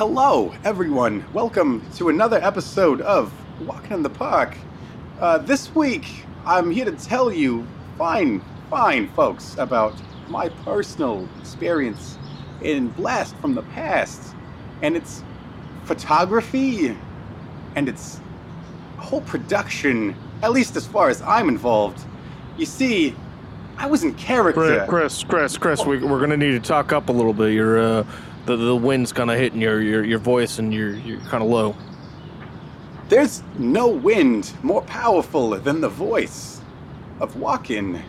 Hello, 0.00 0.50
everyone. 0.64 1.22
Welcome 1.34 1.84
to 1.96 2.08
another 2.08 2.42
episode 2.42 3.02
of 3.02 3.30
Walking 3.66 3.92
in 3.92 4.02
the 4.02 4.08
Park. 4.08 4.56
Uh, 5.20 5.36
this 5.36 5.74
week, 5.74 6.24
I'm 6.46 6.70
here 6.70 6.86
to 6.86 6.92
tell 6.92 7.30
you 7.30 7.66
fine, 7.98 8.42
fine 8.70 9.08
folks 9.08 9.58
about 9.58 9.92
my 10.30 10.48
personal 10.64 11.28
experience 11.38 12.16
in 12.62 12.88
Blast 12.88 13.36
from 13.42 13.54
the 13.54 13.60
Past 13.60 14.34
and 14.80 14.96
its 14.96 15.22
photography 15.84 16.96
and 17.76 17.86
its 17.86 18.22
whole 18.96 19.20
production, 19.20 20.16
at 20.42 20.52
least 20.52 20.76
as 20.76 20.86
far 20.86 21.10
as 21.10 21.20
I'm 21.20 21.46
involved. 21.50 22.02
You 22.56 22.64
see, 22.64 23.14
I 23.76 23.84
was 23.84 24.02
in 24.02 24.14
character. 24.14 24.86
Chris, 24.88 25.24
Chris, 25.24 25.58
Chris, 25.58 25.84
we, 25.84 25.98
we're 25.98 26.20
gonna 26.20 26.38
need 26.38 26.52
to 26.52 26.60
talk 26.60 26.90
up 26.90 27.10
a 27.10 27.12
little 27.12 27.34
bit. 27.34 27.52
Your 27.52 27.78
uh, 27.78 28.06
the 28.46 28.56
the 28.56 28.76
wind's 28.76 29.12
kind 29.12 29.30
of 29.30 29.38
hitting 29.38 29.60
your, 29.60 29.80
your 29.80 30.04
your 30.04 30.18
voice, 30.18 30.58
and 30.58 30.72
you're 30.72 30.94
you're 30.94 31.20
kind 31.20 31.42
of 31.42 31.48
low. 31.48 31.76
There's 33.08 33.42
no 33.58 33.88
wind 33.88 34.52
more 34.62 34.82
powerful 34.82 35.50
than 35.50 35.80
the 35.80 35.88
voice 35.88 36.60
of 37.20 37.36
walking, 37.36 38.00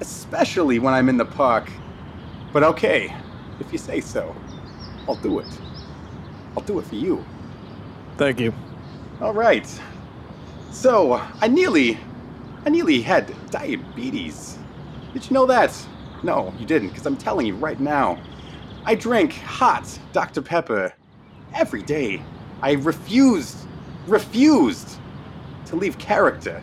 especially 0.00 0.78
when 0.78 0.92
I'm 0.92 1.08
in 1.08 1.16
the 1.16 1.24
park. 1.24 1.70
But 2.52 2.62
okay, 2.62 3.14
if 3.58 3.72
you 3.72 3.78
say 3.78 4.00
so, 4.00 4.34
I'll 5.08 5.16
do 5.16 5.38
it. 5.38 5.46
I'll 6.56 6.62
do 6.62 6.78
it 6.78 6.86
for 6.86 6.94
you. 6.94 7.24
Thank 8.16 8.38
you. 8.38 8.54
All 9.20 9.32
right. 9.32 9.66
So 10.70 11.14
I 11.40 11.48
nearly, 11.48 11.98
I 12.66 12.70
nearly 12.70 13.00
had 13.00 13.32
diabetes. 13.50 14.58
Did 15.12 15.24
you 15.28 15.34
know 15.34 15.46
that? 15.46 15.74
No, 16.22 16.52
you 16.58 16.66
didn't, 16.66 16.88
because 16.88 17.06
I'm 17.06 17.16
telling 17.16 17.46
you 17.46 17.54
right 17.54 17.80
now. 17.80 18.18
I 18.86 18.94
drank 18.94 19.32
hot 19.32 19.98
Dr. 20.12 20.42
Pepper 20.42 20.92
every 21.54 21.82
day. 21.82 22.22
I 22.60 22.72
refused, 22.72 23.56
refused 24.06 24.98
to 25.66 25.76
leave 25.76 25.96
character. 25.98 26.62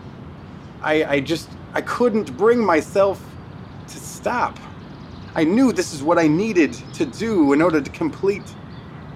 I, 0.83 1.03
I 1.03 1.19
just, 1.19 1.49
I 1.73 1.81
couldn't 1.81 2.37
bring 2.37 2.63
myself 2.63 3.23
to 3.87 3.97
stop. 3.97 4.59
I 5.33 5.43
knew 5.45 5.71
this 5.71 5.93
is 5.93 6.03
what 6.03 6.19
I 6.19 6.27
needed 6.27 6.73
to 6.93 7.07
do 7.07 7.53
in 7.53 7.61
order 7.61 7.81
to 7.81 7.89
complete 7.89 8.55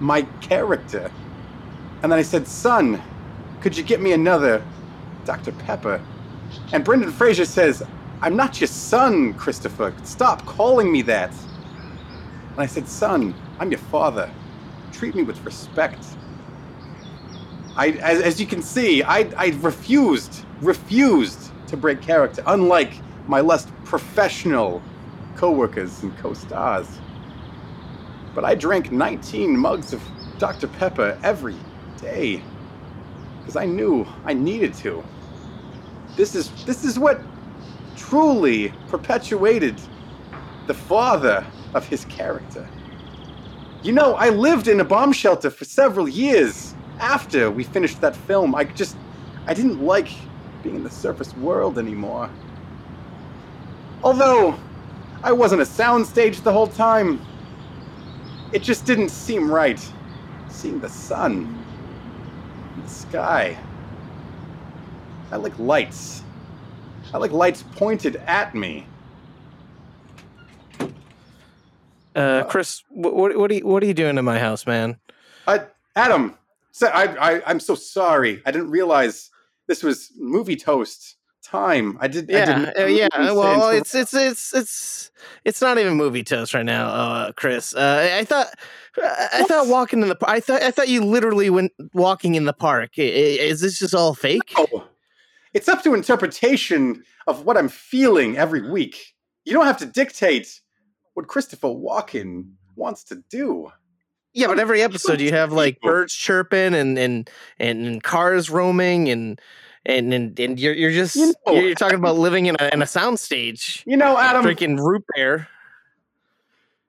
my 0.00 0.22
character. 0.40 1.12
And 2.02 2.10
then 2.10 2.18
I 2.18 2.22
said, 2.22 2.48
Son, 2.48 3.00
could 3.60 3.76
you 3.76 3.84
get 3.84 4.00
me 4.00 4.12
another 4.12 4.64
Dr. 5.24 5.52
Pepper? 5.52 6.00
And 6.72 6.84
Brendan 6.84 7.12
Fraser 7.12 7.44
says, 7.44 7.84
I'm 8.20 8.34
not 8.34 8.60
your 8.60 8.68
son, 8.68 9.34
Christopher. 9.34 9.94
Stop 10.02 10.44
calling 10.44 10.90
me 10.90 11.02
that. 11.02 11.32
And 12.56 12.62
I 12.62 12.66
said, 12.66 12.88
Son, 12.88 13.34
I'm 13.58 13.70
your 13.70 13.78
father. 13.78 14.30
Treat 14.90 15.14
me 15.14 15.22
with 15.22 15.44
respect. 15.44 16.06
I, 17.76 17.90
as, 17.90 18.22
as 18.22 18.40
you 18.40 18.46
can 18.46 18.62
see, 18.62 19.02
I, 19.02 19.30
I 19.36 19.48
refused, 19.60 20.46
refused 20.62 21.52
to 21.66 21.76
break 21.76 22.00
character, 22.00 22.42
unlike 22.46 23.04
my 23.26 23.42
less 23.42 23.66
professional 23.84 24.82
co-workers 25.34 26.02
and 26.02 26.16
co-stars. 26.16 27.02
But 28.34 28.46
I 28.46 28.54
drank 28.54 28.90
19 28.90 29.58
mugs 29.58 29.92
of 29.92 30.02
Dr. 30.38 30.66
Pepper 30.66 31.18
every 31.22 31.56
day 31.98 32.42
because 33.40 33.56
I 33.56 33.66
knew 33.66 34.06
I 34.24 34.32
needed 34.32 34.72
to. 34.76 35.04
This 36.16 36.34
is 36.34 36.52
this 36.64 36.84
is 36.84 36.98
what 36.98 37.20
truly 37.94 38.72
perpetuated 38.86 39.78
the 40.66 40.74
father 40.74 41.46
of 41.76 41.86
his 41.86 42.04
character. 42.06 42.66
You 43.82 43.92
know, 43.92 44.14
I 44.14 44.30
lived 44.30 44.66
in 44.66 44.80
a 44.80 44.84
bomb 44.84 45.12
shelter 45.12 45.50
for 45.50 45.64
several 45.64 46.08
years 46.08 46.74
after 46.98 47.50
we 47.50 47.62
finished 47.62 48.00
that 48.00 48.16
film. 48.16 48.54
I 48.54 48.64
just 48.64 48.96
I 49.46 49.54
didn't 49.54 49.80
like 49.80 50.08
being 50.62 50.76
in 50.76 50.82
the 50.82 50.90
surface 50.90 51.36
world 51.36 51.78
anymore. 51.78 52.30
Although 54.02 54.58
I 55.22 55.32
wasn't 55.32 55.62
a 55.62 55.64
soundstage 55.64 56.42
the 56.42 56.52
whole 56.52 56.66
time, 56.66 57.20
it 58.52 58.62
just 58.62 58.86
didn't 58.86 59.10
seem 59.10 59.50
right 59.50 59.80
seeing 60.48 60.80
the 60.80 60.88
sun, 60.88 61.62
the 62.82 62.88
sky. 62.88 63.56
I 65.30 65.36
like 65.36 65.58
lights. 65.58 66.22
I 67.12 67.18
like 67.18 67.32
lights 67.32 67.62
pointed 67.62 68.16
at 68.26 68.54
me. 68.54 68.86
Uh, 72.16 72.44
Chris, 72.44 72.82
what 72.88 73.14
what 73.14 73.36
what 73.36 73.50
are 73.50 73.54
you, 73.54 73.66
what 73.66 73.82
are 73.82 73.86
you 73.86 73.94
doing 73.94 74.16
in 74.16 74.24
my 74.24 74.38
house, 74.38 74.66
man? 74.66 74.98
Uh, 75.46 75.58
Adam, 75.94 76.36
so 76.72 76.86
I, 76.88 77.34
I, 77.34 77.42
I'm 77.46 77.60
so 77.60 77.74
sorry. 77.74 78.42
I 78.46 78.50
didn't 78.50 78.70
realize 78.70 79.30
this 79.66 79.82
was 79.82 80.10
movie 80.18 80.56
toast 80.56 81.16
time. 81.44 81.98
I 82.00 82.08
did. 82.08 82.30
I 82.30 82.38
Yeah, 82.38 82.44
didn't, 82.46 82.78
uh, 82.78 82.86
yeah. 82.86 83.08
Well, 83.32 83.68
it's 83.70 83.94
it's 83.94 84.14
it's 84.14 84.54
it's 84.54 85.10
it's 85.44 85.60
not 85.60 85.78
even 85.78 85.94
movie 85.94 86.24
toast 86.24 86.54
right 86.54 86.64
now, 86.64 86.88
uh, 86.88 87.32
Chris. 87.32 87.74
Uh, 87.74 88.10
I 88.18 88.24
thought 88.24 88.48
I 88.96 89.28
I 89.34 89.42
thought 89.44 89.68
walking 89.68 90.00
in 90.00 90.08
the 90.08 90.16
I 90.22 90.40
thought 90.40 90.62
I 90.62 90.70
thought 90.70 90.88
you 90.88 91.04
literally 91.04 91.50
went 91.50 91.72
walking 91.92 92.34
in 92.34 92.46
the 92.46 92.54
park. 92.54 92.92
I- 92.98 93.02
I- 93.02 93.44
Is 93.50 93.60
this 93.60 93.78
just 93.78 93.94
all 93.94 94.14
fake? 94.14 94.54
Oh, 94.56 94.84
it's 95.52 95.68
up 95.68 95.82
to 95.84 95.94
interpretation 95.94 97.04
of 97.26 97.44
what 97.44 97.56
I'm 97.58 97.68
feeling 97.68 98.36
every 98.38 98.70
week. 98.70 99.14
You 99.44 99.52
don't 99.52 99.66
have 99.66 99.78
to 99.78 99.86
dictate 99.86 100.60
what 101.16 101.28
Christopher 101.28 101.68
Walken 101.68 102.50
wants 102.76 103.02
to 103.04 103.22
do. 103.30 103.72
Yeah, 104.34 104.48
but 104.48 104.58
every 104.58 104.82
episode 104.82 105.18
you 105.22 105.30
have 105.32 105.50
like 105.50 105.80
birds 105.80 106.14
chirping 106.14 106.74
and 106.74 106.98
and 106.98 107.30
and, 107.58 108.02
cars 108.02 108.50
roaming 108.50 109.08
and 109.08 109.40
and 109.86 110.12
and, 110.12 110.38
and 110.38 110.60
you're 110.60 110.74
you're 110.74 110.90
just 110.90 111.16
You 111.16 111.32
know- 111.46 111.54
you're, 111.54 111.74
talking 111.74 111.98
about 111.98 112.16
living 112.16 112.44
in 112.44 112.56
a 112.60 112.68
in 112.70 112.82
a 112.82 112.84
soundstage, 112.84 113.82
You 113.86 113.96
know, 113.96 114.18
Adam, 114.18 114.42
drinking 114.42 114.76
root 114.76 115.04
beer. 115.14 115.48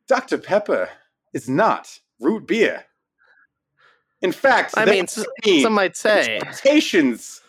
Dr. 0.10 0.38
Pepper 0.38 0.90
is 1.34 1.48
not 1.48 2.00
root 2.20 2.48
beer. 2.48 2.84
In 4.22 4.34
fact, 4.34 4.74
I 4.76 4.84
mean, 4.84 5.08
Some 5.08 5.74
might 5.74 5.96
say. 5.96 6.36
interpretations 6.36 7.40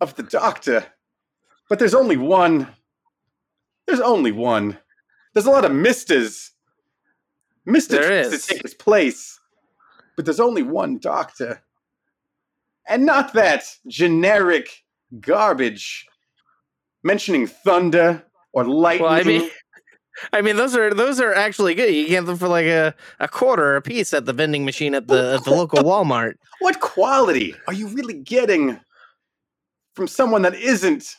of 0.00 0.14
the 0.14 0.22
Doctor, 0.22 0.86
but 1.68 1.78
there's 1.78 1.94
only 1.94 2.16
one. 2.16 2.68
There's 3.86 4.00
only 4.00 4.32
one. 4.32 4.78
There's 5.32 5.46
a 5.46 5.50
lot 5.50 5.64
of 5.64 5.72
misters. 5.72 6.50
Mister 7.64 7.96
There 7.96 8.22
tries 8.22 8.32
is. 8.32 8.46
to 8.46 8.54
take 8.54 8.62
his 8.62 8.74
place, 8.74 9.38
but 10.16 10.24
there's 10.24 10.40
only 10.40 10.62
one 10.62 10.98
Doctor, 10.98 11.62
and 12.88 13.06
not 13.06 13.32
that 13.34 13.64
generic 13.86 14.68
garbage 15.20 16.06
mentioning 17.04 17.46
thunder 17.46 18.24
or 18.52 18.64
lightning. 18.64 19.04
Well, 19.04 19.12
I 19.12 19.22
mean, 19.22 19.50
I 20.32 20.42
mean 20.42 20.56
those 20.56 20.76
are 20.76 20.92
those 20.92 21.20
are 21.20 21.32
actually 21.32 21.74
good. 21.74 21.94
You 21.94 22.08
get 22.08 22.26
them 22.26 22.36
for 22.36 22.48
like 22.48 22.66
a, 22.66 22.94
a 23.20 23.28
quarter 23.28 23.76
a 23.76 23.82
piece 23.82 24.12
at 24.12 24.26
the 24.26 24.32
vending 24.32 24.64
machine 24.64 24.94
at 24.94 25.06
the 25.08 25.34
at 25.34 25.44
the 25.44 25.50
local 25.50 25.82
Walmart. 25.82 26.34
What 26.60 26.80
quality 26.80 27.54
are 27.66 27.72
you 27.72 27.88
really 27.88 28.14
getting 28.14 28.80
from 29.94 30.08
someone 30.08 30.42
that 30.42 30.54
isn't 30.54 31.16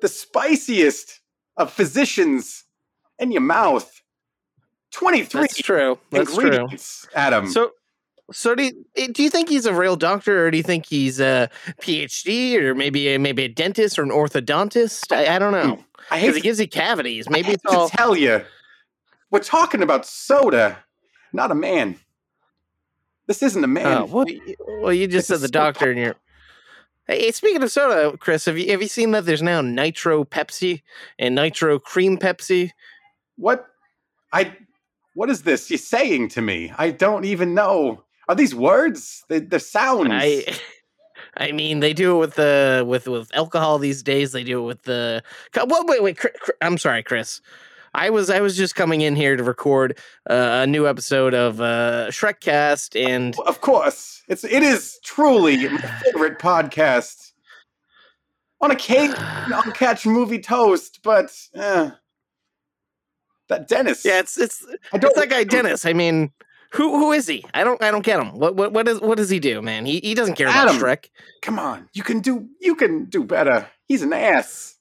the 0.00 0.08
spiciest 0.08 1.20
of 1.56 1.72
physicians 1.72 2.63
in 3.18 3.32
your 3.32 3.42
mouth? 3.42 4.02
23 4.92 5.40
That's 5.40 5.56
true. 5.58 5.98
That's 6.10 6.34
true. 6.36 6.68
Adam. 7.14 7.48
So, 7.48 7.72
so 8.32 8.54
do 8.54 8.64
you, 8.64 9.08
do 9.08 9.22
you 9.22 9.30
think 9.30 9.48
he's 9.48 9.66
a 9.66 9.74
real 9.74 9.96
doctor, 9.96 10.46
or 10.46 10.50
do 10.50 10.56
you 10.56 10.62
think 10.62 10.86
he's 10.86 11.20
a 11.20 11.50
PhD, 11.80 12.54
or 12.60 12.74
maybe 12.74 13.08
a, 13.08 13.18
maybe 13.18 13.44
a 13.44 13.48
dentist 13.48 13.98
or 13.98 14.02
an 14.02 14.10
orthodontist? 14.10 15.12
I, 15.12 15.34
I 15.34 15.38
don't 15.38 15.52
know. 15.52 15.76
Hmm. 15.76 15.82
I 16.10 16.18
hate 16.18 16.26
Because 16.26 16.36
he 16.36 16.42
gives 16.42 16.60
you 16.60 16.68
cavities. 16.68 17.28
Maybe 17.28 17.48
I 17.48 17.52
it's 17.52 17.64
all. 17.66 17.88
to 17.88 17.96
tell 17.96 18.16
you, 18.16 18.42
we're 19.30 19.40
talking 19.40 19.82
about 19.82 20.06
soda, 20.06 20.78
not 21.32 21.50
a 21.50 21.54
man. 21.54 21.96
This 23.26 23.42
isn't 23.42 23.62
a 23.62 23.66
uh, 23.66 23.68
man. 23.68 23.86
Oh, 23.86 24.04
well, 24.04 24.26
y- 24.28 24.54
well, 24.80 24.92
you 24.92 25.06
just 25.06 25.30
a 25.30 25.34
said 25.34 25.40
the 25.40 25.48
doctor, 25.48 25.90
and 25.90 25.98
you're. 25.98 26.16
Hey, 27.06 27.32
speaking 27.32 27.62
of 27.62 27.70
soda, 27.70 28.16
Chris, 28.16 28.46
have 28.46 28.56
you 28.56 28.70
have 28.70 28.80
you 28.80 28.88
seen 28.88 29.10
that 29.10 29.26
there's 29.26 29.42
now 29.42 29.60
nitro 29.60 30.24
Pepsi 30.24 30.82
and 31.18 31.34
nitro 31.34 31.78
cream 31.78 32.16
Pepsi? 32.16 32.70
What? 33.36 33.66
I. 34.32 34.56
What 35.14 35.30
is 35.30 35.42
this 35.42 35.70
you're 35.70 35.78
saying 35.78 36.30
to 36.30 36.42
me? 36.42 36.72
I 36.76 36.90
don't 36.90 37.24
even 37.24 37.54
know. 37.54 38.02
Are 38.28 38.34
these 38.34 38.54
words? 38.54 39.24
They, 39.28 39.38
they're 39.40 39.58
sounds. 39.60 40.08
I 40.10 40.44
I 41.36 41.52
mean, 41.52 41.80
they 41.80 41.92
do 41.92 42.16
it 42.16 42.18
with 42.18 42.34
the 42.34 42.84
with 42.86 43.06
with 43.06 43.30
alcohol 43.34 43.78
these 43.78 44.02
days. 44.02 44.32
They 44.32 44.44
do 44.44 44.60
it 44.62 44.66
with 44.66 44.82
the. 44.82 45.22
co- 45.52 45.66
Wait, 45.66 45.86
wait, 45.86 46.02
wait. 46.02 46.16
Chri- 46.16 46.34
Chri- 46.42 46.56
I'm 46.60 46.78
sorry, 46.78 47.02
Chris. 47.02 47.40
I 47.94 48.10
was 48.10 48.28
I 48.28 48.40
was 48.40 48.56
just 48.56 48.74
coming 48.74 49.02
in 49.02 49.14
here 49.14 49.36
to 49.36 49.44
record 49.44 49.96
uh, 50.28 50.62
a 50.62 50.66
new 50.66 50.88
episode 50.88 51.32
of 51.32 51.60
uh, 51.60 52.06
Shrekcast, 52.10 53.00
and 53.00 53.38
Of 53.46 53.60
course, 53.60 54.22
it's 54.28 54.42
it 54.42 54.62
is 54.64 54.98
truly 55.04 55.68
my 55.68 55.78
favorite 56.04 56.38
podcast. 56.40 57.32
On 58.60 58.70
occasion, 58.72 59.14
I'll 59.18 59.62
catch 59.72 60.06
movie 60.06 60.40
toast, 60.40 61.00
but 61.04 61.30
eh, 61.54 61.90
that 63.48 63.68
Dennis. 63.68 64.04
yeah, 64.04 64.20
it's 64.20 64.38
it's 64.38 64.64
I 64.92 64.98
don't 64.98 65.10
it's 65.10 65.20
that 65.20 65.30
guy 65.30 65.44
Dennis. 65.44 65.84
I 65.86 65.92
mean, 65.92 66.32
Who 66.72 66.98
who 66.98 67.12
is 67.12 67.26
he? 67.26 67.44
I 67.54 67.62
don't 67.64 67.82
I 67.82 67.90
don't 67.90 68.04
get 68.04 68.18
him. 68.20 68.38
What 68.38 68.56
what 68.56 68.72
what, 68.72 68.88
is, 68.88 69.00
what 69.00 69.16
does 69.16 69.30
he 69.30 69.38
do, 69.38 69.60
man? 69.62 69.86
He 69.86 70.00
he 70.00 70.14
doesn't 70.14 70.34
care 70.34 70.48
Adam. 70.48 70.76
about 70.76 70.86
Shrek. 70.86 71.08
Come 71.42 71.58
on, 71.58 71.88
you 71.92 72.02
can 72.02 72.20
do 72.20 72.48
you 72.60 72.74
can 72.74 73.04
do 73.06 73.22
better. 73.24 73.68
He's 73.86 74.02
an 74.02 74.12
ass. 74.12 74.76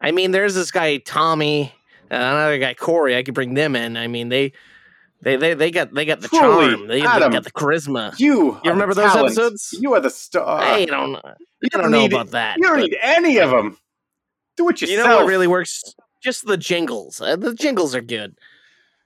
I 0.00 0.10
mean, 0.10 0.32
there's 0.32 0.54
this 0.54 0.70
guy 0.70 0.98
Tommy, 0.98 1.72
uh, 2.10 2.14
another 2.16 2.58
guy 2.58 2.74
Corey. 2.74 3.16
I 3.16 3.22
could 3.22 3.34
bring 3.34 3.54
them 3.54 3.74
in. 3.76 3.96
I 3.96 4.06
mean, 4.08 4.28
they 4.28 4.52
they 5.22 5.36
they, 5.36 5.54
they 5.54 5.70
got 5.70 5.94
they 5.94 6.04
got 6.04 6.20
the 6.20 6.28
Truly, 6.28 6.68
charm. 6.74 6.88
They, 6.88 7.00
they 7.00 7.00
got 7.00 7.44
the 7.44 7.52
charisma. 7.52 8.18
You, 8.18 8.60
You 8.62 8.70
remember 8.70 8.92
those 8.94 9.12
talent. 9.12 9.26
episodes? 9.38 9.74
You 9.80 9.94
are 9.94 10.00
the 10.00 10.10
star. 10.10 10.60
I 10.60 10.84
don't 10.84 11.12
You 11.62 11.68
I 11.72 11.78
don't 11.80 11.90
know 11.90 12.00
need- 12.00 12.12
about 12.12 12.32
that. 12.32 12.58
You 12.58 12.64
don't 12.64 12.80
but 12.80 12.90
need 12.90 12.98
any 13.00 13.38
of 13.38 13.50
them. 13.50 13.78
Do 14.58 14.68
it 14.68 14.82
you 14.82 14.88
yourself. 14.88 15.08
know 15.08 15.16
what 15.18 15.26
really 15.26 15.46
works? 15.46 15.82
Just 16.24 16.46
the 16.46 16.56
jingles. 16.56 17.20
Uh, 17.20 17.36
the 17.36 17.54
jingles 17.54 17.94
are 17.94 18.00
good. 18.00 18.36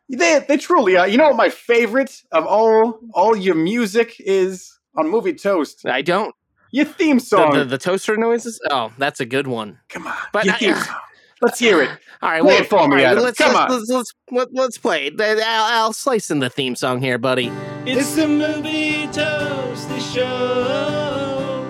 They 0.08 0.44
they 0.48 0.56
truly 0.56 0.96
are. 0.96 1.06
You 1.08 1.18
know 1.18 1.26
what 1.28 1.36
my 1.36 1.50
favorite 1.50 2.22
of 2.32 2.46
all 2.46 3.00
all 3.12 3.36
your 3.36 3.56
music 3.56 4.14
is 4.20 4.78
on 4.96 5.10
Movie 5.10 5.34
Toast? 5.34 5.84
I 5.84 6.00
don't. 6.00 6.34
Your 6.70 6.84
theme 6.84 7.18
song. 7.18 7.54
the, 7.54 7.64
the 7.64 7.78
toaster 7.78 8.16
noises. 8.16 8.60
Oh, 8.70 8.92
that's 8.98 9.20
a 9.20 9.26
good 9.26 9.46
one. 9.46 9.78
Come 9.88 10.06
on, 10.06 10.14
But 10.32 10.44
your 10.44 10.54
I- 10.54 10.58
theme 10.58 10.74
song. 10.76 10.96
Let's 11.40 11.58
hear 11.60 11.82
it. 11.82 11.90
All 12.22 12.30
right, 12.30 12.42
Play 12.42 12.52
well, 12.54 12.62
it 12.62 12.68
for 12.68 12.76
me, 12.76 12.82
all 12.82 12.88
right, 12.90 13.04
Adam. 13.04 13.22
Let's, 13.22 13.38
Come 13.38 13.54
let's, 13.54 13.72
on. 13.72 13.78
Let's, 13.78 13.90
let's, 13.90 14.12
let, 14.32 14.48
let's 14.54 14.78
play 14.78 15.06
it. 15.06 15.20
I'll, 15.20 15.84
I'll 15.84 15.92
slice 15.92 16.32
in 16.32 16.40
the 16.40 16.50
theme 16.50 16.74
song 16.74 17.00
here, 17.00 17.16
buddy. 17.16 17.46
It's 17.86 18.16
the 18.16 18.26
movie 18.26 19.06
toasty 19.06 20.00
show 20.12 21.64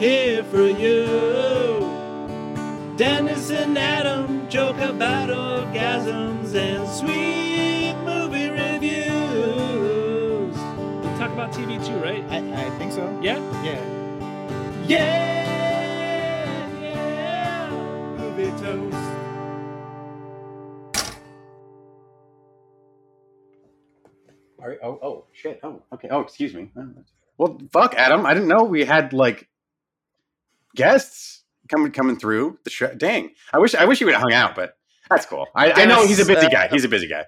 here 0.00 0.42
for 0.42 0.66
you. 0.66 1.06
Dennis 2.96 3.50
and 3.52 3.78
Adam 3.78 4.37
joke 4.48 4.78
about 4.78 5.28
orgasms 5.28 6.54
and 6.54 6.88
sweet 6.88 7.94
movie 8.02 8.48
reviews. 8.48 8.96
We 11.04 11.18
talk 11.18 11.30
about 11.32 11.52
TV 11.52 11.84
too, 11.84 11.98
right? 11.98 12.24
I, 12.30 12.38
I 12.66 12.70
think 12.78 12.92
so. 12.92 13.04
Yeah? 13.20 13.36
Yeah. 13.62 14.86
Yeah! 14.86 15.28
Yeah! 16.80 17.70
Movie 18.16 18.50
toast. 18.62 18.96
All 24.58 24.68
right. 24.68 24.78
Oh, 24.82 24.98
oh, 25.02 25.24
shit. 25.32 25.60
Oh, 25.62 25.82
okay. 25.92 26.08
Oh, 26.10 26.20
excuse 26.20 26.54
me. 26.54 26.70
Well, 27.36 27.60
fuck, 27.70 27.94
Adam. 27.96 28.24
I 28.24 28.32
didn't 28.32 28.48
know 28.48 28.64
we 28.64 28.86
had 28.86 29.12
like 29.12 29.46
guests 30.74 31.37
coming 31.68 31.92
coming 31.92 32.18
through 32.18 32.58
the 32.64 32.70
show. 32.70 32.92
Dang. 32.94 33.30
I 33.52 33.58
wish 33.58 33.74
I 33.74 33.84
wish 33.84 33.98
he 33.98 34.04
would 34.04 34.14
have 34.14 34.22
hung 34.22 34.32
out, 34.32 34.54
but 34.54 34.72
that's 35.10 35.26
cool. 35.26 35.46
I, 35.54 35.72
I 35.72 35.84
know 35.86 36.06
he's 36.06 36.18
a 36.20 36.26
busy 36.26 36.48
guy. 36.48 36.68
He's 36.68 36.84
a 36.84 36.88
busy 36.88 37.06
guy. 37.08 37.24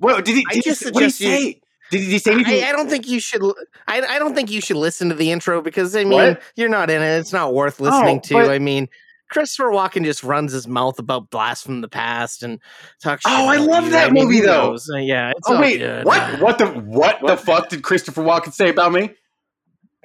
Well, 0.00 0.20
did 0.20 0.36
he? 0.36 0.44
I 0.50 0.54
Did 0.54 0.64
just 0.64 0.84
he 0.84 0.90
what 0.90 1.00
did 1.00 1.04
he 1.06 1.10
suggest 1.10 1.20
you- 1.20 1.50
say? 1.52 1.60
Did 1.90 2.00
he 2.00 2.18
say 2.18 2.32
anything? 2.32 2.64
I, 2.64 2.68
I 2.70 2.72
don't 2.72 2.88
think 2.88 3.06
you 3.06 3.20
should. 3.20 3.42
I, 3.86 4.00
I 4.00 4.18
don't 4.18 4.34
think 4.34 4.50
you 4.50 4.60
should 4.60 4.76
listen 4.78 5.10
to 5.10 5.14
the 5.14 5.30
intro 5.30 5.60
because 5.60 5.94
I 5.94 6.04
mean 6.04 6.12
What? 6.12 6.42
you're 6.56 6.68
not 6.70 6.90
in 6.90 7.00
it. 7.02 7.18
It's 7.18 7.32
not 7.32 7.54
worth 7.54 7.78
listening 7.78 8.20
to. 8.22 8.34
but- 8.34 8.50
I 8.50 8.58
mean, 8.58 8.88
Christopher 9.30 9.70
Walken 9.70 10.04
just 10.04 10.24
runs 10.24 10.52
his 10.52 10.66
mouth 10.66 10.98
about 10.98 11.30
blast 11.30 11.64
from 11.64 11.82
the 11.82 11.88
past 11.88 12.42
and 12.42 12.58
talks. 13.02 13.22
Oh, 13.26 13.48
I 13.48 13.56
love 13.56 13.84
you. 13.84 13.90
that 13.90 14.08
I 14.08 14.12
mean, 14.12 14.24
movie, 14.24 14.40
though. 14.40 14.70
knows? 14.70 14.88
Uh, 14.92 14.96
yeah. 14.98 15.30
It's 15.36 15.48
oh 15.48 15.60
wait, 15.60 15.78
good. 15.78 16.04
what? 16.04 16.40
What 16.40 16.58
the 16.58 16.66
what, 16.68 17.18
the 17.24 17.36
fuck 17.36 17.68
did 17.68 17.82
Christopher 17.82 18.22
Walken 18.22 18.52
say 18.52 18.70
about 18.70 18.92
me? 18.92 19.10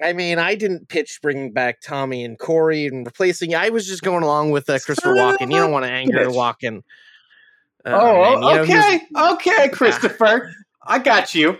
I 0.02 0.12
mean, 0.12 0.38
I 0.38 0.54
didn't 0.54 0.88
pitch 0.88 1.18
bringing 1.22 1.52
back 1.52 1.80
Tommy 1.80 2.24
and 2.24 2.38
Corey 2.38 2.86
and 2.86 3.04
replacing. 3.06 3.54
I 3.54 3.68
was 3.70 3.86
just 3.86 4.02
going 4.02 4.22
along 4.22 4.50
with 4.50 4.68
uh, 4.70 4.78
Christopher 4.78 5.14
Walken. 5.14 5.50
You 5.52 5.58
don't 5.58 5.72
want 5.72 5.84
to 5.84 5.90
anger. 5.90 6.26
Walken. 6.28 6.82
Uh, 7.84 7.90
oh, 7.92 8.40
man, 8.40 8.66
you 8.68 9.10
know, 9.12 9.32
okay, 9.34 9.54
okay, 9.56 9.68
Christopher. 9.70 10.52
I 10.86 10.98
got 10.98 11.34
you. 11.34 11.56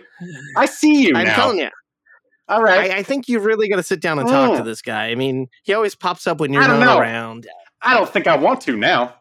I 0.57 0.65
see 0.65 1.03
you 1.07 1.15
I'm 1.15 1.25
now. 1.25 1.35
telling 1.35 1.57
you, 1.59 1.69
All 2.47 2.61
right. 2.61 2.91
I, 2.91 2.97
I 2.97 3.03
think 3.03 3.27
you've 3.27 3.45
really 3.45 3.69
got 3.69 3.77
to 3.77 3.83
sit 3.83 4.01
down 4.01 4.19
and 4.19 4.27
talk 4.27 4.55
to 4.57 4.61
Mm. 4.61 4.65
this 4.65 4.81
guy. 4.81 5.07
I 5.09 5.15
mean, 5.15 5.47
he 5.63 5.73
always 5.73 5.95
pops 5.95 6.27
up 6.27 6.39
when 6.39 6.53
you're 6.53 6.67
know. 6.67 6.97
around. 6.99 7.47
I 7.81 7.93
don't 7.95 8.09
think 8.09 8.27
I 8.27 8.35
want 8.35 8.61
to 8.61 8.75
now. 8.77 9.15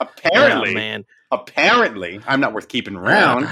Oh, 0.00 0.06
Apparently, 0.16 0.74
man. 0.74 1.04
apparently, 1.30 2.20
I'm 2.26 2.40
not 2.40 2.52
worth 2.52 2.68
keeping 2.68 2.96
around. 2.96 3.48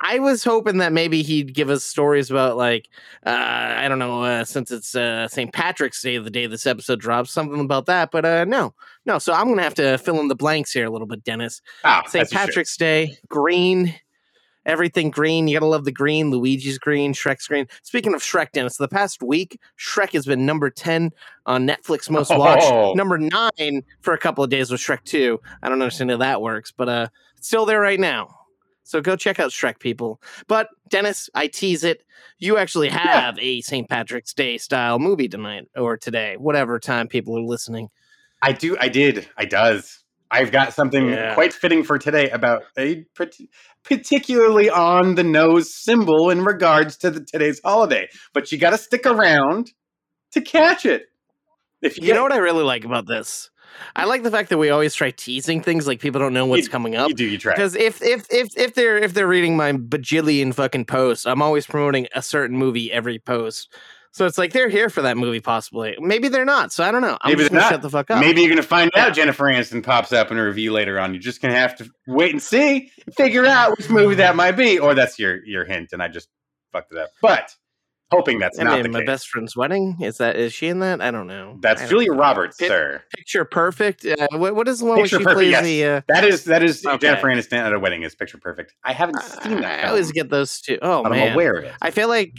I 0.00 0.18
was 0.18 0.44
hoping 0.44 0.78
that 0.78 0.92
maybe 0.92 1.22
he'd 1.22 1.54
give 1.54 1.70
us 1.70 1.82
stories 1.82 2.30
about 2.30 2.56
like 2.56 2.88
uh, 3.24 3.30
I 3.30 3.88
don't 3.88 3.98
know 3.98 4.22
uh, 4.22 4.44
since 4.44 4.70
it's 4.70 4.94
uh, 4.94 5.26
St. 5.28 5.52
Patrick's 5.52 6.02
Day, 6.02 6.18
the 6.18 6.30
day 6.30 6.46
this 6.46 6.66
episode 6.66 7.00
drops, 7.00 7.30
something 7.30 7.60
about 7.60 7.86
that. 7.86 8.10
But 8.10 8.24
uh, 8.24 8.44
no, 8.44 8.74
no. 9.06 9.18
So 9.18 9.32
I'm 9.32 9.48
gonna 9.48 9.62
have 9.62 9.74
to 9.76 9.96
fill 9.98 10.20
in 10.20 10.28
the 10.28 10.34
blanks 10.34 10.72
here 10.72 10.86
a 10.86 10.90
little 10.90 11.06
bit, 11.06 11.24
Dennis. 11.24 11.62
Ah, 11.84 12.02
St. 12.06 12.30
Patrick's 12.30 12.76
Day, 12.76 13.16
green, 13.28 13.94
everything 14.66 15.10
green. 15.10 15.48
You 15.48 15.56
gotta 15.56 15.70
love 15.70 15.86
the 15.86 15.92
green. 15.92 16.30
Luigi's 16.30 16.78
green, 16.78 17.14
Shrek's 17.14 17.48
green. 17.48 17.66
Speaking 17.82 18.12
of 18.12 18.20
Shrek, 18.20 18.52
Dennis, 18.52 18.76
the 18.76 18.88
past 18.88 19.22
week 19.22 19.58
Shrek 19.78 20.12
has 20.12 20.26
been 20.26 20.44
number 20.44 20.68
ten 20.68 21.10
on 21.46 21.66
Netflix 21.66 22.10
most 22.10 22.30
watched. 22.36 22.66
Oh. 22.66 22.92
Number 22.92 23.16
nine 23.16 23.82
for 24.00 24.12
a 24.12 24.18
couple 24.18 24.44
of 24.44 24.50
days 24.50 24.70
with 24.70 24.80
Shrek 24.80 25.04
Two. 25.04 25.40
I 25.62 25.70
don't 25.70 25.80
understand 25.80 26.10
how 26.10 26.18
that 26.18 26.42
works, 26.42 26.70
but 26.70 26.88
uh, 26.90 27.08
it's 27.38 27.46
still 27.46 27.64
there 27.64 27.80
right 27.80 27.98
now. 27.98 28.35
So 28.86 29.00
go 29.00 29.16
check 29.16 29.40
out 29.40 29.50
Shrek, 29.50 29.80
people. 29.80 30.20
But 30.46 30.68
Dennis, 30.88 31.28
I 31.34 31.48
tease 31.48 31.82
it. 31.82 32.04
You 32.38 32.56
actually 32.56 32.88
have 32.88 33.36
a 33.40 33.60
St. 33.62 33.88
Patrick's 33.88 34.32
Day 34.32 34.58
style 34.58 34.98
movie 35.00 35.28
tonight 35.28 35.64
or 35.76 35.96
today, 35.96 36.36
whatever 36.38 36.78
time 36.78 37.08
people 37.08 37.36
are 37.36 37.42
listening. 37.42 37.88
I 38.42 38.52
do. 38.52 38.76
I 38.78 38.88
did. 38.88 39.28
I 39.36 39.44
does. 39.44 40.04
I've 40.30 40.52
got 40.52 40.72
something 40.72 41.08
Yeah. 41.08 41.34
quite 41.34 41.52
fitting 41.52 41.82
for 41.82 41.98
today 41.98 42.30
about 42.30 42.62
a 42.78 43.04
part- 43.16 43.36
particularly 43.82 44.68
on 44.70 45.14
the 45.16 45.24
nose 45.24 45.74
symbol 45.74 46.30
in 46.30 46.44
regards 46.44 46.96
to 46.98 47.10
the 47.10 47.20
today's 47.20 47.60
holiday. 47.64 48.08
But 48.34 48.52
you 48.52 48.58
got 48.58 48.70
to 48.70 48.78
stick 48.78 49.04
around 49.06 49.72
to 50.32 50.40
catch 50.40 50.84
it. 50.86 51.06
If 51.82 52.00
You 52.00 52.14
know 52.14 52.22
what 52.22 52.32
I 52.32 52.38
really 52.38 52.64
like 52.64 52.84
about 52.84 53.06
this? 53.06 53.50
I 53.94 54.04
like 54.04 54.22
the 54.22 54.30
fact 54.30 54.48
that 54.50 54.58
we 54.58 54.70
always 54.70 54.94
try 54.94 55.10
teasing 55.10 55.60
things 55.62 55.86
like 55.86 56.00
people 56.00 56.20
don't 56.20 56.32
know 56.34 56.46
what's 56.46 56.64
You- 56.64 56.70
coming 56.70 56.96
up. 56.96 57.08
you 57.08 57.14
do, 57.14 57.24
you 57.24 57.38
try. 57.38 57.54
Because 57.54 57.74
if 57.74 58.02
if 58.02 58.26
if 58.30 58.56
if 58.56 58.74
they're 58.74 58.98
if 58.98 59.14
they're 59.14 59.26
reading 59.26 59.56
my 59.56 59.72
bajillion 59.72 60.54
fucking 60.54 60.84
posts, 60.86 61.26
I'm 61.26 61.42
always 61.42 61.66
promoting 61.66 62.06
a 62.14 62.22
certain 62.22 62.56
movie 62.56 62.92
every 62.92 63.18
post. 63.18 63.72
So 64.12 64.24
it's 64.24 64.38
like 64.38 64.54
they're 64.54 64.70
here 64.70 64.88
for 64.88 65.02
that 65.02 65.18
movie, 65.18 65.40
possibly. 65.40 65.94
Maybe 66.00 66.28
they're 66.28 66.46
not. 66.46 66.72
So 66.72 66.82
I 66.82 66.90
don't 66.90 67.02
know. 67.02 67.18
I'm 67.20 67.32
Maybe 67.32 67.40
just 67.40 67.50
they're 67.52 67.60
gonna 67.60 67.70
not. 67.70 67.74
shut 67.74 67.82
the 67.82 67.90
fuck 67.90 68.10
up. 68.10 68.18
Maybe 68.20 68.40
you're 68.40 68.48
gonna 68.48 68.62
find 68.62 68.90
out 68.96 69.12
Jennifer 69.14 69.44
Aniston 69.44 69.82
pops 69.82 70.10
up 70.10 70.30
in 70.30 70.38
a 70.38 70.44
review 70.44 70.72
later 70.72 70.98
on. 70.98 71.12
You're 71.12 71.20
just 71.22 71.42
gonna 71.42 71.54
have 71.54 71.76
to 71.76 71.90
wait 72.06 72.32
and 72.32 72.42
see, 72.42 72.90
figure 73.14 73.44
out 73.44 73.76
which 73.76 73.90
movie 73.90 74.14
that 74.14 74.34
might 74.34 74.52
be, 74.52 74.78
or 74.78 74.94
that's 74.94 75.18
your 75.18 75.44
your 75.44 75.66
hint, 75.66 75.90
and 75.92 76.02
I 76.02 76.08
just 76.08 76.28
fucked 76.72 76.92
it 76.92 76.98
up. 76.98 77.10
But 77.20 77.54
hoping 78.10 78.38
that's 78.38 78.58
I 78.58 78.64
not 78.64 78.82
mean, 78.82 78.92
my 78.92 79.00
case. 79.00 79.06
best 79.06 79.28
friend's 79.28 79.56
wedding 79.56 79.96
is 80.00 80.18
that 80.18 80.36
is 80.36 80.52
she 80.52 80.68
in 80.68 80.78
that? 80.80 81.00
I 81.00 81.10
don't 81.10 81.26
know. 81.26 81.58
That's 81.60 81.80
don't 81.82 81.90
Julia 81.90 82.12
know. 82.12 82.18
Roberts, 82.18 82.58
sir. 82.58 83.02
Picture 83.16 83.44
Perfect. 83.44 84.04
Uh, 84.06 84.28
what, 84.32 84.54
what 84.54 84.68
is 84.68 84.78
the 84.80 84.84
one 84.86 84.96
Picture 85.00 85.16
where 85.16 85.20
she 85.20 85.24
Perfect, 85.24 85.36
plays 85.38 85.50
yes. 85.50 85.64
the? 85.64 85.84
Uh, 85.84 86.00
That 86.08 86.24
is 86.24 86.44
that 86.44 86.62
is 86.62 86.84
Okay. 86.86 86.98
Jennifer 86.98 87.26
Aniston 87.28 87.58
at 87.58 87.72
a 87.72 87.78
wedding 87.78 88.02
is 88.02 88.14
picture 88.14 88.38
perfect. 88.38 88.74
I 88.84 88.92
haven't 88.92 89.20
seen 89.22 89.60
that. 89.60 89.84
I 89.84 89.88
always 89.88 90.12
get 90.12 90.30
those 90.30 90.60
two. 90.60 90.78
Oh 90.82 91.02
man, 91.02 91.12
I'm 91.28 91.32
aware 91.32 91.54
of 91.54 91.64
it. 91.64 91.74
I 91.82 91.90
feel 91.90 92.08
like 92.08 92.38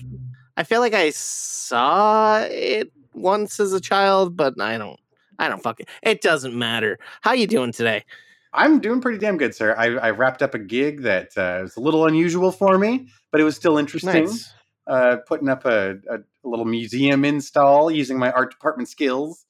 I 0.55 0.63
feel 0.63 0.79
like 0.79 0.93
I 0.93 1.11
saw 1.11 2.39
it 2.49 2.91
once 3.13 3.59
as 3.59 3.73
a 3.73 3.81
child, 3.81 4.35
but 4.37 4.59
I 4.59 4.77
don't. 4.77 4.99
I 5.39 5.49
don't 5.49 5.61
fucking. 5.61 5.85
It. 6.01 6.09
it 6.09 6.21
doesn't 6.21 6.55
matter. 6.57 6.97
How 7.21 7.33
you 7.33 7.45
doing 7.47 7.71
today? 7.71 8.05
I'm 8.53 8.79
doing 8.79 9.01
pretty 9.01 9.19
damn 9.19 9.37
good, 9.37 9.53
sir. 9.53 9.75
I, 9.77 9.85
I 9.97 10.09
wrapped 10.11 10.41
up 10.41 10.55
a 10.55 10.59
gig 10.59 11.03
that 11.03 11.37
uh, 11.37 11.59
was 11.61 11.75
a 11.75 11.79
little 11.79 12.07
unusual 12.07 12.51
for 12.51 12.79
me, 12.79 13.07
but 13.31 13.39
it 13.39 13.43
was 13.43 13.55
still 13.55 13.77
interesting. 13.77 14.25
Nice. 14.25 14.51
Uh, 14.87 15.17
putting 15.27 15.49
up 15.49 15.65
a, 15.65 15.91
a, 16.09 16.17
little 16.43 16.65
museum 16.65 17.25
install 17.25 17.91
using 17.91 18.17
my 18.17 18.31
art 18.31 18.51
department 18.51 18.87
skills. 18.89 19.45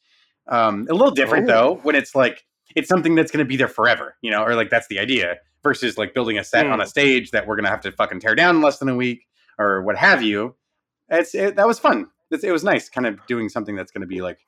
Um, 0.48 0.88
a 0.90 0.94
little 0.94 1.12
different 1.14 1.50
Oh. 1.50 1.54
though 1.54 1.80
when 1.84 1.96
it's 1.96 2.16
like 2.16 2.44
it's 2.76 2.88
something 2.90 3.16
that's 3.16 3.32
going 3.32 3.46
to 3.46 3.48
be 3.48 3.56
there 3.58 3.68
forever, 3.68 4.16
you 4.22 4.32
know, 4.32 4.44
or 4.44 4.56
like 4.56 4.70
that's 4.70 4.88
the 4.88 4.98
idea 5.00 5.36
versus 5.64 5.98
like 5.98 6.14
building 6.14 6.38
a 6.38 6.44
set 6.44 6.66
on 6.68 6.80
a 6.80 6.84
Hmm. 6.84 6.90
stage 6.90 7.32
that 7.32 7.46
we're 7.46 7.56
going 7.56 7.66
to 7.66 7.70
have 7.70 7.82
to 7.82 7.92
fucking 7.92 8.20
tear 8.20 8.34
down 8.36 8.56
in 8.58 8.62
less 8.62 8.80
than 8.80 8.90
a 8.90 8.96
week 8.96 9.26
or 9.60 9.82
what 9.84 9.98
have 9.98 10.22
you. 10.24 10.56
It's 11.10 11.36
it, 11.36 11.56
that 11.56 11.68
was 11.68 11.80
fun. 11.80 12.08
It's, 12.32 12.44
it 12.44 12.52
was 12.52 12.64
nice, 12.64 12.90
kind 12.90 13.06
of 13.08 13.20
doing 13.28 13.48
something 13.50 13.76
that's 13.76 13.92
going 13.92 14.02
to 14.02 14.08
be 14.08 14.22
like 14.22 14.40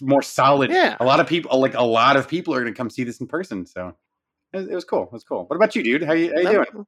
more 0.00 0.22
solid. 0.22 0.70
Yeah. 0.70 0.96
a 1.00 1.04
lot 1.04 1.20
of 1.20 1.26
people, 1.26 1.58
like 1.60 1.74
a 1.74 1.82
lot 1.82 2.16
of 2.16 2.28
people, 2.28 2.54
are 2.54 2.60
going 2.60 2.72
to 2.72 2.76
come 2.76 2.90
see 2.90 3.04
this 3.04 3.20
in 3.20 3.26
person. 3.26 3.66
So 3.66 3.94
it, 4.52 4.56
was- 4.58 4.68
it 4.68 4.74
was 4.74 4.84
cool. 4.84 5.04
It 5.04 5.12
was 5.12 5.24
cool. 5.24 5.44
What 5.46 5.56
about 5.56 5.74
you, 5.74 5.82
dude? 5.82 6.02
How 6.04 6.12
you, 6.12 6.32
how 6.34 6.40
you 6.40 6.50
doing? 6.50 6.86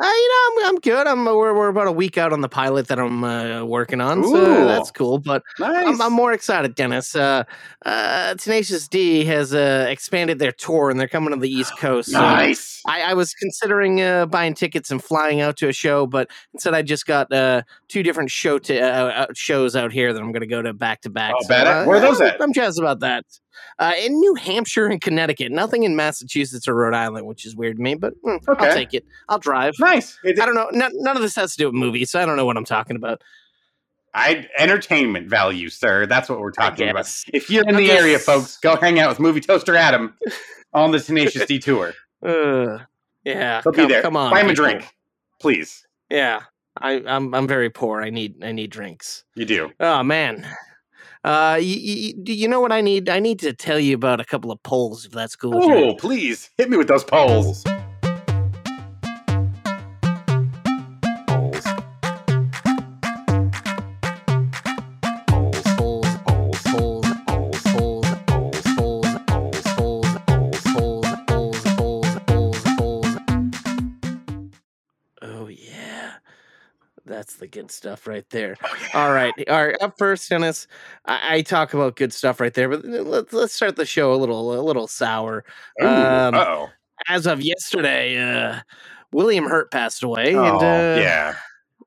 Uh, 0.00 0.06
you 0.06 0.28
know, 0.28 0.62
I'm, 0.62 0.68
I'm 0.68 0.80
good. 0.80 1.06
I'm 1.08 1.24
we're, 1.24 1.52
we're 1.52 1.68
about 1.68 1.88
a 1.88 1.92
week 1.92 2.16
out 2.16 2.32
on 2.32 2.42
the 2.42 2.48
pilot 2.48 2.86
that 2.88 3.00
I'm 3.00 3.24
uh, 3.24 3.64
working 3.64 4.00
on, 4.00 4.22
so 4.22 4.64
that's 4.64 4.92
cool. 4.92 5.18
But 5.18 5.42
Nice. 5.58 5.84
I'm, 5.86 6.00
I'm 6.00 6.12
more 6.12 6.32
excited, 6.32 6.76
Dennis. 6.76 7.16
Uh, 7.16 7.42
uh, 7.84 8.34
Tenacious 8.36 8.86
D 8.86 9.24
has 9.24 9.52
uh, 9.52 9.86
expanded 9.88 10.38
their 10.38 10.52
tour 10.52 10.90
and 10.90 11.00
they're 11.00 11.08
coming 11.08 11.30
to 11.34 11.40
the 11.40 11.50
East 11.50 11.76
Coast. 11.76 12.12
so 12.12 12.20
nice. 12.20 12.80
I, 12.86 13.02
I 13.02 13.14
was 13.14 13.34
considering 13.34 14.00
uh, 14.00 14.26
buying 14.26 14.54
tickets 14.54 14.92
and 14.92 15.02
flying 15.02 15.40
out 15.40 15.56
to 15.58 15.68
a 15.68 15.72
show, 15.72 16.06
but 16.06 16.30
instead 16.54 16.72
I 16.72 16.82
just 16.82 17.04
got 17.04 17.32
uh, 17.32 17.62
two 17.88 18.04
different 18.04 18.30
show 18.30 18.60
to, 18.60 18.80
uh, 18.80 18.86
uh, 18.86 19.26
shows 19.34 19.74
out 19.74 19.92
here 19.92 20.12
that 20.12 20.22
I'm 20.22 20.30
going 20.30 20.40
to 20.42 20.46
go 20.46 20.62
to 20.62 20.72
back 20.72 21.00
to 21.02 21.10
back. 21.10 21.34
Oh, 21.36 21.46
badass. 21.48 21.86
Where 21.86 21.96
are 21.96 22.00
those 22.00 22.20
at? 22.20 22.40
I'm 22.40 22.52
jazzed 22.52 22.78
about 22.78 23.00
that. 23.00 23.24
Uh, 23.78 23.92
in 23.98 24.12
New 24.20 24.34
Hampshire 24.34 24.86
and 24.86 25.00
Connecticut, 25.00 25.50
nothing 25.52 25.82
in 25.84 25.96
Massachusetts 25.96 26.66
or 26.68 26.74
Rhode 26.74 26.94
Island, 26.94 27.26
which 27.26 27.44
is 27.46 27.54
weird 27.56 27.76
to 27.76 27.82
me, 27.82 27.94
but 27.94 28.12
mm, 28.22 28.38
Okay. 28.48 28.68
I'll 28.68 28.74
take 28.74 28.94
it. 28.94 29.04
I'll 29.28 29.38
drive. 29.38 29.74
Nice. 29.78 30.18
It- 30.24 30.40
I 30.40 30.46
don't 30.46 30.54
know. 30.54 30.68
None, 30.72 30.92
none 30.96 31.16
of 31.16 31.22
this 31.22 31.34
has 31.36 31.52
to 31.52 31.58
do 31.58 31.66
with 31.66 31.74
movies, 31.74 32.10
so 32.10 32.20
I 32.20 32.26
don't 32.26 32.36
know 32.36 32.44
what 32.46 32.56
I'm 32.56 32.64
talking 32.64 32.96
about. 32.96 33.22
I 34.12 34.46
entertainment 34.58 35.28
value, 35.28 35.68
sir. 35.68 36.04
That's 36.06 36.28
what 36.28 36.40
we're 36.40 36.50
talking 36.50 36.88
about. 36.88 37.06
If 37.32 37.48
you're 37.48 37.62
in 37.62 37.70
I'm 37.70 37.76
the 37.76 37.86
just- 37.86 38.00
area, 38.00 38.18
folks, 38.18 38.56
go 38.56 38.76
hang 38.76 38.98
out 38.98 39.08
with 39.08 39.20
Movie 39.20 39.40
Toaster 39.40 39.76
Adam 39.76 40.14
on 40.72 40.90
the 40.90 40.98
Tenacious 40.98 41.46
D 41.46 41.58
tour. 41.60 41.94
Uh, 42.24 42.78
yeah, 43.24 43.62
He'll 43.62 43.72
come, 43.72 43.86
be 43.86 43.92
there. 43.92 44.02
Come 44.02 44.16
on, 44.16 44.30
Buy 44.32 44.40
him 44.40 44.50
a 44.50 44.54
drink, 44.54 44.84
please. 45.40 45.86
Yeah, 46.10 46.42
I, 46.76 47.02
I'm 47.06 47.32
I'm 47.34 47.46
very 47.46 47.70
poor. 47.70 48.02
I 48.02 48.10
need 48.10 48.42
I 48.42 48.50
need 48.52 48.70
drinks. 48.70 49.24
You 49.36 49.44
do. 49.44 49.70
Oh 49.78 50.02
man. 50.02 50.44
Uh, 51.22 51.58
you, 51.60 51.76
you, 51.76 52.34
you 52.34 52.48
know 52.48 52.60
what 52.60 52.72
I 52.72 52.80
need? 52.80 53.08
I 53.08 53.18
need 53.18 53.38
to 53.40 53.52
tell 53.52 53.78
you 53.78 53.94
about 53.94 54.20
a 54.20 54.24
couple 54.24 54.50
of 54.50 54.62
polls, 54.62 55.04
if 55.04 55.12
that's 55.12 55.36
cool. 55.36 55.54
Oh, 55.54 55.94
please 55.94 56.50
hit 56.56 56.70
me 56.70 56.76
with 56.76 56.88
those. 56.88 57.04
Polls. 57.04 57.64
That's 77.30 77.38
the 77.38 77.46
good 77.46 77.70
stuff 77.70 78.06
right 78.06 78.28
there. 78.30 78.56
Oh, 78.64 78.76
yeah. 78.92 79.04
All 79.04 79.12
right, 79.12 79.32
all 79.48 79.66
right. 79.66 79.76
Up 79.80 79.96
first, 79.98 80.28
Dennis. 80.28 80.66
I, 81.06 81.36
I 81.36 81.42
talk 81.42 81.74
about 81.74 81.96
good 81.96 82.12
stuff 82.12 82.40
right 82.40 82.52
there, 82.52 82.68
but 82.68 82.84
let's 82.84 83.32
let's 83.32 83.54
start 83.54 83.76
the 83.76 83.86
show 83.86 84.12
a 84.12 84.16
little 84.16 84.58
a 84.58 84.62
little 84.62 84.88
sour. 84.88 85.44
Ooh, 85.80 85.86
Um, 85.86 86.34
uh-oh. 86.34 86.68
As 87.08 87.26
of 87.26 87.40
yesterday, 87.40 88.18
uh, 88.18 88.60
William 89.12 89.44
Hurt 89.44 89.70
passed 89.70 90.02
away, 90.02 90.34
Oh, 90.34 90.44
and 90.44 90.56
uh, 90.56 91.00
yeah. 91.00 91.36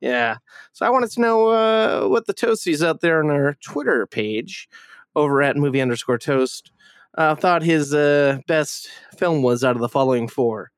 yeah. 0.01 0.37
So 0.71 0.85
I 0.85 0.89
wanted 0.89 1.11
to 1.11 1.21
know 1.21 1.47
uh, 1.49 2.07
what 2.07 2.25
the 2.25 2.33
toasties 2.33 2.85
out 2.85 3.01
there 3.01 3.21
on 3.23 3.29
our 3.29 3.55
Twitter 3.63 4.07
page 4.07 4.69
over 5.15 5.41
at 5.41 5.57
movie 5.57 5.81
underscore 5.81 6.17
toast 6.17 6.71
uh, 7.17 7.35
thought 7.35 7.61
his 7.63 7.93
uh, 7.93 8.39
best 8.47 8.89
film 9.17 9.43
was 9.43 9.63
out 9.63 9.75
of 9.75 9.81
the 9.81 9.89
following 9.89 10.27
four: 10.27 10.71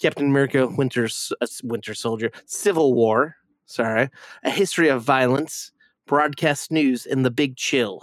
Captain 0.00 0.26
America, 0.26 0.66
Winter 0.66 1.08
uh, 1.40 1.46
Winter 1.62 1.94
Soldier, 1.94 2.30
Civil 2.46 2.94
War. 2.94 3.36
Sorry, 3.68 4.08
A 4.42 4.50
History 4.50 4.88
of 4.88 5.02
Violence, 5.02 5.72
Broadcast 6.06 6.72
News, 6.72 7.04
and 7.04 7.22
The 7.24 7.30
Big 7.30 7.54
Chill. 7.56 8.00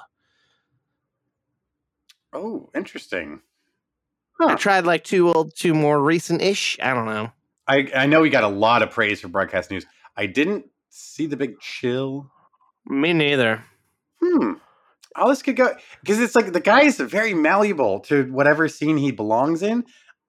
Oh, 2.34 2.70
interesting. 2.76 3.42
I 4.40 4.56
tried 4.56 4.86
like 4.86 5.04
two 5.04 5.32
old, 5.32 5.56
two 5.56 5.74
more 5.74 6.02
recent 6.02 6.42
ish. 6.42 6.78
I 6.82 6.94
don't 6.94 7.06
know. 7.06 7.32
I, 7.68 7.90
I 7.96 8.06
know 8.06 8.22
we 8.22 8.30
got 8.30 8.44
a 8.44 8.48
lot 8.50 8.84
of 8.84 8.92
praise 8.92 9.22
for 9.22 9.28
broadcast 9.28 9.72
news. 9.72 9.86
I 10.16 10.28
didn't 10.28 10.66
see 10.90 11.26
the 11.26 11.38
big 11.38 11.60
chill. 11.60 12.30
Me 12.86 13.14
neither. 13.14 13.64
Hmm. 14.22 14.54
All 15.16 15.30
this 15.30 15.42
could 15.42 15.56
go 15.56 15.74
because 16.02 16.20
it's 16.20 16.36
like 16.36 16.52
the 16.52 16.60
guy 16.60 16.82
is 16.84 16.98
very 16.98 17.34
malleable 17.34 18.02
to 18.02 18.26
whatever 18.32 18.68
scene 18.68 18.98
he 18.98 19.12
belongs 19.12 19.64
in. 19.64 19.86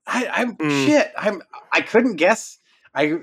I, 0.07 0.29
I'm 0.33 0.57
Mm. 0.57 0.87
shit. 0.87 1.13
I'm. 1.19 1.43
I 1.73 1.81
couldn't 1.83 2.17
guess. 2.17 2.59
I. 2.95 3.19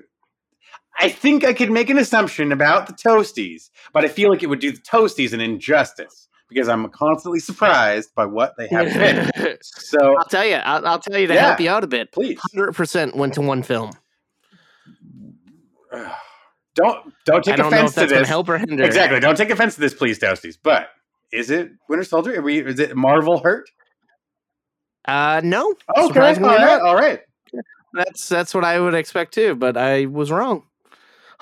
I 1.00 1.10
think 1.10 1.44
I 1.44 1.54
could 1.54 1.72
make 1.72 1.90
an 1.90 1.98
assumption 1.98 2.52
about 2.52 2.88
the 2.88 2.94
toasties, 2.94 3.70
but 3.94 4.06
I 4.06 4.08
feel 4.08 4.30
like 4.30 4.44
it 4.44 4.48
would 4.48 4.60
do 4.60 4.72
the 4.72 4.78
toasties 4.82 5.34
an 5.34 5.42
injustice 5.42 6.28
because 6.50 6.70
I'm 6.70 6.88
constantly 6.90 7.40
surprised 7.40 8.14
by 8.16 8.26
what 8.26 8.54
they 8.58 8.68
have 8.68 8.88
picked. 8.92 9.64
So 9.64 10.16
I'll 10.18 10.26
tell 10.26 10.46
you. 10.46 10.56
I'll, 10.56 10.86
I'll 10.86 11.00
tell 11.00 11.18
you 11.20 11.28
to 11.28 11.34
Yeah. 11.34 11.48
help 11.48 11.60
you 11.60 11.70
out 11.70 11.84
a 11.84 11.88
bit. 11.88 12.12
please 12.12 12.40
Hundred 12.54 12.74
percent 12.74 13.16
went 13.16 13.34
to 13.36 13.42
one 13.42 13.64
film. 13.64 13.92
don't 16.76 17.14
don't 17.26 17.44
take 17.44 17.56
don't 17.58 17.68
offense 17.74 17.94
to 17.96 18.06
this. 18.08 18.28
help 18.28 18.50
or 18.50 18.58
hinder. 18.58 18.84
Exactly. 18.84 19.20
Don't 19.20 19.36
take 19.38 19.50
offense 19.50 19.76
to 19.76 19.82
this, 19.82 19.94
please, 19.94 20.20
toasties. 20.20 20.58
But 20.62 20.90
is 21.32 21.50
it 21.50 21.72
Winter 21.90 22.04
Soldier? 22.04 22.40
Are 22.40 22.42
we, 22.42 22.60
is 22.60 22.80
it 22.80 22.96
Marvel 22.96 23.40
hurt? 23.40 23.70
Uh, 25.06 25.42
no. 25.44 25.74
Okay. 25.98 26.20
All 26.20 26.40
right. 26.40 26.82
All 26.82 26.96
right. 26.96 27.22
That's 27.94 28.28
that's 28.28 28.54
what 28.56 28.64
I 28.64 28.80
would 28.80 28.94
expect 28.96 29.34
too, 29.34 29.56
but 29.56 29.78
I 29.78 30.06
was 30.06 30.32
wrong. 30.32 30.64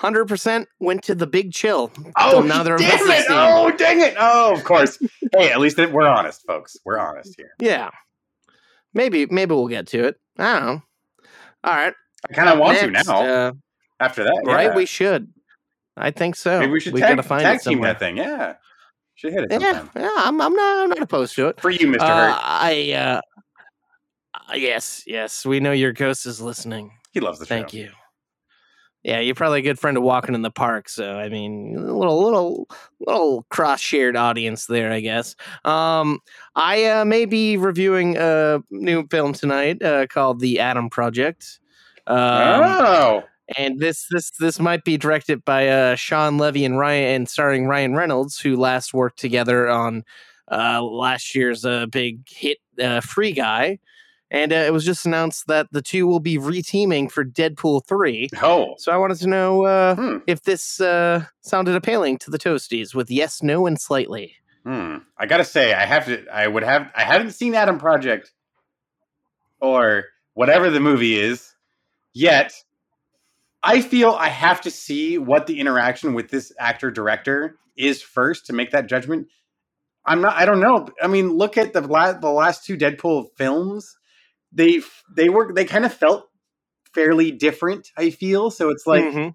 Hundred 0.02 0.26
percent 0.26 0.68
went 0.80 1.04
to 1.04 1.14
the 1.14 1.28
Big 1.28 1.52
Chill. 1.52 1.92
Oh, 2.18 2.40
neither 2.40 2.76
damn 2.76 3.08
it! 3.08 3.24
Oh, 3.28 3.70
dang 3.70 4.00
it! 4.00 4.16
Oh, 4.18 4.52
of 4.52 4.64
course. 4.64 4.98
hey, 5.32 5.52
at 5.52 5.60
least 5.60 5.78
we're 5.78 6.08
honest, 6.08 6.44
folks. 6.44 6.76
We're 6.84 6.98
honest 6.98 7.36
here. 7.38 7.52
Yeah. 7.60 7.88
Maybe 8.94 9.26
maybe 9.26 9.54
we'll 9.54 9.68
get 9.68 9.86
to 9.88 10.04
it. 10.08 10.16
I 10.38 10.58
don't 10.58 10.66
know. 10.66 10.82
All 11.62 11.74
right. 11.76 11.94
I 12.28 12.32
kind 12.32 12.48
of 12.48 12.58
want 12.58 12.82
Next, 12.92 13.06
to 13.06 13.12
now. 13.12 13.22
uh, 13.22 13.52
after 14.00 14.24
that, 14.24 14.42
right? 14.44 14.70
yeah. 14.70 14.74
We 14.74 14.86
should. 14.86 15.32
I 15.96 16.10
think 16.10 16.34
so. 16.34 16.58
maybe 16.58 16.72
we 16.72 16.80
should 16.80 16.94
we 16.94 17.00
tag, 17.00 17.10
gotta 17.10 17.22
find 17.22 17.42
tag 17.42 17.56
it 17.58 17.62
somewhere. 17.62 17.92
that 17.92 18.00
thing. 18.00 18.16
Yeah, 18.16 18.54
should 19.14 19.32
hit 19.34 19.44
it 19.44 19.52
Yeah, 19.52 19.58
sometime. 19.82 19.90
yeah. 20.02 20.10
I'm 20.16 20.40
I'm 20.40 20.52
not 20.52 20.82
I'm 20.82 20.88
not 20.88 20.98
opposed 21.02 21.36
to 21.36 21.46
it. 21.46 21.60
For 21.60 21.70
you, 21.70 21.86
Mister 21.86 22.04
Uh, 22.04 22.32
Hurt. 22.32 22.40
I 22.42 22.92
uh, 22.92 23.20
uh, 24.50 24.54
yes 24.56 25.04
yes 25.06 25.46
we 25.46 25.60
know 25.60 25.70
your 25.70 25.92
ghost 25.92 26.26
is 26.26 26.40
listening. 26.40 26.90
He 27.12 27.20
loves 27.20 27.38
the 27.38 27.46
show. 27.46 27.54
Thank 27.54 27.72
you. 27.72 27.90
Yeah, 29.04 29.18
you're 29.18 29.34
probably 29.34 29.58
a 29.58 29.62
good 29.62 29.80
friend 29.80 29.96
of 29.96 30.04
walking 30.04 30.34
in 30.34 30.42
the 30.42 30.50
park. 30.50 30.88
So 30.88 31.16
I 31.16 31.28
mean, 31.28 31.76
a 31.76 31.96
little 31.96 32.22
little 32.22 32.68
little 33.00 33.44
cross 33.50 33.80
shared 33.80 34.16
audience 34.16 34.66
there, 34.66 34.92
I 34.92 35.00
guess. 35.00 35.34
Um, 35.64 36.20
I 36.54 36.84
uh, 36.84 37.04
may 37.04 37.24
be 37.24 37.56
reviewing 37.56 38.16
a 38.16 38.62
new 38.70 39.06
film 39.08 39.32
tonight 39.32 39.82
uh, 39.82 40.06
called 40.06 40.38
The 40.40 40.60
Adam 40.60 40.88
Project. 40.88 41.58
Um, 42.06 42.16
oh, 42.16 43.22
and 43.56 43.80
this 43.80 44.06
this 44.10 44.30
this 44.38 44.60
might 44.60 44.84
be 44.84 44.96
directed 44.96 45.44
by 45.44 45.68
uh, 45.68 45.96
Shawn 45.96 46.38
Levy 46.38 46.64
and 46.64 46.78
Ryan 46.78 47.14
and 47.16 47.28
starring 47.28 47.66
Ryan 47.66 47.94
Reynolds, 47.94 48.38
who 48.38 48.56
last 48.56 48.94
worked 48.94 49.18
together 49.18 49.68
on 49.68 50.04
uh, 50.50 50.82
last 50.82 51.34
year's 51.34 51.64
uh, 51.64 51.86
big 51.86 52.20
hit 52.28 52.58
uh, 52.80 53.00
Free 53.00 53.32
Guy. 53.32 53.78
And 54.32 54.50
uh, 54.50 54.56
it 54.56 54.72
was 54.72 54.86
just 54.86 55.04
announced 55.04 55.46
that 55.48 55.68
the 55.72 55.82
two 55.82 56.06
will 56.06 56.18
be 56.18 56.38
reteaming 56.38 57.12
for 57.12 57.22
Deadpool 57.22 57.86
three. 57.86 58.30
oh, 58.42 58.74
So 58.78 58.90
I 58.90 58.96
wanted 58.96 59.18
to 59.18 59.26
know 59.28 59.66
uh, 59.66 59.94
hmm. 59.94 60.16
if 60.26 60.42
this 60.42 60.80
uh, 60.80 61.26
sounded 61.42 61.76
appealing 61.76 62.16
to 62.20 62.30
the 62.30 62.38
Toasties 62.38 62.94
with 62.94 63.10
yes, 63.10 63.42
no, 63.42 63.66
and 63.66 63.78
slightly. 63.78 64.34
Hmm. 64.64 64.98
I 65.18 65.26
gotta 65.26 65.44
say, 65.44 65.74
I 65.74 65.84
have 65.84 66.06
to. 66.06 66.26
I 66.32 66.46
would 66.46 66.62
have. 66.62 66.90
I 66.96 67.02
haven't 67.02 67.32
seen 67.32 67.54
Adam 67.54 67.78
Project 67.78 68.32
or 69.60 70.04
whatever 70.32 70.70
the 70.70 70.80
movie 70.80 71.18
is 71.18 71.54
yet. 72.14 72.54
I 73.62 73.82
feel 73.82 74.12
I 74.12 74.28
have 74.28 74.62
to 74.62 74.70
see 74.70 75.18
what 75.18 75.46
the 75.46 75.60
interaction 75.60 76.14
with 76.14 76.30
this 76.30 76.52
actor 76.58 76.90
director 76.90 77.58
is 77.76 78.00
first 78.00 78.46
to 78.46 78.52
make 78.52 78.70
that 78.70 78.86
judgment. 78.86 79.28
I'm 80.06 80.22
not. 80.22 80.36
I 80.36 80.46
don't 80.46 80.60
know. 80.60 80.88
I 81.02 81.06
mean, 81.06 81.30
look 81.30 81.58
at 81.58 81.74
the 81.74 81.82
last 81.82 82.22
the 82.22 82.30
last 82.30 82.64
two 82.64 82.78
Deadpool 82.78 83.26
films. 83.36 83.96
They 84.52 84.82
they 85.16 85.28
were 85.28 85.52
they 85.52 85.64
kind 85.64 85.84
of 85.84 85.92
felt 85.94 86.28
fairly 86.94 87.30
different. 87.30 87.88
I 87.96 88.10
feel 88.10 88.50
so. 88.50 88.70
It's 88.70 88.86
like, 88.86 89.04
Mhm. 89.04 89.34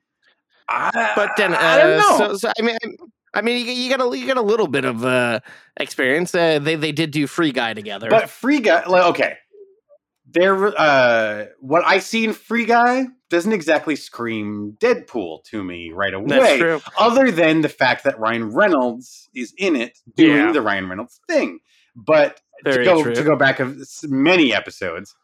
I, 0.70 1.14
but 1.16 1.32
then 1.38 1.54
uh, 1.54 1.58
I 1.60 1.78
don't 1.78 1.98
know. 1.98 2.18
So, 2.18 2.38
so 2.38 2.52
I 2.58 2.62
mean. 2.62 2.78
I 3.34 3.42
mean, 3.42 3.64
you, 3.64 3.72
you 3.74 3.96
got 3.96 4.02
a 4.02 4.18
you 4.18 4.26
got 4.26 4.38
a 4.38 4.42
little 4.42 4.68
bit 4.68 4.84
of 4.86 5.06
uh, 5.06 5.42
experience. 5.80 6.34
Uh, 6.34 6.58
they 6.60 6.76
they 6.76 6.92
did 6.92 7.12
do 7.12 7.28
Free 7.28 7.52
Guy 7.52 7.74
together. 7.74 8.10
But 8.10 8.30
Free 8.30 8.60
Guy, 8.62 8.86
like, 8.88 9.04
okay, 9.08 9.36
there. 10.26 10.56
Uh, 10.76 11.46
what 11.60 11.84
I 11.86 12.00
see 12.00 12.24
in 12.24 12.34
Free 12.34 12.66
Guy 12.66 13.06
doesn't 13.30 13.52
exactly 13.52 13.96
scream 13.96 14.78
Deadpool 14.80 15.44
to 15.52 15.64
me 15.64 15.92
right 15.94 16.14
away. 16.14 16.26
That's 16.28 16.58
true. 16.58 16.82
Other 16.98 17.30
than 17.30 17.62
the 17.62 17.70
fact 17.70 18.06
that 18.06 18.18
Ryan 18.18 18.50
Reynolds 18.52 19.30
is 19.36 19.54
in 19.58 19.76
it 19.76 20.00
doing 20.16 20.38
Yeah. 20.38 20.52
the 20.54 20.62
Ryan 20.62 20.90
Reynolds 20.90 21.20
thing, 21.28 21.60
but 21.96 22.40
to 22.66 22.84
go 22.84 23.04
true. 23.04 23.16
to 23.16 23.24
go 23.24 23.36
back 23.36 23.60
of 23.60 23.78
many 24.04 24.54
episodes 24.54 25.16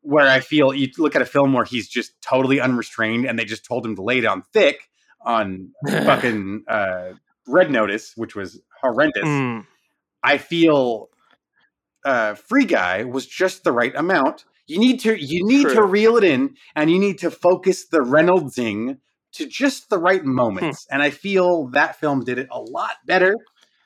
where 0.00 0.28
I 0.28 0.40
feel 0.40 0.74
you 0.74 0.88
look 0.98 1.16
at 1.16 1.22
a 1.22 1.26
film 1.26 1.52
where 1.54 1.64
he's 1.64 1.88
just 1.88 2.20
totally 2.20 2.60
unrestrained 2.60 3.24
and 3.26 3.38
they 3.38 3.44
just 3.44 3.64
told 3.64 3.86
him 3.86 3.96
to 3.96 4.02
lay 4.02 4.20
down 4.20 4.42
thick 4.52 4.90
on 5.22 5.70
fucking 5.88 6.64
uh, 6.68 7.12
Red 7.46 7.70
Notice, 7.70 8.12
which 8.16 8.34
was 8.34 8.60
horrendous. 8.82 9.24
Mm, 9.24 9.66
I 10.22 10.38
feel 10.38 11.08
uh, 12.04 12.34
Free 12.34 12.66
Guy 12.66 13.04
was 13.04 13.26
just 13.26 13.64
the 13.64 13.72
right 13.72 13.94
amount. 13.96 14.44
You 14.66 14.78
need 14.78 15.00
to 15.00 15.14
you 15.14 15.46
need 15.46 15.68
to 15.70 15.82
reel 15.82 16.16
it 16.16 16.24
in, 16.24 16.56
and 16.74 16.90
you 16.90 16.98
need 16.98 17.18
to 17.18 17.30
focus 17.30 17.86
the 17.86 17.98
Reynoldsing 17.98 18.98
to 19.32 19.46
just 19.46 19.90
the 19.90 19.98
right 19.98 20.22
Hmm. 20.22 20.34
moments. 20.34 20.86
And 20.90 21.02
I 21.02 21.10
feel 21.10 21.66
that 21.68 21.96
film 21.96 22.24
did 22.24 22.38
it 22.38 22.48
a 22.50 22.60
lot 22.60 22.92
better, 23.04 23.34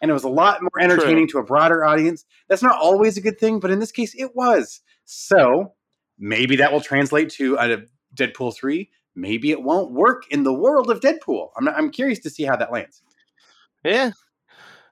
and 0.01 0.11
it 0.11 0.15
was 0.15 0.25
a 0.25 0.29
lot 0.29 0.63
more 0.63 0.81
entertaining 0.81 1.29
to 1.29 1.39
a 1.39 1.45
broader 1.45 1.85
audience. 1.85 2.25
That's 2.49 2.63
not 2.63 2.79
always 2.81 3.17
a 3.17 3.21
good 3.21 3.39
thing, 3.39 3.61
but 3.61 3.71
in 3.71 3.79
this 3.79 3.93
case, 3.93 4.15
it 4.17 4.35
was. 4.35 4.81
So 5.05 5.75
maybe 6.19 6.57
that 6.57 6.73
will 6.73 6.81
translate 6.81 7.31
to 7.31 7.57
a 7.57 7.83
Deadpool 8.15 8.57
three. 8.57 8.91
Maybe 9.15 9.51
it 9.51 9.63
won't 9.63 9.93
work 9.93 10.25
in 10.31 10.45
the 10.45 10.55
world 10.55 10.91
of 10.91 11.01
Deadpool. 11.01 11.49
I'm 11.57 11.65
not, 11.65 11.77
I'm 11.77 11.91
curious 11.91 12.21
to 12.21 12.31
see 12.31 12.45
how 12.45 12.57
that 12.57 12.73
lands. 12.73 13.03
yeah. 13.85 14.13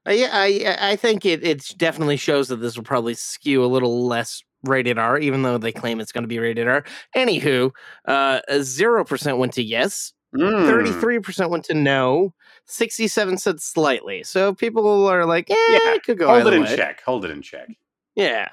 Uh, 0.06 0.12
yeah, 0.12 0.28
I 0.32 0.76
I 0.92 0.96
think 0.96 1.26
it 1.26 1.42
it 1.42 1.74
definitely 1.76 2.16
shows 2.16 2.46
that 2.48 2.56
this 2.56 2.76
will 2.76 2.84
probably 2.84 3.14
skew 3.14 3.64
a 3.64 3.66
little 3.66 4.06
less 4.06 4.42
rated 4.62 4.98
R, 4.98 5.18
even 5.18 5.42
though 5.42 5.58
they 5.58 5.72
claim 5.72 5.98
it's 5.98 6.12
going 6.12 6.22
to 6.22 6.28
be 6.28 6.38
rated 6.38 6.68
R. 6.68 6.84
Anywho, 7.16 7.72
uh, 8.06 8.40
zero 8.62 9.04
percent 9.04 9.38
went 9.38 9.54
to 9.54 9.64
yes, 9.64 10.12
Mm. 10.36 10.66
thirty-three 10.66 11.20
percent 11.20 11.50
went 11.50 11.64
to 11.66 11.74
no, 11.74 12.32
sixty-seven 12.66 13.38
said 13.38 13.60
slightly. 13.60 14.22
So 14.22 14.54
people 14.54 15.06
are 15.06 15.24
like, 15.24 15.48
yeah, 15.48 15.56
Yeah, 15.70 15.94
it 15.94 16.02
could 16.04 16.18
go 16.18 16.28
Hold 16.28 16.46
it 16.46 16.52
in 16.54 16.62
way. 16.62 16.76
check. 16.76 17.02
Hold 17.04 17.24
it 17.24 17.30
in 17.30 17.42
check. 17.42 17.68
Yeah, 18.14 18.48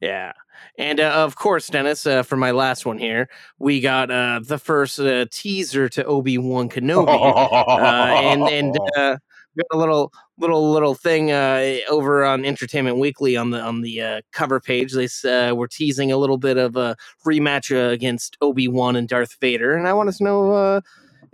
yeah. 0.00 0.32
And 0.78 0.98
uh, 1.00 1.10
of 1.10 1.36
course, 1.36 1.68
Dennis, 1.68 2.06
uh, 2.06 2.22
for 2.22 2.36
my 2.36 2.50
last 2.52 2.86
one 2.86 2.98
here, 2.98 3.28
we 3.58 3.80
got 3.80 4.10
uh, 4.10 4.40
the 4.44 4.58
first 4.58 4.98
uh, 5.00 5.26
teaser 5.30 5.88
to 5.90 6.04
Obi 6.04 6.38
Wan 6.38 6.68
Kenobi, 6.68 7.08
uh, 7.08 7.76
and 7.76 8.42
and 8.48 8.76
uh, 8.96 9.16
we 9.56 9.62
got 9.70 9.76
a 9.76 9.78
little 9.78 10.12
little 10.38 10.72
little 10.72 10.94
thing 10.94 11.30
uh, 11.30 11.76
over 11.88 12.24
on 12.24 12.44
Entertainment 12.44 12.98
Weekly 12.98 13.36
on 13.36 13.50
the 13.50 13.60
on 13.60 13.82
the 13.82 14.00
uh, 14.00 14.20
cover 14.32 14.58
page. 14.60 14.92
They 14.92 15.08
uh, 15.28 15.54
were 15.54 15.68
teasing 15.68 16.10
a 16.10 16.16
little 16.16 16.38
bit 16.38 16.56
of 16.56 16.76
a 16.76 16.96
rematch 17.26 17.74
uh, 17.74 17.90
against 17.90 18.36
Obi 18.40 18.66
Wan 18.68 18.96
and 18.96 19.08
Darth 19.08 19.36
Vader, 19.40 19.74
and 19.76 19.86
I 19.86 19.92
want 19.92 20.12
to 20.12 20.24
know 20.24 20.52
uh, 20.52 20.80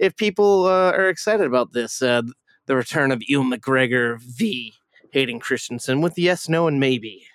if 0.00 0.16
people 0.16 0.64
uh, 0.66 0.90
are 0.92 1.08
excited 1.08 1.46
about 1.46 1.72
this. 1.72 2.02
Uh, 2.02 2.22
the 2.66 2.76
return 2.76 3.10
of 3.10 3.20
Ewan 3.26 3.50
McGregor 3.50 4.20
v. 4.20 4.74
Hayden 5.12 5.40
Christensen 5.40 6.00
with 6.00 6.16
yes, 6.16 6.48
no, 6.48 6.68
and 6.68 6.78
maybe. 6.78 7.26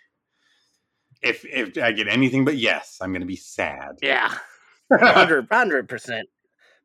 if 1.21 1.43
if 1.45 1.77
I 1.77 1.91
get 1.91 2.07
anything 2.07 2.45
but 2.45 2.55
yes, 2.55 2.99
I'm 3.01 3.11
gonna 3.11 3.25
be 3.25 3.35
sad. 3.35 3.97
Yeah, 4.01 4.33
hundred 4.91 5.89
percent. 5.89 6.29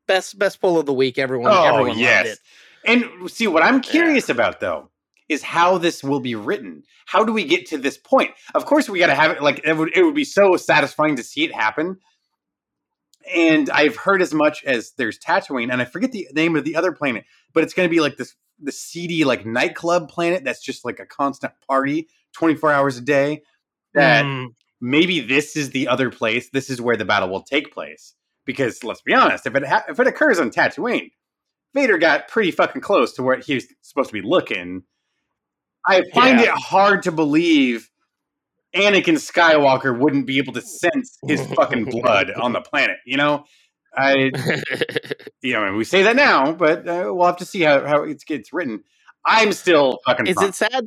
Best 0.09 0.37
best 0.37 0.61
pull 0.61 0.79
of 0.79 0.87
the 0.87 0.93
week. 0.93 1.17
Everyone, 1.17 1.53
oh 1.53 1.63
everyone 1.63 1.99
yes. 1.99 2.27
loved 2.27 2.29
it. 2.29 3.21
And 3.23 3.31
see 3.31 3.47
what 3.47 3.63
I'm 3.63 3.81
curious 3.81 4.29
about 4.29 4.59
though 4.59 4.91
is 5.29 5.45
how 5.45 5.79
this 5.79 6.03
will 6.03 6.19
be 6.19 6.35
written. 6.35 6.83
How 7.07 7.23
do 7.23 7.33
we 7.33 7.45
get 7.45 7.67
to 7.67 7.79
this 7.79 7.99
point? 7.99 8.33
Of 8.55 8.67
course, 8.67 8.89
we 8.89 8.99
got 8.99 9.07
to 9.07 9.15
have 9.15 9.31
it. 9.31 9.43
Like 9.43 9.61
it 9.65 9.77
would, 9.77 9.97
it 9.97 10.03
would 10.03 10.15
be 10.15 10.25
so 10.25 10.57
satisfying 10.57 11.15
to 11.17 11.23
see 11.23 11.45
it 11.45 11.55
happen. 11.55 11.99
And 13.35 13.71
I've 13.71 13.97
heard 13.97 14.23
as 14.23 14.35
much 14.35 14.65
as 14.65 14.93
there's 14.97 15.19
Tatooine, 15.19 15.71
and 15.73 15.81
I 15.81 15.85
forget 15.85 16.13
the 16.13 16.27
name 16.33 16.57
of 16.57 16.65
the 16.65 16.77
other 16.77 16.93
planet, 16.93 17.25
but 17.53 17.63
it's 17.63 17.75
going 17.75 17.89
to 17.89 17.91
be 17.91 18.01
like 18.01 18.17
this 18.17 18.35
the 18.63 18.73
seedy 18.73 19.25
like 19.25 19.47
nightclub 19.47 20.09
planet 20.11 20.45
that's 20.45 20.63
just 20.63 20.85
like 20.85 21.01
a 21.01 21.07
constant 21.07 21.53
party, 21.67 22.09
24 22.35 22.73
hours 22.73 22.99
a 22.99 23.01
day. 23.01 23.43
That 23.95 24.25
Mm, 24.25 24.55
maybe 24.81 25.21
this 25.21 25.57
is 25.57 25.71
the 25.71 25.89
other 25.89 26.11
place. 26.11 26.51
This 26.51 26.69
is 26.71 26.81
where 26.81 26.97
the 26.97 27.05
battle 27.05 27.29
will 27.31 27.43
take 27.43 27.73
place. 27.73 28.15
Because 28.45 28.83
let's 28.85 29.03
be 29.03 29.15
honest, 29.15 29.47
if 29.47 29.55
it 29.55 29.67
ha- 29.67 29.85
if 29.89 29.99
it 30.01 30.07
occurs 30.07 30.39
on 30.41 30.51
Tatooine, 30.51 31.11
Vader 31.75 31.99
got 31.99 32.29
pretty 32.29 32.51
fucking 32.51 32.83
close 32.83 33.13
to 33.15 33.23
where 33.23 33.39
he 33.39 33.55
was 33.55 33.67
supposed 33.83 34.11
to 34.11 34.15
be 34.15 34.27
looking. 34.27 34.83
I 35.87 36.03
find 36.15 36.39
Yeah. 36.41 36.55
it 36.55 36.59
hard 36.59 37.03
to 37.05 37.13
believe 37.13 37.91
Anakin 38.75 39.17
Skywalker 39.17 39.99
wouldn't 39.99 40.27
be 40.27 40.39
able 40.39 40.53
to 40.55 40.61
sense 40.83 41.19
his 41.27 41.45
fucking 41.55 41.87
blood 41.87 42.31
on 42.31 42.53
the 42.53 42.61
planet. 42.61 42.99
You 43.05 43.17
know, 43.17 43.45
I 43.97 44.15
you 45.43 45.53
know, 45.53 45.65
and 45.65 45.77
we 45.77 45.85
say 45.85 46.03
that 46.03 46.17
now, 46.17 46.53
but 46.53 46.87
uh, 46.89 47.11
we'll 47.13 47.27
have 47.27 47.39
to 47.39 47.45
see 47.45 47.63
how 47.63 47.87
how 47.87 48.03
it 48.03 48.25
gets 48.27 48.53
written. 48.53 48.83
I'm 49.27 49.53
still 49.53 49.99
fucking. 50.07 50.27
Is 50.27 50.41
it 50.41 50.55
sad? 50.55 50.87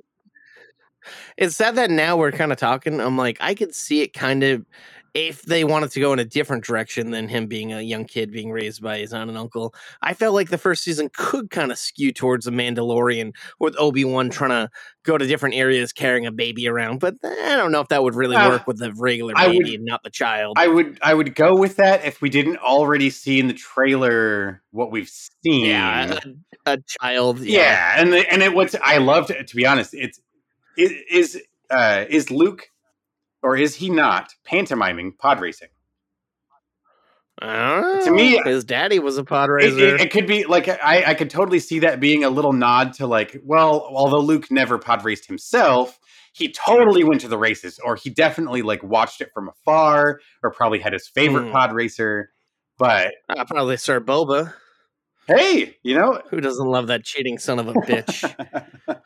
It's 1.38 1.56
sad 1.56 1.75
that 1.75 1.92
now 1.92 2.16
we're 2.16 2.32
kind 2.32 2.52
of 2.52 2.58
talking. 2.58 3.02
I'm 3.02 3.18
like, 3.18 3.38
I 3.42 3.56
could 3.56 3.75
see 3.75 4.02
it 4.02 4.13
kind 4.13 4.44
of 4.44 4.66
if 5.13 5.43
they 5.43 5.63
wanted 5.63 5.91
to 5.91 6.00
go 6.00 6.12
in 6.12 6.17
a 6.17 6.25
different 6.25 6.63
direction 6.63 7.12
than 7.12 7.27
him 7.27 7.46
being 7.46 7.72
a 7.72 7.82
young 7.82 8.03
kid 8.05 8.32
being 8.32 8.51
raised 8.51 8.82
by 8.82 8.98
his 8.98 9.13
aunt 9.13 9.29
and 9.29 9.38
uncle. 9.38 9.74
I 10.01 10.15
felt 10.15 10.34
like 10.34 10.50
the 10.50 10.58
first 10.58 10.84
season 10.84 11.12
could 11.13 11.51
kind 11.51 11.72
of 11.72 11.77
skew 11.77 12.12
towards 12.12 12.46
the 12.46 12.51
Mandalorian 12.51 13.34
with 13.60 13.75
Obi 13.77 14.05
Wan 14.05 14.32
trying 14.32 14.50
to 14.50 14.72
go 15.03 15.15
to 15.17 15.27
different 15.27 15.53
areas 15.53 15.93
carrying 15.93 16.25
a 16.25 16.32
baby 16.32 16.67
around. 16.67 17.00
But 17.00 17.13
I 17.24 17.55
don't 17.58 17.72
know 17.72 17.79
if 17.82 17.89
that 17.89 18.01
would 18.01 18.15
really 18.15 18.36
Uh, 18.36 18.50
work 18.50 18.65
with 18.65 18.79
the 18.79 18.91
regular 18.98 19.34
I 19.36 19.50
would- 19.50 19.60
baby 19.60 19.75
and 19.75 19.86
not 19.86 20.01
the 20.03 20.10
child. 20.10 20.55
I 20.58 20.67
would 20.67 20.98
I 21.03 21.13
would 21.13 21.36
go 21.36 21.55
with 21.55 21.75
that 21.75 22.03
if 22.05 22.20
we 22.20 22.29
didn't 22.29 22.58
already 22.58 23.12
see 23.12 23.39
in 23.39 23.48
the 23.48 23.53
trailer 23.53 24.63
what 24.72 24.91
we've 24.91 25.12
seen. 25.43 25.65
yeah, 25.65 26.20
a, 26.65 26.74
a 26.74 26.77
child. 27.00 27.39
yeah, 27.39 27.96
and 28.00 28.12
the, 28.12 28.32
and 28.34 28.41
it 28.41 28.55
was 28.55 28.75
I 28.84 28.98
loved 28.98 29.27
to 29.48 29.55
be 29.55 29.65
honest. 29.67 29.93
It's 29.93 30.19
it 30.76 30.91
is 31.12 31.39
uh 31.69 32.06
is 32.10 32.32
Luke 32.32 32.67
or 33.43 33.56
is 33.58 33.75
he 33.75 33.89
not 33.89 34.34
pantomiming 34.45 35.12
pod 35.17 35.39
racing? 35.41 35.67
to 37.41 38.12
me, 38.12 38.39
his 38.45 38.63
daddy 38.63 38.99
was 38.99 39.17
a 39.17 39.23
pod 39.23 39.49
It, 39.60 39.77
it, 39.77 40.01
it 40.01 40.12
could 40.12 40.27
be 40.27 40.45
like 40.45 40.69
I 40.69 41.03
I 41.08 41.13
could 41.13 41.29
totally 41.29 41.60
see 41.60 41.79
that 41.79 41.99
being 41.99 42.23
a 42.23 42.29
little 42.29 42.53
nod 42.53 42.93
to 42.93 43.08
like 43.08 43.36
well 43.43 43.88
although 43.91 44.19
Luke 44.19 44.49
never 44.51 44.77
pod 44.77 45.03
raced 45.03 45.25
himself. 45.27 45.99
He 46.36 46.51
totally 46.51 47.03
went 47.03 47.21
to 47.21 47.27
the 47.27 47.38
races, 47.38 47.79
or 47.84 47.95
he 47.95 48.10
definitely 48.10 48.62
like 48.63 48.82
watched 48.82 49.21
it 49.21 49.29
from 49.34 49.49
afar, 49.49 50.19
or 50.41 50.51
probably 50.51 50.79
had 50.79 50.93
his 50.93 51.08
favorite 51.08 51.45
Hmm. 51.45 51.51
pod 51.51 51.73
racer. 51.73 52.32
But 52.77 53.13
Uh, 53.29 53.45
probably 53.45 53.75
Sebulba. 53.75 54.53
hey, 55.27 55.77
you 55.84 55.95
know, 55.95 56.21
Who 56.32 56.39
doesn't 56.41 56.65
love 56.67 56.88
that 56.88 57.03
cheating 57.03 57.38
son 57.38 57.60
of 57.60 57.67
a 57.67 57.73
bitch? 57.73 58.23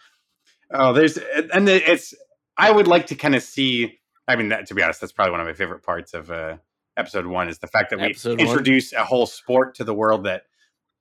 oh, 0.74 0.94
there's 0.94 1.18
and 1.18 1.68
it's. 1.68 2.14
I 2.58 2.72
would 2.72 2.88
like 2.88 3.08
to 3.08 3.16
kind 3.16 3.36
of 3.36 3.44
see. 3.44 4.00
I 4.28 4.36
mean, 4.36 4.50
that, 4.50 4.68
to 4.68 4.74
be 4.76 4.82
honest, 4.84 5.00
that's 5.02 5.14
probably 5.14 5.32
one 5.32 5.40
of 5.42 5.48
my 5.48 5.54
favorite 5.54 5.84
parts 5.84 6.14
of 6.14 6.30
uh, 6.32 6.58
episode 6.98 7.26
one 7.26 7.48
is 7.50 7.60
the 7.60 7.68
fact 7.68 7.90
that 7.92 8.00
we 8.00 8.06
Episode 8.08 8.40
one. 8.40 8.48
introduce 8.48 8.94
a 8.94 9.04
whole 9.04 9.26
sport 9.26 9.76
to 9.76 9.84
the 9.84 9.94
world 9.94 10.26
that. 10.26 10.44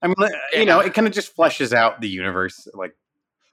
I 0.03 0.09
mean, 0.09 0.17
you 0.53 0.67
know, 0.67 0.81
it 0.81 0.93
kind 0.95 1.07
of 1.07 1.12
just 1.15 1.35
fleshes 1.37 1.73
out 1.73 2.01
the 2.01 2.09
universe. 2.09 2.69
Like 2.75 2.95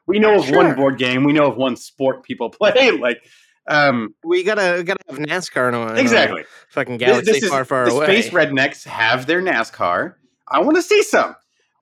we 0.06 0.20
know 0.20 0.36
of 0.40 0.50
one 0.52 0.76
board 0.76 0.98
game, 0.98 1.24
we 1.24 1.32
know 1.34 1.48
of 1.48 1.56
one 1.58 1.76
sport 1.78 2.24
people 2.24 2.50
play. 2.52 2.92
Like, 2.92 3.24
um, 3.68 4.14
we 4.26 4.44
gotta 4.44 4.84
gotta 4.86 5.00
have 5.10 5.18
NASCAR 5.20 5.70
in 5.70 5.74
a, 5.74 5.82
in 5.92 5.98
a 5.98 6.02
exactly. 6.02 6.44
fucking 6.70 6.98
This- 6.98 7.08
galaxy 7.08 7.32
this 7.32 7.44
is- 7.44 7.50
far, 7.50 7.64
far 7.66 7.86
the 7.86 7.92
away. 7.96 8.06
space 8.22 8.30
rednecks 8.34 8.84
have 8.86 9.26
their 9.26 9.42
NASCAR. 9.42 10.16
I 10.48 10.60
want 10.60 10.76
to 10.76 10.82
see 10.84 11.02
some. 11.02 11.36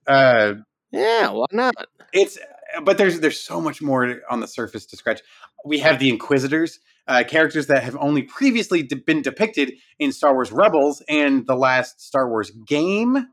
Uh, 0.08 0.54
yeah, 0.92 1.30
why 1.32 1.46
not? 1.52 1.74
it's 2.14 2.38
but 2.84 2.98
there's 3.00 3.20
there's 3.20 3.40
so 3.40 3.60
much 3.60 3.82
more 3.82 4.22
on 4.30 4.40
the 4.40 4.48
surface 4.48 4.86
to 4.86 4.96
scratch. 4.96 5.22
We 5.66 5.80
have 5.80 5.98
the 6.00 6.10
Inquisitors, 6.10 6.80
uh, 7.08 7.24
characters 7.28 7.68
that 7.68 7.84
have 7.84 7.96
only 8.00 8.24
previously 8.24 8.84
de- 8.84 8.96
been 8.96 9.22
depicted 9.22 9.74
in 10.00 10.12
Star 10.12 10.34
Wars 10.34 10.52
Rebels 10.52 11.02
and 11.10 11.46
the 11.48 11.56
last 11.56 12.02
Star 12.02 12.30
Wars 12.30 12.52
game. 12.68 13.28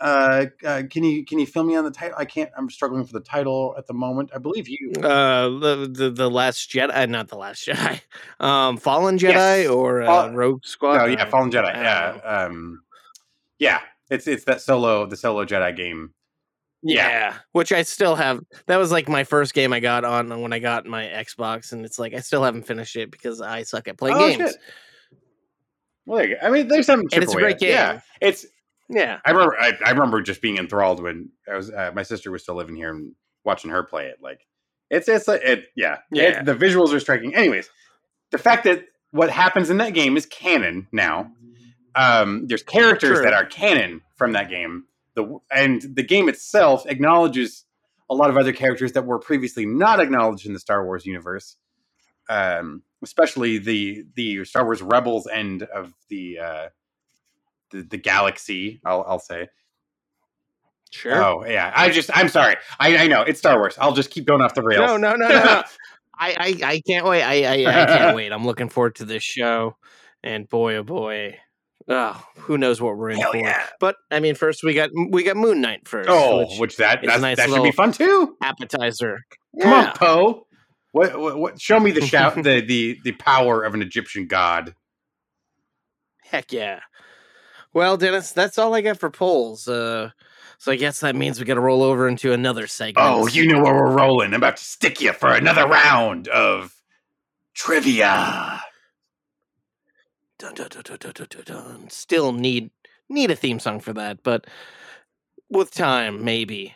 Uh, 0.00 0.46
uh, 0.64 0.82
can 0.88 1.02
you 1.02 1.24
can 1.24 1.40
you 1.40 1.46
fill 1.46 1.64
me 1.64 1.74
on 1.74 1.82
the 1.84 1.90
title? 1.90 2.16
I 2.16 2.24
can't. 2.24 2.50
I'm 2.56 2.70
struggling 2.70 3.04
for 3.04 3.12
the 3.12 3.20
title 3.20 3.74
at 3.76 3.88
the 3.88 3.94
moment. 3.94 4.30
I 4.32 4.38
believe 4.38 4.68
you. 4.68 4.92
Uh, 5.02 5.48
the, 5.58 5.90
the 5.92 6.10
the 6.10 6.30
last 6.30 6.70
Jedi, 6.70 6.94
uh, 6.94 7.06
not 7.06 7.26
the 7.28 7.36
last 7.36 7.66
Jedi, 7.66 8.00
um, 8.40 8.76
Fallen 8.76 9.18
Jedi 9.18 9.62
Yes. 9.62 9.68
or 9.68 10.02
uh, 10.02 10.06
Fall- 10.06 10.30
Rogue 10.30 10.64
Squad. 10.64 11.00
Oh 11.00 11.06
yeah, 11.06 11.24
Fallen 11.28 11.50
Jedi. 11.50 11.72
Yeah, 11.74 12.20
um, 12.22 12.82
yeah. 13.58 13.80
It's 14.08 14.28
it's 14.28 14.44
that 14.44 14.60
solo 14.60 15.04
the 15.06 15.16
solo 15.16 15.44
Jedi 15.44 15.74
game. 15.76 16.14
Yeah. 16.82 17.08
yeah. 17.08 17.34
which 17.52 17.72
I 17.72 17.82
still 17.82 18.14
have. 18.16 18.40
That 18.66 18.76
was 18.76 18.90
like 18.92 19.08
my 19.08 19.24
first 19.24 19.54
game 19.54 19.72
I 19.72 19.80
got 19.80 20.04
on 20.04 20.40
when 20.42 20.52
I 20.52 20.58
got 20.58 20.86
my 20.86 21.04
Xbox, 21.04 21.72
and 21.72 21.84
it's 21.84 21.98
like 21.98 22.14
I 22.14 22.20
still 22.20 22.42
haven't 22.44 22.64
finished 22.66 22.96
it 22.96 23.10
because 23.10 23.40
I 23.40 23.62
suck 23.64 23.88
at 23.88 23.98
playing 23.98 24.16
Oh, 24.16 24.28
games. 24.28 24.50
shit. 24.52 24.56
Well, 26.06 26.18
there 26.18 26.28
you 26.28 26.34
go. 26.40 26.46
I 26.46 26.50
mean, 26.50 26.68
there's 26.68 26.86
something. 26.86 27.08
to 27.08 27.14
And 27.16 27.24
it's 27.24 27.34
a 27.34 27.36
great 27.36 27.54
at. 27.56 27.60
game. 27.60 27.70
Yeah, 27.70 28.00
it's 28.20 28.46
Yeah, 28.88 29.20
I 29.24 29.30
remember. 29.30 29.56
I, 29.60 29.72
I 29.84 29.90
remember 29.90 30.22
just 30.22 30.40
being 30.40 30.56
enthralled 30.58 31.02
when 31.02 31.30
I 31.50 31.56
was. 31.56 31.70
Uh, 31.70 31.90
my 31.94 32.02
sister 32.02 32.30
was 32.30 32.42
still 32.42 32.54
living 32.54 32.76
here 32.76 32.90
and 32.90 33.12
watching 33.44 33.70
her 33.70 33.82
play 33.82 34.06
it. 34.06 34.18
Like 34.22 34.46
it's 34.90 35.08
it's 35.08 35.28
like 35.28 35.42
it. 35.42 35.66
Yeah, 35.76 35.98
Yeah. 36.10 36.40
It, 36.40 36.44
the 36.46 36.54
visuals 36.54 36.92
are 36.94 37.00
striking. 37.00 37.34
Anyways, 37.34 37.68
the 38.30 38.38
fact 38.38 38.64
that 38.64 38.84
what 39.10 39.28
happens 39.30 39.68
in 39.70 39.78
that 39.78 39.94
game 39.94 40.16
is 40.16 40.26
canon 40.26 40.86
now. 40.92 41.30
Um, 41.94 42.46
there's 42.46 42.62
characters 42.62 43.16
True. 43.18 43.22
that 43.24 43.32
are 43.34 43.44
canon 43.44 44.02
from 44.16 44.32
that 44.32 44.48
game. 44.48 44.84
The 45.18 45.38
and 45.50 45.82
the 45.82 46.04
game 46.04 46.28
itself 46.28 46.86
acknowledges 46.86 47.64
a 48.08 48.14
lot 48.14 48.30
of 48.30 48.36
other 48.36 48.52
characters 48.52 48.92
that 48.92 49.04
were 49.04 49.18
previously 49.18 49.66
not 49.66 49.98
acknowledged 49.98 50.46
in 50.46 50.52
the 50.52 50.60
Star 50.60 50.84
Wars 50.84 51.04
universe. 51.04 51.56
Um, 52.30 52.82
especially 53.02 53.58
the 53.58 54.04
the 54.14 54.44
Star 54.44 54.64
Wars 54.64 54.80
Rebels 54.80 55.26
end 55.26 55.64
of 55.64 55.92
the 56.08 56.38
uh, 56.38 56.68
the, 57.72 57.82
the 57.82 57.96
galaxy. 57.96 58.80
I'll 58.84 59.04
I'll 59.08 59.18
say. 59.18 59.48
sure. 60.90 61.20
Oh 61.22 61.44
yeah, 61.44 61.72
I 61.74 61.90
just 61.90 62.10
I'm 62.16 62.28
sorry. 62.28 62.54
I, 62.78 62.96
I 62.96 63.06
know 63.08 63.22
it's 63.22 63.40
Star 63.40 63.58
Wars. 63.58 63.76
I'll 63.80 63.94
just 63.94 64.10
keep 64.10 64.24
going 64.24 64.40
off 64.40 64.54
the 64.54 64.62
rails. 64.62 64.86
No, 64.86 64.96
no, 64.96 65.16
no, 65.16 65.28
no. 65.28 65.62
I, 66.20 66.30
I, 66.62 66.68
I 66.70 66.80
can't 66.86 67.06
wait. 67.06 67.22
I, 67.22 67.44
I, 67.44 67.82
I 67.82 67.86
can't 67.86 68.16
wait. 68.20 68.32
I'm 68.32 68.44
looking 68.44 68.68
forward 68.68 68.96
to 68.96 69.04
this 69.04 69.22
show. 69.22 69.76
And 70.22 70.48
boy, 70.48 70.76
oh 70.76 70.82
boy, 70.82 71.38
oh, 71.88 72.22
who 72.36 72.58
knows 72.58 72.80
what 72.80 72.96
we're 72.96 73.10
in 73.10 73.18
Hell 73.18 73.32
for? 73.32 73.38
yeah. 73.38 73.66
But 73.80 73.96
I 74.10 74.20
mean, 74.20 74.34
first 74.34 74.62
we 74.62 74.74
got 74.74 74.90
we 75.10 75.22
got 75.22 75.36
Moon 75.36 75.60
Knight 75.60 75.86
first. 75.88 76.08
Oh, 76.10 76.40
which 76.46 76.58
which 76.58 76.76
that 76.76 77.02
is 77.02 77.08
a 77.08 77.10
that's, 77.12 77.22
nice 77.22 77.36
that 77.38 77.48
should 77.50 77.62
be 77.62 77.72
fun 77.72 77.92
too. 77.92 78.36
appetizer. 78.42 79.20
Come 79.60 79.70
Yeah. 79.70 79.88
on, 79.88 79.92
Poe. 79.94 80.46
What, 80.92 81.18
what 81.20 81.38
what? 81.38 81.60
Show 81.60 81.78
me 81.80 81.90
the 81.90 82.00
shout 82.00 82.34
the 82.36 82.60
the 82.66 82.98
the 83.04 83.12
power 83.12 83.62
of 83.62 83.74
an 83.74 83.82
Egyptian 83.82 84.26
god. 84.26 84.74
Heck 86.24 86.52
yeah. 86.52 86.80
Well, 87.74 87.96
Dennis, 87.96 88.32
that's 88.32 88.58
all 88.58 88.74
I 88.74 88.80
got 88.80 88.98
for 88.98 89.10
polls. 89.10 89.68
Uh, 89.68 90.10
So 90.58 90.72
I 90.72 90.76
guess 90.76 91.00
that 91.00 91.14
means 91.14 91.38
we 91.38 91.44
got 91.46 91.54
to 91.54 91.60
roll 91.60 91.82
over 91.82 92.08
into 92.08 92.32
another 92.32 92.66
segment. 92.66 93.06
Oh, 93.06 93.26
you 93.28 93.46
know 93.46 93.62
where 93.62 93.74
we're 93.74 93.96
rolling. 93.96 94.28
I'm 94.28 94.34
about 94.40 94.56
to 94.56 94.64
stick 94.64 95.00
you 95.00 95.12
for 95.12 95.32
another 95.32 95.66
round 95.68 96.26
of 96.28 96.74
trivia. 97.54 98.60
Dun, 100.38 100.54
dun, 100.54 100.68
dun, 100.70 100.82
dun, 100.84 100.98
dun, 101.00 101.12
dun, 101.14 101.26
dun, 101.30 101.42
dun. 101.44 101.90
Still 101.90 102.32
need 102.32 102.70
need 103.08 103.30
a 103.30 103.36
theme 103.36 103.58
song 103.58 103.80
for 103.80 103.92
that, 103.94 104.22
but 104.22 104.46
with 105.50 105.72
time, 105.72 106.24
maybe. 106.24 106.74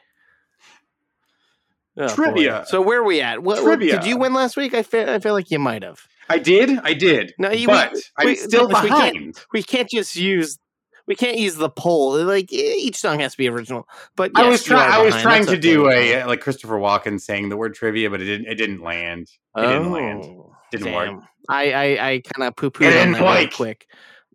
Oh, 1.97 2.09
boy. 2.09 2.15
Trivia. 2.15 2.65
So 2.67 2.81
where 2.81 3.01
are 3.01 3.05
we 3.05 3.21
at? 3.21 3.43
What, 3.43 3.63
what- 3.63 3.77
Trivia. 3.77 4.01
did 4.01 4.07
you 4.09 4.17
win 4.17 4.33
last 4.35 4.57
week? 4.57 4.75
I 4.75 4.83
feel 4.83 5.09
I 5.09 5.19
feel 5.19 5.35
like 5.35 5.51
you 5.51 5.59
might 5.59 5.83
have. 5.83 6.01
I 6.29 6.39
did, 6.39 6.79
I 6.83 6.95
did. 6.95 7.35
No, 7.39 7.51
you- 7.51 7.67
but 7.67 7.93
we- 7.93 8.03
I'm 8.19 8.27
we- 8.27 8.37
still 8.37 8.67
we 8.69 8.75
can't- 8.75 8.85
behind. 8.89 9.41
We 9.53 9.63
can't 9.63 9.89
just 9.91 10.17
use 10.17 10.59
we 11.07 11.15
can't 11.17 11.37
use 11.37 11.57
the 11.57 11.69
poll. 11.69 12.17
Like 12.25 12.53
each 12.53 12.97
song 12.97 13.21
has 13.21 13.33
to 13.33 13.39
be 13.39 13.49
original. 13.49 13.87
But 14.17 14.33
I 14.35 14.49
was 14.49 14.63
trying. 14.65 14.91
I 14.91 15.03
was 15.03 15.15
trying 15.21 15.43
That's 15.43 15.53
to 15.55 15.59
do 15.61 15.89
a 15.91 16.25
like 16.25 16.41
Christopher 16.41 16.79
Walken 16.79 17.21
saying 17.21 17.49
the 17.49 17.57
word 17.57 17.75
trivia, 17.75 18.09
but 18.09 18.23
it 18.23 18.25
didn't. 18.27 18.47
It 18.47 18.55
didn't 18.55 18.83
land. 18.83 19.29
It 19.57 19.61
didn't 19.63 19.91
land. 19.93 20.25
Oh. 20.25 20.52
Didn't 20.73 20.93
work. 20.93 21.07
damn. 21.07 21.29
I 21.49 21.73
I, 21.73 22.11
I 22.11 22.21
kind 22.21 22.49
of 22.49 22.57
poo 22.57 22.71
pooed 22.71 23.03
on 23.03 23.13
that 23.13 23.21
really 23.21 23.49
quick. 23.49 23.87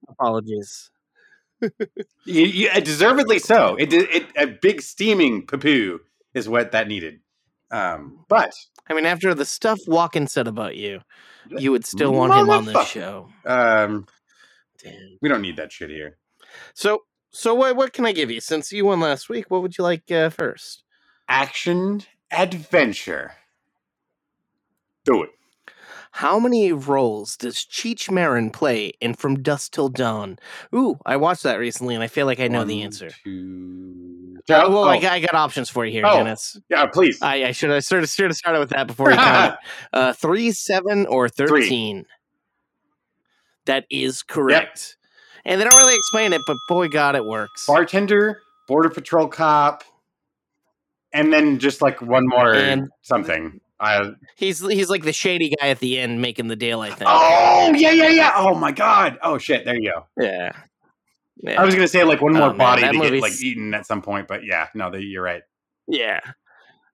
Apologies. 0.08 0.89
You, 2.26 2.43
you, 2.43 2.69
uh, 2.69 2.82
deservedly 2.82 3.39
so. 3.39 3.76
It, 3.78 3.91
it 3.93 4.28
a 4.36 4.45
big 4.45 4.82
steaming 4.82 5.47
poo 5.47 6.02
is 6.34 6.47
what 6.47 6.73
that 6.73 6.88
needed. 6.88 7.21
Um, 7.71 8.26
but 8.28 8.54
I 8.88 8.93
mean, 8.93 9.06
after 9.06 9.34
the 9.34 9.45
stuff 9.45 9.80
Walken 9.88 10.30
said 10.30 10.47
about 10.47 10.76
you, 10.76 11.02
you 11.50 11.71
would 11.71 11.86
still 11.86 12.12
want 12.13 12.34
him 12.34 12.50
on 12.50 12.65
this 12.65 12.88
show. 12.88 13.30
um, 13.45 14.06
Damn. 14.84 15.17
we 15.21 15.30
don't 15.30 15.41
need 15.41 15.56
that 15.58 15.71
shit 15.71 15.89
here. 15.89 16.17
So, 16.73 17.04
so 17.32 17.56
what 17.56 17.76
what 17.76 17.93
can 17.93 18.06
I 18.06 18.12
give 18.12 18.30
you? 18.30 18.39
Since 18.41 18.71
you 18.71 18.86
won 18.86 19.00
last 19.00 19.30
week, 19.30 19.50
what 19.50 19.62
would 19.62 19.78
you 19.78 19.84
like 19.84 20.12
uh, 20.12 20.30
first? 20.30 20.84
Action 21.28 22.04
adventure. 22.32 23.34
Do 25.06 25.23
it. 25.23 25.30
How 26.17 26.39
many 26.39 26.71
roles 26.73 27.38
does 27.38 27.58
Cheech 27.58 28.10
Marin 28.10 28.49
play 28.49 28.91
in 28.99 29.13
From 29.13 29.43
Dusk 29.43 29.73
Till 29.73 29.89
Dawn? 29.89 30.39
Ooh, 30.73 30.97
I 31.06 31.15
watched 31.17 31.43
that 31.43 31.58
recently, 31.60 31.93
and 31.93 32.03
I 32.03 32.08
feel 32.08 32.25
like 32.25 32.39
I 32.39 32.47
know 32.47 32.63
the 32.63 32.82
answer. 32.82 33.12
two- 33.23 34.39
Uh, 34.49 34.65
well, 34.69 34.77
oh, 34.80 34.84
I, 34.88 34.99
got, 34.99 35.12
I 35.13 35.19
got 35.19 35.36
options 35.36 35.69
for 35.69 35.86
you 35.86 35.91
here, 35.91 36.06
Oh. 36.08 36.15
Dennis. 36.17 36.58
yeah, 36.69 36.88
please. 36.88 37.21
I, 37.21 37.45
I 37.45 37.51
should 37.51 37.69
have 37.69 37.84
sort 37.86 38.01
of 38.01 38.10
should 38.10 38.25
have 38.32 38.36
started 38.36 38.60
with 38.60 38.69
that 38.69 38.88
before 38.88 39.12
you 39.12 39.17
count. 39.17 39.60
Uh, 39.93 40.13
three, 40.13 40.51
seven, 40.51 41.06
or 41.06 41.30
thirteen. 41.30 42.06
That 43.65 43.86
is 43.91 44.23
correct. 44.23 44.97
And 45.45 45.60
they 45.62 45.65
don't 45.65 45.77
really 45.77 45.95
explain 45.95 46.34
it, 46.34 46.41
but 46.47 46.58
boy, 46.67 46.88
God, 46.88 47.15
it 47.15 47.25
works. 47.25 47.67
Bartender, 47.67 48.41
border 48.67 48.89
patrol 48.89 49.27
cop, 49.27 49.84
and 51.13 51.32
then 51.32 51.60
just 51.60 51.82
like 51.82 52.01
one 52.01 52.23
more 52.25 52.53
And- 52.56 52.89
something. 53.03 53.60
I, 53.80 54.12
He's 54.36 54.60
he's 54.60 54.90
like 54.90 55.04
the 55.04 55.13
shady 55.13 55.54
guy 55.60 55.68
at 55.70 55.80
the 55.80 56.00
end 56.00 56.22
making 56.22 56.48
the 56.48 56.56
deal. 56.56 56.82
I 56.82 56.90
think. 56.90 57.04
oh 57.06 57.74
yeah, 57.76 57.92
yeah, 57.92 58.10
yeah. 58.10 58.32
Oh 58.36 58.56
my 58.56 58.72
god. 58.72 59.18
Oh 59.22 59.38
shit. 59.38 59.66
There 59.66 59.76
you 59.76 59.92
go. 59.92 60.08
Yeah. 60.24 60.52
Yeah. 61.38 61.62
I 61.62 61.66
was 61.66 61.76
gonna 61.76 61.88
say 61.88 62.04
like 62.04 62.22
one 62.22 62.34
more 62.34 62.50
man, 62.50 62.58
body 62.58 62.82
that 62.82 62.94
to 62.94 63.00
get 63.00 63.22
like 63.22 63.40
eaten 63.42 63.74
at 63.76 63.86
some 63.86 64.02
point, 64.02 64.28
but 64.28 64.44
yeah, 64.44 64.68
no, 64.74 64.90
that 64.90 65.04
you're 65.04 65.24
right. 65.24 65.44
yeah. 65.88 66.20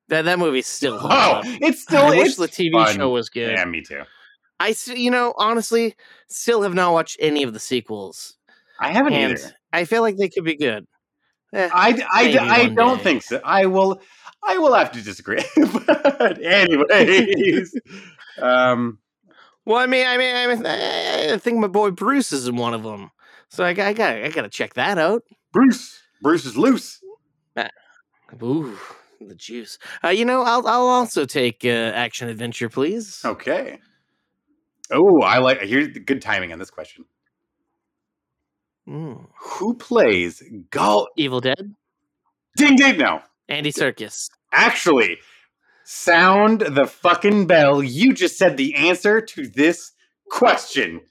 That 0.09 0.25
that 0.25 0.37
movie's 0.37 0.67
still. 0.67 0.99
Oh, 1.01 1.07
up. 1.07 1.45
it's 1.45 1.81
still 1.83 2.03
I 2.03 2.17
wish 2.17 2.35
the 2.35 2.47
TV 2.47 2.73
fun. 2.73 2.95
show 2.95 3.09
was 3.09 3.29
good. 3.29 3.51
Yeah, 3.51 3.63
me 3.63 3.81
too. 3.81 4.03
I, 4.59 4.75
you 4.87 5.11
know, 5.11 5.33
honestly, 5.37 5.95
still 6.27 6.61
have 6.61 6.73
not 6.73 6.93
watched 6.93 7.17
any 7.19 7.43
of 7.43 7.53
the 7.53 7.59
sequels, 7.59 8.37
I 8.79 8.91
haven't 8.91 9.13
either. 9.13 9.37
I 9.71 9.85
feel 9.85 10.01
like 10.01 10.17
they 10.17 10.29
could 10.29 10.43
be 10.43 10.55
good. 10.55 10.85
Eh, 11.53 11.69
I, 11.73 12.05
I, 12.11 12.23
maybe 12.25 12.39
I 12.39 12.67
don't 12.67 12.97
day. 12.97 13.03
think 13.03 13.23
so. 13.23 13.39
I 13.43 13.65
will 13.65 14.01
I 14.47 14.57
will 14.57 14.73
have 14.73 14.91
to 14.91 15.01
disagree. 15.01 15.43
but 15.87 16.41
anyways, 16.43 17.73
um, 18.41 18.99
well, 19.65 19.77
I 19.77 19.87
mean, 19.87 20.05
I 20.05 20.17
mean, 20.17 20.35
I, 20.35 20.47
mean, 20.47 20.65
I 20.65 21.37
think 21.37 21.59
my 21.59 21.67
boy 21.67 21.91
Bruce 21.91 22.33
is 22.33 22.47
in 22.47 22.55
one 22.57 22.73
of 22.73 22.83
them, 22.83 23.11
so 23.49 23.63
I, 23.63 23.73
got- 23.73 23.87
I 23.87 23.93
got, 23.93 24.15
I 24.15 24.29
got 24.29 24.41
to 24.41 24.49
check 24.49 24.73
that 24.73 24.97
out. 24.97 25.23
Bruce, 25.51 26.01
Bruce 26.21 26.45
is 26.45 26.57
loose. 26.57 26.99
Ooh, 28.41 28.75
the 29.21 29.35
juice. 29.35 29.77
Uh, 30.03 30.09
you 30.09 30.25
know, 30.25 30.41
I'll, 30.41 30.65
I'll 30.67 30.87
also 30.87 31.23
take 31.25 31.63
uh, 31.63 31.67
action 31.67 32.27
adventure, 32.29 32.67
please. 32.67 33.21
Okay. 33.23 33.77
Oh, 34.91 35.21
I 35.21 35.37
like. 35.37 35.61
Here's 35.61 35.93
the 35.93 35.99
good 35.99 36.21
timing 36.21 36.51
on 36.51 36.59
this 36.59 36.71
question. 36.71 37.05
Mm. 38.87 39.27
Who 39.39 39.75
plays 39.75 40.43
Gull? 40.71 41.07
Evil 41.15 41.39
Dead, 41.39 41.75
Ding 42.57 42.75
ding. 42.75 42.97
No, 42.97 43.21
Andy 43.49 43.71
Serkis. 43.71 44.29
actually, 44.51 45.17
sound 45.85 46.61
the 46.61 46.85
fucking 46.87 47.45
bell. 47.47 47.83
You 47.83 48.13
just 48.13 48.37
said 48.37 48.57
the 48.57 48.73
answer 48.75 49.19
to 49.21 49.47
this 49.47 49.91
question. 50.29 51.01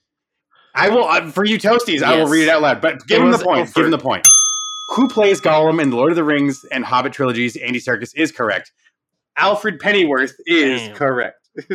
I 0.75 0.89
will 0.89 1.05
uh, 1.05 1.31
for 1.31 1.45
you 1.45 1.59
toasties. 1.59 2.03
I 2.03 2.17
will 2.17 2.29
read 2.29 2.45
it 2.45 2.49
out 2.49 2.63
loud. 2.63 2.81
But 2.81 3.07
give 3.07 3.21
him 3.23 3.31
the 3.31 3.37
was 3.37 3.43
point. 3.45 3.75
Give 3.75 3.85
him 3.85 3.91
the 3.91 3.99
point. 3.99 4.27
Who 4.97 5.09
plays 5.09 5.41
Gollum 5.41 5.81
in 5.81 5.91
the 5.91 5.97
Lord 5.97 6.11
of 6.13 6.17
the 6.17 6.25
Rings 6.25 6.65
and 6.73 6.85
Hobbit 6.85 7.13
trilogies? 7.13 7.57
Andy 7.57 7.79
Serkis 7.81 8.13
is 8.17 8.33
correct. 8.33 8.73
Alfred 9.37 9.79
Pennyworth 9.81 10.35
is 10.47 10.81
Damn. 10.83 10.97
correct. 10.97 11.49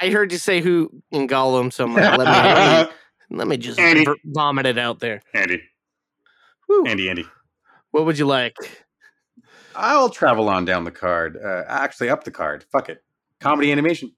I 0.00 0.10
heard 0.10 0.32
you 0.32 0.38
say 0.38 0.60
who 0.60 0.90
in 1.12 1.28
Gollum, 1.28 1.72
so 1.72 1.84
I'm 1.84 1.94
like, 1.94 2.18
let 2.18 2.26
me 2.26 2.32
let 2.32 2.88
me, 2.88 3.36
let 3.36 3.48
me 3.48 3.56
just 3.56 3.78
Andy. 3.78 4.04
vomit 4.24 4.66
it 4.66 4.76
out 4.78 4.98
there. 5.00 5.20
Andy, 5.34 5.62
Whew. 6.66 6.84
Andy, 6.86 7.08
Andy. 7.08 7.24
What 7.94 8.06
would 8.06 8.18
you 8.18 8.26
like? 8.26 8.56
I'll 9.76 10.08
travel 10.08 10.48
on 10.48 10.64
down 10.64 10.82
the 10.82 10.90
card. 10.90 11.36
Uh, 11.36 11.62
actually, 11.68 12.08
up 12.10 12.24
the 12.24 12.32
card. 12.32 12.64
Fuck 12.72 12.88
it. 12.88 13.04
Comedy 13.38 13.70
animation. 13.70 14.10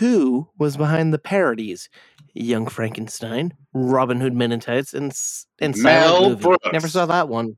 Who 0.00 0.48
was 0.58 0.76
behind 0.76 1.14
the 1.14 1.20
parodies? 1.20 1.88
Young 2.34 2.66
Frankenstein, 2.66 3.54
Robin 3.72 4.20
Hood 4.20 4.34
Men 4.34 4.50
in 4.50 4.58
Tights, 4.58 4.94
and 4.94 5.12
S- 5.12 5.46
and 5.60 5.76
Mel 5.76 6.08
Silent 6.14 6.28
Movie. 6.32 6.42
Brooks. 6.42 6.68
Never 6.72 6.88
saw 6.88 7.06
that 7.06 7.28
one. 7.28 7.56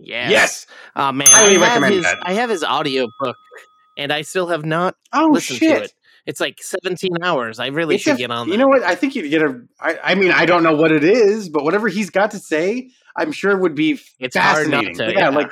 Yes. 0.00 0.30
Yes. 0.32 0.66
Oh 0.96 1.12
man, 1.12 1.28
Highly 1.28 1.58
I 1.58 1.60
have 1.60 1.60
recommend 1.82 1.94
his 1.94 2.02
that. 2.02 2.18
I 2.22 2.32
have 2.32 2.50
his 2.50 2.64
audio 2.64 3.06
book, 3.20 3.36
and 3.96 4.12
I 4.12 4.22
still 4.22 4.48
have 4.48 4.64
not 4.64 4.96
Oh 5.12 5.28
listened 5.32 5.60
shit. 5.60 5.78
to 5.78 5.84
it. 5.84 5.92
It's 6.28 6.40
like 6.40 6.58
17 6.62 7.22
hours. 7.22 7.58
I 7.58 7.68
really 7.68 7.94
It's 7.94 8.04
should 8.04 8.16
a- 8.16 8.18
get 8.18 8.30
on. 8.30 8.48
You 8.50 8.58
know 8.58 8.68
what? 8.68 8.82
I 8.82 8.94
think 8.94 9.16
you'd 9.16 9.30
get 9.30 9.40
a. 9.42 9.62
I, 9.80 9.98
I 10.04 10.14
mean, 10.14 10.30
I 10.30 10.44
don't 10.44 10.62
know 10.62 10.76
what 10.76 10.92
it 10.92 11.02
is, 11.02 11.48
but 11.48 11.64
whatever 11.64 11.88
he's 11.88 12.10
got 12.10 12.32
to 12.32 12.38
say, 12.38 12.90
I'm 13.16 13.32
sure 13.32 13.56
would 13.56 13.74
be 13.74 13.98
It's 14.18 14.36
hard 14.36 14.68
not 14.68 14.84
fascinating. 14.84 14.96
to, 14.96 15.12
yeah, 15.12 15.18
yeah. 15.20 15.28
like 15.30 15.50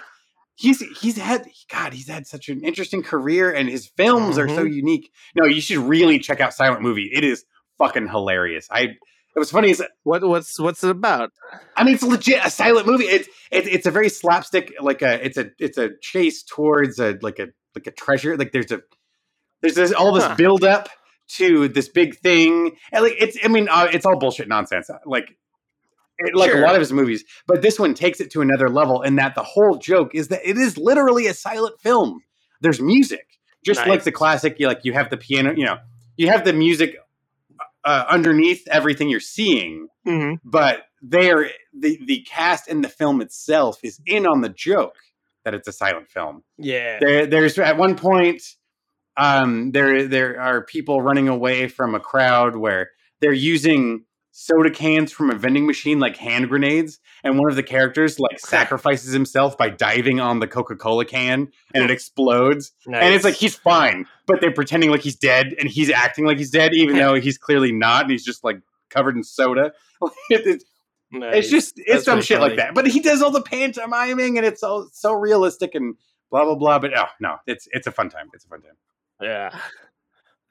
he's 0.55 0.81
he's 1.01 1.17
had 1.17 1.47
God, 1.73 1.95
he's 1.95 2.09
had 2.09 2.27
such 2.27 2.49
an 2.51 2.61
interesting 2.63 3.03
career, 3.03 3.51
and 3.51 3.69
his 3.71 3.87
films 3.97 4.37
are 4.39 4.49
so 4.49 4.65
Mm-hmm. 4.65 4.73
unique. 4.75 5.13
No, 5.35 5.47
you 5.47 5.61
should 5.63 5.79
really 5.79 6.19
check 6.19 6.41
out 6.41 6.53
Silent 6.53 6.83
Movie. 6.83 7.11
It 7.13 7.25
is 7.25 7.45
fucking 7.79 8.09
hilarious. 8.09 8.69
I. 8.71 8.89
It 9.35 9.39
was 9.39 9.51
funny. 9.51 9.71
Is 9.71 9.83
what 10.05 10.27
what's 10.27 10.59
what's 10.59 10.83
it 10.83 10.89
about? 10.91 11.31
I 11.77 11.85
mean, 11.85 11.93
it's 11.95 12.03
legit 12.03 12.43
a 12.43 12.49
silent 12.51 12.87
movie. 12.87 13.05
It's 13.05 13.29
it's 13.51 13.69
it's 13.69 13.87
a 13.87 13.91
very 13.91 14.09
slapstick, 14.09 14.73
like 14.81 15.03
a 15.03 15.23
it's 15.25 15.37
a 15.37 15.51
it's 15.59 15.77
a 15.77 15.91
chase 16.01 16.43
towards 16.43 16.99
a 16.99 17.19
like 17.21 17.39
a 17.39 17.49
like 17.75 17.87
a 17.87 17.91
treasure. 17.91 18.39
Like 18.39 18.53
there's 18.53 18.73
a 18.73 18.81
there's 19.63 19.75
this 19.75 19.93
all 19.93 20.13
this 20.13 20.25
Huh. 20.25 20.35
build 20.37 20.65
up 20.65 20.89
to 21.29 21.69
this 21.69 21.89
big 21.89 22.17
thing, 22.19 22.77
and 22.93 23.05
like 23.05 23.15
it's 23.19 23.37
I 23.45 23.49
mean 23.49 23.69
uh, 23.71 23.89
it's 23.93 24.07
all 24.07 24.19
bullshit 24.19 24.49
nonsense. 24.49 24.89
Like 25.05 25.37
it, 26.19 26.35
like 26.35 26.51
Sure. 26.51 26.63
a 26.63 26.67
lot 26.67 26.75
of 26.75 26.81
his 26.81 26.93
movies, 26.93 27.25
but 27.47 27.63
this 27.63 27.79
one 27.79 27.95
takes 27.95 28.21
it 28.21 28.31
to 28.33 28.41
another 28.43 28.69
level. 28.69 29.03
In 29.03 29.17
that 29.17 29.35
the 29.35 29.43
whole 29.43 29.77
joke 29.79 30.15
is 30.15 30.29
that 30.29 30.41
it 30.49 30.57
is 30.57 30.79
literally 30.79 31.27
a 31.27 31.35
silent 31.35 31.81
film. 31.81 32.23
There's 32.61 32.81
music, 32.81 33.27
just 33.65 33.87
like 33.87 34.05
the 34.05 34.13
classic. 34.13 34.57
You 34.59 34.67
like 34.69 34.85
you 34.85 34.93
have 34.95 35.11
the 35.11 35.17
piano, 35.17 35.53
you 35.57 35.65
know, 35.67 35.79
you 36.17 36.29
have 36.29 36.45
the 36.45 36.53
music 36.53 36.97
uh, 37.85 38.05
underneath 38.09 38.67
everything 38.69 39.09
you're 39.09 39.21
seeing 39.21 39.89
Mm-hmm. 40.07 40.49
but 40.49 40.85
they're 41.03 41.51
the 41.77 41.99
the 42.07 42.25
cast 42.31 42.69
in 42.69 42.81
the 42.81 42.89
film 42.89 43.21
itself 43.21 43.79
is 43.83 44.01
in 44.07 44.25
on 44.25 44.41
the 44.41 44.49
joke 44.49 44.95
that 45.45 45.53
it's 45.53 45.67
a 45.67 45.73
silent 45.73 46.09
film. 46.09 46.45
Yeah. 46.59 46.99
There, 47.01 47.27
there's 47.27 47.59
at 47.59 47.77
one 47.77 47.97
point, 47.97 48.41
um, 49.17 49.73
there 49.73 50.07
there 50.07 50.41
are 50.41 50.63
people 50.63 51.03
running 51.03 51.29
away 51.29 51.69
from 51.69 51.95
a 51.95 52.01
crowd 52.01 52.57
where 52.57 52.91
they're 53.21 53.33
using 53.33 54.05
soda 54.39 54.71
cans 54.71 55.11
from 55.11 55.31
a 55.31 55.35
vending 55.35 55.67
machine 55.67 55.99
like 55.99 56.17
hand 56.17 56.49
grenades, 56.49 56.99
and 57.25 57.39
one 57.39 57.49
of 57.49 57.57
the 57.57 57.63
characters 57.63 58.21
like 58.21 58.39
sacrifices 58.39 59.13
himself 59.13 59.57
by 59.57 59.71
diving 59.71 60.21
on 60.21 60.41
the 60.41 60.47
Coca 60.47 60.77
Cola 60.77 61.07
can, 61.07 61.49
and 61.75 61.85
it 61.85 61.91
explodes. 61.91 62.73
And 62.87 63.15
it's 63.15 63.25
like 63.25 63.35
he's 63.35 63.55
fine, 63.55 64.07
but 64.27 64.41
they're 64.41 64.53
pretending 64.53 64.91
like 64.91 65.01
he's 65.01 65.17
dead, 65.17 65.55
and 65.59 65.69
he's 65.69 65.91
acting 65.91 66.27
like 66.27 66.39
he's 66.39 66.51
dead, 66.51 66.73
even 66.75 66.97
though 66.97 67.15
he's 67.15 67.39
clearly 67.39 67.73
not, 67.73 68.03
and 68.03 68.11
he's 68.11 68.25
just 68.25 68.45
like 68.45 68.61
covered 68.91 69.17
in 69.17 69.25
soda. 69.25 69.73
it's, 70.31 70.65
it's 71.11 71.49
just 71.49 71.79
it's 71.79 71.89
That's 71.89 72.05
some 72.05 72.17
really 72.17 72.27
shit 72.27 72.41
like 72.41 72.57
that. 72.57 72.75
But 72.75 72.87
he 72.87 73.01
does 73.01 73.23
all 73.23 73.31
the 73.31 73.43
pantomiming, 73.43 74.37
and 74.37 74.47
it's 74.47 74.63
all 74.63 74.89
so 74.93 75.13
realistic 75.13 75.75
and 75.75 75.95
blah 76.31 76.45
blah 76.45 76.57
blah. 76.57 76.79
But 76.79 76.97
oh 76.97 77.07
no, 77.21 77.37
it's 77.47 77.69
it's 77.73 77.87
a 77.87 77.93
fun 77.93 78.11
time. 78.11 78.29
It's 78.35 78.45
a 78.45 78.49
fun 78.49 78.61
time. 78.61 78.77
Yeah. 79.21 79.51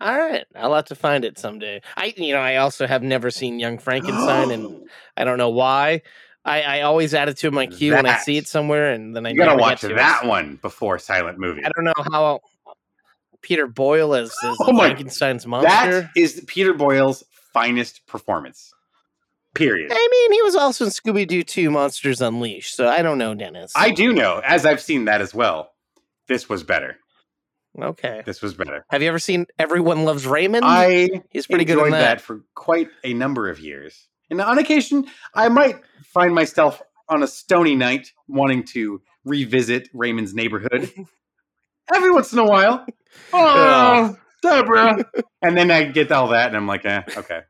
All 0.01 0.17
right, 0.17 0.45
I'll 0.55 0.73
have 0.75 0.85
to 0.85 0.95
find 0.95 1.23
it 1.23 1.37
someday. 1.39 1.81
I, 1.95 2.13
you 2.17 2.33
know, 2.33 2.39
I 2.41 2.57
also 2.57 2.85
have 2.85 3.01
never 3.01 3.31
seen 3.31 3.59
Young 3.59 3.77
Frankenstein, 3.77 4.51
and 4.51 4.89
I 5.17 5.23
don't 5.23 5.37
know 5.37 5.49
why. 5.51 6.01
I, 6.43 6.61
I 6.61 6.81
always 6.81 7.13
add 7.13 7.29
it 7.29 7.37
to 7.37 7.49
my 7.51 7.65
queue 7.65 7.93
when 7.93 8.05
I 8.05 8.17
see 8.17 8.37
it 8.37 8.47
somewhere, 8.47 8.91
and 8.91 9.15
then 9.15 9.25
I 9.25 9.29
You 9.29 9.37
gotta 9.37 9.55
watch 9.59 9.81
to 9.81 9.87
that 9.95 10.23
It. 10.23 10.27
one 10.27 10.57
before 10.61 10.99
Silent 10.99 11.39
Movie. 11.39 11.63
I 11.65 11.69
don't 11.75 11.85
know 11.85 11.93
how 12.11 12.41
Peter 13.41 13.67
Boyle 13.67 14.13
is, 14.15 14.29
is 14.43 14.57
Oh 14.59 14.73
my- 14.73 14.87
Frankenstein's 14.87 15.47
monster. 15.47 16.01
That 16.01 16.09
is 16.15 16.43
Peter 16.45 16.73
Boyle's 16.73 17.23
finest 17.53 18.05
performance. 18.05 18.73
Period. 19.55 19.89
I 19.91 20.07
mean, 20.11 20.33
he 20.33 20.41
was 20.41 20.55
also 20.55 20.83
in 20.85 20.91
Scooby 20.91 21.25
Doo 21.25 21.41
2 21.41 21.71
Monsters 21.71 22.21
Unleashed, 22.21 22.75
so 22.75 22.89
I 22.89 23.01
don't 23.01 23.17
know, 23.17 23.33
Dennis. 23.33 23.71
I 23.75 23.91
do 23.91 24.11
know, 24.11 24.41
as 24.45 24.65
I've 24.65 24.81
seen 24.81 25.05
that 25.05 25.21
as 25.21 25.33
well. 25.33 25.71
This 26.27 26.49
was 26.49 26.63
better. 26.63 26.97
Okay. 27.81 28.21
This 28.25 28.41
was 28.41 28.53
better. 28.53 28.85
Have 28.89 29.01
you 29.01 29.07
ever 29.09 29.19
seen 29.19 29.45
Everyone 29.59 30.03
Loves 30.05 30.25
Raymond? 30.27 30.63
I 30.65 31.09
He's 31.29 31.47
pretty 31.47 31.65
good 31.65 31.73
enjoyed 31.73 31.87
in 31.87 31.91
that. 31.93 31.99
that. 32.17 32.21
for 32.21 32.41
quite 32.55 32.89
a 33.03 33.13
number 33.13 33.49
of 33.49 33.59
years. 33.59 34.07
And 34.29 34.41
on 34.41 34.57
occasion, 34.57 35.05
I 35.33 35.49
might 35.49 35.75
find 36.05 36.33
myself 36.33 36.81
on 37.09 37.21
a 37.23 37.27
stony 37.27 37.75
night 37.75 38.11
wanting 38.27 38.63
to 38.73 39.01
revisit 39.23 39.89
Raymond's 39.93 40.33
neighborhood. 40.33 40.91
Every 41.93 42.11
once 42.11 42.33
in 42.33 42.39
a 42.39 42.45
while. 42.45 42.85
Oh, 43.31 44.17
Deborah. 44.41 44.97
and 45.41 45.55
then 45.55 45.71
I 45.71 45.85
get 45.85 46.11
all 46.11 46.27
that, 46.29 46.47
and 46.47 46.57
I'm 46.57 46.67
like, 46.67 46.83
eh, 46.85 47.01
okay. 47.15 47.41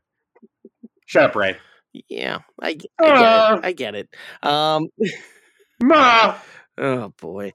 Shut 1.07 1.23
up, 1.23 1.35
Ray. 1.35 1.57
Yeah, 2.07 2.39
I, 2.61 2.67
I 2.67 2.73
get 2.73 2.89
Uh. 2.99 3.55
it. 3.57 3.65
I 3.65 3.71
get 3.71 3.95
it. 3.95 4.09
Um, 4.43 4.87
Ma. 5.81 6.35
oh 6.77 7.09
boy. 7.19 7.53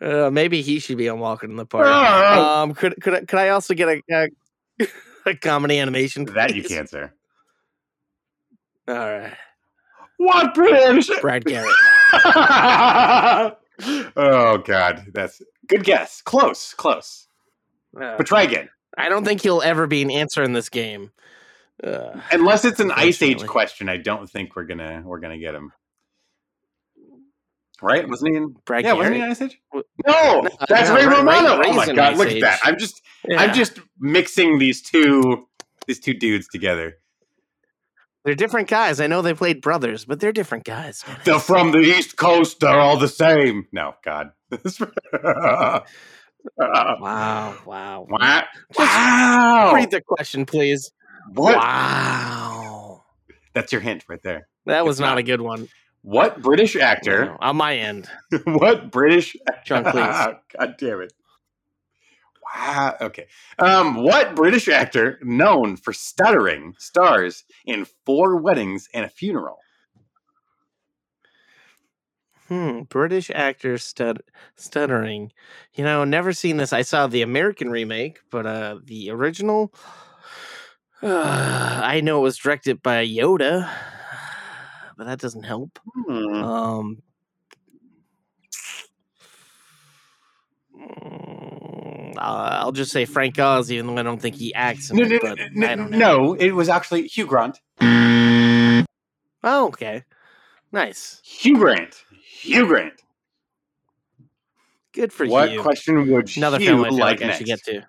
Uh, 0.00 0.30
maybe 0.30 0.62
he 0.62 0.78
should 0.78 0.96
be 0.98 1.08
on 1.08 1.18
Walking 1.18 1.50
in 1.50 1.56
the 1.56 1.66
Park. 1.66 1.86
Ah. 1.88 2.62
Um, 2.62 2.74
could 2.74 3.00
could 3.00 3.14
I, 3.14 3.20
could 3.24 3.38
I 3.38 3.48
also 3.50 3.74
get 3.74 3.88
a 3.88 4.02
a, 4.10 4.86
a 5.26 5.34
comedy 5.36 5.78
animation? 5.78 6.24
that 6.26 6.54
you 6.54 6.62
can't, 6.62 6.88
sir. 6.88 7.12
All 8.88 8.94
right, 8.96 9.34
What 10.16 10.54
British? 10.54 11.08
Brad 11.20 11.44
Garrett. 11.44 11.74
oh 14.16 14.58
God, 14.64 15.04
that's 15.12 15.40
good 15.68 15.84
guess. 15.84 16.22
Close, 16.22 16.74
close. 16.74 17.28
Uh, 17.96 18.16
But 18.16 18.26
try 18.26 18.42
again. 18.42 18.68
I 18.98 19.08
don't 19.08 19.24
think 19.24 19.42
he'll 19.42 19.62
ever 19.62 19.86
be 19.86 20.02
an 20.02 20.10
answer 20.10 20.42
in 20.42 20.52
this 20.52 20.68
game. 20.68 21.12
Uh, 21.82 22.20
Unless 22.32 22.64
it's 22.64 22.80
an 22.80 22.90
Ice 22.90 23.22
Age 23.22 23.46
question, 23.46 23.88
I 23.88 23.96
don't 23.96 24.28
think 24.28 24.56
we're 24.56 24.64
gonna 24.64 25.02
we're 25.04 25.20
gonna 25.20 25.38
get 25.38 25.54
him. 25.54 25.72
Right? 27.82 28.08
Wasn't 28.08 28.30
he 28.30 28.36
in? 28.36 28.54
Brad 28.66 28.84
yeah, 28.84 28.92
wasn't 28.92 29.16
he 29.16 29.20
in 29.22 29.26
Garrett. 29.26 29.42
Ice 29.42 29.50
Age? 29.52 29.60
No, 29.72 29.82
No, 30.42 30.48
that's 30.68 30.88
no, 30.90 30.96
Ray 30.96 31.06
Ray- 31.06 31.16
Romano. 31.16 31.58
Ray- 31.58 31.64
oh 31.68 31.72
my 31.74 31.92
God, 31.92 32.16
look 32.16 32.28
at 32.28 32.40
that! 32.40 32.60
I'm 32.64 32.78
just 32.78 33.00
Yeah. 33.28 33.40
I'm 33.40 33.54
just 33.54 33.78
mixing 33.98 34.58
these 34.58 34.82
two 34.82 35.46
these 35.86 36.00
two 36.00 36.14
dudes 36.14 36.46
together. 36.48 36.96
They're 38.24 38.34
different 38.34 38.68
guys. 38.68 39.00
I 39.00 39.06
know 39.06 39.22
they 39.22 39.32
played 39.32 39.62
brothers, 39.62 40.04
but 40.04 40.20
they're 40.20 40.32
different 40.32 40.64
guys. 40.64 41.02
They're 41.24 41.38
from 41.38 41.70
the 41.72 41.78
East 41.78 42.18
Coast. 42.18 42.60
They're 42.60 42.78
all 42.78 42.98
the 42.98 43.08
same. 43.08 43.66
No, 43.72 43.94
God. 44.04 44.30
Wow, 46.56 47.58
wow. 47.66 48.06
wow! 48.08 48.44
Just 48.72 48.78
Wow! 48.78 49.72
Read 49.74 49.90
the 49.90 50.00
question, 50.00 50.46
please. 50.46 50.90
What? 51.34 51.56
Wow. 51.56 53.04
That's 53.54 53.72
your 53.72 53.80
hint 53.82 54.04
right 54.08 54.22
there. 54.22 54.48
That 54.66 54.84
was 54.86 55.00
not, 55.00 55.10
not. 55.10 55.18
a 55.18 55.22
good 55.22 55.40
one. 55.40 55.68
What 56.02 56.40
British 56.40 56.76
actor? 56.76 57.36
On 57.40 57.56
my 57.56 57.76
end. 57.76 58.08
what 58.44 58.90
British? 58.90 59.36
John 59.64 59.84
Cleese. 59.84 60.38
God 60.58 60.74
damn 60.78 61.02
it! 61.02 61.12
Wow. 62.54 62.96
Okay. 63.00 63.26
Um, 63.58 64.02
what 64.02 64.34
British 64.34 64.68
actor 64.68 65.18
known 65.22 65.76
for 65.76 65.92
stuttering 65.92 66.74
stars 66.78 67.44
in 67.66 67.86
Four 68.06 68.36
Weddings 68.36 68.88
and 68.94 69.04
a 69.04 69.08
Funeral? 69.08 69.58
Hmm. 72.48 72.80
British 72.88 73.30
actor 73.32 73.78
stud- 73.78 74.24
stuttering. 74.56 75.30
You 75.74 75.84
know, 75.84 76.02
never 76.02 76.32
seen 76.32 76.56
this. 76.56 76.72
I 76.72 76.82
saw 76.82 77.06
the 77.06 77.22
American 77.22 77.70
remake, 77.70 78.18
but 78.30 78.46
uh 78.46 78.78
the 78.84 79.10
original. 79.10 79.72
Uh, 81.02 81.80
I 81.84 82.00
know 82.00 82.18
it 82.18 82.22
was 82.22 82.36
directed 82.38 82.82
by 82.82 83.06
Yoda, 83.06 83.70
but 85.00 85.06
that 85.06 85.18
doesn't 85.18 85.44
help. 85.44 85.78
Hmm. 85.94 86.34
Um. 86.34 87.02
mm, 90.78 92.16
uh, 92.18 92.20
I'll 92.60 92.72
just 92.72 92.92
say 92.92 93.06
Frank 93.06 93.38
Oz, 93.38 93.72
even 93.72 93.86
though 93.86 93.96
I 93.96 94.02
don't 94.02 94.20
think 94.20 94.36
he 94.36 94.52
acts 94.52 94.90
in 94.90 94.98
No, 94.98 95.04
it. 95.04 95.22
no, 95.22 95.28
But 95.30 95.38
no, 95.54 95.66
I 95.66 95.74
no, 95.74 95.82
don't 95.82 95.90
know. 95.90 95.98
no, 95.98 96.32
it 96.34 96.50
was 96.50 96.68
actually 96.68 97.06
Hugh 97.06 97.24
Grant. 97.24 97.58
Oh, 97.80 99.68
okay. 99.68 100.04
Nice. 100.70 101.22
Hugh 101.24 101.56
Grant. 101.56 102.04
Hugh 102.42 102.66
Grant. 102.66 102.92
Good 104.92 105.14
for 105.14 105.24
what 105.24 105.50
you. 105.50 105.60
What 105.60 105.64
question 105.64 106.10
would 106.10 106.36
Another 106.36 106.60
you 106.60 106.66
film 106.66 106.84
I 106.84 106.88
feel 106.90 106.98
like 106.98 107.00
like 107.00 107.22
I 107.22 107.26
next? 107.28 107.38
should 107.38 107.46
get 107.46 107.64
to. 107.64 107.86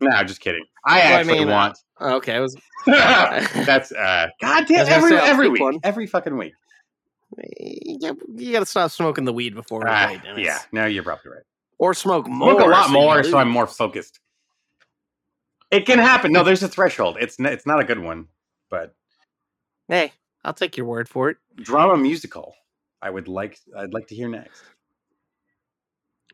No, 0.00 0.22
just 0.22 0.40
kidding. 0.40 0.66
I 0.86 0.98
Well, 0.98 1.06
I 1.06 1.20
actually 1.20 1.38
mean, 1.40 1.48
uh, 1.48 1.52
want. 1.52 1.78
Oh, 2.00 2.16
okay, 2.16 2.34
I 2.34 2.40
was. 2.40 2.56
That's 2.86 3.92
uh, 3.92 4.28
God 4.40 4.66
damn 4.66 4.80
I 4.80 4.80
was 4.80 4.88
gonna 4.88 4.90
every 4.90 5.10
say, 5.10 5.28
every 5.28 5.48
week, 5.48 5.62
one. 5.62 5.80
every 5.82 6.06
fucking 6.06 6.36
week. 6.36 6.52
You 7.56 8.16
you 8.36 8.52
gotta 8.52 8.66
stop 8.66 8.90
smoking 8.90 9.24
the 9.24 9.32
weed 9.32 9.54
before 9.54 9.84
Dennis. 9.84 10.22
yeah, 10.36 10.58
no, 10.72 10.86
you're 10.86 11.02
probably 11.02 11.32
right. 11.32 11.42
Or 11.78 11.94
smoke 11.94 12.28
more. 12.28 12.50
Smoke 12.52 12.66
a 12.66 12.70
lot 12.70 12.86
so 12.86 12.92
more, 12.92 13.24
so. 13.24 13.38
I'm 13.38 13.48
more 13.48 13.66
focused. 13.66 14.20
It 15.70 15.86
can 15.86 15.98
happen. 15.98 16.30
No, 16.32 16.44
there's 16.44 16.62
a 16.62 16.68
threshold. 16.68 17.16
It's 17.20 17.40
n- 17.40 17.46
it's 17.46 17.66
not 17.66 17.80
a 17.80 17.84
good 17.84 17.98
one, 17.98 18.28
but 18.70 18.94
Hey, 19.88 20.12
I'll 20.44 20.54
take 20.54 20.76
your 20.76 20.86
word 20.86 21.08
for 21.08 21.30
it. 21.30 21.38
drama 21.56 21.96
musical. 21.96 22.54
I 23.02 23.10
would 23.10 23.26
like. 23.28 23.58
I'd 23.76 23.92
like 23.94 24.06
to 24.08 24.14
hear 24.14 24.28
next. 24.28 24.62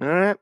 All 0.00 0.08
right. 0.08 0.36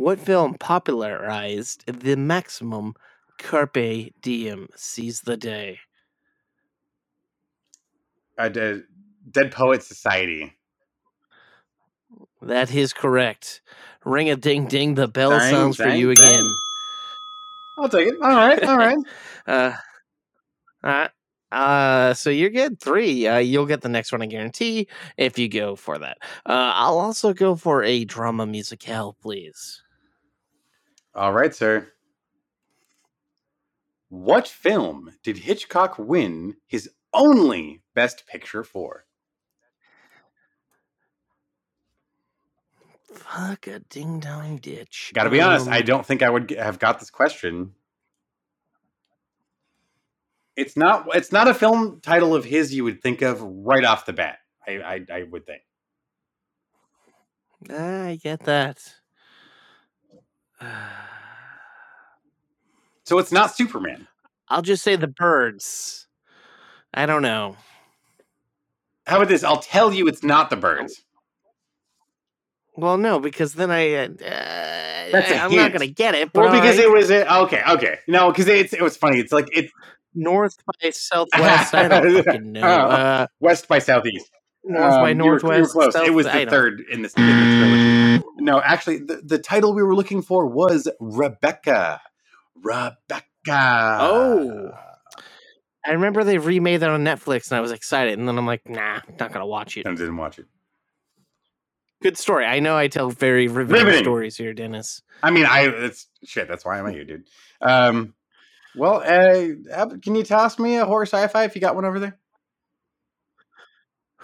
What 0.00 0.18
film 0.18 0.54
popularized 0.54 1.84
the 1.86 2.16
maximum 2.16 2.94
carpe 3.38 4.14
diem 4.22 4.68
seize 4.74 5.20
the 5.20 5.36
day? 5.36 5.80
Uh, 8.38 8.48
D- 8.48 8.80
Dead 9.30 9.52
Poet 9.52 9.82
Society. 9.82 10.54
That 12.40 12.74
is 12.74 12.94
correct. 12.94 13.60
Ring 14.02 14.30
a 14.30 14.36
ding 14.36 14.64
ding, 14.68 14.94
the 14.94 15.06
bell 15.06 15.38
Dang, 15.38 15.50
sounds 15.50 15.76
for 15.76 15.90
you 15.90 16.14
dang. 16.14 16.46
again. 16.46 16.54
I'll 17.76 17.90
take 17.90 18.08
it. 18.08 18.14
All 18.22 18.36
right, 18.36 18.62
all 18.62 18.78
right. 18.78 18.98
Uh, 19.46 19.74
all 20.82 20.90
right. 20.90 21.10
Uh, 21.52 22.14
so 22.14 22.30
you're 22.30 22.48
good. 22.48 22.80
Three. 22.80 23.26
Uh, 23.26 23.36
you'll 23.36 23.66
get 23.66 23.82
the 23.82 23.88
next 23.90 24.12
one, 24.12 24.22
I 24.22 24.26
guarantee, 24.26 24.88
if 25.18 25.38
you 25.38 25.48
go 25.48 25.76
for 25.76 25.98
that. 25.98 26.16
Uh, 26.46 26.72
I'll 26.74 26.98
also 26.98 27.34
go 27.34 27.54
for 27.54 27.82
a 27.82 28.06
drama 28.06 28.46
musicale, 28.46 29.14
please. 29.20 29.82
All 31.14 31.32
right, 31.32 31.54
sir. 31.54 31.92
What 34.08 34.48
film 34.48 35.12
did 35.22 35.38
Hitchcock 35.38 35.98
win 35.98 36.56
his 36.66 36.90
only 37.12 37.82
Best 37.94 38.26
Picture 38.26 38.64
for? 38.64 39.04
Fuck 43.14 43.66
a 43.66 43.80
ding 43.80 44.20
dong 44.20 44.58
ditch. 44.58 45.12
Got 45.14 45.24
to 45.24 45.30
be 45.30 45.40
honest, 45.40 45.68
I 45.68 45.78
Um, 45.78 45.84
don't 45.84 46.06
think 46.06 46.22
I 46.22 46.30
would 46.30 46.50
have 46.50 46.78
got 46.78 46.98
this 47.00 47.10
question. 47.10 47.74
It's 50.56 50.76
not. 50.76 51.06
It's 51.14 51.32
not 51.32 51.48
a 51.48 51.54
film 51.54 52.00
title 52.00 52.34
of 52.34 52.44
his 52.44 52.74
you 52.74 52.84
would 52.84 53.02
think 53.02 53.22
of 53.22 53.40
right 53.42 53.84
off 53.84 54.06
the 54.06 54.12
bat. 54.12 54.38
I, 54.66 54.72
I, 54.72 55.06
I 55.12 55.22
would 55.24 55.46
think. 55.46 55.62
I 57.70 58.18
get 58.22 58.40
that. 58.44 58.99
So 63.04 63.18
it's 63.18 63.32
not 63.32 63.56
Superman. 63.56 64.06
I'll 64.48 64.62
just 64.62 64.84
say 64.84 64.94
the 64.94 65.08
birds. 65.08 66.06
I 66.94 67.06
don't 67.06 67.22
know. 67.22 67.56
How 69.04 69.16
about 69.16 69.28
this? 69.28 69.42
I'll 69.42 69.58
tell 69.60 69.92
you, 69.92 70.06
it's 70.06 70.22
not 70.22 70.48
the 70.48 70.54
birds. 70.54 71.02
Well, 72.76 72.98
no, 72.98 73.18
because 73.18 73.54
then 73.54 73.70
I, 73.72 73.94
uh, 73.94 74.08
That's 75.10 75.30
a 75.30 75.38
I'm 75.38 75.54
not 75.56 75.72
gonna 75.72 75.88
get 75.88 76.14
it. 76.14 76.32
But 76.32 76.44
Well, 76.44 76.52
because 76.52 76.78
alright. 76.78 76.86
it 76.86 76.90
was 76.92 77.10
a, 77.10 77.38
okay. 77.40 77.62
Okay, 77.68 77.98
no, 78.06 78.30
because 78.30 78.46
it's 78.46 78.72
it 78.72 78.80
was 78.80 78.96
funny. 78.96 79.18
It's 79.18 79.32
like 79.32 79.48
it's 79.52 79.72
north 80.14 80.56
by 80.64 80.90
southwest. 80.90 81.74
I 81.74 81.88
don't 81.88 82.24
fucking 82.24 82.52
know. 82.52 82.60
Uh, 82.62 83.26
west 83.40 83.66
by 83.66 83.80
southeast. 83.80 84.30
North 84.64 84.90
by 84.94 85.10
Um, 85.12 85.18
you 85.18 85.24
were- 85.24 85.30
northwest. 85.32 85.74
You 85.74 85.80
were 85.80 85.90
close. 85.90 86.06
it 86.06 86.14
was 86.14 86.26
the 86.26 86.32
don't- 86.32 86.50
third 86.50 86.80
in 86.90 87.02
the, 87.02 87.12
in 87.16 87.26
the 87.26 88.18
trilogy. 88.18 88.24
No, 88.38 88.60
actually, 88.60 88.98
the, 88.98 89.20
the 89.24 89.38
title 89.38 89.74
we 89.74 89.82
were 89.82 89.94
looking 89.94 90.22
for 90.22 90.46
was 90.46 90.88
Rebecca. 91.00 92.00
Rebecca. 92.62 93.28
Oh. 93.48 94.70
I 95.86 95.92
remember 95.92 96.24
they 96.24 96.38
remade 96.38 96.80
that 96.80 96.90
on 96.90 97.04
Netflix, 97.04 97.50
and 97.50 97.56
I 97.56 97.60
was 97.60 97.72
excited. 97.72 98.18
And 98.18 98.28
then 98.28 98.36
I'm 98.36 98.46
like, 98.46 98.68
nah, 98.68 99.00
not 99.18 99.32
gonna 99.32 99.46
watch 99.46 99.76
it. 99.78 99.86
I 99.86 99.90
didn't 99.94 100.16
watch 100.16 100.38
it. 100.38 100.46
Good 102.02 102.16
story. 102.18 102.44
I 102.46 102.60
know 102.60 102.76
I 102.76 102.88
tell 102.88 103.10
very 103.10 103.48
riveting, 103.48 103.84
Riveting. 103.84 104.04
stories 104.04 104.36
here, 104.36 104.52
Dennis. 104.54 105.02
I 105.22 105.30
mean, 105.30 105.44
I 105.46 105.62
it's 105.68 106.06
shit. 106.24 106.48
That's 106.48 106.64
why 106.64 106.78
I'm 106.78 106.86
at 106.86 106.94
you, 106.94 107.04
dude. 107.04 107.24
Um, 107.62 108.14
well, 108.76 108.96
uh, 109.02 109.86
can 110.02 110.14
you 110.14 110.22
toss 110.22 110.58
me 110.58 110.76
a 110.76 110.84
horror 110.86 111.04
sci-fi 111.06 111.44
if 111.44 111.54
you 111.54 111.60
got 111.60 111.74
one 111.74 111.84
over 111.84 111.98
there? 111.98 112.18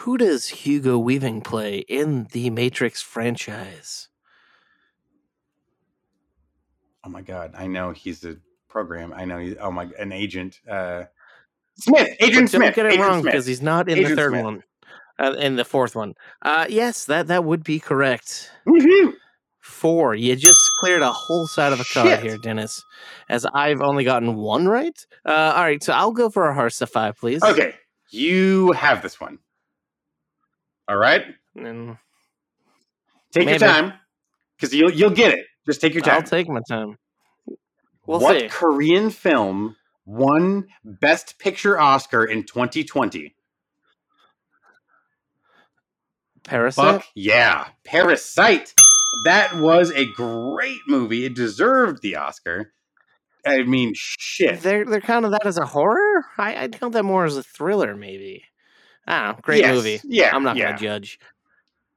Who 0.01 0.19
does 0.19 0.49
Hugo 0.49 0.99
Weaving 0.99 1.41
play 1.41 1.79
in 1.79 2.29
the 2.33 2.51
Matrix 2.51 3.01
franchise? 3.03 4.09
Oh 7.05 7.09
my 7.09 7.23
god, 7.23 7.55
I 7.57 7.67
know 7.67 7.93
he's 7.93 8.25
a 8.25 8.37
program. 8.69 9.13
I 9.17 9.25
know 9.25 9.39
he's 9.39 9.55
oh 9.61 9.71
my 9.71 9.89
an 9.99 10.13
agent. 10.13 10.61
Uh, 10.69 11.05
Smith, 11.79 12.09
Agent 12.21 12.21
But 12.21 12.31
don't 12.31 12.49
Smith. 12.49 12.75
get 12.75 12.87
it 12.87 12.93
Agent 12.93 13.07
wrong 13.07 13.23
because 13.23 13.47
he's 13.47 13.63
not 13.63 13.89
in 13.89 14.03
the 14.03 14.15
third 14.17 14.33
Smith. 14.33 14.45
one, 14.45 14.63
uh, 15.19 15.33
in 15.39 15.57
the 15.57 15.65
fourth 15.65 15.95
one. 15.95 16.15
Uh, 16.43 16.67
yes, 16.69 17.05
that 17.07 17.29
that 17.29 17.45
would 17.45 17.63
be 17.65 17.79
correct. 17.79 18.51
Woohoo! 18.67 19.13
Four. 19.61 20.15
You 20.15 20.37
just 20.37 20.61
cleared 20.81 21.03
a 21.03 21.13
whole 21.13 21.47
side 21.47 21.73
of 21.73 21.81
a 21.81 21.85
card 21.85 22.21
here, 22.21 22.39
Dennis. 22.39 22.85
As 23.29 23.47
I've 23.47 23.81
only 23.81 24.05
gotten 24.05 24.37
one 24.37 24.69
right. 24.69 24.99
Uh, 25.25 25.53
all 25.57 25.63
right, 25.63 25.83
so 25.83 25.93
I'll 25.93 26.13
go 26.13 26.29
for 26.31 26.49
a 26.49 26.55
horror 26.55 26.71
sci-fi, 26.71 27.13
please. 27.13 27.43
Okay, 27.43 27.75
you 28.11 28.73
have 28.73 29.03
this 29.03 29.21
one. 29.21 29.39
All 30.89 30.97
right, 30.97 31.23
And 31.57 31.97
take 33.33 33.47
Maybe. 33.47 33.59
your 33.59 33.59
time 33.59 33.95
because 34.57 34.73
you'll 34.75 34.93
you'll 34.93 35.11
get 35.11 35.33
it. 35.35 35.47
Just 35.67 35.81
take 35.81 35.95
your 35.95 36.03
time. 36.03 36.17
I'll 36.17 36.23
take 36.23 36.49
my 36.49 36.61
time. 36.69 36.97
We'll 38.07 38.21
what 38.21 38.39
see. 38.39 38.49
Korean 38.49 39.11
film 39.11 39.75
won 40.05 40.69
Best 40.85 41.41
Picture 41.41 41.79
Oscar 41.79 42.25
in 42.25 42.45
2020? 42.45 43.35
Parasite. 46.45 46.85
Fuck 46.85 47.07
yeah, 47.17 47.67
Parasite. 47.85 48.73
That 49.25 49.57
was 49.57 49.91
a 49.91 50.07
great 50.07 50.79
movie. 50.87 51.25
It 51.25 51.35
deserved 51.35 52.03
the 52.03 52.15
Oscar. 52.17 52.73
I 53.45 53.63
mean, 53.65 53.93
shit. 53.97 54.61
They're 54.61 54.85
they're 54.85 55.01
kind 55.01 55.25
of 55.25 55.33
that 55.33 55.47
as 55.47 55.59
a 55.59 55.67
horror. 55.67 56.25
I 56.39 56.65
I 56.65 56.69
count 56.69 56.93
that 56.93 57.05
more 57.05 57.25
as 57.25 57.37
a 57.37 57.43
thriller, 57.43 57.97
maybe. 57.97 58.45
I 59.07 59.27
don't 59.27 59.37
know. 59.37 59.41
Great 59.43 59.61
Yes, 59.61 59.75
movie. 59.75 60.01
Yeah, 60.05 60.35
I'm 60.35 60.43
not 60.43 60.57
yeah. 60.57 60.67
gonna 60.73 60.79
judge. 60.79 61.19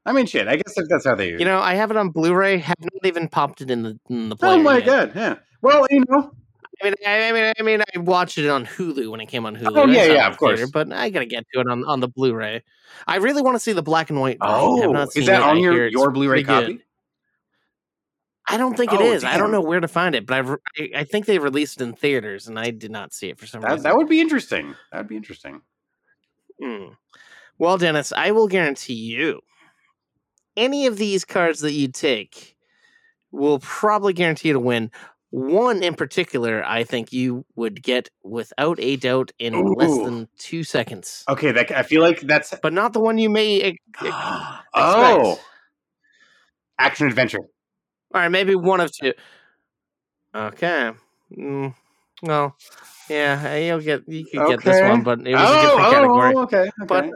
I 0.05 0.11
mean, 0.13 0.25
shit. 0.25 0.47
I 0.47 0.55
guess 0.55 0.77
if 0.77 0.87
that's 0.89 1.05
how 1.05 1.15
they. 1.15 1.31
You 1.31 1.45
know, 1.45 1.59
I 1.59 1.75
have 1.75 1.91
it 1.91 1.97
on 1.97 2.09
Blu-ray. 2.09 2.57
Have 2.59 2.75
not 2.81 3.05
even 3.05 3.27
popped 3.27 3.61
it 3.61 3.69
in 3.69 3.83
the 3.83 3.99
in 4.09 4.29
the 4.29 4.35
player. 4.35 4.53
oh 4.53 4.61
my 4.63 4.77
yet. 4.77 4.85
god. 4.85 5.11
Yeah. 5.15 5.35
Well, 5.61 5.85
you 5.89 6.03
know. 6.07 6.31
I 6.81 6.85
mean, 6.85 6.93
I, 7.05 7.27
I 7.27 7.31
mean, 7.33 7.53
I 7.59 7.61
mean, 7.63 7.81
I 7.93 7.99
watched 7.99 8.37
it 8.37 8.47
on 8.47 8.65
Hulu 8.65 9.11
when 9.11 9.19
it 9.19 9.25
came 9.25 9.45
on 9.45 9.53
Hulu. 9.55 9.71
Oh, 9.75 9.85
yeah, 9.87 10.05
yeah, 10.05 10.27
of 10.29 10.37
course. 10.37 10.59
theater, 10.59 10.71
but 10.73 10.93
I 10.93 11.09
gotta 11.09 11.25
get 11.25 11.43
to 11.53 11.59
it 11.59 11.67
on, 11.67 11.83
on 11.83 11.99
the 11.99 12.07
Blu-ray. 12.07 12.63
I 13.05 13.17
really 13.17 13.41
want 13.41 13.55
to 13.55 13.59
see 13.59 13.73
the 13.73 13.83
black 13.83 14.09
and 14.09 14.21
white. 14.21 14.37
Oh, 14.39 14.95
is 15.13 15.25
that 15.25 15.41
it. 15.41 15.43
On 15.43 15.59
your 15.59 15.87
your 15.89 16.09
Blu-ray 16.11 16.43
pretty 16.43 16.43
good. 16.43 16.77
copy? 16.77 16.85
I 18.47 18.57
don't 18.57 18.77
think 18.77 18.93
it 18.93 19.01
Oh, 19.01 19.11
is. 19.11 19.23
I 19.25 19.37
don't 19.37 19.51
know 19.51 19.61
where 19.61 19.79
to 19.81 19.87
find 19.89 20.15
it, 20.15 20.25
but 20.25 20.37
I've, 20.37 20.49
I, 20.77 20.89
I 20.95 21.03
think 21.03 21.25
they 21.27 21.37
released 21.37 21.81
it 21.81 21.83
in 21.83 21.93
theaters, 21.93 22.47
and 22.47 22.57
I 22.57 22.71
did 22.71 22.91
not 22.91 23.13
see 23.13 23.27
it 23.29 23.37
for 23.37 23.45
some 23.45 23.61
That, 23.61 23.71
reason. 23.71 23.83
that 23.83 23.97
would 23.97 24.07
be 24.09 24.21
interesting. 24.21 24.73
That 24.91 24.99
would 24.99 25.07
be 25.09 25.17
interesting. 25.17 25.61
Hmm. 26.63 26.85
Well, 27.59 27.77
Dennis, 27.77 28.11
I 28.15 28.31
will 28.31 28.47
guarantee 28.47 28.93
you 28.93 29.41
any 30.55 30.87
of 30.87 30.97
these 30.97 31.25
cards 31.25 31.59
that 31.59 31.73
you 31.73 31.89
take 31.89 32.55
will 33.31 33.59
probably 33.59 34.13
guarantee 34.13 34.49
you 34.49 34.53
to 34.53 34.59
win. 34.59 34.91
One 35.31 35.83
in 35.83 35.93
particular, 35.93 36.63
I 36.65 36.83
think 36.83 37.13
you 37.13 37.45
would 37.55 37.83
get 37.83 38.09
without 38.23 38.79
a 38.79 38.95
doubt 38.95 39.31
in 39.37 39.53
less 39.73 39.95
than 39.97 40.27
two 40.39 40.63
seconds, 40.63 41.23
Okay, 41.29 41.51
that 41.51 41.69
I 41.69 41.83
feel 41.83 42.01
like 42.01 42.21
that's 42.21 42.53
but 42.63 42.73
not 42.73 42.93
the 42.93 42.99
one 42.99 43.19
you 43.19 43.29
may. 43.29 43.61
ex- 43.61 43.77
ex- 44.01 44.09
oh 44.73 45.39
action 46.79 47.05
adventure. 47.05 47.41
All 48.13 48.21
right, 48.21 48.29
maybe 48.29 48.55
one 48.55 48.79
of 48.79 48.91
two. 48.91 49.13
Okay. 50.33 50.91
Mm, 51.37 51.75
well, 52.23 52.55
yeah, 53.07 53.55
you'll 53.55 53.81
get 53.81 54.07
you 54.07 54.25
could 54.25 54.47
get 54.47 54.63
this 54.63 54.81
one, 54.81 55.03
but 55.03 55.19
it 55.19 55.33
was 55.35 55.41
oh, 55.45 55.59
a 55.59 55.61
different 55.61 55.87
oh, 55.87 55.91
category. 55.91 56.33
oh, 56.35 56.41
okay, 56.41 56.57
okay. 56.61 56.71
But 56.87 57.11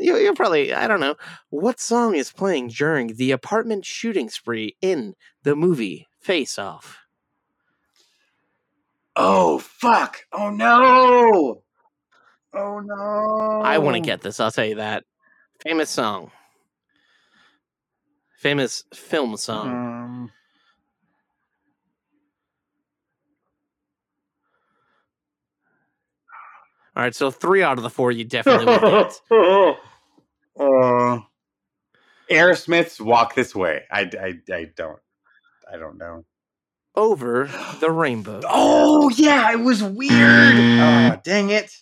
you, 0.00 0.16
you're 0.16 0.34
probably, 0.34 0.72
I 0.72 0.88
don't 0.88 1.00
know, 1.00 1.16
what 1.50 1.80
song 1.80 2.14
is 2.14 2.32
playing 2.32 2.68
during 2.68 3.16
the 3.16 3.30
apartment 3.30 3.84
shooting 3.84 4.28
spree 4.28 4.76
in 4.80 5.14
the 5.42 5.54
movie 5.54 6.08
Face 6.20 6.58
Off? 6.58 6.98
oh 9.16 9.58
fuck! 9.58 10.18
Oh 10.32 10.50
no! 10.50 11.62
Oh 12.54 12.80
no! 12.80 13.62
I 13.62 13.78
want 13.78 13.96
to 13.96 14.00
get 14.00 14.22
this, 14.22 14.40
I'll 14.40 14.50
tell 14.50 14.64
you 14.64 14.76
that. 14.76 15.04
Famous 15.62 15.90
song. 15.90 16.30
Famous 18.38 18.84
film 18.94 19.36
song. 19.36 19.68
Um, 19.68 20.32
All 26.96 27.04
right, 27.04 27.14
so 27.14 27.30
three 27.30 27.62
out 27.62 27.78
of 27.78 27.82
the 27.82 27.90
four 27.90 28.10
you 28.10 28.24
definitely 28.24 28.66
would 28.66 28.80
get. 28.80 29.20
uh, 30.60 31.20
Aerosmith's 32.30 33.00
"Walk 33.00 33.34
This 33.34 33.54
Way." 33.54 33.84
I, 33.90 34.02
I, 34.02 34.54
I 34.54 34.64
don't, 34.76 34.98
I 35.72 35.76
don't 35.78 35.98
know. 35.98 36.24
Over 36.94 37.50
the 37.80 37.90
Rainbow. 37.90 38.40
Oh 38.48 39.08
yeah, 39.10 39.52
it 39.52 39.60
was 39.60 39.82
weird. 39.82 40.12
oh, 40.12 41.20
dang 41.24 41.50
it, 41.50 41.72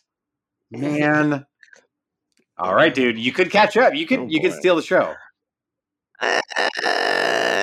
man. 0.71 1.45
All 2.59 2.75
right, 2.75 2.93
dude, 2.93 3.19
you 3.19 3.33
could 3.33 3.51
catch 3.53 3.77
up. 3.77 3.95
You 3.95 4.05
could, 4.07 4.19
Oh, 4.19 4.27
you 4.29 4.41
could 4.41 4.53
steal 4.53 4.75
the 4.75 4.83
show. 4.83 5.14
Uh, 6.21 6.41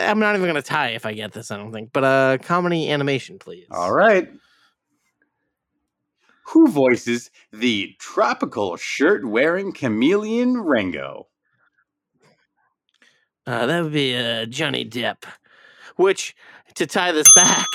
I'm 0.08 0.20
not 0.20 0.36
even 0.36 0.44
going 0.50 0.56
to 0.56 0.62
tie 0.62 0.90
if 0.90 1.06
I 1.06 1.12
get 1.14 1.34
this, 1.34 1.52
I 1.52 1.58
don't 1.58 1.74
think. 1.74 1.90
But 1.92 2.04
uh, 2.06 2.38
comedy 2.42 2.90
animation, 2.90 3.38
please. 3.38 3.68
All 3.72 3.92
right. 3.92 4.30
Who 6.48 6.68
voices 6.68 7.32
the 7.52 7.96
tropical 8.00 8.78
shirt-wearing 8.78 9.74
chameleon 9.74 10.62
Rango? 10.62 11.28
Uh, 13.48 13.66
that 13.66 13.84
would 13.84 13.94
be 13.94 14.16
uh, 14.16 14.46
Johnny 14.46 14.86
Depp. 14.86 15.24
Which, 15.96 16.36
to 16.76 16.86
tie 16.86 17.12
this 17.12 17.32
back, 17.36 17.68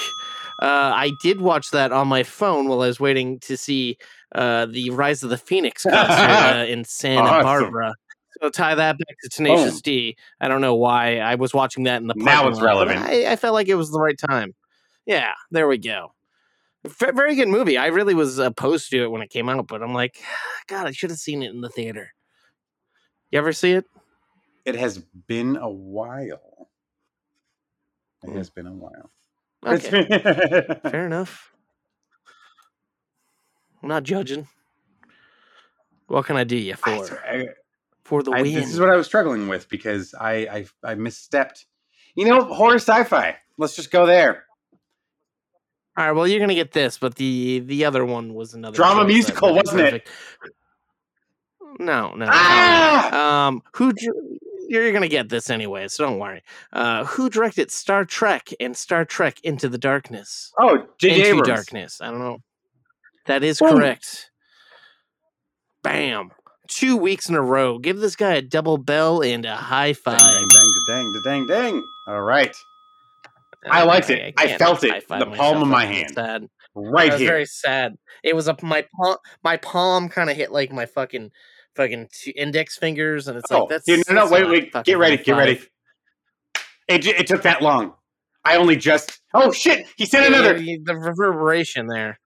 uh, 0.62 0.92
I 0.94 1.10
did 1.22 1.40
watch 1.40 1.70
that 1.70 1.90
on 1.90 2.08
my 2.08 2.22
phone 2.22 2.68
while 2.68 2.82
I 2.82 2.86
was 2.86 3.00
waiting 3.00 3.38
to 3.40 3.56
see 3.56 3.96
uh, 4.34 4.66
the 4.66 4.90
Rize 4.90 5.22
of 5.22 5.30
the 5.30 5.38
Fenix 5.38 5.82
concert 5.90 6.60
uh, 6.60 6.64
in 6.68 6.84
Santa 6.84 7.22
Awesome. 7.22 7.42
Barbara. 7.44 7.94
So 8.40 8.50
tie 8.50 8.74
that 8.74 8.96
back 8.98 9.16
to 9.22 9.28
Tenacious 9.28 9.80
D. 9.80 10.16
I 10.40 10.48
don't 10.48 10.60
know 10.60 10.74
why 10.74 11.18
I 11.18 11.34
was 11.34 11.52
watching 11.52 11.84
that 11.84 12.00
in 12.00 12.06
the 12.06 12.14
Now 12.16 12.48
it's 12.48 12.58
lot, 12.58 12.64
relevant. 12.64 13.00
I, 13.00 13.32
I 13.32 13.36
felt 13.36 13.54
like 13.54 13.68
it 13.68 13.74
was 13.74 13.90
the 13.90 14.00
right 14.00 14.18
time. 14.18 14.54
Yeah, 15.06 15.32
there 15.50 15.66
we 15.66 15.78
go. 15.78 16.12
Very 16.84 17.34
good 17.34 17.48
movie. 17.48 17.76
I 17.76 17.86
really 17.88 18.14
was 18.14 18.38
opposed 18.38 18.90
to 18.90 19.02
it 19.02 19.10
when 19.10 19.20
it 19.22 19.28
came 19.30 19.48
out, 19.48 19.66
but 19.66 19.82
I'm 19.82 19.92
like, 19.94 20.18
God, 20.66 20.86
I 20.86 20.92
should 20.92 21.10
have 21.10 21.18
seen 21.18 21.42
it 21.42 21.50
in 21.52 21.60
the 21.60 21.68
theater. 21.68 22.12
You 23.30 23.38
ever 23.38 23.52
see 23.52 23.72
it? 23.72 23.84
It 24.64 24.74
has 24.76 24.98
been 24.98 25.56
a 25.56 25.68
while. 25.68 26.68
It 28.22 28.30
Hmm. 28.30 28.36
has 28.36 28.50
been 28.50 28.66
a 28.66 28.72
while. 28.72 29.10
Okay. 29.66 30.06
Fair 30.90 31.06
enough. 31.06 31.52
I'm 33.82 33.88
not 33.88 34.02
judging. 34.04 34.46
What 36.06 36.26
can 36.26 36.36
I 36.36 36.44
do 36.44 36.56
you 36.56 36.72
I- 36.72 36.76
for? 36.76 37.20
I- 37.24 37.48
for 38.04 38.22
the 38.22 38.32
I- 38.32 38.42
win. 38.42 38.54
this 38.54 38.72
is 38.72 38.80
what 38.80 38.90
I 38.90 38.96
was 38.96 39.06
struggling 39.06 39.48
with 39.48 39.68
because 39.68 40.14
I, 40.18 40.32
I 40.82 40.90
I 40.92 40.94
misstepped. 40.96 41.64
You 42.16 42.24
know, 42.26 42.42
horror 42.42 42.76
sci-fi. 42.80 43.36
Let's 43.56 43.76
just 43.76 43.90
go 43.92 44.04
there. 44.06 44.44
All 45.96 46.06
right, 46.06 46.12
well, 46.12 46.26
you're 46.26 46.40
gonna 46.40 46.54
get 46.54 46.72
this, 46.72 46.98
but 46.98 47.16
the 47.16 47.60
the 47.60 47.84
other 47.84 48.04
one 48.04 48.34
was 48.34 48.54
another 48.54 48.74
Drama 48.76 49.02
choice 49.02 49.06
that 49.08 49.12
musical, 49.12 49.54
was 49.54 49.64
wasn't 49.66 49.80
it? 49.94 50.08
No, 51.78 52.14
no. 52.14 52.26
Ah! 52.28 53.46
Um, 53.48 53.62
who 53.74 53.92
you're 54.68 54.92
gonna 54.92 55.08
get 55.08 55.28
this 55.28 55.50
anyway, 55.50 55.88
so 55.88 56.04
don't 56.06 56.18
worry. 56.18 56.42
Uh, 56.72 57.04
who 57.04 57.28
directed 57.28 57.70
Star 57.70 58.04
Trek 58.04 58.50
and 58.60 58.76
Star 58.76 59.04
Trek 59.04 59.40
Into 59.42 59.68
the 59.68 59.78
Darkness? 59.78 60.52
Oh, 60.58 60.86
J.J. 60.98 61.14
Into 61.16 61.26
Abrams. 61.28 61.48
Darkness. 61.48 62.00
I 62.00 62.10
don't 62.10 62.20
know. 62.20 62.38
That 63.26 63.42
is 63.42 63.58
Boom. 63.58 63.70
correct. 63.76 64.30
Bam. 65.82 66.30
Two 66.68 66.96
weeks 66.96 67.28
in 67.28 67.34
a 67.34 67.42
row. 67.42 67.78
Give 67.78 67.98
this 67.98 68.14
guy 68.14 68.34
a 68.34 68.42
double 68.42 68.78
bell 68.78 69.22
and 69.22 69.44
a 69.44 69.56
high 69.56 69.92
Dang, 69.92 69.94
five. 69.94 70.18
dang, 70.18 70.48
dang, 70.48 70.72
dang, 70.86 71.12
dang, 71.24 71.46
dang. 71.46 71.84
All 72.06 72.22
right. 72.22 72.54
I 73.68 73.82
uh, 73.82 73.86
liked 73.86 74.10
it. 74.10 74.34
I 74.36 74.46
can't 74.46 74.58
felt 74.58 74.84
it. 74.84 75.06
The 75.08 75.26
palm 75.26 75.62
of 75.62 75.68
my 75.68 75.84
hand. 75.84 76.12
Sad. 76.14 76.46
Right 76.74 77.12
was 77.12 77.20
here. 77.20 77.28
very 77.30 77.46
sad. 77.46 77.96
It 78.22 78.34
was 78.34 78.48
a 78.48 78.56
my 78.62 78.86
palm. 78.96 79.16
My 79.42 79.56
palm 79.56 80.08
kind 80.08 80.30
of 80.30 80.36
hit 80.36 80.52
like 80.52 80.72
my 80.72 80.86
fucking 80.86 81.30
fucking 81.74 82.08
index 82.36 82.76
fingers, 82.78 83.28
and 83.28 83.36
it's 83.38 83.50
oh, 83.50 83.60
like 83.60 83.68
that's. 83.68 83.84
dude, 83.84 84.02
no, 84.08 84.14
no, 84.14 84.20
that's 84.28 84.32
wait, 84.32 84.72
wait. 84.72 84.84
Get 84.84 84.98
ready. 84.98 85.16
Get 85.16 85.36
ready. 85.36 85.60
It, 86.88 87.06
it 87.06 87.26
took 87.26 87.42
that 87.42 87.62
long. 87.62 87.94
I 88.44 88.56
only 88.56 88.76
just. 88.76 89.20
Oh 89.34 89.52
shit! 89.52 89.86
He 89.96 90.06
sent 90.06 90.26
another. 90.26 90.58
The 90.58 90.96
reverberation 90.96 91.86
there. 91.86 92.18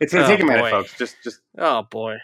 It's 0.00 0.12
gonna 0.12 0.24
Oh, 0.24 0.28
take 0.28 0.40
a 0.40 0.44
oh, 0.44 0.46
minute, 0.46 0.62
boy. 0.62 0.70
folks. 0.70 0.96
Just, 0.96 1.16
just. 1.22 1.40
Oh 1.58 1.82
boy. 1.90 2.16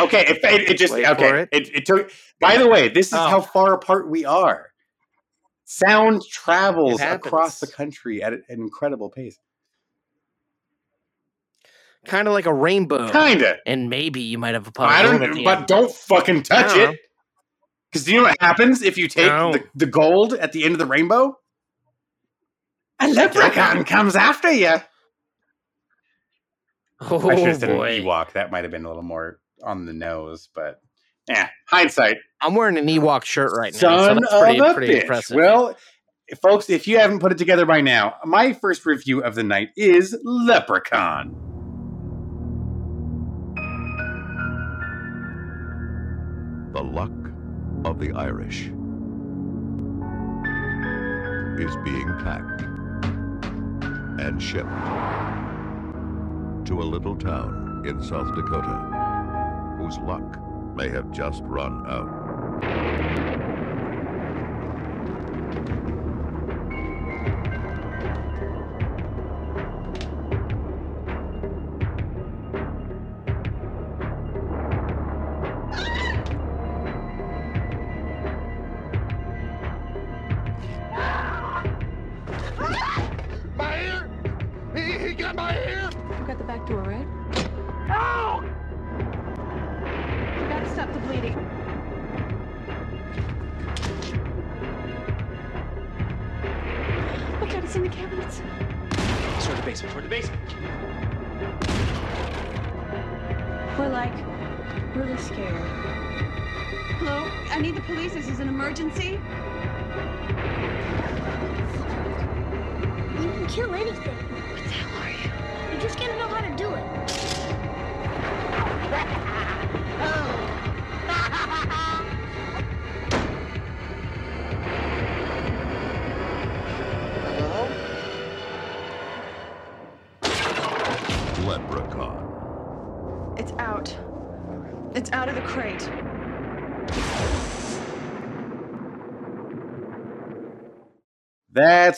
Okay. 0.00 0.26
It, 0.26 0.38
it, 0.44 0.70
it 0.70 0.78
just. 0.78 0.92
Wait 0.92 1.06
okay. 1.06 1.40
it. 1.42 1.48
It. 1.52 1.74
it 1.74 1.86
took. 1.86 2.10
By 2.40 2.56
the 2.56 2.68
way, 2.68 2.88
this 2.88 3.08
is 3.08 3.14
Oh. 3.14 3.28
how 3.28 3.40
far 3.40 3.74
apart 3.74 4.08
we 4.08 4.24
are. 4.24 4.69
Sound 5.72 6.22
travels 6.28 7.00
across 7.00 7.60
the 7.60 7.66
country 7.68 8.20
at 8.24 8.32
an 8.32 8.42
incredible 8.48 9.08
pace. 9.08 9.38
kind 12.06 12.26
of 12.26 12.34
like 12.34 12.46
a 12.46 12.52
rainbow, 12.52 13.08
Kinda. 13.12 13.58
and 13.66 13.88
maybe 13.88 14.20
you 14.20 14.36
might 14.36 14.54
have 14.54 14.66
a 14.66 14.72
pot 14.72 14.88
I 14.90 15.02
don't. 15.02 15.20
the 15.36 15.44
But 15.44 15.58
end. 15.58 15.66
don't 15.68 15.92
fucking 15.94 16.42
touch 16.42 16.76
it. 16.76 16.98
Because 17.88 18.04
do 18.04 18.10
you 18.12 18.16
know 18.16 18.22
what 18.24 18.36
happens 18.40 18.82
if 18.82 18.96
you 18.98 19.06
take 19.06 19.28
No. 19.30 19.52
the, 19.52 19.64
the 19.76 19.86
gold 19.86 20.32
at 20.34 20.50
the 20.52 20.64
end 20.64 20.72
of 20.74 20.78
the 20.80 20.86
rainbow? 20.86 21.38
A 23.00 23.06
leprechaun 23.08 23.84
comes 23.84 24.16
after 24.16 24.50
you. 24.50 24.74
Oh 27.02 27.30
I 27.30 27.36
should 27.36 27.46
have 27.48 27.56
said 27.60 27.68
boy, 27.76 27.98
an 27.98 28.02
Ewok. 28.04 28.32
That 28.32 28.50
might 28.50 28.64
have 28.64 28.70
been 28.72 28.84
a 28.84 28.88
little 28.88 29.02
more 29.04 29.38
on 29.62 29.86
the 29.86 29.92
nose, 29.92 30.48
but 30.52 30.80
yeah, 31.30 31.48
hindsight. 31.68 32.16
I'm 32.42 32.54
wearing 32.54 32.76
an 32.76 32.86
Ewok 32.86 33.24
shirt 33.24 33.52
right 33.56 33.72
now, 33.72 33.78
so 33.78 33.98
Son 33.98 34.16
that's 34.20 34.32
of 34.32 34.40
pretty, 34.42 34.58
a 34.58 34.74
pretty 34.74 34.94
bitch. 34.94 35.02
impressive. 35.02 35.36
Well, 35.36 35.76
folks, 36.42 36.68
if 36.68 36.88
you 36.88 36.98
haven't 36.98 37.20
put 37.20 37.30
it 37.32 37.38
together 37.38 37.64
by 37.66 37.80
now, 37.80 38.16
my 38.24 38.52
first 38.52 38.84
review 38.84 39.22
of 39.22 39.34
the 39.36 39.44
night 39.44 39.68
is 39.76 40.16
Leprechaun. 40.24 41.36
The 46.72 46.82
luck 46.82 47.12
of 47.84 47.98
the 48.00 48.12
Irish 48.12 48.66
is 51.60 51.76
being 51.84 52.08
packed 52.24 52.62
and 54.20 54.42
shipped 54.42 54.68
to 56.66 56.80
a 56.80 56.84
little 56.84 57.16
town 57.16 57.84
in 57.86 58.02
South 58.02 58.34
Dakota 58.34 59.76
whose 59.78 59.98
luck 59.98 60.49
may 60.74 60.88
have 60.88 61.10
just 61.10 61.42
run 61.44 61.84
out. 61.86 63.29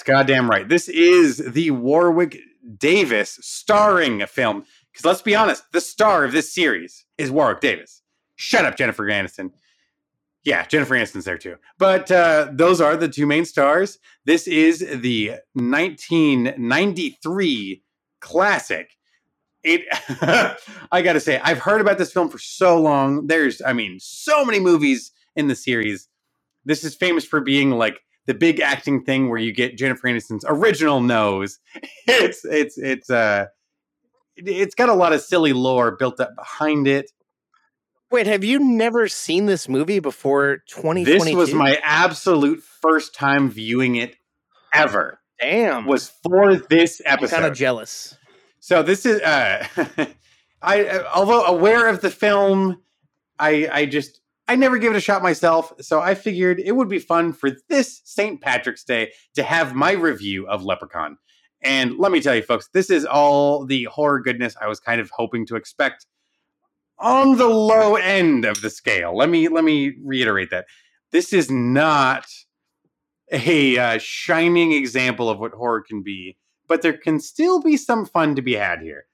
That's 0.02 0.18
goddamn 0.18 0.50
right. 0.50 0.68
This 0.68 0.88
is 0.88 1.36
the 1.36 1.70
Warwick 1.70 2.36
Davis 2.76 3.38
starring 3.40 4.26
film. 4.26 4.64
Because 4.90 5.04
let's 5.04 5.22
be 5.22 5.36
honest, 5.36 5.70
the 5.70 5.80
star 5.80 6.24
of 6.24 6.32
this 6.32 6.52
series 6.52 7.04
is 7.18 7.30
Warwick 7.30 7.60
Davis. 7.60 8.02
Shut 8.34 8.64
up, 8.64 8.76
Jennifer 8.76 9.04
Aniston. 9.04 9.52
Yeah, 10.42 10.66
Jennifer 10.66 10.96
Aniston's 10.96 11.24
there 11.24 11.38
too. 11.38 11.54
But 11.78 12.10
uh, 12.10 12.48
those 12.50 12.80
are 12.80 12.96
the 12.96 13.08
two 13.08 13.26
main 13.26 13.44
stars. 13.44 14.00
This 14.24 14.48
is 14.48 14.80
the 14.80 15.34
1993 15.52 17.84
classic. 18.20 18.90
It, 19.62 19.82
I 20.90 21.02
gotta 21.02 21.20
say, 21.20 21.40
I've 21.44 21.60
heard 21.60 21.80
about 21.80 21.98
this 21.98 22.12
film 22.12 22.28
for 22.28 22.38
so 22.38 22.76
long. 22.80 23.28
There's, 23.28 23.62
I 23.64 23.72
mean, 23.72 23.98
so 24.00 24.44
many 24.44 24.58
movies 24.58 25.12
in 25.36 25.46
the 25.46 25.54
series. 25.54 26.08
This 26.64 26.82
is 26.82 26.96
famous 26.96 27.24
for 27.24 27.40
being 27.40 27.70
like 27.70 28.00
the 28.26 28.34
big 28.34 28.60
acting 28.60 29.04
thing 29.04 29.28
where 29.28 29.38
you 29.38 29.52
get 29.52 29.76
Jennifer 29.76 30.08
Aniston's 30.08 30.44
original 30.48 31.00
nose. 31.00 31.58
It's 32.06 32.44
it's 32.44 32.78
it's 32.78 33.10
uh 33.10 33.46
it- 34.36 34.48
it's 34.48 34.74
got 34.74 34.88
a 34.88 34.94
lot 34.94 35.12
of 35.12 35.20
silly 35.20 35.52
lore 35.52 35.92
built 35.96 36.18
up 36.20 36.34
behind 36.36 36.86
it. 36.88 37.10
Wait, 38.10 38.26
have 38.26 38.44
you 38.44 38.58
never 38.58 39.08
seen 39.08 39.46
this 39.46 39.68
movie 39.68 39.98
before 40.00 40.58
2022? 40.68 41.24
This 41.24 41.34
was 41.34 41.54
my 41.54 41.78
absolute 41.82 42.62
first 42.62 43.14
time 43.14 43.48
viewing 43.48 43.96
it 43.96 44.16
ever. 44.74 45.18
damn. 45.40 45.86
Was 45.86 46.12
for 46.22 46.56
this 46.56 47.00
episode. 47.06 47.34
kind 47.34 47.46
of 47.46 47.54
jealous. 47.56 48.16
So 48.60 48.82
this 48.82 49.04
is 49.06 49.20
uh 49.22 49.66
I 50.62 50.84
uh, 50.86 51.10
although 51.14 51.44
aware 51.44 51.88
of 51.88 52.00
the 52.00 52.10
film, 52.10 52.82
I 53.38 53.68
I 53.72 53.86
just 53.86 54.20
I 54.48 54.56
never 54.56 54.78
give 54.78 54.92
it 54.92 54.96
a 54.96 55.00
shot 55.00 55.22
myself, 55.22 55.72
so 55.80 56.00
I 56.00 56.14
figured 56.14 56.60
it 56.60 56.72
would 56.72 56.88
be 56.88 56.98
fun 56.98 57.32
for 57.32 57.50
this 57.68 58.02
St. 58.04 58.40
Patrick's 58.40 58.84
Day 58.84 59.12
to 59.34 59.42
have 59.42 59.74
my 59.74 59.92
review 59.92 60.46
of 60.48 60.64
Leprechaun. 60.64 61.16
And 61.62 61.96
let 61.98 62.10
me 62.10 62.20
tell 62.20 62.34
you 62.34 62.42
folks, 62.42 62.68
this 62.74 62.90
is 62.90 63.04
all 63.04 63.64
the 63.64 63.84
horror 63.84 64.20
goodness 64.20 64.56
I 64.60 64.66
was 64.66 64.80
kind 64.80 65.00
of 65.00 65.10
hoping 65.10 65.46
to 65.46 65.56
expect 65.56 66.06
on 66.98 67.36
the 67.36 67.46
low 67.46 67.94
end 67.94 68.44
of 68.44 68.60
the 68.62 68.70
scale. 68.70 69.16
Let 69.16 69.28
me 69.28 69.48
let 69.48 69.64
me 69.64 69.94
reiterate 70.04 70.50
that. 70.50 70.66
This 71.12 71.32
is 71.32 71.50
not 71.50 72.26
a 73.30 73.78
uh, 73.78 73.98
shining 73.98 74.72
example 74.72 75.30
of 75.30 75.38
what 75.38 75.52
horror 75.52 75.82
can 75.82 76.02
be 76.02 76.36
but 76.72 76.80
there 76.80 76.96
can 76.96 77.20
still 77.20 77.60
be 77.60 77.76
some 77.76 78.06
fun 78.06 78.34
to 78.34 78.40
be 78.40 78.54
had 78.54 78.80
here. 78.80 79.04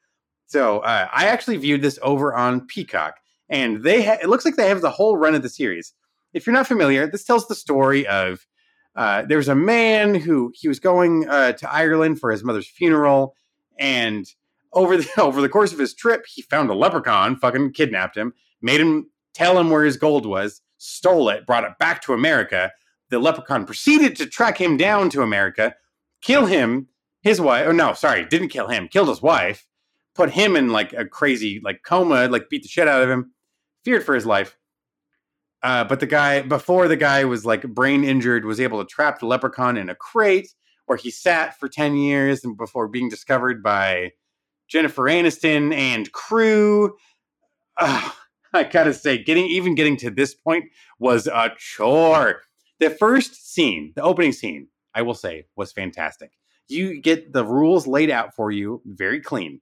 So 0.46 0.78
uh, 0.78 1.08
I 1.12 1.26
actually 1.26 1.56
viewed 1.56 1.82
this 1.82 1.98
over 2.02 2.32
on 2.32 2.66
Peacock, 2.68 3.16
and 3.49 3.82
they 3.82 4.05
ha- 4.05 4.18
it 4.22 4.28
looks 4.28 4.44
like 4.44 4.57
they 4.57 4.68
have 4.68 4.80
the 4.80 4.90
whole 4.90 5.16
run 5.16 5.34
of 5.34 5.42
the 5.42 5.49
series. 5.49 5.94
If 6.32 6.46
you're 6.46 6.55
not 6.55 6.66
familiar, 6.66 7.07
this 7.07 7.24
tells 7.24 7.49
the 7.49 7.55
story 7.55 8.07
of 8.07 8.46
uh, 8.96 9.22
there's 9.28 9.49
a 9.49 9.55
man 9.55 10.14
who 10.14 10.53
he 10.55 10.68
was 10.68 10.80
going 10.80 11.28
uh, 11.28 11.53
to 11.53 11.72
Ireland 11.72 12.20
for 12.20 12.30
his 12.30 12.44
mother's 12.44 12.66
funeral, 12.68 13.34
and 13.78 14.26
over 14.72 14.96
the 14.96 15.09
over 15.18 15.40
the 15.40 15.49
course 15.49 15.72
of 15.72 15.78
his 15.78 15.94
trip, 15.94 16.24
he 16.26 16.42
found 16.42 16.70
a 16.70 16.74
leprechaun, 16.74 17.36
fucking 17.36 17.72
kidnapped 17.72 18.16
him, 18.16 18.34
made 18.61 18.80
him 18.80 19.11
tell 19.34 19.59
him 19.59 19.70
where 19.70 19.84
his 19.84 19.96
gold 19.96 20.26
was, 20.26 20.61
stole 20.78 21.28
it, 21.28 21.46
brought 21.46 21.64
it 21.64 21.78
back 21.78 22.03
to 22.03 22.12
America. 22.12 22.72
The 23.11 23.18
leprechaun 23.18 23.64
proceeded 23.64 24.16
to 24.16 24.26
track 24.26 24.61
him 24.61 24.76
down 24.76 25.09
to 25.11 25.22
America, 25.22 25.74
kill 26.20 26.44
him, 26.44 26.88
his 27.22 27.40
wife. 27.40 27.66
Oh 27.68 27.72
no, 27.72 27.92
sorry, 27.92 28.24
didn't 28.26 28.49
kill 28.49 28.68
him. 28.68 28.88
Killed 28.88 29.09
his 29.09 29.22
wife. 29.22 29.66
Put 30.14 30.30
him 30.30 30.57
in 30.57 30.70
like 30.70 30.92
a 30.92 31.05
crazy 31.05 31.61
like 31.62 31.82
coma. 31.84 32.28
Like 32.28 32.49
beat 32.49 32.62
the 32.62 32.68
shit 32.68 32.88
out 32.88 33.03
of 33.03 33.11
him. 33.11 33.32
Feared 33.84 34.04
for 34.04 34.14
his 34.14 34.26
life. 34.26 34.56
Uh, 35.62 35.84
but 35.84 36.00
the 36.00 36.06
guy 36.06 36.42
before 36.42 36.86
the 36.86 36.96
guy 36.96 37.24
was 37.24 37.44
like 37.44 37.62
brain 37.62 38.04
injured 38.04 38.44
was 38.44 38.60
able 38.60 38.84
to 38.84 38.88
trap 38.88 39.18
the 39.18 39.26
leprechaun 39.26 39.76
in 39.76 39.88
a 39.88 39.94
crate 39.94 40.54
where 40.86 40.98
he 40.98 41.10
sat 41.10 41.58
for 41.58 41.68
ten 41.68 41.96
years 41.96 42.44
and 42.44 42.56
before 42.56 42.86
being 42.86 43.08
discovered 43.08 43.62
by 43.62 44.12
Jennifer 44.68 45.02
Aniston 45.02 45.74
and 45.74 46.12
crew. 46.12 46.96
Ugh, 47.78 48.12
I 48.52 48.64
gotta 48.64 48.94
say, 48.94 49.22
getting 49.22 49.46
even 49.46 49.74
getting 49.74 49.96
to 49.98 50.10
this 50.10 50.34
point 50.34 50.66
was 51.00 51.26
a 51.26 51.52
chore. 51.58 52.42
The 52.78 52.90
first 52.90 53.52
scene, 53.52 53.92
the 53.96 54.02
opening 54.02 54.32
scene, 54.32 54.68
I 54.94 55.02
will 55.02 55.14
say, 55.14 55.46
was 55.56 55.72
fantastic 55.72 56.30
you 56.68 57.00
get 57.00 57.32
the 57.32 57.44
rules 57.44 57.86
laid 57.86 58.10
out 58.10 58.34
for 58.34 58.50
you 58.50 58.82
very 58.84 59.20
clean. 59.20 59.60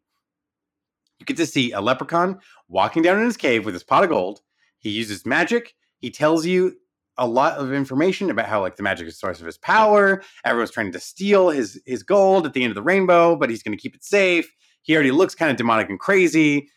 You 1.18 1.26
get 1.26 1.36
to 1.38 1.46
see 1.46 1.72
a 1.72 1.80
leprechaun 1.80 2.40
walking 2.68 3.02
down 3.02 3.18
in 3.18 3.24
his 3.24 3.36
cave 3.36 3.64
with 3.64 3.74
his 3.74 3.84
pot 3.84 4.04
of 4.04 4.10
gold. 4.10 4.40
He 4.78 4.90
uses 4.90 5.26
magic. 5.26 5.74
He 5.98 6.10
tells 6.10 6.46
you 6.46 6.76
a 7.18 7.26
lot 7.26 7.56
of 7.58 7.72
information 7.72 8.30
about 8.30 8.46
how 8.46 8.60
like 8.60 8.76
the 8.76 8.82
magic 8.82 9.06
is 9.06 9.14
the 9.14 9.18
source 9.18 9.40
of 9.40 9.46
his 9.46 9.58
power. 9.58 10.22
Everyone's 10.44 10.70
trying 10.70 10.92
to 10.92 11.00
steal 11.00 11.48
his 11.50 11.80
his 11.86 12.02
gold 12.02 12.46
at 12.46 12.52
the 12.52 12.62
end 12.62 12.70
of 12.70 12.74
the 12.74 12.82
rainbow, 12.82 13.36
but 13.36 13.50
he's 13.50 13.62
going 13.62 13.76
to 13.76 13.80
keep 13.80 13.94
it 13.94 14.04
safe. 14.04 14.52
He 14.82 14.94
already 14.94 15.10
looks 15.10 15.34
kind 15.34 15.50
of 15.50 15.56
demonic 15.56 15.88
and 15.88 15.98
crazy. 15.98 16.68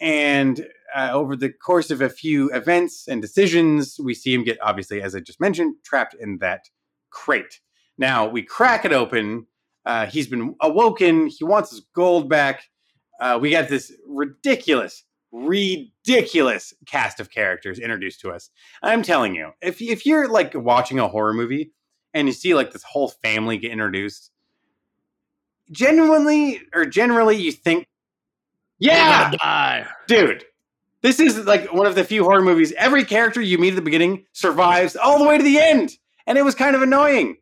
And 0.00 0.66
uh, 0.94 1.10
over 1.12 1.36
the 1.36 1.50
course 1.50 1.90
of 1.90 2.00
a 2.00 2.08
few 2.08 2.50
events 2.52 3.08
and 3.08 3.22
decisions, 3.22 3.98
we 3.98 4.14
see 4.14 4.34
him 4.34 4.44
get 4.44 4.58
obviously, 4.60 5.00
as 5.00 5.14
I 5.14 5.20
just 5.20 5.40
mentioned, 5.40 5.76
trapped 5.84 6.14
in 6.14 6.38
that 6.38 6.68
crate. 7.10 7.60
Now 7.96 8.28
we 8.28 8.42
crack 8.42 8.84
it 8.84 8.92
open. 8.92 9.46
Uh, 9.84 10.06
he's 10.06 10.26
been 10.26 10.54
awoken. 10.60 11.28
He 11.28 11.44
wants 11.44 11.70
his 11.70 11.80
gold 11.94 12.28
back. 12.28 12.64
Uh, 13.22 13.38
we 13.38 13.50
got 13.50 13.68
this 13.68 13.92
ridiculous, 14.04 15.04
ridiculous 15.30 16.74
cast 16.86 17.20
of 17.20 17.30
characters 17.30 17.78
introduced 17.78 18.20
to 18.20 18.30
us. 18.30 18.50
I'm 18.82 19.02
telling 19.02 19.36
you, 19.36 19.52
if 19.62 19.80
if 19.80 20.04
you're 20.04 20.28
like 20.28 20.52
watching 20.54 20.98
a 20.98 21.06
horror 21.06 21.32
movie 21.32 21.72
and 22.12 22.26
you 22.26 22.34
see 22.34 22.52
like 22.54 22.72
this 22.72 22.82
whole 22.82 23.08
family 23.08 23.58
get 23.58 23.70
introduced, 23.70 24.32
genuinely 25.70 26.60
or 26.74 26.84
generally 26.84 27.36
you 27.36 27.52
think, 27.52 27.86
yeah, 28.78 29.86
dude. 30.08 30.44
This 31.02 31.18
is 31.18 31.46
like 31.46 31.72
one 31.72 31.86
of 31.86 31.96
the 31.96 32.04
few 32.04 32.24
horror 32.24 32.42
movies. 32.42 32.72
Every 32.76 33.04
character 33.04 33.40
you 33.40 33.58
meet 33.58 33.70
at 33.70 33.76
the 33.76 33.82
beginning 33.82 34.24
survives 34.32 34.94
all 34.94 35.18
the 35.18 35.24
way 35.24 35.36
to 35.38 35.44
the 35.44 35.58
end, 35.60 35.92
and 36.26 36.38
it 36.38 36.44
was 36.44 36.54
kind 36.54 36.74
of 36.74 36.82
annoying. 36.82 37.36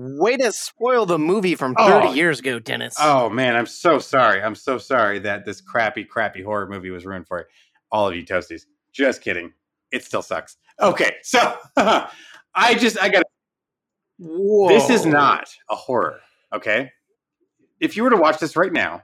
Way 0.00 0.36
to 0.36 0.52
spoil 0.52 1.06
the 1.06 1.18
movie 1.18 1.56
from 1.56 1.74
30 1.74 2.08
Oh. 2.08 2.12
years 2.14 2.38
ago, 2.38 2.58
Dennis. 2.60 2.94
Oh 3.00 3.28
man, 3.28 3.56
I'm 3.56 3.66
so 3.66 3.98
sorry. 3.98 4.40
I'm 4.40 4.54
so 4.54 4.78
sorry 4.78 5.18
that 5.20 5.44
this 5.44 5.60
crappy, 5.60 6.04
crappy 6.04 6.40
horror 6.42 6.68
movie 6.68 6.90
was 6.90 7.04
ruined 7.04 7.26
for 7.26 7.48
all 7.90 8.06
of 8.08 8.14
you 8.14 8.24
toasties. 8.24 8.62
Just 8.92 9.22
kidding. 9.22 9.52
It 9.90 10.04
still 10.04 10.22
sucks. 10.22 10.56
Okay, 10.80 11.16
so 11.22 11.56
I 11.76 12.74
just 12.76 12.96
I 13.00 13.08
got 13.08 13.24
Whoa. 14.18 14.68
this 14.68 14.88
is 14.90 15.04
not 15.04 15.48
a 15.68 15.74
horror. 15.74 16.20
Okay, 16.52 16.92
if 17.80 17.96
you 17.96 18.04
were 18.04 18.10
to 18.10 18.16
watch 18.16 18.38
this 18.38 18.54
right 18.56 18.72
now, 18.72 19.02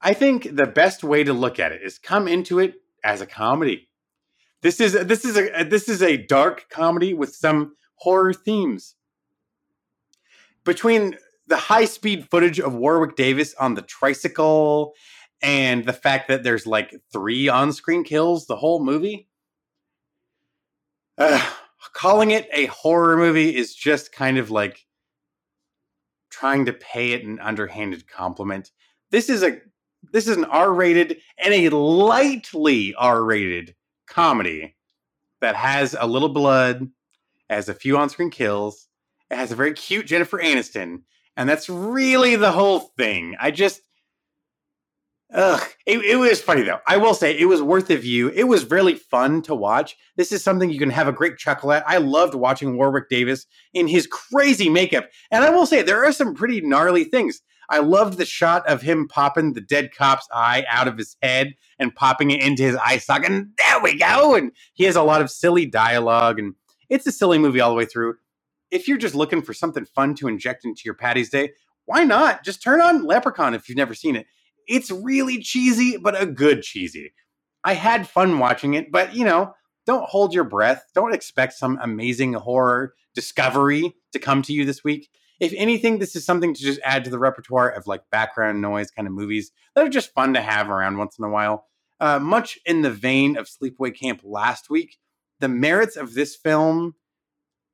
I 0.00 0.14
think 0.14 0.56
the 0.56 0.66
best 0.66 1.04
way 1.04 1.22
to 1.24 1.32
look 1.32 1.60
at 1.60 1.70
it 1.72 1.82
is 1.82 1.98
come 1.98 2.26
into 2.26 2.58
it 2.58 2.74
as 3.04 3.20
a 3.20 3.26
comedy. 3.26 3.88
This 4.62 4.80
is 4.80 4.94
this 4.94 5.24
is 5.24 5.36
a 5.36 5.64
this 5.64 5.88
is 5.88 6.02
a 6.02 6.16
dark 6.16 6.66
comedy 6.70 7.14
with 7.14 7.34
some 7.34 7.76
horror 7.96 8.32
themes. 8.32 8.96
Between 10.68 11.16
the 11.46 11.56
high 11.56 11.86
speed 11.86 12.28
footage 12.30 12.60
of 12.60 12.74
Warwick 12.74 13.16
Davis 13.16 13.54
on 13.54 13.72
the 13.72 13.80
tricycle 13.80 14.92
and 15.40 15.86
the 15.86 15.94
fact 15.94 16.28
that 16.28 16.42
there's 16.42 16.66
like 16.66 16.94
three 17.10 17.48
on 17.48 17.72
screen 17.72 18.04
kills 18.04 18.46
the 18.46 18.56
whole 18.56 18.84
movie, 18.84 19.28
uh, 21.16 21.42
calling 21.94 22.32
it 22.32 22.50
a 22.52 22.66
horror 22.66 23.16
movie 23.16 23.56
is 23.56 23.74
just 23.74 24.12
kind 24.12 24.36
of 24.36 24.50
like 24.50 24.84
trying 26.28 26.66
to 26.66 26.74
pay 26.74 27.12
it 27.12 27.24
an 27.24 27.40
underhanded 27.40 28.06
compliment. 28.06 28.70
This 29.10 29.30
is 29.30 29.42
a 29.42 29.62
this 30.12 30.28
is 30.28 30.36
an 30.36 30.44
R-rated 30.44 31.16
and 31.42 31.54
a 31.54 31.70
lightly 31.70 32.94
R-rated 32.94 33.74
comedy 34.06 34.76
that 35.40 35.56
has 35.56 35.96
a 35.98 36.06
little 36.06 36.28
blood, 36.28 36.90
has 37.48 37.70
a 37.70 37.74
few 37.74 37.96
on-screen 37.96 38.28
kills, 38.28 38.87
it 39.30 39.36
has 39.36 39.52
a 39.52 39.56
very 39.56 39.74
cute 39.74 40.06
Jennifer 40.06 40.38
Aniston, 40.38 41.02
and 41.36 41.48
that's 41.48 41.68
really 41.68 42.36
the 42.36 42.52
whole 42.52 42.80
thing. 42.80 43.36
I 43.40 43.50
just 43.50 43.80
Ugh. 45.34 45.62
It, 45.86 45.98
it 46.04 46.16
was 46.16 46.40
funny 46.40 46.62
though. 46.62 46.80
I 46.86 46.96
will 46.96 47.12
say 47.14 47.38
it 47.38 47.44
was 47.46 47.60
worth 47.60 47.90
a 47.90 47.96
view. 47.96 48.30
It 48.30 48.44
was 48.44 48.70
really 48.70 48.94
fun 48.94 49.42
to 49.42 49.54
watch. 49.54 49.96
This 50.16 50.32
is 50.32 50.42
something 50.42 50.70
you 50.70 50.78
can 50.78 50.90
have 50.90 51.08
a 51.08 51.12
great 51.12 51.36
chuckle 51.36 51.72
at. 51.72 51.88
I 51.88 51.98
loved 51.98 52.34
watching 52.34 52.78
Warwick 52.78 53.10
Davis 53.10 53.46
in 53.74 53.88
his 53.88 54.06
crazy 54.06 54.70
makeup. 54.70 55.06
And 55.30 55.44
I 55.44 55.50
will 55.50 55.66
say 55.66 55.82
there 55.82 56.04
are 56.04 56.12
some 56.12 56.34
pretty 56.34 56.62
gnarly 56.62 57.04
things. 57.04 57.42
I 57.70 57.80
loved 57.80 58.16
the 58.16 58.24
shot 58.24 58.66
of 58.66 58.80
him 58.80 59.06
popping 59.06 59.52
the 59.52 59.60
dead 59.60 59.94
cop's 59.94 60.26
eye 60.32 60.64
out 60.70 60.88
of 60.88 60.96
his 60.96 61.16
head 61.20 61.54
and 61.78 61.94
popping 61.94 62.30
it 62.30 62.42
into 62.42 62.62
his 62.62 62.76
eye 62.76 62.96
socket. 62.96 63.30
And 63.30 63.48
there 63.58 63.82
we 63.82 63.98
go. 63.98 64.34
And 64.34 64.52
he 64.72 64.84
has 64.84 64.96
a 64.96 65.02
lot 65.02 65.20
of 65.20 65.30
silly 65.30 65.66
dialogue. 65.66 66.38
And 66.38 66.54
it's 66.88 67.06
a 67.06 67.12
silly 67.12 67.38
movie 67.38 67.60
all 67.60 67.68
the 67.68 67.76
way 67.76 67.84
through. 67.84 68.14
If 68.70 68.88
you're 68.88 68.98
just 68.98 69.14
looking 69.14 69.42
for 69.42 69.54
something 69.54 69.84
fun 69.84 70.14
to 70.16 70.28
inject 70.28 70.64
into 70.64 70.82
your 70.84 70.94
Patty's 70.94 71.30
Day, 71.30 71.52
why 71.86 72.04
not? 72.04 72.44
Just 72.44 72.62
turn 72.62 72.80
on 72.80 73.04
Leprechaun 73.04 73.54
if 73.54 73.68
you've 73.68 73.78
never 73.78 73.94
seen 73.94 74.16
it. 74.16 74.26
It's 74.66 74.90
really 74.90 75.38
cheesy, 75.38 75.96
but 75.96 76.20
a 76.20 76.26
good 76.26 76.62
cheesy. 76.62 77.12
I 77.64 77.72
had 77.72 78.08
fun 78.08 78.38
watching 78.38 78.74
it, 78.74 78.92
but 78.92 79.14
you 79.14 79.24
know, 79.24 79.54
don't 79.86 80.04
hold 80.04 80.34
your 80.34 80.44
breath. 80.44 80.84
Don't 80.94 81.14
expect 81.14 81.54
some 81.54 81.78
amazing 81.82 82.34
horror 82.34 82.92
discovery 83.14 83.94
to 84.12 84.18
come 84.18 84.42
to 84.42 84.52
you 84.52 84.66
this 84.66 84.84
week. 84.84 85.08
If 85.40 85.54
anything, 85.56 85.98
this 85.98 86.14
is 86.14 86.26
something 86.26 86.52
to 86.52 86.60
just 86.60 86.80
add 86.84 87.04
to 87.04 87.10
the 87.10 87.18
repertoire 87.18 87.70
of 87.70 87.86
like 87.86 88.02
background 88.10 88.60
noise 88.60 88.90
kind 88.90 89.08
of 89.08 89.14
movies 89.14 89.50
that 89.74 89.86
are 89.86 89.90
just 89.90 90.12
fun 90.12 90.34
to 90.34 90.42
have 90.42 90.68
around 90.68 90.98
once 90.98 91.18
in 91.18 91.24
a 91.24 91.30
while. 91.30 91.64
Uh, 92.00 92.18
much 92.18 92.58
in 92.66 92.82
the 92.82 92.90
vein 92.90 93.36
of 93.36 93.48
Sleepaway 93.48 93.98
Camp 93.98 94.20
last 94.22 94.68
week, 94.68 94.98
the 95.40 95.48
merits 95.48 95.96
of 95.96 96.14
this 96.14 96.36
film 96.36 96.94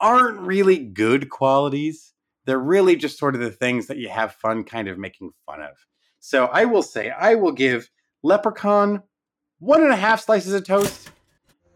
aren't 0.05 0.38
really 0.40 0.78
good 0.78 1.30
qualities. 1.30 2.12
They're 2.44 2.59
really 2.59 2.94
just 2.94 3.18
sort 3.18 3.34
of 3.34 3.40
the 3.40 3.50
things 3.50 3.86
that 3.86 3.96
you 3.96 4.11
have 4.11 4.34
fun 4.34 4.64
kind 4.64 4.86
of 4.86 4.98
making 4.98 5.30
fun 5.46 5.62
of. 5.62 5.76
So 6.20 6.46
I 6.46 6.66
will 6.66 6.82
say, 6.82 7.11
I 7.11 7.34
will 7.36 7.52
give 7.52 7.88
Leprechaun 8.22 9.02
one 9.59 9.82
and 9.82 9.92
a 9.92 9.96
half 9.96 10.22
slices 10.22 10.52
of 10.52 10.64
toast. 10.66 11.11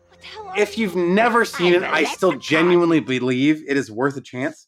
What 0.09 0.21
the 0.21 0.27
hell 0.27 0.49
are 0.49 0.59
If 0.59 0.77
you? 0.77 0.83
you've 0.85 0.97
never 0.97 1.45
seen 1.47 1.73
it, 1.73 1.83
I'm 1.83 1.91
a 1.91 1.97
I 1.97 2.05
still 2.05 2.33
genuinely 2.39 3.01
believe 3.01 3.63
it 3.67 3.77
is 3.79 3.91
worth 3.91 4.17
a 4.19 4.21
chance. 4.21 4.67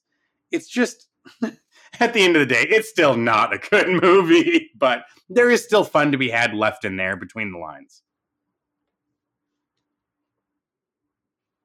It's 0.50 0.68
just, 0.68 1.08
at 1.42 2.14
the 2.14 2.20
end 2.22 2.36
of 2.36 2.40
the 2.40 2.54
day, 2.54 2.62
it's 2.68 2.88
still 2.88 3.16
not 3.16 3.52
a 3.52 3.58
good 3.58 3.88
movie, 4.02 4.70
but 4.74 5.04
there 5.28 5.50
is 5.50 5.62
still 5.62 5.84
fun 5.84 6.12
to 6.12 6.18
be 6.18 6.30
had 6.30 6.54
left 6.54 6.84
in 6.86 6.96
there 6.96 7.16
between 7.16 7.52
the 7.52 7.58
lines. 7.58 8.02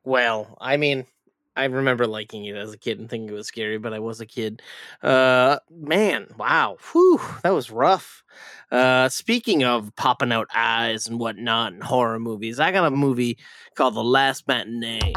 Well, 0.04 0.58
I 0.62 0.78
mean, 0.78 1.06
I 1.56 1.66
remember 1.66 2.06
liking 2.06 2.46
it 2.46 2.56
as 2.56 2.74
a 2.74 2.78
kid 2.78 3.00
and 3.00 3.10
thinking 3.10 3.30
it 3.30 3.34
was 3.34 3.48
scary, 3.48 3.78
but 3.78 3.94
I 3.94 4.00
was 4.00 4.20
a 4.20 4.26
kid. 4.26 4.62
Uh, 5.02 5.60
man, 5.72 6.28
wow, 6.38 6.78
whew, 6.92 7.22
that 7.44 7.54
was 7.54 7.72
rough. 7.72 8.24
Uh, 8.70 9.08
speaking 9.08 9.64
of 9.64 9.96
popping 9.96 10.34
out 10.34 10.50
eyes 10.54 11.08
and 11.08 11.18
whatnot 11.18 11.74
in 11.74 11.82
horror 11.82 12.20
movies, 12.20 12.60
I 12.60 12.72
got 12.72 12.86
a 12.86 12.92
movie 12.92 13.38
called 13.76 13.96
The 13.96 14.04
Last 14.04 14.48
Matinee. 14.48 15.14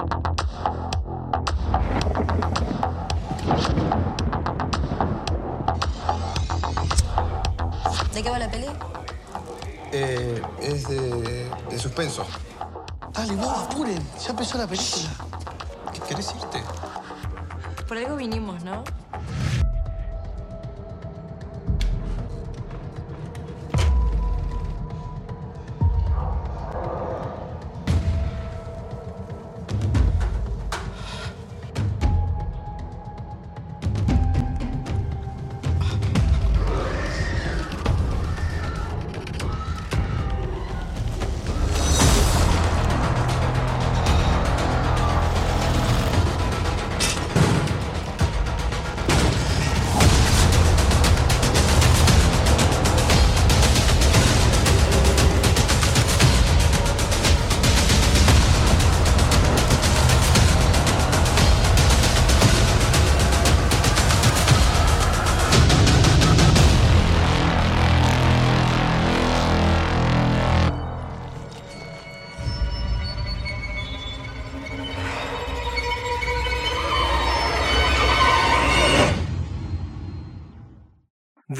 ¿De 8.15 8.23
qué 8.23 8.31
va 8.31 8.39
la 8.39 8.49
peli? 8.49 8.67
Eh, 9.93 10.43
es 10.61 10.89
de, 10.89 11.51
de 11.71 11.79
suspenso. 11.79 12.27
Dale, 13.13 13.35
vos, 13.37 13.65
apuren. 13.65 14.07
Ya 14.21 14.31
empezó 14.31 14.59
la 14.59 14.67
película. 14.67 15.28
¿Qué 16.09 16.15
querés 16.15 16.35
irte? 16.37 16.63
Por 17.87 17.99
algo 17.99 18.17
vinimos, 18.17 18.65
¿no? 18.65 18.83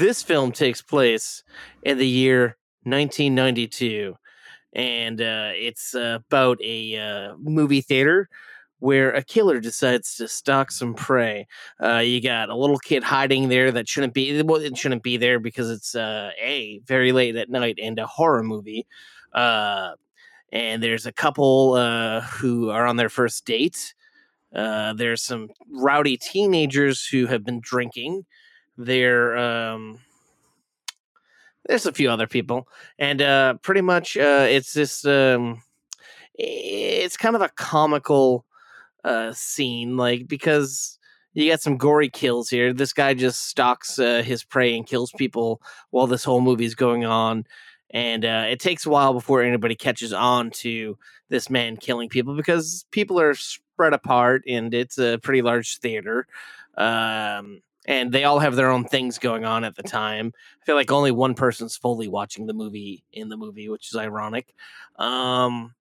This 0.09 0.23
film 0.23 0.51
takes 0.51 0.81
place 0.81 1.43
in 1.83 1.99
the 1.99 2.07
year 2.07 2.57
1992, 2.81 4.15
and 4.73 5.21
uh, 5.21 5.51
it's 5.53 5.93
uh, 5.93 6.17
about 6.27 6.57
a 6.63 6.97
uh, 6.97 7.37
movie 7.37 7.81
theater 7.81 8.27
where 8.79 9.11
a 9.11 9.23
killer 9.23 9.59
decides 9.59 10.15
to 10.15 10.27
stalk 10.27 10.71
some 10.71 10.95
prey. 10.95 11.45
Uh, 11.79 11.97
you 11.97 12.21
got 12.23 12.49
a 12.49 12.55
little 12.55 12.79
kid 12.79 13.03
hiding 13.03 13.49
there 13.49 13.71
that 13.71 13.87
shouldn't 13.87 14.15
be. 14.15 14.41
Well, 14.41 14.59
it 14.59 14.75
shouldn't 14.75 15.03
be 15.03 15.17
there 15.17 15.39
because 15.39 15.69
it's 15.69 15.93
uh, 15.93 16.31
a 16.41 16.81
very 16.87 17.11
late 17.11 17.35
at 17.35 17.51
night 17.51 17.77
and 17.79 17.99
a 17.99 18.07
horror 18.07 18.41
movie. 18.41 18.87
Uh, 19.31 19.91
and 20.51 20.81
there's 20.81 21.05
a 21.05 21.13
couple 21.13 21.79
who 22.21 22.71
are 22.71 22.87
on 22.87 22.95
their 22.95 23.09
first 23.09 23.45
date. 23.45 23.93
There's 24.51 25.21
some 25.21 25.49
rowdy 25.71 26.17
teenagers 26.17 27.05
who 27.05 27.27
have 27.27 27.45
been 27.45 27.59
drinking. 27.61 28.25
They're 28.79 29.37
um, 29.37 29.99
there's 31.67 31.85
a 31.85 31.91
few 31.91 32.09
other 32.09 32.27
people, 32.27 32.69
and 32.97 33.21
uh, 33.21 33.55
pretty 33.55 33.81
much 33.81 34.15
uh, 34.15 34.47
it's 34.49 34.73
just 34.73 35.05
um, 35.05 35.61
it's 36.33 37.17
kind 37.17 37.35
of 37.35 37.41
a 37.41 37.49
comical 37.49 38.45
uh, 39.03 39.33
scene, 39.33 39.97
like 39.97 40.29
because 40.29 40.97
you 41.33 41.51
got 41.51 41.59
some 41.59 41.75
gory 41.75 42.09
kills 42.09 42.49
here. 42.49 42.71
This 42.71 42.93
guy 42.93 43.13
just 43.13 43.47
stalks 43.49 43.99
uh, 43.99 44.23
his 44.25 44.45
prey 44.45 44.77
and 44.77 44.87
kills 44.87 45.11
people 45.11 45.61
while 45.89 46.07
this 46.07 46.23
whole 46.23 46.39
movie 46.39 46.63
is 46.63 46.75
going 46.75 47.03
on, 47.03 47.43
and 47.89 48.23
uh, 48.23 48.45
it 48.49 48.61
takes 48.61 48.85
a 48.85 48.89
while 48.89 49.11
before 49.11 49.43
anybody 49.43 49.75
catches 49.75 50.13
on 50.13 50.51
to 50.51 50.97
this 51.27 51.49
man 51.49 51.75
killing 51.75 52.07
people 52.07 52.33
because 52.33 52.85
people 52.91 53.19
are 53.19 53.35
spread 53.35 53.91
apart 53.93 54.41
and 54.47 54.73
it's 54.73 54.97
a 54.97 55.19
pretty 55.21 55.41
large 55.41 55.79
theater. 55.79 56.27
Um, 56.77 57.61
and 57.87 58.11
they 58.11 58.23
all 58.23 58.39
have 58.39 58.55
their 58.55 58.69
own 58.69 58.85
things 58.85 59.17
going 59.17 59.45
on 59.45 59.63
at 59.63 59.75
the 59.75 59.83
time. 59.83 60.33
I 60.61 60.65
feel 60.65 60.75
like 60.75 60.91
only 60.91 61.11
one 61.11 61.33
person's 61.33 61.77
fully 61.77 62.07
watching 62.07 62.45
the 62.45 62.53
movie 62.53 63.03
in 63.13 63.29
the 63.29 63.37
movie, 63.37 63.69
which 63.69 63.89
is 63.89 63.95
ironic. 63.95 64.53
Um, 64.97 65.73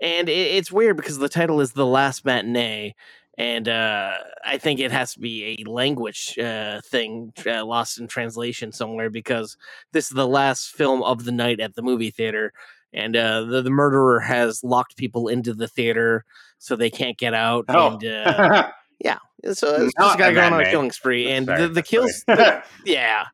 and 0.00 0.28
it, 0.28 0.32
it's 0.32 0.72
weird 0.72 0.96
because 0.96 1.18
the 1.18 1.28
title 1.28 1.60
is 1.60 1.72
The 1.72 1.86
Last 1.86 2.24
Matinee, 2.24 2.94
and 3.36 3.68
uh, 3.68 4.12
I 4.44 4.58
think 4.58 4.80
it 4.80 4.92
has 4.92 5.14
to 5.14 5.20
be 5.20 5.58
a 5.58 5.70
language 5.70 6.38
uh, 6.38 6.80
thing 6.82 7.32
uh, 7.46 7.64
lost 7.64 7.98
in 7.98 8.06
translation 8.06 8.72
somewhere 8.72 9.10
because 9.10 9.56
this 9.92 10.06
is 10.06 10.16
the 10.16 10.28
last 10.28 10.70
film 10.70 11.02
of 11.02 11.24
the 11.24 11.32
night 11.32 11.60
at 11.60 11.74
the 11.74 11.82
movie 11.82 12.10
theater, 12.10 12.52
and 12.92 13.16
uh, 13.16 13.42
the, 13.42 13.62
the 13.62 13.70
murderer 13.70 14.20
has 14.20 14.64
locked 14.64 14.96
people 14.96 15.28
into 15.28 15.54
the 15.54 15.68
theater 15.68 16.24
so 16.58 16.76
they 16.76 16.90
can't 16.90 17.18
get 17.18 17.34
out. 17.34 17.64
Oh. 17.68 17.92
And 17.92 18.04
uh, 18.04 18.70
yeah, 19.00 19.18
so 19.44 19.50
it's 19.74 19.84
just 19.84 19.98
Not 19.98 20.16
a 20.16 20.18
guy 20.18 20.28
a 20.28 20.34
going 20.34 20.52
on 20.52 20.60
a 20.60 20.70
killing 20.70 20.92
spree, 20.92 21.30
and 21.30 21.46
Sorry, 21.46 21.62
the, 21.62 21.68
the 21.68 21.82
kills, 21.82 22.22
the- 22.26 22.62
yeah, 22.84 23.26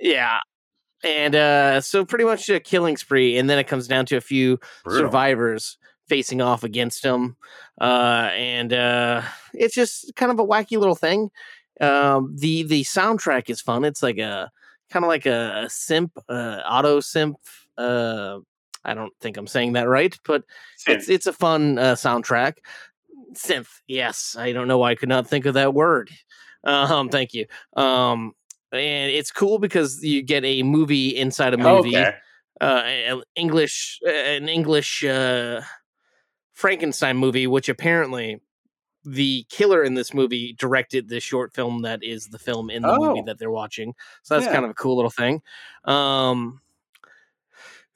yeah. 0.00 0.40
And 1.04 1.34
uh, 1.36 1.80
so 1.82 2.04
pretty 2.04 2.24
much 2.24 2.48
a 2.48 2.58
killing 2.58 2.96
spree, 2.96 3.36
and 3.38 3.48
then 3.48 3.58
it 3.58 3.64
comes 3.68 3.86
down 3.86 4.06
to 4.06 4.16
a 4.16 4.20
few 4.20 4.58
Brutal. 4.84 5.06
survivors 5.06 5.76
facing 6.08 6.40
off 6.40 6.64
against 6.64 7.04
him, 7.04 7.36
uh, 7.80 8.30
and 8.32 8.72
uh, 8.72 9.22
it's 9.52 9.74
just 9.74 10.16
kind 10.16 10.32
of 10.32 10.38
a 10.40 10.46
wacky 10.46 10.78
little 10.78 10.94
thing. 10.96 11.30
Um, 11.80 12.34
the 12.36 12.62
the 12.62 12.82
soundtrack 12.84 13.50
is 13.50 13.60
fun. 13.60 13.84
It's 13.84 14.02
like 14.02 14.18
a 14.18 14.50
kind 14.90 15.04
of 15.04 15.08
like 15.08 15.26
a, 15.26 15.64
a 15.66 15.70
simp, 15.70 16.12
uh, 16.28 16.60
auto 16.68 17.00
simp. 17.00 17.36
Uh, 17.76 18.38
I 18.84 18.94
don't 18.94 19.12
think 19.20 19.36
I'm 19.36 19.46
saying 19.48 19.74
that 19.74 19.88
right, 19.88 20.16
but 20.24 20.44
it's 20.86 21.08
it's 21.08 21.26
a 21.26 21.32
fun 21.32 21.78
uh, 21.78 21.94
soundtrack. 21.94 22.58
Synth, 23.34 23.68
yes. 23.86 24.36
I 24.38 24.52
don't 24.52 24.68
know 24.68 24.78
why 24.78 24.90
I 24.92 24.94
could 24.94 25.08
not 25.08 25.26
think 25.26 25.46
of 25.46 25.54
that 25.54 25.74
word. 25.74 26.10
Um, 26.64 27.08
thank 27.08 27.34
you. 27.34 27.46
Um, 27.76 28.32
and 28.72 29.10
it's 29.10 29.30
cool 29.30 29.58
because 29.58 30.02
you 30.02 30.22
get 30.22 30.44
a 30.44 30.62
movie 30.62 31.16
inside 31.16 31.54
a 31.54 31.56
movie 31.58 31.96
Okay. 31.96 32.14
uh, 32.60 32.64
an 32.84 33.22
English, 33.36 34.00
an 34.06 34.48
English 34.48 35.04
uh, 35.04 35.60
Frankenstein 36.52 37.16
movie, 37.16 37.46
which 37.46 37.68
apparently 37.68 38.40
the 39.04 39.46
killer 39.50 39.84
in 39.84 39.94
this 39.94 40.12
movie 40.12 40.52
directed 40.58 41.08
the 41.08 41.20
short 41.20 41.54
film 41.54 41.82
that 41.82 42.02
is 42.02 42.26
the 42.28 42.38
film 42.40 42.70
in 42.70 42.82
the 42.82 42.88
movie 42.96 43.20
Oh. 43.20 43.24
that 43.26 43.38
they're 43.38 43.50
watching. 43.50 43.94
So 44.24 44.34
that's 44.34 44.46
Yeah. 44.46 44.52
kind 44.52 44.64
of 44.64 44.72
a 44.72 44.74
cool 44.74 44.96
little 44.96 45.10
thing. 45.12 45.42
Um, 45.84 46.60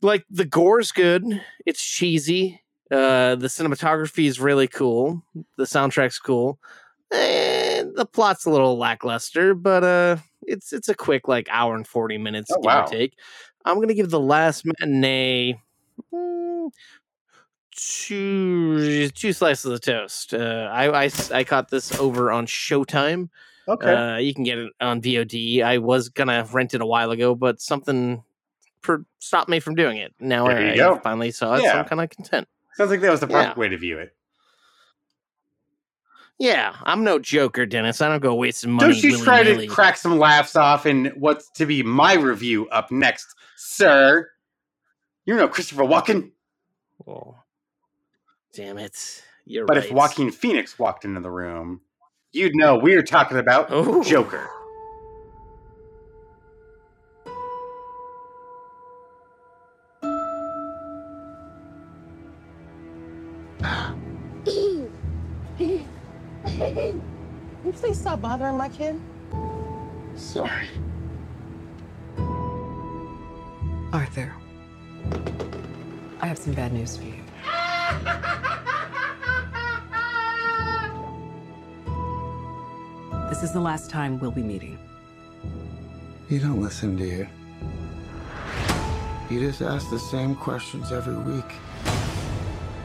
like 0.02 0.24
the 0.30 0.44
gore's 0.44 0.92
good. 0.92 1.24
It's 1.66 1.82
cheesy. 1.84 2.62
Uh, 2.90 3.36
the 3.36 3.46
cinematography 3.46 4.26
is 4.26 4.40
really 4.40 4.66
cool. 4.66 5.22
The 5.56 5.64
soundtrack's 5.64 6.18
cool. 6.18 6.58
And 7.12 7.94
the 7.96 8.06
plot's 8.06 8.44
a 8.46 8.50
little 8.50 8.78
lackluster, 8.78 9.54
but 9.54 9.82
uh, 9.84 10.16
it's 10.42 10.72
it's 10.72 10.88
a 10.88 10.94
quick 10.94 11.26
like 11.28 11.48
hour 11.50 11.74
and 11.74 11.86
forty 11.86 12.18
minutes, 12.18 12.50
Oh, 12.52 12.56
give 12.56 12.64
wow. 12.64 12.84
or 12.84 12.86
take. 12.86 13.14
I'm 13.64 13.80
gonna 13.80 13.94
give 13.94 14.10
the 14.10 14.20
last 14.20 14.64
matinee 14.64 15.54
mm, 16.12 16.70
two 17.74 19.08
two 19.10 19.32
slices 19.32 19.66
of 19.72 19.80
toast. 19.80 20.34
Uh, 20.34 20.68
I, 20.72 21.04
I 21.06 21.10
I 21.32 21.44
caught 21.44 21.68
this 21.70 21.98
over 21.98 22.30
on 22.30 22.46
Showtime. 22.46 23.28
Okay. 23.68 23.92
Uh, 23.92 24.16
you 24.16 24.34
can 24.34 24.44
get 24.44 24.58
it 24.58 24.72
on 24.80 25.00
VOD. 25.00 25.62
I 25.62 25.78
was 25.78 26.08
gonna 26.08 26.46
rent 26.52 26.74
it 26.74 26.80
a 26.80 26.86
while 26.86 27.10
ago, 27.10 27.34
but 27.34 27.60
something 27.60 28.22
per- 28.82 29.04
stopped 29.18 29.48
me 29.48 29.60
from 29.60 29.74
doing 29.74 29.98
it. 29.98 30.14
Now 30.20 30.48
you 30.48 30.84
I, 30.84 30.98
finally 31.00 31.30
saw 31.30 31.54
it, 31.54 31.58
so 31.58 31.64
Yeah. 31.64 31.78
I'm 31.80 31.84
kind 31.86 32.00
of 32.00 32.10
content. 32.10 32.48
Sounds 32.74 32.90
like 32.90 33.00
that 33.00 33.10
was 33.10 33.20
the 33.20 33.26
perfect 33.26 33.56
yeah. 33.56 33.60
way 33.60 33.68
to 33.68 33.76
view 33.78 33.98
it. 33.98 34.14
Yeah, 36.38 36.74
I'm 36.84 37.04
no 37.04 37.18
joker, 37.18 37.66
Dennis. 37.66 38.00
I 38.00 38.08
don't 38.08 38.20
go 38.20 38.34
wasting 38.34 38.70
money. 38.70 38.94
Don't 38.94 39.02
you 39.02 39.22
try 39.22 39.42
to 39.42 39.66
crack 39.66 39.98
some 39.98 40.18
laughs 40.18 40.56
off 40.56 40.86
in 40.86 41.12
what's 41.18 41.50
to 41.50 41.66
be 41.66 41.82
my 41.82 42.14
review 42.14 42.66
up 42.70 42.90
next, 42.90 43.34
sir? 43.56 44.26
You 45.26 45.36
know 45.36 45.48
Christopher 45.48 45.82
Walken, 45.82 46.30
Oh, 47.06 47.36
damn 48.54 48.78
it! 48.78 49.22
You're 49.44 49.66
but 49.66 49.76
right. 49.76 49.84
if 49.86 49.92
Joaquin 49.92 50.30
Phoenix 50.30 50.78
walked 50.78 51.04
into 51.04 51.20
the 51.20 51.30
room, 51.30 51.82
you'd 52.32 52.54
know 52.56 52.78
we're 52.78 53.02
talking 53.02 53.36
about 53.36 53.66
Oh. 53.70 54.02
Joker. 54.02 54.48
Stop 68.10 68.22
bothering 68.22 68.56
my 68.56 68.68
kid? 68.68 69.00
Sorry. 70.16 70.66
Arthur, 73.92 74.34
I 76.20 76.26
have 76.26 76.36
some 76.36 76.54
bad 76.54 76.72
news 76.72 76.96
for 76.96 77.04
you. 77.04 77.22
This 83.28 83.44
is 83.44 83.52
the 83.52 83.60
last 83.60 83.90
time 83.90 84.18
we'll 84.18 84.32
be 84.32 84.42
meeting. 84.42 84.76
You 86.28 86.40
don't 86.40 86.60
listen, 86.60 86.96
do 86.96 87.04
you? 87.04 87.28
You 89.30 89.38
just 89.38 89.62
ask 89.62 89.88
the 89.88 90.00
same 90.00 90.34
questions 90.34 90.90
every 90.90 91.14
week. 91.14 91.52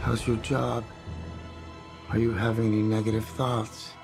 How's 0.04 0.28
your 0.28 0.38
job? 0.38 0.84
Are 2.12 2.20
you 2.20 2.32
having 2.32 2.68
any 2.68 2.84
negative 2.84 3.26
thoughts? 3.26 3.95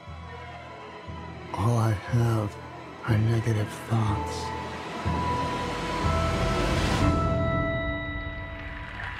All 1.64 1.78
I 1.78 1.92
have 1.92 2.58
are 3.08 3.18
negative 3.20 3.68
thoughts. 3.88 4.36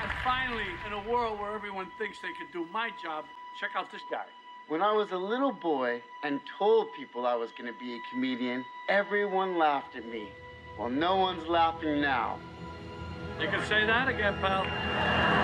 And 0.02 0.12
finally, 0.24 0.66
in 0.88 0.94
a 0.94 1.08
world 1.08 1.40
where 1.40 1.54
everyone 1.54 1.92
thinks 2.00 2.18
they 2.20 2.34
can 2.34 2.48
do 2.52 2.66
my 2.74 2.90
job, 3.04 3.26
check 3.60 3.70
out 3.76 3.92
this 3.92 4.02
guy. 4.10 4.26
When 4.70 4.82
I 4.82 4.92
was 4.92 5.12
a 5.12 5.18
little 5.18 5.52
boy 5.52 6.02
and 6.24 6.40
told 6.58 6.92
people 6.94 7.28
I 7.28 7.36
was 7.36 7.52
going 7.52 7.72
to 7.72 7.80
be 7.80 7.94
a 7.94 8.00
comedian, 8.12 8.66
everyone 8.90 9.60
laughed 9.60 9.96
at 9.96 10.08
me. 10.08 10.30
Well, 10.80 10.90
no 10.90 11.18
one's 11.18 11.48
laughing 11.48 12.02
now. 12.02 12.40
You 13.40 13.50
can 13.50 13.64
say 13.68 13.86
that 13.86 14.08
again, 14.08 14.36
pal. 14.42 15.41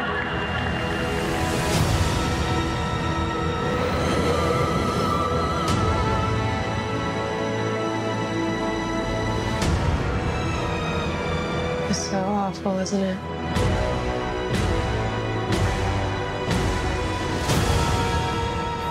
So 12.67 12.73
awful, 12.73 12.79
isn't 12.79 13.03
it? 13.03 13.17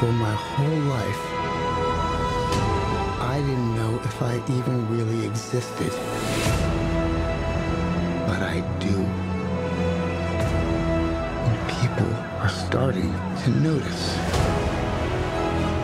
For 0.00 0.12
my 0.12 0.34
whole 0.34 0.80
life, 0.96 1.22
I 3.20 3.38
didn't 3.40 3.74
know 3.74 4.00
if 4.04 4.22
I 4.22 4.36
even 4.48 4.88
really 4.90 5.26
existed. 5.26 5.92
But 8.26 8.42
I 8.42 8.60
do. 8.80 8.96
And 11.46 11.58
people 11.80 12.12
are 12.40 12.48
starting 12.48 13.12
to 13.44 13.50
notice. 13.50 14.16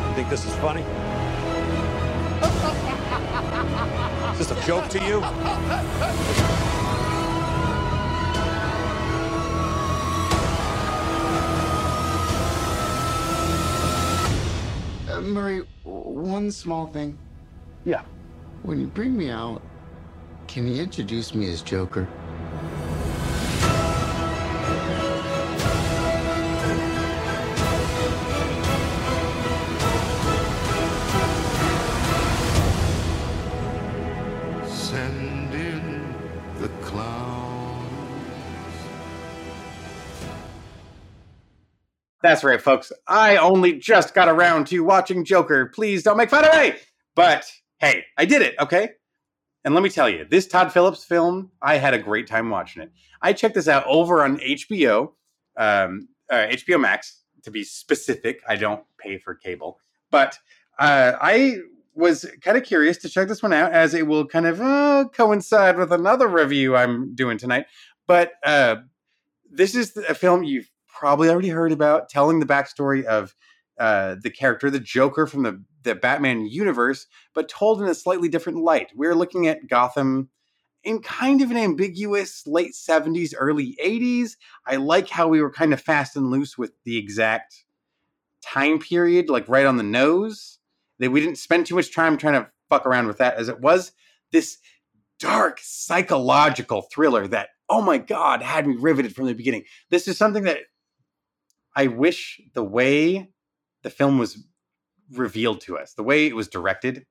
You 0.09 0.15
think 0.15 0.29
this 0.29 0.45
is 0.47 0.55
funny? 0.57 0.85
Is 4.33 4.39
this 4.39 4.51
a 4.51 4.67
joke 4.67 4.89
to 4.89 4.99
you? 5.05 5.23
Murray, 15.33 15.67
one 15.85 16.51
small 16.51 16.87
thing. 16.87 17.19
Yeah. 17.85 18.03
When 18.63 18.81
you 18.81 18.87
bring 18.87 19.17
me 19.17 19.31
out, 19.31 19.63
can 20.47 20.67
you 20.69 20.83
introduce 20.83 21.35
me 21.35 21.51
as 21.51 21.63
Joker? 21.63 22.07
That's 42.33 42.45
right, 42.45 42.63
folks. 42.63 42.91
I 43.07 43.37
only 43.37 43.75
just 43.75 44.15
got 44.15 44.27
around 44.27 44.67
to 44.69 44.81
watching 44.81 45.23
Joker. 45.23 45.67
Please 45.67 46.03
don't 46.03 46.17
make 46.17 46.31
fun 46.31 46.47
of 46.47 46.55
me. 46.55 46.73
But 47.15 47.45
hey, 47.79 48.07
I 48.17 48.25
did 48.25 48.41
it, 48.41 48.55
okay? 48.59 48.93
And 49.65 49.75
let 49.75 49.83
me 49.83 49.91
tell 49.91 50.09
you, 50.09 50.25
this 50.25 50.47
Todd 50.47 50.73
Phillips 50.73 51.05
film, 51.05 51.51
I 51.61 51.77
had 51.77 51.93
a 51.93 51.99
great 51.99 52.27
time 52.27 52.49
watching 52.49 52.81
it. 52.81 52.91
I 53.21 53.35
checked 53.35 53.55
this 53.55 53.69
out 53.69 53.85
over 53.87 54.25
on 54.25 54.39
HBO, 54.39 55.13
um, 55.59 56.09
uh, 56.31 56.47
HBO 56.49 56.81
Max 56.81 57.21
to 57.43 57.51
be 57.51 57.65
specific. 57.65 58.41
I 58.49 58.57
don't 58.57 58.83
pay 58.97 59.19
for 59.19 59.35
cable, 59.35 59.79
but 60.11 60.39
uh, 60.79 61.13
I 61.21 61.59
was 61.95 62.25
kind 62.41 62.57
of 62.57 62.65
curious 62.65 62.97
to 62.97 63.11
check 63.11 63.29
this 63.29 63.43
one 63.43 63.53
out 63.53 63.73
as 63.73 63.93
it 63.93 64.07
will 64.07 64.27
kind 64.27 64.47
of 64.47 64.59
uh, 64.59 65.05
coincide 65.13 65.77
with 65.77 65.93
another 65.93 66.29
review 66.29 66.77
I'm 66.77 67.15
doing 67.15 67.37
tonight. 67.37 67.67
But 68.07 68.33
uh, 68.43 68.77
this 69.51 69.75
is 69.75 69.95
a 69.99 70.15
film 70.15 70.45
you've 70.45 70.71
probably 71.03 71.29
already 71.29 71.49
heard 71.49 71.73
about, 71.73 72.09
telling 72.09 72.39
the 72.39 72.47
backstory 72.47 73.03
of 73.03 73.35
uh, 73.81 74.15
the 74.23 74.31
character, 74.31 74.71
the 74.71 74.79
Joker 74.79 75.27
from 75.27 75.43
the, 75.43 75.61
the 75.83 75.97
Batman 75.97 76.47
universe, 76.47 77.09
but 77.35 77.49
told 77.49 77.83
in 77.83 77.89
a 77.89 77.95
slightly 77.97 78.29
different 78.29 78.59
light. 78.63 78.93
We're 78.95 79.17
looking 79.17 79.49
at 79.49 79.67
Gotham 79.67 80.29
in 80.85 81.03
kind 81.03 81.43
of 81.43 81.51
an 81.51 81.57
ambiguous 81.57 82.47
late 82.47 82.75
70s, 82.75 83.35
early 83.37 83.77
80s. 83.85 84.37
I 84.65 84.77
like 84.77 85.09
how 85.09 85.27
we 85.27 85.43
were 85.43 85.51
kind 85.51 85.73
of 85.73 85.81
fast 85.81 86.15
and 86.15 86.31
loose 86.31 86.57
with 86.57 86.71
the 86.85 86.97
exact 86.97 87.65
time 88.41 88.79
period, 88.79 89.29
like 89.29 89.49
right 89.49 89.67
on 89.67 89.79
the 89.79 89.83
nose. 89.83 90.61
That 91.01 91.11
we 91.11 91.21
didn't 91.21 91.39
spend 91.39 91.67
too 91.67 91.75
much 91.75 91.93
time 91.93 92.17
trying 92.17 92.35
to 92.35 92.49
fuck 92.71 92.87
around 92.87 93.09
with 93.09 93.19
that, 93.19 93.35
as 93.35 93.49
it 93.49 93.59
was 93.59 93.91
this 94.31 94.59
dark 95.19 95.59
psychological 95.61 96.83
thriller 96.83 97.27
that, 97.27 97.49
oh 97.69 97.83
my 97.83 97.99
God, 97.99 98.41
had 98.41 98.69
me 98.69 98.77
riveted 98.77 99.17
from 99.17 99.27
the 99.27 99.35
beginning. 99.35 99.65
This 99.91 100.07
is 100.07 100.17
something 100.17 100.45
that 100.45 100.59
I 101.75 101.87
wish 101.87 102.41
the 102.55 102.65
way 102.65 103.31
the 103.83 103.91
film 103.91 104.19
was 104.19 104.45
revealed 105.11 105.61
to 105.63 105.79
us, 105.79 105.95
the 105.95 106.03
way 106.03 106.27
it 106.27 106.37
was 106.37 106.49
directed, 106.49 107.07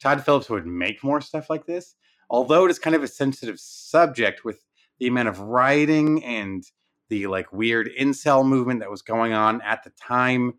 Todd 0.00 0.24
Phillips 0.24 0.50
would 0.50 0.66
make 0.66 1.04
more 1.04 1.20
stuff 1.20 1.48
like 1.48 1.66
this. 1.66 1.94
Although 2.28 2.64
it 2.64 2.70
is 2.70 2.78
kind 2.78 2.96
of 2.96 3.02
a 3.02 3.08
sensitive 3.08 3.60
subject 3.60 4.44
with 4.44 4.64
the 4.98 5.06
amount 5.06 5.28
of 5.28 5.38
writing 5.40 6.24
and 6.24 6.64
the 7.08 7.26
like 7.26 7.52
weird 7.52 7.90
incel 7.98 8.46
movement 8.46 8.80
that 8.80 8.90
was 8.90 9.02
going 9.02 9.32
on 9.32 9.60
at 9.62 9.84
the 9.84 9.90
time, 9.90 10.54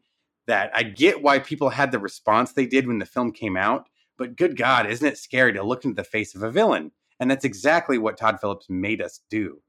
that 0.48 0.72
I 0.74 0.84
get 0.84 1.24
why 1.24 1.40
people 1.40 1.70
had 1.70 1.92
the 1.92 2.00
response 2.00 2.52
they 2.52 2.66
did 2.66 2.88
when 2.88 3.00
the 3.00 3.06
film 3.06 3.32
came 3.32 3.58
out. 3.58 3.88
But 4.18 4.36
good 4.38 4.56
God, 4.56 4.86
isn't 4.86 5.08
it 5.08 5.18
scary 5.18 5.54
to 5.54 5.64
look 5.64 5.84
into 5.84 5.96
the 5.96 6.04
face 6.04 6.36
of 6.36 6.44
a 6.44 6.52
villain? 6.52 6.92
And 7.20 7.30
that's 7.30 7.46
exactly 7.46 7.98
what 7.98 8.18
Todd 8.18 8.40
Phillips 8.40 8.68
made 8.70 9.02
us 9.02 9.22
do. 9.30 9.62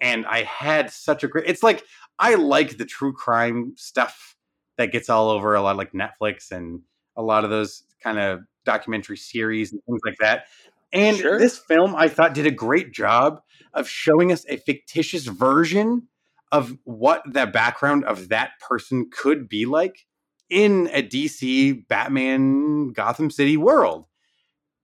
And 0.00 0.26
I 0.26 0.42
had 0.42 0.90
such 0.90 1.24
a 1.24 1.28
great. 1.28 1.46
It's 1.46 1.62
like 1.62 1.84
I 2.18 2.34
like 2.34 2.78
the 2.78 2.84
true 2.84 3.12
crime 3.12 3.74
stuff 3.76 4.36
that 4.76 4.92
gets 4.92 5.08
all 5.08 5.30
over 5.30 5.54
a 5.54 5.62
lot 5.62 5.76
like 5.76 5.92
Netflix 5.92 6.50
and 6.50 6.80
a 7.16 7.22
lot 7.22 7.44
of 7.44 7.50
those 7.50 7.82
kind 8.02 8.18
of 8.18 8.40
documentary 8.64 9.16
series 9.16 9.72
and 9.72 9.82
things 9.84 10.00
like 10.04 10.16
that. 10.20 10.46
And 10.92 11.16
Sure. 11.16 11.38
this 11.38 11.58
film 11.58 11.94
I 11.96 12.08
thought 12.08 12.34
did 12.34 12.46
a 12.46 12.50
great 12.50 12.92
job 12.92 13.42
of 13.74 13.88
showing 13.88 14.32
us 14.32 14.44
a 14.48 14.56
fictitious 14.56 15.26
version 15.26 16.08
of 16.52 16.78
what 16.84 17.22
the 17.26 17.46
background 17.46 18.04
of 18.04 18.28
that 18.30 18.52
person 18.66 19.10
could 19.10 19.48
be 19.48 19.66
like 19.66 20.06
in 20.48 20.88
a 20.92 21.02
DC 21.02 21.86
Batman 21.88 22.92
Gotham 22.92 23.30
City 23.30 23.56
world. 23.56 24.06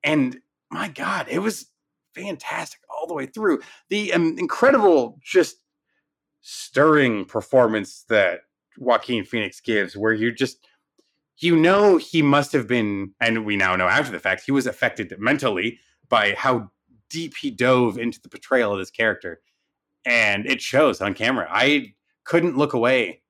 And 0.02 0.40
my 0.70 0.88
God, 0.88 1.26
it 1.30 1.38
was 1.38 1.66
fantastic 2.14 2.80
all 3.04 3.08
the 3.08 3.14
way 3.14 3.26
through. 3.26 3.60
The 3.90 4.14
um, 4.14 4.36
incredible, 4.38 5.18
just 5.22 5.56
stirring 6.40 7.26
performance 7.26 8.04
that 8.08 8.40
Joaquin 8.78 9.24
Phoenix 9.24 9.60
gives, 9.60 9.94
where 9.94 10.14
you 10.14 10.32
just, 10.32 10.66
you 11.38 11.54
know, 11.54 11.98
he 11.98 12.22
must 12.22 12.52
have 12.52 12.66
been, 12.66 13.12
and 13.20 13.44
we 13.44 13.56
now 13.56 13.76
know 13.76 13.88
after 13.88 14.10
the 14.10 14.18
fact, 14.18 14.44
he 14.46 14.52
was 14.52 14.66
affected 14.66 15.14
mentally 15.18 15.78
by 16.08 16.34
how 16.34 16.70
deep 17.10 17.34
he 17.36 17.50
dove 17.50 17.98
into 17.98 18.20
the 18.22 18.30
portrayal 18.30 18.72
of 18.72 18.78
this 18.78 18.90
character. 18.90 19.40
And 20.06 20.46
it 20.46 20.62
shows 20.62 21.02
on 21.02 21.12
camera. 21.12 21.46
I 21.50 21.94
couldn't 22.24 22.56
look 22.56 22.72
away 22.72 23.22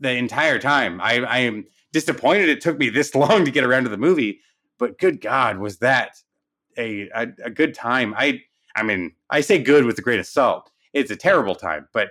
the 0.00 0.12
entire 0.12 0.58
time. 0.58 0.98
I, 1.00 1.20
I 1.20 1.38
am 1.40 1.66
disappointed 1.92 2.48
it 2.48 2.62
took 2.62 2.78
me 2.78 2.88
this 2.88 3.14
long 3.14 3.44
to 3.44 3.50
get 3.50 3.64
around 3.64 3.84
to 3.84 3.90
the 3.90 3.98
movie, 3.98 4.40
but 4.78 4.98
good 4.98 5.20
God, 5.20 5.58
was 5.58 5.78
that 5.78 6.16
a, 6.78 7.08
a, 7.14 7.28
a 7.44 7.50
good 7.50 7.74
time? 7.74 8.14
I 8.16 8.40
I 8.76 8.82
mean, 8.82 9.12
I 9.30 9.40
say 9.40 9.58
good 9.62 9.84
with 9.84 9.98
a 9.98 10.02
grain 10.02 10.18
of 10.20 10.26
salt. 10.26 10.70
It's 10.92 11.10
a 11.10 11.16
terrible 11.16 11.54
time, 11.54 11.88
but 11.92 12.08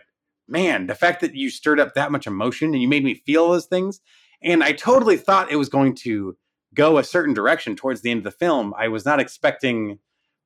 man, 0.47 0.87
the 0.87 0.95
fact 0.95 1.21
that 1.21 1.35
you 1.35 1.49
stirred 1.49 1.79
up 1.79 1.93
that 1.95 2.11
much 2.11 2.27
emotion 2.27 2.73
and 2.73 2.81
you 2.81 2.87
made 2.87 3.03
me 3.03 3.15
feel 3.25 3.49
those 3.49 3.65
things, 3.65 4.01
and 4.41 4.63
I 4.63 4.73
totally 4.73 5.17
thought 5.17 5.51
it 5.51 5.55
was 5.55 5.69
going 5.69 5.95
to 5.97 6.37
go 6.73 6.97
a 6.97 7.03
certain 7.03 7.33
direction 7.33 7.75
towards 7.75 8.01
the 8.01 8.11
end 8.11 8.19
of 8.19 8.23
the 8.25 8.31
film. 8.31 8.73
I 8.77 8.87
was 8.89 9.05
not 9.05 9.19
expecting 9.19 9.99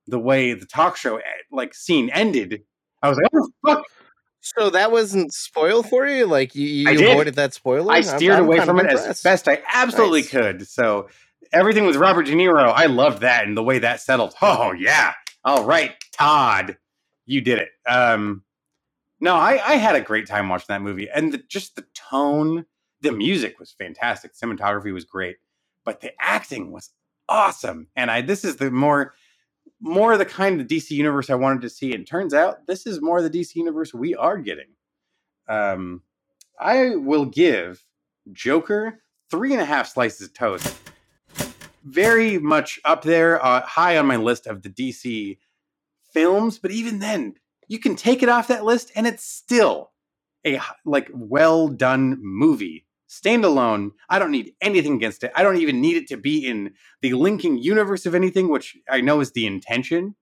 the 0.05 0.20
way 0.20 0.53
the 0.53 0.65
talk 0.65 0.97
show 0.97 1.18
eh, 1.18 1.22
like 1.51 1.74
scene 1.74 2.09
ended. 2.11 2.61
I 3.01 3.09
was 3.09 3.18
like, 3.18 3.32
oh 3.36 3.49
fuck. 3.65 3.86
So 4.41 4.70
that 4.70 4.91
wasn't 4.91 5.34
spoiled 5.34 5.89
for 5.89 6.07
you? 6.07 6.26
Like 6.26 6.55
you, 6.55 6.68
you 6.68 7.09
avoided 7.11 7.36
that 7.36 7.53
spoiler? 7.53 7.91
I 7.91 7.95
I'm- 7.95 8.03
steered 8.03 8.36
I'm 8.38 8.45
away 8.45 8.59
from 8.63 8.80
of 8.80 8.86
it 8.86 8.91
as 8.93 9.22
best 9.22 9.47
I 9.47 9.61
absolutely 9.74 10.22
Nice. 10.22 10.30
could. 10.30 10.68
So 10.68 11.09
everything 11.51 11.86
with 11.86 11.95
Robert 11.97 12.28
De 12.28 12.34
Niro, 12.34 12.72
I 12.74 12.86
loved 12.86 13.22
that 13.22 13.45
and 13.45 13.57
the 13.57 13.63
way 13.63 13.80
that 13.80 13.99
settled. 13.99 14.36
Oh 14.41 14.72
yeah, 14.74 15.13
all 15.47 15.63
right, 15.63 15.95
Todd, 16.11 16.77
you 17.25 17.39
did 17.39 17.59
it. 17.59 17.69
Um, 17.87 18.43
no, 19.21 19.33
I, 19.33 19.51
I 19.65 19.75
had 19.75 19.95
a 19.95 20.01
great 20.01 20.27
time 20.27 20.49
watching 20.49 20.65
that 20.67 20.81
movie, 20.81 21.09
and 21.09 21.31
the, 21.31 21.37
just 21.37 21.77
the 21.77 21.85
tone, 21.93 22.65
the 22.99 23.13
music 23.13 23.57
was 23.57 23.71
fantastic, 23.71 24.33
cinematography 24.33 24.93
was 24.93 25.05
great, 25.05 25.37
but 25.85 26.01
the 26.01 26.11
acting 26.19 26.73
was 26.73 26.89
awesome. 27.29 27.87
And 27.95 28.11
I 28.11 28.19
this 28.19 28.43
is 28.43 28.57
the 28.57 28.69
more 28.69 29.13
more 29.79 30.17
the 30.17 30.25
kind 30.25 30.59
of 30.59 30.67
DC 30.67 30.91
universe 30.91 31.29
I 31.29 31.35
wanted 31.35 31.61
to 31.61 31.69
see. 31.69 31.93
And 31.93 32.05
turns 32.05 32.33
out 32.33 32.67
this 32.67 32.85
is 32.85 33.01
more 33.01 33.21
the 33.21 33.29
DC 33.29 33.55
universe 33.55 33.93
we 33.93 34.15
are 34.15 34.37
getting. 34.37 34.73
Um, 35.47 36.01
I 36.59 36.97
will 36.97 37.25
give 37.25 37.85
Joker 38.33 38.99
three 39.31 39.53
and 39.53 39.61
a 39.61 39.65
half 39.65 39.87
slices 39.87 40.27
of 40.27 40.33
toast. 40.33 40.75
Very 41.88 42.38
much 42.38 42.79
up 42.83 43.03
there, 43.03 43.43
uh, 43.43 43.61
high 43.61 43.97
on 43.97 44.07
my 44.07 44.17
list 44.17 44.45
of 44.45 44.61
the 44.61 44.69
DC 44.69 45.38
films. 46.11 46.59
But 46.59 46.71
even 46.71 46.99
then, 46.99 47.35
you 47.67 47.79
can 47.79 47.95
take 47.95 48.21
it 48.21 48.29
off 48.29 48.49
that 48.49 48.65
list, 48.65 48.91
and 48.95 49.07
it's 49.07 49.23
still 49.23 49.91
a 50.45 50.59
like 50.85 51.09
well 51.13 51.67
done 51.67 52.17
movie. 52.21 52.85
Standalone. 53.09 53.91
I 54.09 54.19
don't 54.19 54.31
need 54.31 54.53
anything 54.59 54.95
against 54.95 55.23
it. 55.23 55.31
I 55.33 55.41
don't 55.41 55.57
even 55.57 55.79
need 55.79 55.95
it 55.95 56.07
to 56.09 56.17
be 56.17 56.45
in 56.45 56.73
the 57.01 57.13
linking 57.13 57.57
universe 57.57 58.05
of 58.05 58.13
anything, 58.13 58.49
which 58.49 58.75
I 58.89 58.99
know 58.99 59.21
is 59.21 59.31
the 59.31 59.45
intention. 59.45 60.15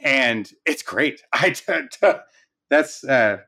And 0.00 0.50
it's 0.66 0.82
great. 0.82 1.22
I 1.32 1.54
that's 2.70 3.04
uh, 3.04 3.38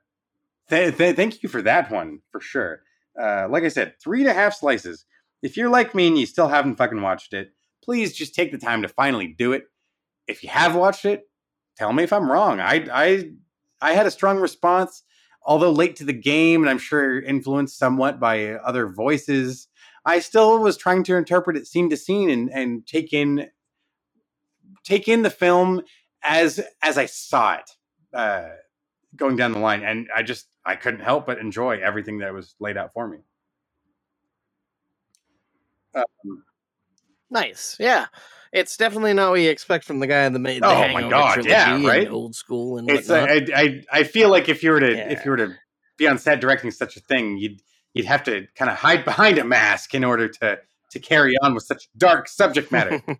th- 0.68 0.96
th- 0.96 1.16
thank 1.16 1.42
you 1.42 1.48
for 1.48 1.62
that 1.62 1.90
one 1.90 2.20
for 2.30 2.40
sure. 2.40 2.82
Uh, 3.20 3.48
like 3.50 3.64
I 3.64 3.68
said, 3.68 3.94
three 4.02 4.20
and 4.20 4.30
a 4.30 4.34
half 4.34 4.54
slices. 4.54 5.04
If 5.42 5.56
you're 5.56 5.68
like 5.68 5.94
me 5.94 6.06
and 6.06 6.18
you 6.18 6.26
still 6.26 6.48
haven't 6.48 6.76
fucking 6.76 7.02
watched 7.02 7.34
it, 7.34 7.52
please 7.82 8.12
just 8.12 8.34
take 8.34 8.52
the 8.52 8.58
time 8.58 8.82
to 8.82 8.88
finally 8.88 9.26
do 9.26 9.52
it. 9.52 9.64
If 10.28 10.42
you 10.42 10.48
have 10.50 10.76
watched 10.76 11.04
it, 11.04 11.28
tell 11.76 11.92
me 11.92 12.04
if 12.04 12.12
I'm 12.12 12.30
wrong. 12.30 12.60
I 12.60 12.86
I 12.92 13.30
I 13.80 13.92
had 13.94 14.06
a 14.06 14.10
strong 14.10 14.38
response, 14.38 15.02
although 15.42 15.72
late 15.72 15.96
to 15.96 16.04
the 16.04 16.12
game, 16.12 16.62
and 16.62 16.70
I'm 16.70 16.78
sure 16.78 17.20
influenced 17.20 17.78
somewhat 17.78 18.20
by 18.20 18.52
other 18.52 18.88
voices. 18.88 19.68
I 20.04 20.20
still 20.20 20.58
was 20.60 20.76
trying 20.76 21.04
to 21.04 21.16
interpret 21.16 21.56
it 21.56 21.66
scene 21.66 21.90
to 21.90 21.96
scene 21.96 22.30
and 22.30 22.50
and 22.50 22.86
take 22.86 23.12
in 23.12 23.50
take 24.84 25.08
in 25.08 25.22
the 25.22 25.30
film 25.30 25.82
as 26.22 26.60
as 26.82 26.98
I 26.98 27.06
saw 27.06 27.54
it 27.54 27.70
uh, 28.14 28.48
going 29.16 29.36
down 29.36 29.52
the 29.52 29.58
line, 29.58 29.82
and 29.82 30.08
I 30.14 30.22
just 30.22 30.46
I 30.64 30.76
couldn't 30.76 31.00
help 31.00 31.26
but 31.26 31.38
enjoy 31.38 31.80
everything 31.80 32.18
that 32.18 32.32
was 32.32 32.54
laid 32.60 32.76
out 32.76 32.92
for 32.92 33.08
me. 33.08 33.18
Um, 35.94 36.44
Nice. 37.30 37.76
Yeah. 37.80 38.06
It's 38.52 38.76
definitely 38.76 39.14
not 39.14 39.30
what 39.30 39.40
you 39.40 39.48
expect 39.48 39.84
from 39.86 39.98
the 40.00 40.06
guy 40.06 40.24
in 40.24 40.34
the, 40.34 40.38
the 40.38 40.60
Oh 40.62 40.88
my 40.92 41.08
God, 41.08 41.34
trilogy 41.34 41.50
yeah, 41.50 41.86
right? 41.86 42.08
old 42.10 42.34
school 42.34 42.76
and 42.76 42.90
it's 42.90 43.08
uh, 43.08 43.26
I, 43.28 43.46
I 43.54 43.82
I 43.90 44.02
feel 44.04 44.28
like 44.30 44.50
if 44.50 44.62
you 44.62 44.70
were 44.72 44.80
to 44.80 44.92
Yeah. 44.94 45.10
if 45.10 45.24
you 45.24 45.30
were 45.30 45.38
to 45.38 45.54
be 45.96 46.06
on 46.06 46.18
set 46.18 46.40
directing 46.42 46.70
such 46.70 46.96
a 46.98 47.00
thing, 47.00 47.38
you'd 47.38 47.62
you'd 47.94 48.04
have 48.04 48.22
to 48.24 48.46
kind 48.54 48.70
of 48.70 48.76
hide 48.76 49.06
behind 49.06 49.38
a 49.38 49.44
mask 49.44 49.94
in 49.94 50.04
order 50.04 50.28
to 50.28 50.58
to 50.90 50.98
carry 51.00 51.34
on 51.42 51.54
with 51.54 51.64
such 51.64 51.88
dark 51.96 52.28
subject 52.28 52.70
matter. 52.70 53.02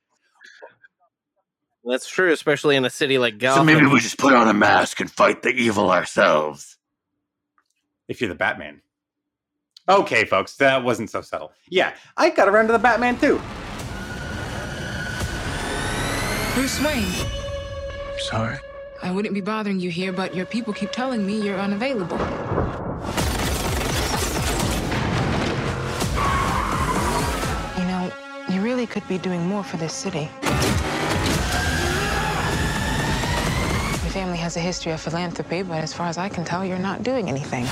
That's 1.85 2.07
true, 2.07 2.31
especially 2.33 2.77
in 2.77 2.85
a 2.85 2.91
city 2.91 3.19
like 3.19 3.39
Gotham. 3.39 3.67
So 3.67 3.75
maybe 3.75 3.87
we 3.87 3.99
just 4.01 4.19
put 4.19 4.35
on 4.35 4.47
a 4.49 4.55
mask 4.55 5.01
and 5.01 5.11
fight 5.11 5.43
the 5.43 5.49
evil 5.51 5.91
ourselves. 5.91 6.77
if 8.09 8.21
you're 8.21 8.29
the 8.29 8.35
Batman. 8.37 8.83
Okay, 9.89 10.25
folks, 10.25 10.55
that 10.57 10.85
wasn't 10.85 11.11
so 11.11 11.23
subtle. 11.23 11.53
Yeah, 11.69 11.95
I 12.17 12.31
got 12.31 12.49
around 12.49 12.69
to 12.69 12.73
the 12.73 12.79
Batman 12.79 13.19
too. 13.19 13.41
Bruce 16.55 16.81
Wayne. 16.81 17.05
I'm 18.13 18.21
sorry. 18.21 18.59
I 19.03 19.11
wouldn't 19.11 19.35
be 19.35 19.41
bothering 19.41 19.81
you 19.81 19.91
here, 19.91 20.13
but 20.13 20.37
your 20.37 20.47
people 20.47 20.73
keep 20.73 20.93
telling 20.93 21.27
me 21.27 21.41
you're 21.43 21.59
unavailable. 21.59 22.17
You 27.77 27.85
know, 27.89 28.13
you 28.51 28.61
really 28.61 28.87
could 28.87 29.07
be 29.09 29.19
doing 29.19 29.45
more 29.47 29.65
for 29.65 29.79
this 29.79 29.93
city. 29.93 30.29
Your 34.03 34.13
family 34.13 34.39
has 34.39 34.57
a 34.57 34.61
history 34.61 34.93
of 34.93 35.01
philanthropy, 35.01 35.63
but 35.65 35.79
as 35.79 35.93
far 35.93 36.07
as 36.07 36.19
I 36.19 36.29
can 36.29 36.45
tell, 36.45 36.65
you're 36.65 36.79
not 36.79 37.03
doing 37.03 37.29
anything. 37.29 37.67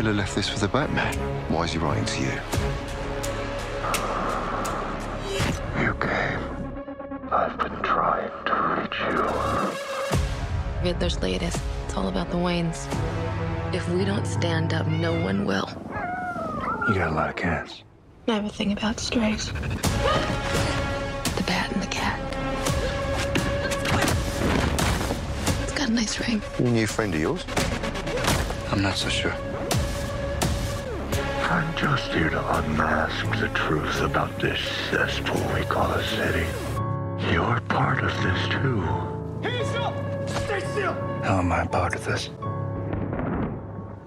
Killer 0.00 0.14
left 0.14 0.34
this 0.34 0.48
for 0.48 0.58
the 0.58 0.66
Batman. 0.66 1.14
Why 1.50 1.64
is 1.64 1.72
he 1.72 1.78
writing 1.78 2.06
to 2.06 2.20
you? 2.22 2.32
You 5.78 5.92
came. 6.00 6.40
I've 7.30 7.58
been 7.58 7.82
trying 7.82 8.30
to 8.46 8.54
reach 8.80 8.98
you. 9.12 9.22
Riddler's 10.82 11.20
latest. 11.20 11.60
It's 11.84 11.94
all 11.98 12.08
about 12.08 12.30
the 12.30 12.38
Waynes. 12.38 12.86
If 13.74 13.86
we 13.90 14.06
don't 14.06 14.24
stand 14.24 14.72
up, 14.72 14.86
no 14.86 15.12
one 15.22 15.44
will. 15.44 15.68
You 16.88 16.94
got 16.94 17.10
a 17.10 17.14
lot 17.14 17.28
of 17.28 17.36
cats. 17.36 17.82
I 18.26 18.36
have 18.36 18.46
a 18.46 18.48
thing 18.48 18.72
about 18.72 18.98
strays. 19.00 19.52
The 19.52 21.44
bat 21.46 21.70
and 21.74 21.82
the 21.82 21.88
cat. 21.88 22.18
It's 25.62 25.74
got 25.74 25.90
a 25.90 25.92
nice 25.92 26.18
ring. 26.26 26.40
A 26.56 26.62
new 26.62 26.86
friend 26.86 27.14
of 27.14 27.20
yours? 27.20 27.44
I'm 28.72 28.80
not 28.80 28.96
so 28.96 29.10
sure. 29.10 29.36
I'm 31.82 31.96
just 31.96 32.12
here 32.12 32.28
to 32.28 32.58
unmask 32.58 33.40
the 33.40 33.48
truth 33.54 34.02
about 34.02 34.38
this 34.38 34.60
cesspool 34.90 35.40
we 35.54 35.64
call 35.64 35.90
a 35.92 36.04
city. 36.04 36.46
You're 37.32 37.58
part 37.68 38.04
of 38.04 38.12
this 38.22 38.48
too. 38.48 38.82
Hey, 39.40 39.64
still! 39.64 39.94
Stay 40.26 40.60
still! 40.72 40.92
How 41.22 41.38
am 41.38 41.50
I 41.50 41.66
part 41.66 41.94
of 41.94 42.04
this? 42.04 42.28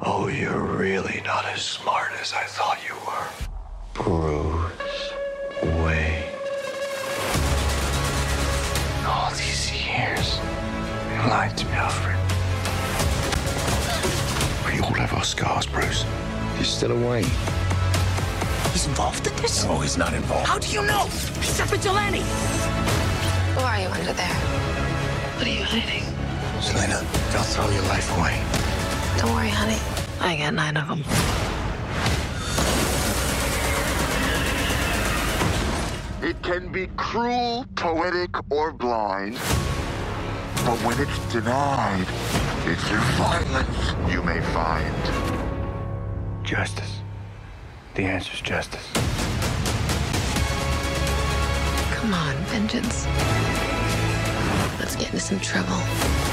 Oh, 0.02 0.28
you're 0.32 0.60
really 0.60 1.24
not 1.26 1.46
as 1.46 1.64
smart 1.64 2.12
as 2.22 2.32
I 2.34 2.44
thought 2.44 2.78
you 2.88 2.94
were. 3.08 3.28
Bruce 3.96 5.14
Wayne. 5.64 6.30
All 9.08 9.32
these 9.32 9.72
years, 9.74 10.38
you 11.10 11.28
lied 11.28 11.58
to 11.58 11.66
me, 11.66 11.72
Alfred. 11.72 12.18
We 14.72 14.80
all 14.80 14.94
have 14.94 15.14
our 15.16 15.24
scars, 15.24 15.66
Bruce. 15.66 16.06
You're 16.58 16.66
still 16.66 16.92
away. 16.92 17.24
He's 18.74 18.88
involved 18.88 19.28
in 19.28 19.36
this? 19.36 19.64
No, 19.66 19.80
he's 19.80 19.98
not 19.98 20.16
involved. 20.16 20.48
How 20.48 20.58
do 20.58 20.68
you 20.68 20.82
know? 20.84 21.06
He's 21.06 21.60
a 21.60 21.66
vigilante. 21.66 22.22
Who 23.54 23.62
are 23.62 23.80
you 23.80 23.88
under 23.88 24.14
there? 24.14 24.34
What 25.38 25.46
are 25.46 25.50
you 25.50 25.64
hiding? 25.64 26.04
Selina, 26.60 27.06
don't 27.32 27.46
throw 27.46 27.70
your 27.70 27.84
life 27.84 28.10
away. 28.18 28.42
Don't 29.20 29.32
worry, 29.36 29.50
honey. 29.50 29.78
I 30.20 30.38
got 30.38 30.56
nine 30.56 30.76
of 30.76 30.88
them. 30.88 31.04
It 36.28 36.42
can 36.42 36.72
be 36.72 36.88
cruel, 36.98 37.68
poetic, 37.76 38.32
or 38.52 38.72
blind. 38.72 39.36
But 40.66 40.80
when 40.82 41.00
it's 41.00 41.20
denied, 41.32 42.08
it's 42.66 42.84
through 42.88 42.98
violence 43.22 44.12
you 44.12 44.24
may 44.24 44.42
find. 44.52 44.96
Justice. 46.44 47.03
The 47.96 48.06
answer's 48.06 48.42
justice. 48.42 48.90
Come 51.92 52.12
on, 52.16 52.36
vengeance. 52.46 53.06
Let's 54.80 54.96
get 54.96 55.14
into 55.14 55.20
some 55.20 55.40
trouble. 55.40 56.33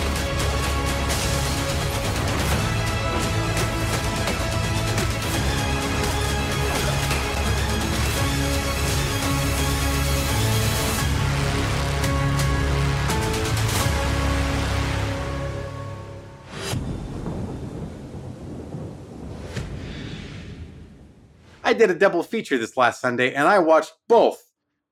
Did 21.81 21.91
a 21.91 21.99
double 21.99 22.23
feature 22.23 22.59
this 22.59 22.77
last 22.77 23.01
Sunday, 23.01 23.35
and 23.35 23.49
I 23.49 23.59
watched 23.59 23.95
both 24.09 24.41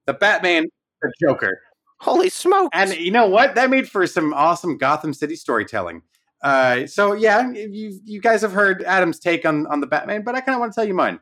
the 0.07 0.15
Batman, 0.15 0.67
the 1.03 1.13
Joker. 1.21 1.61
Holy 2.01 2.31
smoke! 2.31 2.71
And 2.73 2.95
you 2.97 3.11
know 3.11 3.29
what? 3.29 3.55
That 3.55 3.71
made 3.71 3.89
for 3.89 4.07
some 4.07 4.33
awesome 4.33 4.79
Gotham 4.79 5.13
City 5.13 5.37
storytelling. 5.37 6.03
Uh, 6.43 6.87
so 6.87 7.13
yeah, 7.13 7.51
you 7.51 8.01
you 8.05 8.21
guys 8.21 8.41
have 8.43 8.53
heard 8.53 8.83
Adam's 8.85 9.19
take 9.19 9.45
on 9.45 9.67
on 9.67 9.81
the 9.81 9.87
Batman, 9.87 10.23
but 10.25 10.35
I 10.35 10.41
kind 10.41 10.55
of 10.55 10.61
want 10.61 10.73
to 10.73 10.77
tell 10.77 10.87
you 10.87 10.95
mine. 10.95 11.21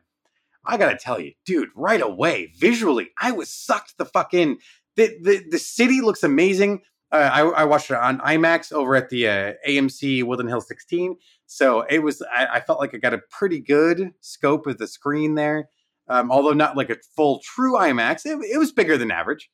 I 0.65 0.77
gotta 0.77 0.97
tell 0.97 1.19
you, 1.19 1.33
dude, 1.45 1.69
right 1.75 2.01
away, 2.01 2.53
visually, 2.57 3.09
I 3.19 3.31
was 3.31 3.49
sucked 3.49 3.97
the 3.97 4.05
fuck 4.05 4.33
in. 4.33 4.57
The 4.95 5.17
the, 5.21 5.43
the 5.49 5.59
city 5.59 6.01
looks 6.01 6.23
amazing. 6.23 6.81
Uh, 7.11 7.29
I, 7.31 7.41
I 7.41 7.63
watched 7.63 7.89
it 7.89 7.97
on 7.97 8.19
IMAX 8.19 8.73
over 8.73 8.95
at 8.95 9.09
the 9.09 9.27
uh, 9.27 9.53
AMC 9.67 10.23
Woodland 10.23 10.49
Hill 10.49 10.59
16. 10.59 11.15
So 11.47 11.81
it 11.89 12.03
was, 12.03 12.21
I, 12.31 12.47
I, 12.55 12.59
felt 12.59 12.79
like 12.79 12.93
I 12.93 12.97
got 12.97 13.13
a 13.13 13.21
pretty 13.31 13.59
good 13.59 14.11
scope 14.19 14.67
of 14.67 14.77
the 14.77 14.87
screen 14.87 15.35
there. 15.35 15.69
Um, 16.09 16.31
although 16.31 16.53
not 16.53 16.77
like 16.77 16.89
a 16.89 16.97
full 17.15 17.41
true 17.43 17.73
IMAX, 17.73 18.25
it, 18.25 18.37
it, 18.51 18.57
was 18.57 18.71
bigger 18.71 18.97
than 18.97 19.11
average. 19.11 19.49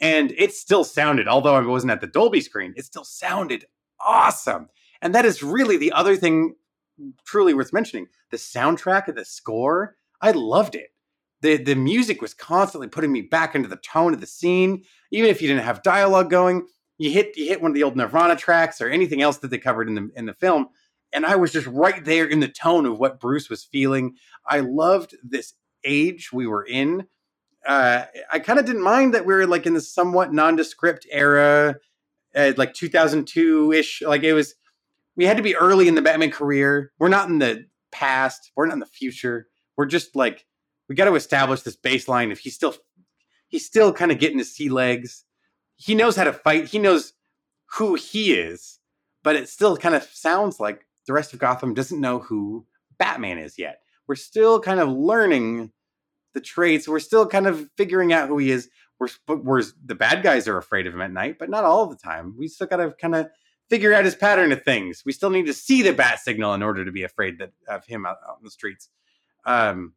And 0.00 0.30
it 0.32 0.52
still 0.52 0.84
sounded, 0.84 1.26
although 1.26 1.54
I 1.54 1.60
wasn't 1.60 1.92
at 1.92 2.00
the 2.00 2.06
Dolby 2.06 2.40
screen, 2.40 2.74
it 2.76 2.84
still 2.84 3.04
sounded 3.04 3.64
awesome. 4.00 4.68
And 5.02 5.14
that 5.14 5.24
is 5.24 5.42
really 5.42 5.76
the 5.76 5.92
other 5.92 6.16
thing 6.16 6.54
truly 7.26 7.54
worth 7.54 7.72
mentioning. 7.72 8.06
The 8.30 8.36
soundtrack 8.36 9.08
of 9.08 9.16
the 9.16 9.24
score, 9.24 9.96
I 10.20 10.32
loved 10.32 10.74
it. 10.74 10.88
The, 11.40 11.56
the 11.56 11.74
music 11.74 12.20
was 12.20 12.34
constantly 12.34 12.88
putting 12.88 13.12
me 13.12 13.22
back 13.22 13.54
into 13.54 13.68
the 13.68 13.76
tone 13.76 14.12
of 14.12 14.20
the 14.20 14.26
scene, 14.26 14.82
even 15.12 15.30
if 15.30 15.40
you 15.40 15.48
didn't 15.48 15.64
have 15.64 15.82
dialogue 15.82 16.30
going 16.30 16.66
you 16.98 17.10
hit 17.10 17.36
you 17.36 17.46
hit 17.46 17.62
one 17.62 17.70
of 17.70 17.74
the 17.74 17.84
old 17.84 17.96
Nirvana 17.96 18.36
tracks 18.36 18.80
or 18.80 18.88
anything 18.88 19.22
else 19.22 19.38
that 19.38 19.48
they 19.48 19.58
covered 19.58 19.88
in 19.88 19.94
the 19.94 20.10
in 20.16 20.26
the 20.26 20.34
film, 20.34 20.68
and 21.12 21.26
I 21.26 21.36
was 21.36 21.52
just 21.52 21.66
right 21.66 22.04
there 22.04 22.26
in 22.26 22.40
the 22.40 22.48
tone 22.48 22.86
of 22.86 22.98
what 22.98 23.20
Bruce 23.20 23.48
was 23.48 23.64
feeling. 23.64 24.16
I 24.46 24.60
loved 24.60 25.16
this 25.22 25.54
age 25.84 26.32
we 26.32 26.46
were 26.46 26.64
in. 26.64 27.06
Uh, 27.66 28.04
I 28.32 28.38
kind 28.38 28.58
of 28.58 28.64
didn't 28.64 28.82
mind 28.82 29.14
that 29.14 29.26
we 29.26 29.34
were 29.34 29.46
like 29.46 29.66
in 29.66 29.74
the 29.74 29.80
somewhat 29.80 30.32
nondescript 30.32 31.06
era, 31.10 31.76
uh, 32.34 32.52
like 32.56 32.74
2002 32.74 33.72
ish. 33.72 34.02
Like 34.02 34.22
it 34.22 34.32
was, 34.32 34.54
we 35.16 35.26
had 35.26 35.36
to 35.36 35.42
be 35.42 35.56
early 35.56 35.88
in 35.88 35.94
the 35.94 36.02
Batman 36.02 36.30
career. 36.30 36.92
We're 36.98 37.08
not 37.08 37.28
in 37.28 37.38
the 37.38 37.66
past. 37.90 38.52
We're 38.54 38.66
not 38.66 38.74
in 38.74 38.80
the 38.80 38.86
future. 38.86 39.48
We're 39.76 39.86
just 39.86 40.16
like 40.16 40.46
we 40.88 40.94
got 40.94 41.04
to 41.04 41.14
establish 41.14 41.62
this 41.62 41.76
baseline. 41.76 42.32
If 42.32 42.40
he's 42.40 42.54
still, 42.54 42.74
he's 43.48 43.66
still 43.66 43.92
kind 43.92 44.10
of 44.10 44.18
getting 44.18 44.38
his 44.38 44.54
sea 44.54 44.70
legs 44.70 45.24
he 45.78 45.94
knows 45.94 46.16
how 46.16 46.24
to 46.24 46.32
fight. 46.32 46.66
He 46.66 46.78
knows 46.78 47.14
who 47.76 47.94
he 47.94 48.34
is, 48.34 48.80
but 49.22 49.36
it 49.36 49.48
still 49.48 49.76
kind 49.76 49.94
of 49.94 50.02
sounds 50.02 50.60
like 50.60 50.86
the 51.08 51.14
rest 51.14 51.32
of 51.32 51.40
Gotham 51.40 51.74
doesn't 51.74 52.00
know 52.00 52.20
who 52.20 52.64
Batman 52.98 53.38
is 53.38 53.58
yet. 53.58 53.80
We're 54.06 54.14
still 54.14 54.60
kind 54.60 54.78
of 54.78 54.88
learning 54.88 55.72
the 56.34 56.40
traits. 56.40 56.86
We're 56.86 57.00
still 57.00 57.26
kind 57.26 57.46
of 57.46 57.68
figuring 57.76 58.12
out 58.12 58.28
who 58.28 58.38
he 58.38 58.50
is. 58.52 58.68
We're, 59.00 59.08
we're 59.26 59.62
the 59.84 59.94
bad 59.94 60.22
guys 60.22 60.46
are 60.46 60.58
afraid 60.58 60.86
of 60.86 60.94
him 60.94 61.00
at 61.00 61.10
night, 61.10 61.36
but 61.38 61.50
not 61.50 61.64
all 61.64 61.86
the 61.86 61.96
time. 61.96 62.36
We 62.38 62.46
still 62.46 62.66
got 62.66 62.76
to 62.76 62.92
kind 63.00 63.14
of 63.14 63.28
figure 63.70 63.94
out 63.94 64.04
his 64.04 64.14
pattern 64.14 64.52
of 64.52 64.62
things. 64.62 65.02
We 65.06 65.12
still 65.12 65.30
need 65.30 65.46
to 65.46 65.54
see 65.54 65.82
the 65.82 65.92
bat 65.92 66.20
signal 66.20 66.54
in 66.54 66.62
order 66.62 66.84
to 66.84 66.92
be 66.92 67.04
afraid 67.04 67.38
that, 67.38 67.52
of 67.68 67.86
him 67.86 68.04
out, 68.04 68.18
out 68.28 68.38
in 68.38 68.44
the 68.44 68.50
streets. 68.50 68.90
Um, 69.44 69.94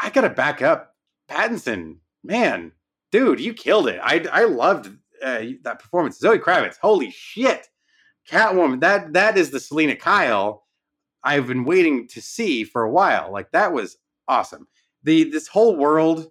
I 0.00 0.10
got 0.10 0.22
to 0.22 0.30
back 0.30 0.60
up. 0.60 0.94
Pattinson, 1.30 1.96
man, 2.22 2.72
dude, 3.10 3.40
you 3.40 3.54
killed 3.54 3.88
it. 3.88 3.98
I 4.02 4.26
I 4.30 4.44
loved 4.44 4.88
uh, 5.22 5.42
that 5.62 5.78
performance. 5.78 6.18
Zoe 6.18 6.38
Kravitz, 6.38 6.76
holy 6.80 7.10
shit, 7.10 7.68
Catwoman. 8.30 8.80
That 8.80 9.12
that 9.12 9.36
is 9.36 9.50
the 9.50 9.60
Selina 9.60 9.96
Kyle 9.96 10.64
I've 11.22 11.46
been 11.46 11.64
waiting 11.64 12.06
to 12.08 12.22
see 12.22 12.64
for 12.64 12.82
a 12.82 12.90
while. 12.90 13.32
Like 13.32 13.50
that 13.52 13.72
was 13.72 13.98
awesome. 14.28 14.68
The 15.02 15.24
this 15.24 15.48
whole 15.48 15.76
world. 15.76 16.30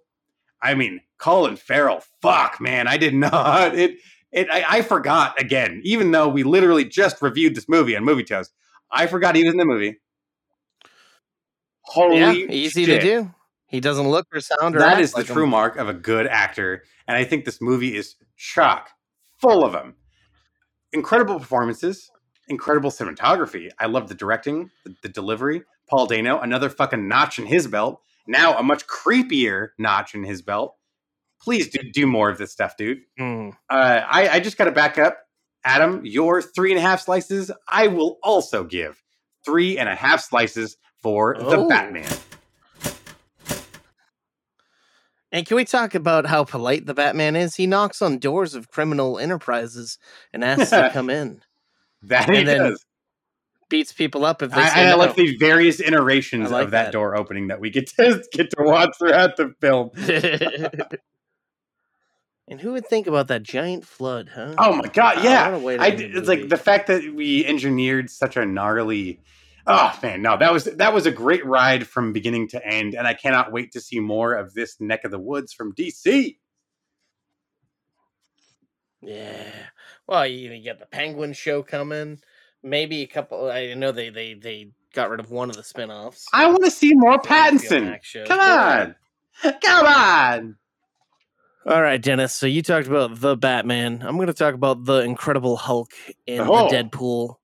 I 0.62 0.74
mean, 0.74 1.02
Colin 1.18 1.56
Farrell. 1.56 2.02
Fuck, 2.22 2.60
man, 2.60 2.88
I 2.88 2.96
did 2.96 3.14
not. 3.14 3.74
It 3.78 3.98
it. 4.32 4.48
I, 4.50 4.64
I 4.68 4.82
forgot 4.82 5.40
again. 5.40 5.80
Even 5.84 6.10
though 6.10 6.28
we 6.28 6.42
literally 6.42 6.84
just 6.84 7.22
reviewed 7.22 7.54
this 7.54 7.68
movie 7.68 7.96
on 7.96 8.04
Movie 8.04 8.24
Toast, 8.24 8.52
I 8.90 9.06
forgot 9.06 9.36
he 9.36 9.44
was 9.44 9.52
in 9.52 9.58
the 9.58 9.64
movie. 9.64 9.98
Holy 11.82 12.18
yeah, 12.18 12.32
easy 12.32 12.84
shit. 12.84 13.00
to 13.00 13.06
do. 13.06 13.34
He 13.68 13.80
doesn't 13.80 14.08
look 14.08 14.26
or 14.32 14.40
sound 14.40 14.76
or 14.76 14.78
that 14.78 15.00
is 15.00 15.12
the 15.12 15.18
like 15.18 15.26
true 15.26 15.44
him. 15.44 15.50
mark 15.50 15.76
of 15.76 15.88
a 15.88 15.92
good 15.92 16.26
actor 16.26 16.84
and 17.08 17.16
i 17.16 17.24
think 17.24 17.44
this 17.44 17.60
movie 17.60 17.96
is 17.96 18.14
chock 18.36 18.90
full 19.38 19.64
of 19.64 19.72
them 19.72 19.94
incredible 20.92 21.38
performances 21.38 22.10
incredible 22.48 22.90
cinematography 22.90 23.70
i 23.80 23.86
love 23.86 24.08
the 24.08 24.14
directing 24.14 24.70
the, 24.84 24.94
the 25.02 25.08
delivery 25.08 25.62
paul 25.88 26.06
dano 26.06 26.38
another 26.40 26.68
fucking 26.70 27.08
notch 27.08 27.38
in 27.38 27.46
his 27.46 27.66
belt 27.66 28.00
now 28.28 28.56
a 28.58 28.62
much 28.62 28.86
creepier 28.86 29.68
notch 29.78 30.14
in 30.14 30.24
his 30.24 30.42
belt. 30.42 30.74
Please 31.40 31.68
do 31.68 31.78
do 31.92 32.06
more 32.08 32.28
of 32.28 32.38
this 32.38 32.50
stuff, 32.50 32.76
dude. 32.76 33.02
Hmm. 33.16 33.50
Uh, 33.70 34.00
I, 34.04 34.28
I 34.28 34.40
just 34.40 34.58
got 34.58 34.64
to 34.64 34.72
back 34.72 34.98
up. 34.98 35.18
Adam, 35.64 36.00
your 36.04 36.42
three 36.42 36.72
and 36.72 36.78
a 36.78 36.82
half 36.82 37.00
slices, 37.02 37.52
I 37.68 37.86
will 37.86 38.18
also 38.24 38.64
give 38.64 39.00
three 39.44 39.78
and 39.78 39.88
a 39.88 39.94
half 39.94 40.22
slices 40.22 40.76
for 41.02 41.36
the 41.38 41.58
Oh. 41.58 41.68
Batman. 41.68 42.10
And 45.36 45.44
can 45.44 45.58
we 45.58 45.66
talk 45.66 45.94
about 45.94 46.24
how 46.24 46.44
polite 46.44 46.86
the 46.86 46.94
Batman 46.94 47.36
is? 47.36 47.56
He 47.56 47.66
knocks 47.66 48.00
on 48.00 48.16
doors 48.16 48.54
of 48.54 48.70
criminal 48.70 49.18
enterprises 49.18 49.98
and 50.32 50.42
asks 50.42 50.70
to 50.70 50.88
come 50.94 51.10
in. 51.10 51.42
That 52.04 52.26
And 52.26 52.38
he 52.38 52.44
then 52.44 52.70
does. 52.70 52.86
Beats 53.68 53.92
people 53.92 54.24
up 54.24 54.40
if 54.40 54.50
they 54.52 54.62
I, 54.62 54.86
I 54.86 54.90
no. 54.90 54.96
like 54.96 55.14
the 55.14 55.36
various 55.36 55.78
iterations 55.78 56.50
like 56.50 56.64
of 56.64 56.70
that, 56.70 56.84
that. 56.84 56.92
door 56.92 57.14
opening 57.14 57.48
that 57.48 57.60
we 57.60 57.68
get 57.68 57.86
to 57.88 58.24
get 58.32 58.48
to 58.52 58.62
watch 58.62 58.96
throughout 58.98 59.36
the 59.36 59.54
film. 59.60 59.90
and 62.48 62.58
who 62.58 62.72
would 62.72 62.86
think 62.86 63.06
about 63.06 63.28
that 63.28 63.42
giant 63.42 63.84
flood, 63.84 64.30
huh? 64.34 64.54
Oh 64.56 64.74
my 64.74 64.88
god, 64.88 65.22
yeah. 65.22 65.50
what 65.50 65.60
a 65.60 65.62
way 65.62 65.76
to 65.76 65.82
I, 65.82 65.88
it's 65.88 66.28
like 66.28 66.48
the 66.48 66.56
fact 66.56 66.86
that 66.86 67.14
we 67.14 67.44
engineered 67.44 68.08
such 68.08 68.38
a 68.38 68.46
gnarly 68.46 69.20
Oh 69.68 69.98
man, 70.02 70.22
no, 70.22 70.36
that 70.36 70.52
was 70.52 70.64
that 70.64 70.94
was 70.94 71.06
a 71.06 71.10
great 71.10 71.44
ride 71.44 71.86
from 71.86 72.12
beginning 72.12 72.48
to 72.48 72.64
end, 72.64 72.94
and 72.94 73.06
I 73.06 73.14
cannot 73.14 73.50
wait 73.52 73.72
to 73.72 73.80
see 73.80 73.98
more 73.98 74.34
of 74.34 74.54
this 74.54 74.80
neck 74.80 75.04
of 75.04 75.10
the 75.10 75.18
woods 75.18 75.52
from 75.52 75.74
DC. 75.74 76.36
Yeah. 79.02 79.50
Well, 80.06 80.26
you, 80.26 80.56
get 80.62 80.78
the 80.78 80.86
Penguin 80.86 81.32
show 81.32 81.62
coming. 81.62 82.18
Maybe 82.62 83.02
a 83.02 83.06
couple. 83.06 83.50
I 83.50 83.74
know 83.74 83.92
they 83.92 84.08
they 84.10 84.34
they 84.34 84.70
got 84.94 85.10
rid 85.10 85.20
of 85.20 85.30
one 85.30 85.50
of 85.50 85.56
the 85.56 85.62
spin-offs. 85.62 86.26
I 86.32 86.46
want 86.46 86.64
to 86.64 86.70
see 86.70 86.94
more 86.94 87.18
Pattinson. 87.18 87.98
Come 88.26 88.40
on, 88.40 88.94
come 89.42 89.86
on. 89.86 90.56
All 91.66 91.82
right, 91.82 92.00
Dennis. 92.00 92.34
So 92.34 92.46
you 92.46 92.62
talked 92.62 92.86
about 92.86 93.20
the 93.20 93.36
Batman. 93.36 94.02
I'm 94.06 94.14
going 94.16 94.28
to 94.28 94.32
talk 94.32 94.54
about 94.54 94.84
the 94.84 95.00
Incredible 95.00 95.56
Hulk 95.56 95.90
and 96.28 96.40
Oh. 96.40 96.68
the 96.68 96.76
Deadpool, 96.76 97.36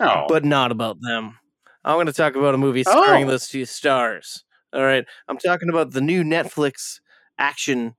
Oh, 0.00 0.26
but 0.28 0.44
not 0.44 0.70
about 0.70 1.00
them. 1.00 1.38
I'm 1.84 1.96
going 1.96 2.06
to 2.06 2.12
talk 2.12 2.36
about 2.36 2.54
a 2.54 2.58
movie 2.58 2.82
starring 2.84 3.24
Oh. 3.24 3.28
those 3.30 3.48
two 3.48 3.64
stars. 3.64 4.44
All 4.72 4.82
right, 4.84 5.04
I'm 5.28 5.38
talking 5.38 5.68
about 5.70 5.92
the 5.92 6.00
new 6.00 6.22
Netflix 6.22 7.00
action 7.38 7.94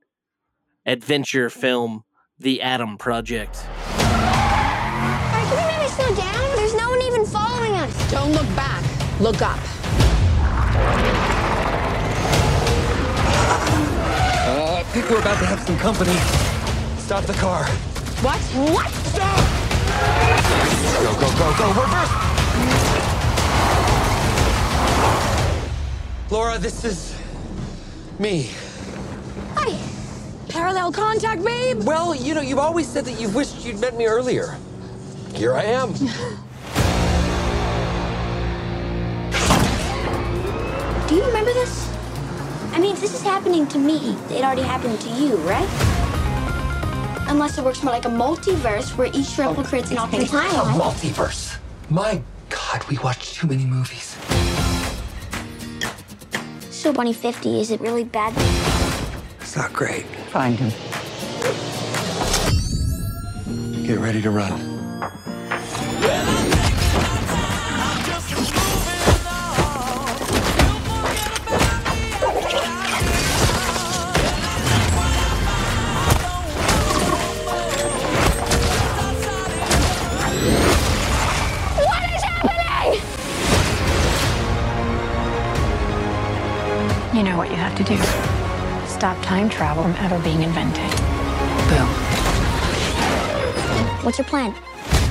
adventure 0.85 1.49
film, 1.49 2.03
The 2.37 2.61
Adam 2.61 2.97
Project. 2.97 3.57
Alright, 3.97 5.47
can 5.47 5.57
we 5.57 5.77
maybe 5.77 5.89
slow 5.91 6.15
down? 6.15 6.55
There's 6.55 6.75
no 6.75 6.89
one 6.89 7.01
even 7.01 7.25
following 7.25 7.73
us. 7.73 8.11
Don't 8.11 8.31
look 8.33 8.47
back. 8.55 8.83
Look 9.19 9.41
up. 9.41 9.59
Uh, 14.51 14.75
I 14.79 14.83
think 14.91 15.09
we're 15.09 15.19
about 15.19 15.39
to 15.39 15.45
have 15.45 15.59
some 15.61 15.77
company. 15.77 16.13
Stop 16.99 17.23
the 17.25 17.33
car. 17.33 17.65
What? 18.21 18.39
What? 18.73 18.91
Go, 21.03 21.13
go, 21.19 21.29
go, 21.37 21.47
go. 21.57 21.67
Reverse. 21.81 22.13
Laura, 26.31 26.57
this 26.59 26.83
is 26.85 27.15
me. 28.19 28.49
Hi. 29.55 29.77
Parallel 30.47 30.91
contact, 30.91 31.43
babe. 31.43 31.83
Well, 31.83 32.13
you 32.13 32.33
know, 32.33 32.41
you've 32.41 32.59
always 32.59 32.87
said 32.87 33.05
that 33.05 33.19
you 33.19 33.29
wished 33.29 33.65
you'd 33.65 33.79
met 33.79 33.95
me 33.95 34.05
earlier. 34.05 34.57
Here 35.33 35.55
I 35.55 35.63
am. 35.63 35.93
Do 41.07 41.15
you 41.15 41.23
remember 41.25 41.53
this? 41.53 41.89
I 42.73 42.79
mean, 42.79 42.93
if 42.93 43.01
this 43.01 43.13
is 43.15 43.23
happening 43.23 43.65
to 43.67 43.79
me, 43.79 44.15
it 44.29 44.43
already 44.43 44.61
happened 44.61 44.99
to 45.01 45.09
you, 45.09 45.37
right? 45.37 45.98
Unless 47.29 47.59
it 47.59 47.63
works 47.63 47.83
more 47.83 47.93
like 47.93 48.05
a 48.05 48.09
multiverse 48.09 48.97
where 48.97 49.07
each 49.07 49.37
replicates 49.37 49.91
an 49.91 49.99
alternate 49.99 50.27
timeline. 50.27 50.75
A 50.75 50.79
multiverse. 50.79 51.57
My 51.89 52.21
God, 52.49 52.83
we 52.89 52.97
watch 52.97 53.33
too 53.33 53.45
many 53.45 53.65
movies. 53.65 54.17
So, 56.71 56.91
Bunny 56.91 57.13
50, 57.13 57.61
is 57.61 57.69
it 57.69 57.81
really 57.81 58.03
bad? 58.03 58.33
It's 59.39 59.55
not 59.55 59.71
great. 59.73 60.05
Find 60.31 60.57
him. 60.57 60.71
Get 63.85 63.99
ready 63.99 64.21
to 64.23 64.31
run. 64.31 64.68
Time 89.29 89.47
travel 89.47 89.83
from 89.83 89.93
ever 89.97 90.17
being 90.23 90.41
invented. 90.41 90.89
Boom. 91.69 91.87
What's 94.03 94.17
your 94.17 94.25
plan? 94.25 94.53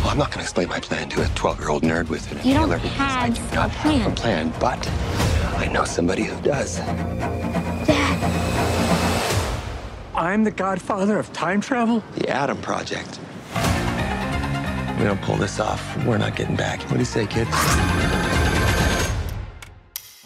Well, 0.00 0.08
I'm 0.08 0.18
not 0.18 0.30
going 0.32 0.38
to 0.38 0.42
explain 0.42 0.68
my 0.68 0.80
plan 0.80 1.08
to 1.10 1.22
a 1.24 1.28
12 1.36 1.60
year 1.60 1.68
old 1.68 1.84
nerd 1.84 2.08
with 2.08 2.28
an 2.32 2.38
You 2.38 2.54
don't 2.54 2.64
inhaler 2.64 2.78
because 2.80 2.98
I 3.00 3.28
have 3.28 3.34
do 3.36 3.54
not 3.54 3.66
a 3.66 3.70
have 3.70 4.12
a 4.12 4.16
plan. 4.16 4.16
plan, 4.16 4.52
but 4.58 4.88
I 5.56 5.68
know 5.72 5.84
somebody 5.84 6.24
who 6.24 6.34
does. 6.42 6.78
Dad. 7.86 8.18
I'm 10.16 10.42
the 10.42 10.50
godfather 10.50 11.16
of 11.20 11.32
time 11.32 11.60
travel? 11.60 12.02
The 12.16 12.28
Adam 12.28 12.60
Project. 12.60 13.20
We 14.98 15.04
don't 15.04 15.22
pull 15.22 15.36
this 15.36 15.60
off, 15.60 15.80
we're 16.04 16.18
not 16.18 16.34
getting 16.34 16.56
back. 16.56 16.80
What 16.82 16.94
do 16.94 16.98
you 16.98 17.04
say, 17.04 17.24
kid? 17.24 17.46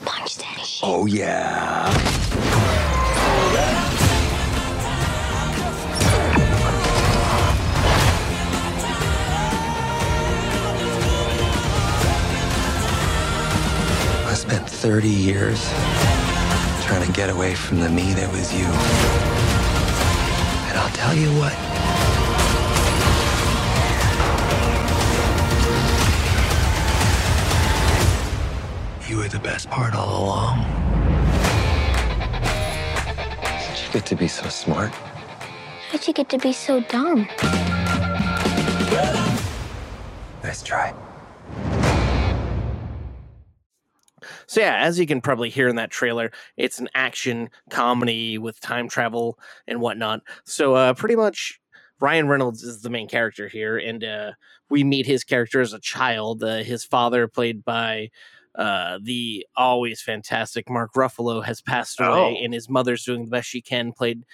Punch 0.07 0.39
that 0.39 0.61
shit. 0.65 0.81
Oh, 0.83 1.05
yeah. 1.05 1.91
30 14.83 15.09
years 15.09 15.71
trying 16.83 17.07
to 17.07 17.13
get 17.13 17.31
away 17.31 17.55
from 17.55 17.79
the 17.79 17.89
me 17.89 18.13
that 18.15 18.29
was 18.33 18.53
you. 18.53 18.65
And 20.67 20.77
I'll 20.77 20.91
tell 20.91 21.15
you 21.15 21.29
what. 21.39 21.53
You 29.09 29.19
were 29.19 29.29
the 29.29 29.39
best 29.39 29.71
part 29.71 29.95
all 29.95 30.25
along. 30.25 30.65
Did 33.45 33.87
you 33.87 33.93
get 33.93 34.05
to 34.07 34.17
be 34.17 34.27
so 34.27 34.49
smart? 34.49 34.91
How'd 35.93 36.09
you 36.09 36.13
get 36.13 36.29
to 36.31 36.39
be 36.39 36.53
so 36.53 36.81
dumb? 36.81 37.29
Nice 40.43 40.61
try. 40.65 40.93
So 44.53 44.61
yeah, 44.61 44.77
as 44.85 44.99
you 45.01 45.07
can 45.07 45.23
probably 45.23 45.49
hear 45.49 45.67
in 45.67 45.77
that 45.77 45.91
trailer, 45.91 46.31
it's 46.59 46.79
an 46.79 46.91
action 46.95 47.49
comedy 47.71 48.37
with 48.37 48.61
time 48.61 48.87
travel 48.87 49.39
and 49.67 49.81
whatnot. 49.81 50.21
So 50.45 50.75
uh, 50.75 50.93
pretty 50.93 51.17
much, 51.17 51.59
Ryan 52.01 52.29
Reynolds 52.29 52.63
is 52.63 52.83
the 52.83 52.91
main 52.91 53.09
character 53.09 53.49
here, 53.49 53.79
and 53.79 54.05
uh, 54.05 54.33
we 54.69 54.85
meet 54.85 55.07
his 55.07 55.25
character 55.25 55.63
as 55.63 55.73
a 55.73 55.79
child. 55.81 56.45
Uh, 56.45 56.59
his 56.59 56.85
father, 56.85 57.29
played 57.29 57.65
by 57.65 58.11
uh, 58.55 58.99
the 59.03 59.47
always 59.57 60.03
fantastic 60.03 60.69
Mark 60.69 60.93
Ruffalo, 60.93 61.43
has 61.43 61.63
passed 61.63 61.99
away, 61.99 62.37
Oh. 62.39 62.45
and 62.45 62.53
his 62.53 62.69
mother's 62.69 63.05
doing 63.05 63.25
the 63.25 63.31
best 63.31 63.49
she 63.49 63.63
can. 63.63 63.91
Played 63.93 64.25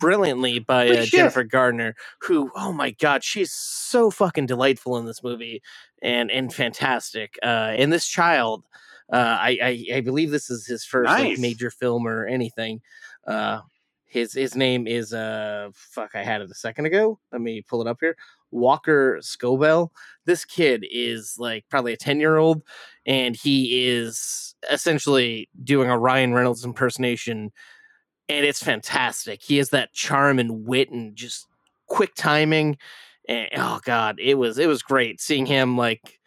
brilliantly 0.00 0.58
by 0.58 0.88
uh. 0.90 1.04
Jennifer 1.04 1.44
Gardner, 1.44 1.94
who, 2.22 2.50
oh 2.56 2.72
my 2.72 2.90
god, 2.90 3.22
she's 3.22 3.52
so 3.52 4.10
fucking 4.10 4.46
delightful 4.46 4.96
in 4.96 5.04
this 5.06 5.22
movie 5.22 5.62
and 6.02 6.28
and 6.28 6.52
fantastic. 6.52 7.38
Uh, 7.40 7.74
and 7.78 7.92
this 7.92 8.08
child, 8.08 8.64
uh, 9.12 9.38
I, 9.40 9.58
I 9.62 9.96
I 9.96 10.00
believe 10.00 10.30
this 10.30 10.50
is 10.50 10.66
his 10.66 10.84
first 10.84 11.08
like, 11.08 11.38
major 11.38 11.70
film 11.70 12.06
or 12.06 12.26
anything. 12.26 12.80
Uh, 13.26 13.60
his 14.10 14.32
his 14.32 14.56
name 14.56 14.86
is 14.86 15.14
uh 15.14 15.70
fuck 15.72 16.10
I 16.14 16.24
had 16.24 16.42
it 16.42 16.50
a 16.50 16.54
second 16.54 16.86
ago. 16.86 17.18
Let 17.32 17.40
me 17.40 17.62
pull 17.62 17.80
it 17.80 17.86
up 17.86 17.98
here. 18.00 18.16
Walker 18.50 19.18
Scobell. 19.20 19.90
This 20.26 20.44
kid 20.44 20.84
is 20.90 21.36
like 21.38 21.64
probably 21.70 21.92
a 21.92 21.96
10 21.96 22.20
year 22.20 22.36
old, 22.36 22.62
and 23.06 23.36
he 23.36 23.88
is 23.88 24.54
essentially 24.70 25.48
doing 25.62 25.88
a 25.88 25.98
Ryan 25.98 26.34
Reynolds 26.34 26.64
impersonation, 26.64 27.52
and 28.28 28.44
it's 28.44 28.62
fantastic. 28.62 29.42
He 29.42 29.58
has 29.58 29.70
that 29.70 29.92
charm 29.92 30.38
and 30.38 30.66
wit 30.66 30.90
and 30.90 31.14
just 31.14 31.46
quick 31.86 32.14
timing. 32.16 32.78
And 33.28 33.48
oh 33.56 33.80
god, 33.84 34.18
it 34.20 34.34
was 34.34 34.58
it 34.58 34.66
was 34.66 34.82
great 34.82 35.20
seeing 35.20 35.46
him 35.46 35.76
like 35.76 36.19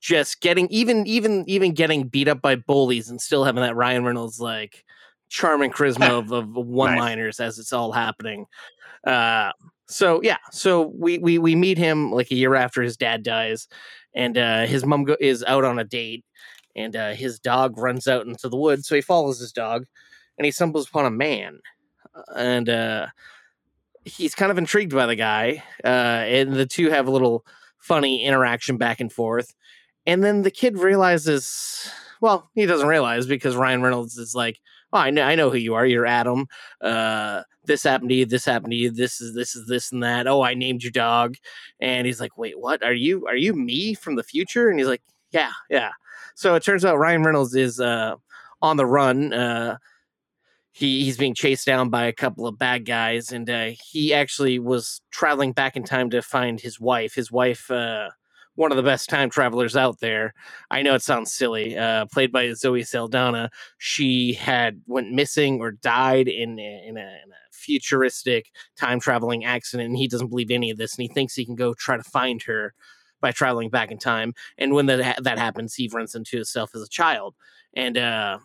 just 0.00 0.40
getting 0.40 0.68
even 0.68 1.06
even 1.06 1.44
even 1.48 1.72
getting 1.72 2.08
beat 2.08 2.28
up 2.28 2.40
by 2.40 2.56
bullies 2.56 3.10
and 3.10 3.20
still 3.20 3.44
having 3.44 3.62
that 3.62 3.76
Ryan 3.76 4.04
Reynolds 4.04 4.40
like 4.40 4.84
charm 5.28 5.62
and 5.62 5.72
charisma 5.72 6.10
of, 6.18 6.32
of 6.32 6.48
one 6.54 6.96
liners 6.96 7.40
as 7.40 7.58
it's 7.58 7.72
all 7.72 7.92
happening. 7.92 8.46
Uh, 9.06 9.52
so 9.88 10.20
yeah, 10.22 10.36
so 10.50 10.92
we 10.94 11.18
we 11.18 11.38
we 11.38 11.54
meet 11.54 11.78
him 11.78 12.12
like 12.12 12.30
a 12.30 12.34
year 12.34 12.54
after 12.54 12.82
his 12.82 12.96
dad 12.96 13.22
dies, 13.22 13.68
and 14.14 14.36
uh, 14.36 14.66
his 14.66 14.84
mom 14.84 15.04
go- 15.04 15.16
is 15.18 15.42
out 15.44 15.64
on 15.64 15.78
a 15.78 15.84
date, 15.84 16.24
and 16.76 16.94
uh, 16.94 17.12
his 17.12 17.38
dog 17.38 17.78
runs 17.78 18.06
out 18.06 18.26
into 18.26 18.48
the 18.48 18.56
woods. 18.56 18.86
So 18.86 18.94
he 18.94 19.00
follows 19.00 19.40
his 19.40 19.52
dog, 19.52 19.86
and 20.36 20.44
he 20.44 20.50
stumbles 20.50 20.88
upon 20.88 21.06
a 21.06 21.10
man, 21.10 21.60
and 22.36 22.68
uh, 22.68 23.06
he's 24.04 24.34
kind 24.34 24.50
of 24.50 24.58
intrigued 24.58 24.92
by 24.94 25.06
the 25.06 25.16
guy, 25.16 25.62
uh, 25.82 25.88
and 25.88 26.52
the 26.52 26.66
two 26.66 26.90
have 26.90 27.08
a 27.08 27.12
little 27.12 27.44
funny 27.78 28.24
interaction 28.24 28.76
back 28.76 29.00
and 29.00 29.12
forth, 29.12 29.54
and 30.08 30.24
then 30.24 30.42
the 30.42 30.50
kid 30.50 30.78
realizes, 30.78 31.90
well, 32.22 32.50
he 32.54 32.66
doesn't 32.66 32.88
realize 32.88 33.26
because 33.26 33.56
Ryan 33.56 33.82
Reynolds 33.82 34.18
is 34.18 34.34
like, 34.34 34.58
"Oh, 34.92 34.98
I 34.98 35.10
know, 35.10 35.22
I 35.22 35.34
know 35.36 35.50
who 35.50 35.58
you 35.58 35.74
are. 35.74 35.86
You're 35.86 36.06
Adam. 36.06 36.46
Uh, 36.80 37.42
this 37.66 37.84
happened 37.84 38.10
to 38.10 38.16
you. 38.16 38.26
This 38.26 38.46
happened 38.46 38.72
to 38.72 38.76
you. 38.78 38.90
This 38.90 39.20
is 39.20 39.34
this 39.34 39.54
is 39.54 39.68
this 39.68 39.92
and 39.92 40.02
that. 40.02 40.26
Oh, 40.26 40.42
I 40.42 40.54
named 40.54 40.82
your 40.82 40.92
dog." 40.92 41.36
And 41.80 42.06
he's 42.06 42.20
like, 42.20 42.38
"Wait, 42.38 42.58
what? 42.58 42.82
Are 42.82 42.94
you 42.94 43.26
are 43.28 43.36
you 43.36 43.52
me 43.54 43.94
from 43.94 44.16
the 44.16 44.24
future?" 44.24 44.70
And 44.70 44.78
he's 44.80 44.88
like, 44.88 45.02
"Yeah, 45.30 45.52
yeah." 45.70 45.90
So 46.34 46.54
it 46.54 46.64
turns 46.64 46.84
out 46.86 46.98
Ryan 46.98 47.22
Reynolds 47.24 47.54
is 47.54 47.80
uh, 47.80 48.14
on 48.62 48.78
the 48.78 48.86
run. 48.86 49.32
Uh, 49.34 49.76
he 50.72 51.04
he's 51.04 51.18
being 51.18 51.34
chased 51.34 51.66
down 51.66 51.90
by 51.90 52.06
a 52.06 52.12
couple 52.12 52.46
of 52.46 52.58
bad 52.58 52.84
guys, 52.86 53.32
and 53.32 53.48
uh, 53.50 53.70
he 53.90 54.14
actually 54.14 54.58
was 54.58 55.00
traveling 55.10 55.52
back 55.52 55.76
in 55.76 55.84
time 55.84 56.10
to 56.10 56.22
find 56.22 56.60
his 56.60 56.80
wife. 56.80 57.14
His 57.14 57.32
wife, 57.32 57.70
uh, 57.70 58.10
one 58.58 58.72
of 58.72 58.76
the 58.76 58.82
best 58.82 59.08
time 59.08 59.30
travelers 59.30 59.76
out 59.76 60.00
there. 60.00 60.34
I 60.68 60.82
know 60.82 60.96
it 60.96 61.02
sounds 61.02 61.32
silly. 61.32 61.78
Uh, 61.78 62.06
played 62.06 62.32
by 62.32 62.52
Zoe 62.54 62.82
Saldana, 62.82 63.50
she 63.78 64.32
had 64.32 64.82
went 64.86 65.12
missing 65.12 65.60
or 65.60 65.70
died 65.70 66.26
in 66.26 66.58
a, 66.58 66.88
in 66.88 66.96
a, 66.96 67.00
in 67.00 67.30
a 67.30 67.52
futuristic 67.52 68.50
time 68.76 68.98
traveling 68.98 69.44
accident. 69.44 69.86
And 69.90 69.96
he 69.96 70.08
doesn't 70.08 70.30
believe 70.30 70.50
any 70.50 70.70
of 70.70 70.76
this, 70.76 70.96
and 70.96 71.02
he 71.02 71.08
thinks 71.08 71.36
he 71.36 71.46
can 71.46 71.54
go 71.54 71.72
try 71.72 71.96
to 71.96 72.02
find 72.02 72.42
her 72.42 72.74
by 73.20 73.30
traveling 73.30 73.70
back 73.70 73.92
in 73.92 73.98
time. 73.98 74.34
And 74.58 74.72
when 74.72 74.86
that 74.86 75.22
that 75.22 75.38
happens, 75.38 75.76
he 75.76 75.88
runs 75.92 76.16
into 76.16 76.36
himself 76.36 76.74
as 76.74 76.82
a 76.82 76.88
child, 76.88 77.36
and 77.74 77.96
uh, 77.96 78.38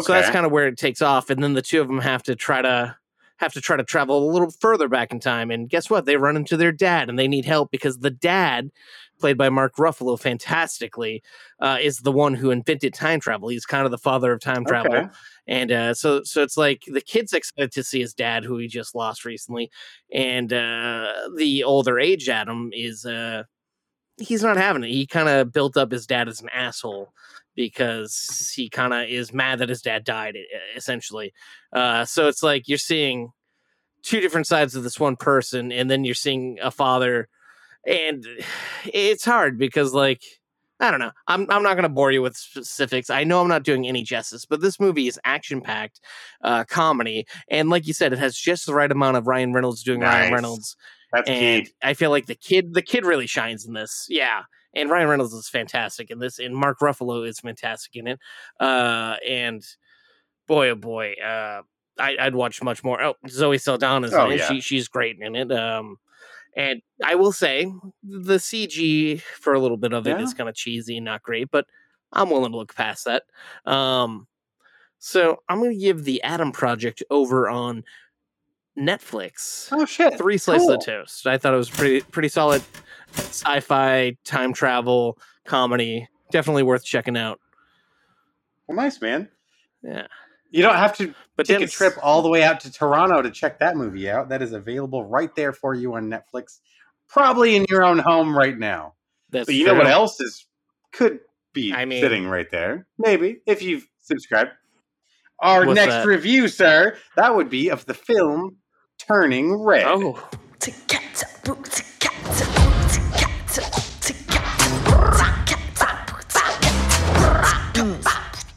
so 0.00 0.12
that's 0.12 0.30
kind 0.30 0.46
of 0.46 0.52
where 0.52 0.68
it 0.68 0.78
takes 0.78 1.02
off. 1.02 1.28
And 1.28 1.42
then 1.42 1.54
the 1.54 1.62
two 1.62 1.80
of 1.80 1.88
them 1.88 1.98
have 1.98 2.22
to 2.24 2.36
try 2.36 2.62
to 2.62 2.96
have 3.38 3.52
to 3.54 3.60
try 3.60 3.76
to 3.76 3.84
travel 3.84 4.30
a 4.30 4.32
little 4.32 4.50
further 4.50 4.86
back 4.86 5.12
in 5.12 5.18
time. 5.18 5.50
And 5.50 5.68
guess 5.68 5.88
what? 5.88 6.04
They 6.04 6.16
run 6.16 6.36
into 6.36 6.56
their 6.56 6.72
dad, 6.72 7.08
and 7.08 7.18
they 7.18 7.26
need 7.26 7.46
help 7.46 7.70
because 7.70 7.98
the 7.98 8.10
dad, 8.10 8.70
played 9.20 9.38
by 9.38 9.48
Mark 9.48 9.76
Ruffalo, 9.76 10.18
fantastically, 10.18 11.22
uh, 11.60 11.78
is 11.80 11.98
the 11.98 12.12
one 12.12 12.34
who 12.34 12.50
invented 12.50 12.94
time 12.94 13.20
travel. 13.20 13.48
He's 13.48 13.66
kind 13.66 13.84
of 13.84 13.90
the 13.90 13.98
father 13.98 14.32
of 14.32 14.40
time 14.40 14.64
travel. 14.64 14.94
Okay. 14.94 15.08
And 15.46 15.72
uh, 15.72 15.94
so, 15.94 16.22
so 16.24 16.42
it's 16.42 16.56
like 16.56 16.82
the 16.86 17.00
kid's 17.00 17.32
excited 17.32 17.72
to 17.72 17.84
see 17.84 18.00
his 18.00 18.14
dad, 18.14 18.44
who 18.44 18.58
he 18.58 18.68
just 18.68 18.94
lost 18.94 19.24
recently, 19.24 19.70
and 20.12 20.52
uh, 20.52 21.12
the 21.36 21.64
older 21.64 21.98
age 21.98 22.28
Adam 22.28 22.70
is 22.72 23.04
uh, 23.04 23.44
he's 24.16 24.42
not 24.42 24.56
having 24.56 24.84
it. 24.84 24.90
He 24.90 25.06
kind 25.06 25.28
of 25.28 25.52
built 25.52 25.76
up 25.76 25.90
his 25.90 26.06
dad 26.06 26.28
as 26.28 26.40
an 26.40 26.48
asshole 26.50 27.12
because 27.56 28.52
he 28.54 28.68
kind 28.68 28.94
of 28.94 29.08
is 29.08 29.32
mad 29.32 29.58
that 29.58 29.68
his 29.68 29.82
dad 29.82 30.04
died, 30.04 30.36
essentially. 30.76 31.32
Uh, 31.72 32.04
so 32.04 32.28
it's 32.28 32.42
like 32.42 32.68
you're 32.68 32.78
seeing 32.78 33.32
two 34.02 34.20
different 34.20 34.46
sides 34.46 34.74
of 34.74 34.82
this 34.82 35.00
one 35.00 35.16
person, 35.16 35.72
and 35.72 35.90
then 35.90 36.04
you're 36.04 36.14
seeing 36.14 36.58
a 36.62 36.70
father, 36.70 37.28
and 37.86 38.24
it's 38.84 39.24
hard 39.24 39.58
because 39.58 39.92
like. 39.94 40.22
I 40.82 40.90
don't 40.90 40.98
know. 41.00 41.10
I'm 41.28 41.42
I'm 41.50 41.62
not 41.62 41.74
going 41.74 41.82
to 41.82 41.90
bore 41.90 42.10
you 42.10 42.22
with 42.22 42.38
specifics. 42.38 43.10
I 43.10 43.22
know 43.22 43.42
I'm 43.42 43.48
not 43.48 43.64
doing 43.64 43.86
any 43.86 44.02
justice, 44.02 44.46
but 44.46 44.62
this 44.62 44.80
movie 44.80 45.08
is 45.08 45.20
action 45.26 45.60
packed, 45.60 46.00
uh, 46.42 46.64
comedy, 46.64 47.26
and 47.50 47.68
like 47.68 47.86
you 47.86 47.92
said, 47.92 48.14
it 48.14 48.18
has 48.18 48.34
just 48.34 48.64
the 48.64 48.72
right 48.72 48.90
amount 48.90 49.18
of 49.18 49.26
Ryan 49.26 49.52
Reynolds 49.52 49.82
doing 49.82 50.00
Ryan 50.00 50.32
Reynolds, 50.32 50.78
That's 51.12 51.28
and 51.28 51.66
key. 51.66 51.72
I 51.82 51.92
feel 51.92 52.08
like 52.08 52.24
the 52.24 52.34
kid 52.34 52.72
the 52.72 52.80
kid 52.80 53.04
really 53.04 53.26
shines 53.26 53.66
in 53.66 53.74
this. 53.74 54.06
Yeah, 54.08 54.44
and 54.72 54.88
Ryan 54.88 55.08
Reynolds 55.10 55.34
is 55.34 55.50
fantastic 55.50 56.10
in 56.10 56.18
this, 56.18 56.38
and 56.38 56.56
Mark 56.56 56.78
Ruffalo 56.78 57.28
is 57.28 57.40
fantastic 57.40 57.94
in 57.96 58.06
it. 58.06 58.18
Uh, 58.58 59.16
and 59.28 59.62
boy, 60.48 60.70
oh 60.70 60.76
boy, 60.76 61.12
uh, 61.22 61.60
I, 61.98 62.16
I'd 62.18 62.34
watch 62.34 62.62
much 62.62 62.82
more. 62.82 63.02
Oh, 63.02 63.16
Zoe 63.28 63.58
Saldana's 63.58 64.14
Oh, 64.14 64.24
in 64.28 64.32
it. 64.32 64.38
yeah. 64.38 64.48
She 64.48 64.62
she's 64.62 64.88
great 64.88 65.18
in 65.20 65.36
it. 65.36 65.52
Um, 65.52 65.98
and 66.56 66.82
I 67.04 67.14
will 67.14 67.32
say 67.32 67.72
the 68.02 68.36
CG 68.38 69.20
for 69.22 69.54
a 69.54 69.60
little 69.60 69.76
bit 69.76 69.92
of 69.92 70.06
it 70.06 70.20
is 70.20 70.32
Yeah. 70.32 70.36
kind 70.36 70.48
of 70.48 70.54
cheesy 70.54 70.96
and 70.96 71.04
not 71.04 71.22
great, 71.22 71.50
but 71.50 71.66
I'm 72.12 72.30
willing 72.30 72.52
to 72.52 72.56
look 72.58 72.74
past 72.74 73.04
that. 73.06 73.22
Um, 73.64 74.26
so 74.98 75.42
I'm 75.48 75.58
going 75.60 75.70
to 75.72 75.76
give 75.78 76.04
the 76.04 76.22
Adam 76.22 76.52
Project 76.52 77.02
over 77.10 77.48
on 77.48 77.84
Netflix. 78.78 79.68
Oh 79.72 79.84
shit! 79.84 80.16
Three 80.18 80.38
slices 80.38 80.66
Cool. 80.66 80.74
of 80.76 80.84
toast. 80.84 81.26
I 81.26 81.38
thought 81.38 81.54
it 81.54 81.56
was 81.58 81.70
pretty 81.70 82.00
pretty 82.02 82.28
solid 82.28 82.62
sci-fi 83.12 84.16
time 84.24 84.52
travel 84.52 85.18
comedy. 85.44 86.08
Definitely 86.30 86.62
worth 86.62 86.84
checking 86.84 87.16
out. 87.16 87.40
Well, 88.66 88.76
nice 88.76 89.00
man. 89.00 89.28
Yeah. 89.82 90.06
You 90.50 90.62
don't 90.62 90.76
have 90.76 90.96
to 90.98 91.14
But 91.36 91.46
take 91.46 91.60
a 91.60 91.66
trip 91.66 91.94
all 92.02 92.22
the 92.22 92.28
way 92.28 92.42
out 92.42 92.60
to 92.60 92.72
Toronto 92.72 93.22
to 93.22 93.30
check 93.30 93.58
that 93.60 93.76
movie 93.76 94.10
out. 94.10 94.28
That 94.28 94.42
is 94.42 94.52
available 94.52 95.04
right 95.04 95.34
there 95.36 95.52
for 95.52 95.74
you 95.74 95.94
on 95.94 96.10
Netflix, 96.10 96.58
probably 97.08 97.56
in 97.56 97.66
your 97.68 97.84
own 97.84 97.98
home 97.98 98.36
right 98.36 98.58
now. 98.58 98.94
That's 99.30 99.46
but 99.46 99.54
you 99.54 99.64
know 99.66 99.74
what 99.74 99.86
else 99.86 100.20
is 100.20 100.46
could 100.92 101.20
be 101.52 101.72
I 101.72 101.84
mean- 101.84 102.02
sitting 102.02 102.26
right 102.26 102.50
there? 102.50 102.86
Maybe 102.98 103.40
if 103.46 103.62
you've 103.62 103.86
subscribed. 104.00 104.50
Our 105.42 105.64
What's 105.64 105.76
next 105.76 105.94
that? 105.94 106.06
review, 106.06 106.48
sir, 106.48 106.98
that 107.16 107.34
would 107.34 107.48
be 107.48 107.70
of 107.70 107.86
the 107.86 107.94
film 107.94 108.56
Turning 108.98 109.54
Red. 109.54 109.86
Oh, 109.86 110.28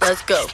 Let's 0.02 0.22
go. 0.24 0.46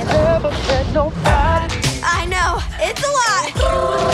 365. 0.00 1.70
I 2.04 2.26
know, 2.26 2.58
it's 2.80 3.02
a 3.02 3.10
lot. 3.10 3.52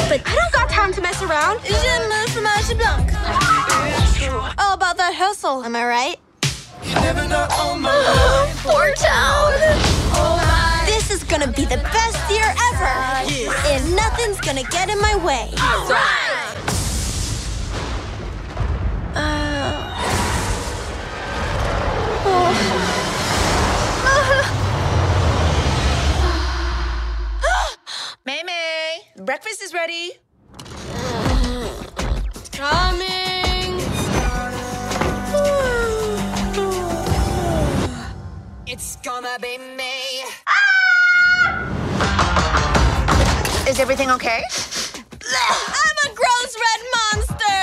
But 0.08 0.20
I 0.26 0.34
don't 0.34 0.52
got 0.52 0.68
time 0.70 0.92
to 0.92 1.00
mess 1.00 1.22
around. 1.22 1.60
Je 1.62 1.72
me 1.72 2.26
fromage 2.32 2.76
blanc. 2.76 3.12
All 4.58 4.74
about 4.74 4.96
that 4.96 5.14
hustle, 5.14 5.62
am 5.64 5.76
I 5.76 5.86
right? 5.86 6.16
Four 8.62 8.92
Town. 8.96 9.52
This 10.86 11.10
is 11.10 11.22
gonna 11.24 11.46
be 11.46 11.64
the 11.64 11.78
best 11.92 12.30
year 12.30 12.54
ever. 12.72 12.94
And 13.70 13.94
nothing's 13.94 14.40
gonna 14.40 14.64
get 14.64 14.90
in 14.90 15.00
my 15.00 15.16
way. 15.16 15.54
Mei 28.28 28.42
Mei, 28.44 29.24
breakfast 29.24 29.62
is 29.62 29.72
ready. 29.72 30.12
Coming. 32.52 33.80
It's 38.66 38.96
gonna 38.96 39.38
be 39.40 39.56
me. 39.56 40.24
Ah! 40.46 41.64
Is 43.66 43.80
everything 43.80 44.10
okay? 44.10 44.42
I'm 44.44 45.96
a 46.04 46.08
gross 46.14 46.52
red 46.64 46.80
monster. 46.96 47.60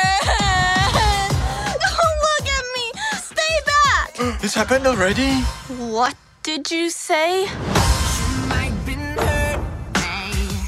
Don't 1.83 2.17
look 2.25 2.45
at 2.57 2.65
me. 2.75 2.85
Stay 3.21 3.55
back. 3.69 4.07
This 4.41 4.55
happened 4.55 4.87
already? 4.87 5.31
What 5.77 6.15
did 6.41 6.71
you 6.71 6.89
say? 6.89 7.45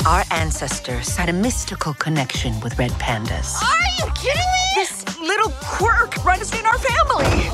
Our 0.07 0.23
ancestors 0.31 1.17
had 1.17 1.27
a 1.27 1.33
mystical 1.33 1.93
connection 1.95 2.57
with 2.61 2.79
red 2.79 2.91
pandas. 2.91 3.61
Are 3.61 3.89
you 3.99 4.05
kidding 4.13 4.39
me? 4.39 4.65
This 4.75 5.19
little 5.19 5.51
quirk 5.61 6.15
runs 6.23 6.53
in 6.57 6.65
our 6.65 6.77
family. 6.77 7.49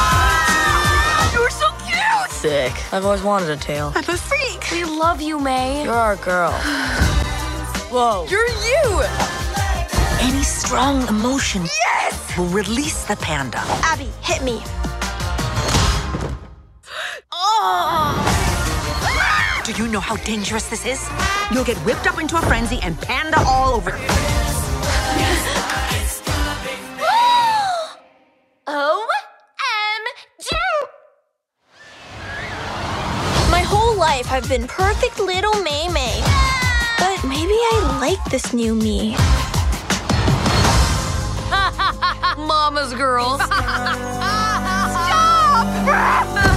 Ah, 0.00 1.32
You're 1.34 1.50
so 1.50 1.68
cute. 1.86 2.30
Sick. 2.30 2.72
I've 2.92 3.04
always 3.04 3.22
wanted 3.22 3.50
a 3.50 3.56
tail. 3.58 3.92
I'm 3.94 4.04
a 4.08 4.16
freak. 4.16 4.70
We 4.72 4.84
love 4.84 5.20
you, 5.20 5.38
Mei. 5.38 5.84
You're 5.84 5.92
our 5.92 6.16
girl. 6.16 6.52
Whoa. 7.92 8.26
You're 8.30 8.48
you. 8.48 9.02
Any 10.20 10.42
strong 10.42 11.06
emotion 11.08 11.64
Yes. 11.64 12.36
will 12.38 12.46
release 12.46 13.04
the 13.04 13.16
panda. 13.16 13.60
Abby, 13.84 14.08
hit 14.22 14.42
me. 14.42 14.62
You 19.78 19.86
know 19.86 20.00
how 20.00 20.16
dangerous 20.16 20.68
this 20.68 20.84
is? 20.84 21.08
You'll 21.52 21.62
get 21.62 21.76
whipped 21.86 22.08
up 22.08 22.18
into 22.18 22.36
a 22.36 22.42
frenzy 22.42 22.80
and 22.82 23.00
panda 23.00 23.38
all 23.46 23.74
over. 23.74 23.92
OMG! 28.66 30.50
My 33.52 33.62
whole 33.64 33.96
life 33.96 34.32
I've 34.32 34.48
been 34.48 34.66
perfect 34.66 35.20
little 35.20 35.54
Mei 35.62 35.86
Mei. 35.92 36.22
But 36.98 37.22
maybe 37.22 37.54
I 37.54 37.98
like 38.00 38.24
this 38.32 38.52
new 38.52 38.74
me. 38.74 39.14
Mama's 42.48 42.92
girls. 42.94 43.40
it's 46.30 46.42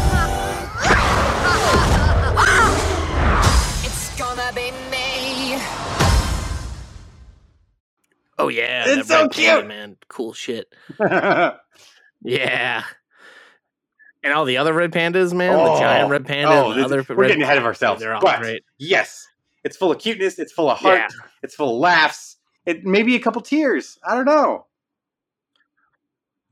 me. 4.55 5.57
Oh 8.37 8.47
yeah, 8.47 8.85
It's 8.87 9.07
so 9.07 9.29
cute. 9.29 9.67
man. 9.67 9.97
Cool 10.07 10.33
shit. 10.33 10.73
Yeah. 12.23 12.83
And 14.23 14.33
all 14.33 14.45
the 14.45 14.57
other 14.57 14.73
red 14.73 14.91
pandas, 14.91 15.33
man. 15.33 15.57
the 15.57 15.79
giant 15.79 16.05
oh, 16.07 16.09
red 16.09 16.25
panda. 16.25 16.51
Oh, 16.51 16.69
this- 16.73 16.77
the 16.87 16.99
other 16.99 17.15
we're 17.15 17.27
getting 17.27 17.41
ahead 17.41 17.57
of 17.57 17.65
ourselves. 17.65 17.99
They're 18.01 18.13
all 18.13 18.21
but 18.21 18.39
great. 18.41 18.63
yes, 18.77 19.27
it's 19.63 19.75
full 19.75 19.91
of 19.91 19.97
cuteness. 19.99 20.37
It's 20.37 20.51
full 20.51 20.69
of 20.69 20.77
heart. 20.77 20.99
Yeah. 20.99 21.07
It's 21.41 21.55
full 21.55 21.73
of 21.75 21.79
laughs. 21.79 22.37
It 22.67 22.85
maybe 22.85 23.15
a 23.15 23.19
couple 23.19 23.41
tears. 23.41 23.97
I 24.05 24.13
don't 24.13 24.25
know. 24.25 24.67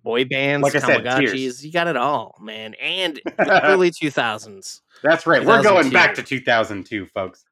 Boy 0.04 0.26
bands, 0.26 0.64
Like 0.64 0.76
I 0.76 0.80
said, 0.80 1.04
Tamagotchis, 1.04 1.32
tears. 1.34 1.66
you 1.66 1.72
got 1.72 1.88
it 1.88 1.98
all, 1.98 2.36
man. 2.42 2.74
And 2.82 3.22
early 3.40 3.92
two 3.92 4.10
thousands. 4.10 4.82
That's 5.04 5.28
right. 5.28 5.46
We're 5.46 5.62
going 5.62 5.92
back 5.92 6.16
to 6.16 6.24
2002, 6.24 7.06
folks. 7.06 7.46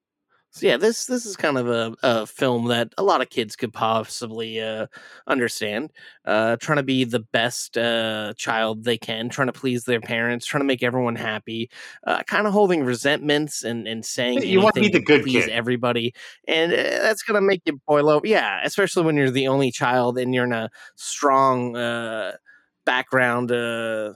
So 0.58 0.66
yeah, 0.66 0.78
this 0.78 1.06
this 1.06 1.28
is 1.28 1.38
kind 1.38 1.56
of 1.56 1.68
a, 1.70 1.96
a 2.02 2.26
film 2.26 2.66
that 2.70 2.92
a 2.98 3.04
lot 3.04 3.22
of 3.22 3.30
kids 3.30 3.56
could 3.56 3.72
possibly 3.74 4.60
uh, 4.60 4.88
understand. 5.28 5.92
Uh, 6.26 6.56
trying 6.56 6.78
to 6.78 6.84
be 6.84 7.04
the 7.04 7.20
best 7.20 7.78
uh, 7.78 8.34
child 8.38 8.84
they 8.84 8.98
can, 8.98 9.30
trying 9.30 9.50
to 9.50 9.54
please 9.54 9.84
their 9.84 10.02
parents, 10.02 10.48
trying 10.48 10.62
to 10.62 10.66
make 10.66 10.82
everyone 10.82 11.16
happy, 11.16 11.70
uh, 12.08 12.24
kind 12.24 12.48
of 12.48 12.54
holding 12.54 12.84
resentments 12.84 13.64
and 13.64 13.88
and 13.88 14.04
saying 14.04 14.42
You 14.42 14.62
wanna 14.62 14.74
be 14.74 14.90
the 14.90 15.00
good 15.00 15.22
please 15.22 15.46
kid. 15.46 15.52
everybody, 15.52 16.16
and 16.48 16.74
uh, 16.74 16.76
that's 16.76 17.22
gonna 17.22 17.42
make 17.42 17.62
you 17.66 17.80
boil 17.88 18.10
over. 18.10 18.26
Yeah, 18.26 18.60
especially 18.64 19.04
when 19.04 19.16
you're 19.16 19.30
the 19.30 19.50
only 19.50 19.70
child 19.72 20.18
and 20.18 20.34
you're 20.34 20.46
in 20.46 20.54
a 20.54 20.72
strong 20.96 21.76
uh, 21.78 22.36
background. 22.84 23.52
Uh, 23.52 24.14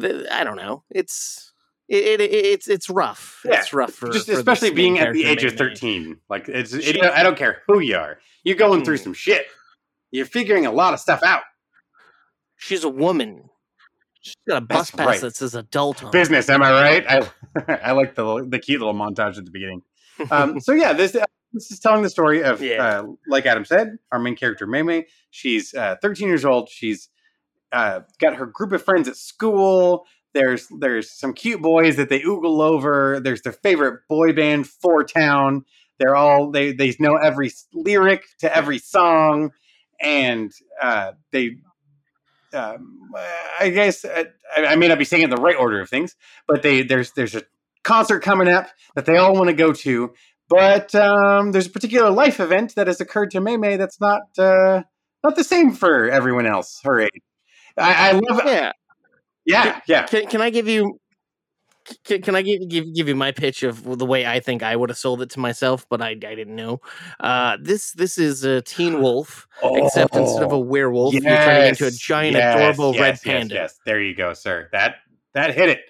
th- 0.00 0.26
I 0.30 0.44
don't 0.44 0.56
know. 0.56 0.82
It's 0.90 1.52
it, 1.88 2.20
it, 2.20 2.32
it's 2.32 2.68
it's 2.68 2.88
rough. 2.90 3.40
Yeah, 3.44 3.58
it's 3.60 3.72
rough 3.72 3.92
for 3.92 4.10
just 4.10 4.26
for 4.26 4.32
especially 4.32 4.70
main 4.70 4.76
being 4.76 4.98
at 4.98 5.12
the 5.12 5.24
age 5.24 5.44
of 5.44 5.52
Mei 5.58 5.66
Mei. 5.66 5.70
13. 5.74 6.16
Like 6.30 6.48
it's, 6.48 6.72
it, 6.72 6.82
She- 6.82 7.00
I 7.02 7.22
don't 7.22 7.36
care 7.36 7.62
who 7.66 7.80
you 7.80 7.96
are. 7.96 8.18
You're 8.42 8.56
going 8.56 8.84
through 8.84 8.96
Mm. 8.98 9.04
some 9.04 9.14
shit. 9.14 9.46
You're 10.10 10.26
figuring 10.26 10.64
a 10.66 10.72
lot 10.72 10.94
of 10.94 11.00
stuff 11.00 11.22
out. 11.24 11.42
She's 12.56 12.84
a 12.84 12.88
woman. 12.88 13.50
She's 14.20 14.36
got 14.48 14.58
a 14.58 14.60
bus 14.66 14.90
That's 14.90 14.96
pass 14.96 15.06
right. 15.06 15.20
that 15.20 15.36
says 15.36 15.54
adult 15.54 16.02
on. 16.02 16.10
Business, 16.10 16.48
am 16.48 16.62
I 16.62 16.72
right? 16.72 17.04
I 17.08 17.78
I 17.88 17.92
like 17.92 18.14
the 18.14 18.46
the 18.48 18.58
cute 18.58 18.80
little 18.80 18.94
montage 18.94 19.36
at 19.38 19.44
the 19.44 19.50
beginning. 19.50 19.82
Um, 20.30 20.60
so 20.60 20.72
yeah, 20.72 20.92
this 20.92 21.16
uh, 21.16 21.24
this 21.52 21.72
is 21.72 21.80
telling 21.80 22.02
the 22.02 22.08
story 22.08 22.44
of 22.44 22.62
Yeah. 22.62 23.00
uh, 23.00 23.06
like 23.26 23.46
Adam 23.46 23.64
said, 23.64 23.96
our 24.12 24.18
main 24.20 24.36
character 24.36 24.64
Mei 24.66 25.06
She's 25.30 25.74
uh, 25.74 25.96
13 26.00 26.28
years 26.28 26.44
old. 26.44 26.68
She's 26.68 27.08
uh, 27.72 28.02
got 28.20 28.36
her 28.36 28.46
group 28.46 28.70
of 28.72 28.80
friends 28.84 29.08
at 29.08 29.16
school. 29.16 30.04
There's 30.34 30.66
there's 30.80 31.10
some 31.10 31.32
cute 31.32 31.62
boys 31.62 31.96
that 31.96 32.08
they 32.08 32.20
oogle 32.20 32.60
over. 32.62 33.20
There's 33.20 33.42
their 33.42 33.52
favorite 33.52 34.00
boy 34.08 34.32
band, 34.32 34.66
Four 34.66 35.04
Town. 35.04 35.64
They're 35.98 36.16
all 36.16 36.50
they 36.50 36.72
they 36.72 36.94
know 36.98 37.14
every 37.16 37.52
lyric 37.72 38.24
to 38.40 38.54
every 38.54 38.78
song, 38.78 39.52
and 40.00 40.52
uh, 40.82 41.12
they. 41.32 41.58
Um, 42.52 43.10
I 43.58 43.70
guess 43.70 44.04
uh, 44.04 44.24
I, 44.56 44.66
I 44.66 44.76
may 44.76 44.86
not 44.86 44.98
be 44.98 45.04
saying 45.04 45.22
it 45.22 45.24
in 45.24 45.30
the 45.30 45.36
right 45.42 45.56
order 45.56 45.80
of 45.80 45.88
things, 45.88 46.14
but 46.46 46.62
they 46.62 46.82
there's 46.82 47.12
there's 47.12 47.34
a 47.34 47.42
concert 47.82 48.20
coming 48.20 48.48
up 48.48 48.68
that 48.94 49.06
they 49.06 49.16
all 49.16 49.34
want 49.34 49.48
to 49.48 49.54
go 49.54 49.72
to, 49.72 50.12
but 50.48 50.94
um, 50.94 51.52
there's 51.52 51.66
a 51.66 51.70
particular 51.70 52.10
life 52.10 52.38
event 52.40 52.74
that 52.76 52.86
has 52.86 53.00
occurred 53.00 53.30
to 53.32 53.40
Mei 53.40 53.56
Mei 53.56 53.76
that's 53.76 54.00
not 54.00 54.22
uh, 54.38 54.82
not 55.24 55.36
the 55.36 55.44
same 55.44 55.72
for 55.72 56.08
everyone 56.08 56.46
else 56.46 56.80
her 56.84 57.00
age. 57.00 57.22
I, 57.76 58.10
I 58.10 58.12
love 58.12 58.42
Yeah. 58.46 58.72
Yeah, 59.44 59.80
yeah. 59.86 60.06
Can, 60.06 60.26
can 60.26 60.40
I 60.40 60.50
give 60.50 60.68
you? 60.68 60.98
Can, 62.04 62.22
can 62.22 62.34
I 62.34 62.40
give, 62.40 62.66
give 62.68 62.94
give 62.94 63.08
you 63.08 63.14
my 63.14 63.30
pitch 63.30 63.62
of 63.62 63.98
the 63.98 64.06
way 64.06 64.24
I 64.24 64.40
think 64.40 64.62
I 64.62 64.74
would 64.74 64.88
have 64.88 64.96
sold 64.96 65.20
it 65.20 65.28
to 65.30 65.40
myself, 65.40 65.86
but 65.90 66.00
I, 66.00 66.10
I 66.10 66.14
didn't 66.14 66.56
know. 66.56 66.80
Uh, 67.20 67.58
this 67.60 67.92
this 67.92 68.16
is 68.16 68.42
a 68.44 68.62
Teen 68.62 69.02
Wolf, 69.02 69.46
except 69.62 70.16
instead 70.16 70.44
of 70.44 70.52
a 70.52 70.54
Oh, 70.54 70.58
werewolf, 70.60 71.12
you're 71.12 71.22
turning 71.22 71.68
into 71.68 71.86
a 71.86 71.90
giant, 71.90 72.36
yes, 72.36 72.56
adorable 72.56 72.92
yes, 72.92 73.00
red 73.00 73.10
yes, 73.10 73.22
panda. 73.22 73.54
Yes, 73.54 73.78
there 73.84 74.00
you 74.00 74.14
go, 74.14 74.32
sir. 74.32 74.70
That 74.72 74.96
that 75.34 75.54
hit 75.54 75.68
it. 75.68 75.80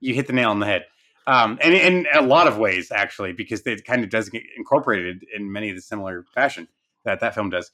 You 0.00 0.14
hit 0.14 0.26
the 0.26 0.32
nail 0.32 0.50
on 0.50 0.58
the 0.58 0.66
head. 0.66 0.86
Um, 1.28 1.56
and 1.62 1.72
in 1.72 2.06
a 2.12 2.22
lot 2.22 2.48
of 2.48 2.58
ways, 2.58 2.90
actually, 2.90 3.32
because 3.32 3.64
it 3.64 3.84
kind 3.84 4.02
of 4.02 4.10
does 4.10 4.28
get 4.28 4.42
incorporated 4.56 5.24
in 5.32 5.52
many 5.52 5.70
of 5.70 5.76
the 5.76 5.82
similar 5.82 6.24
fashion 6.34 6.66
that 7.04 7.20
that 7.20 7.34
film 7.34 7.48
does. 7.50 7.70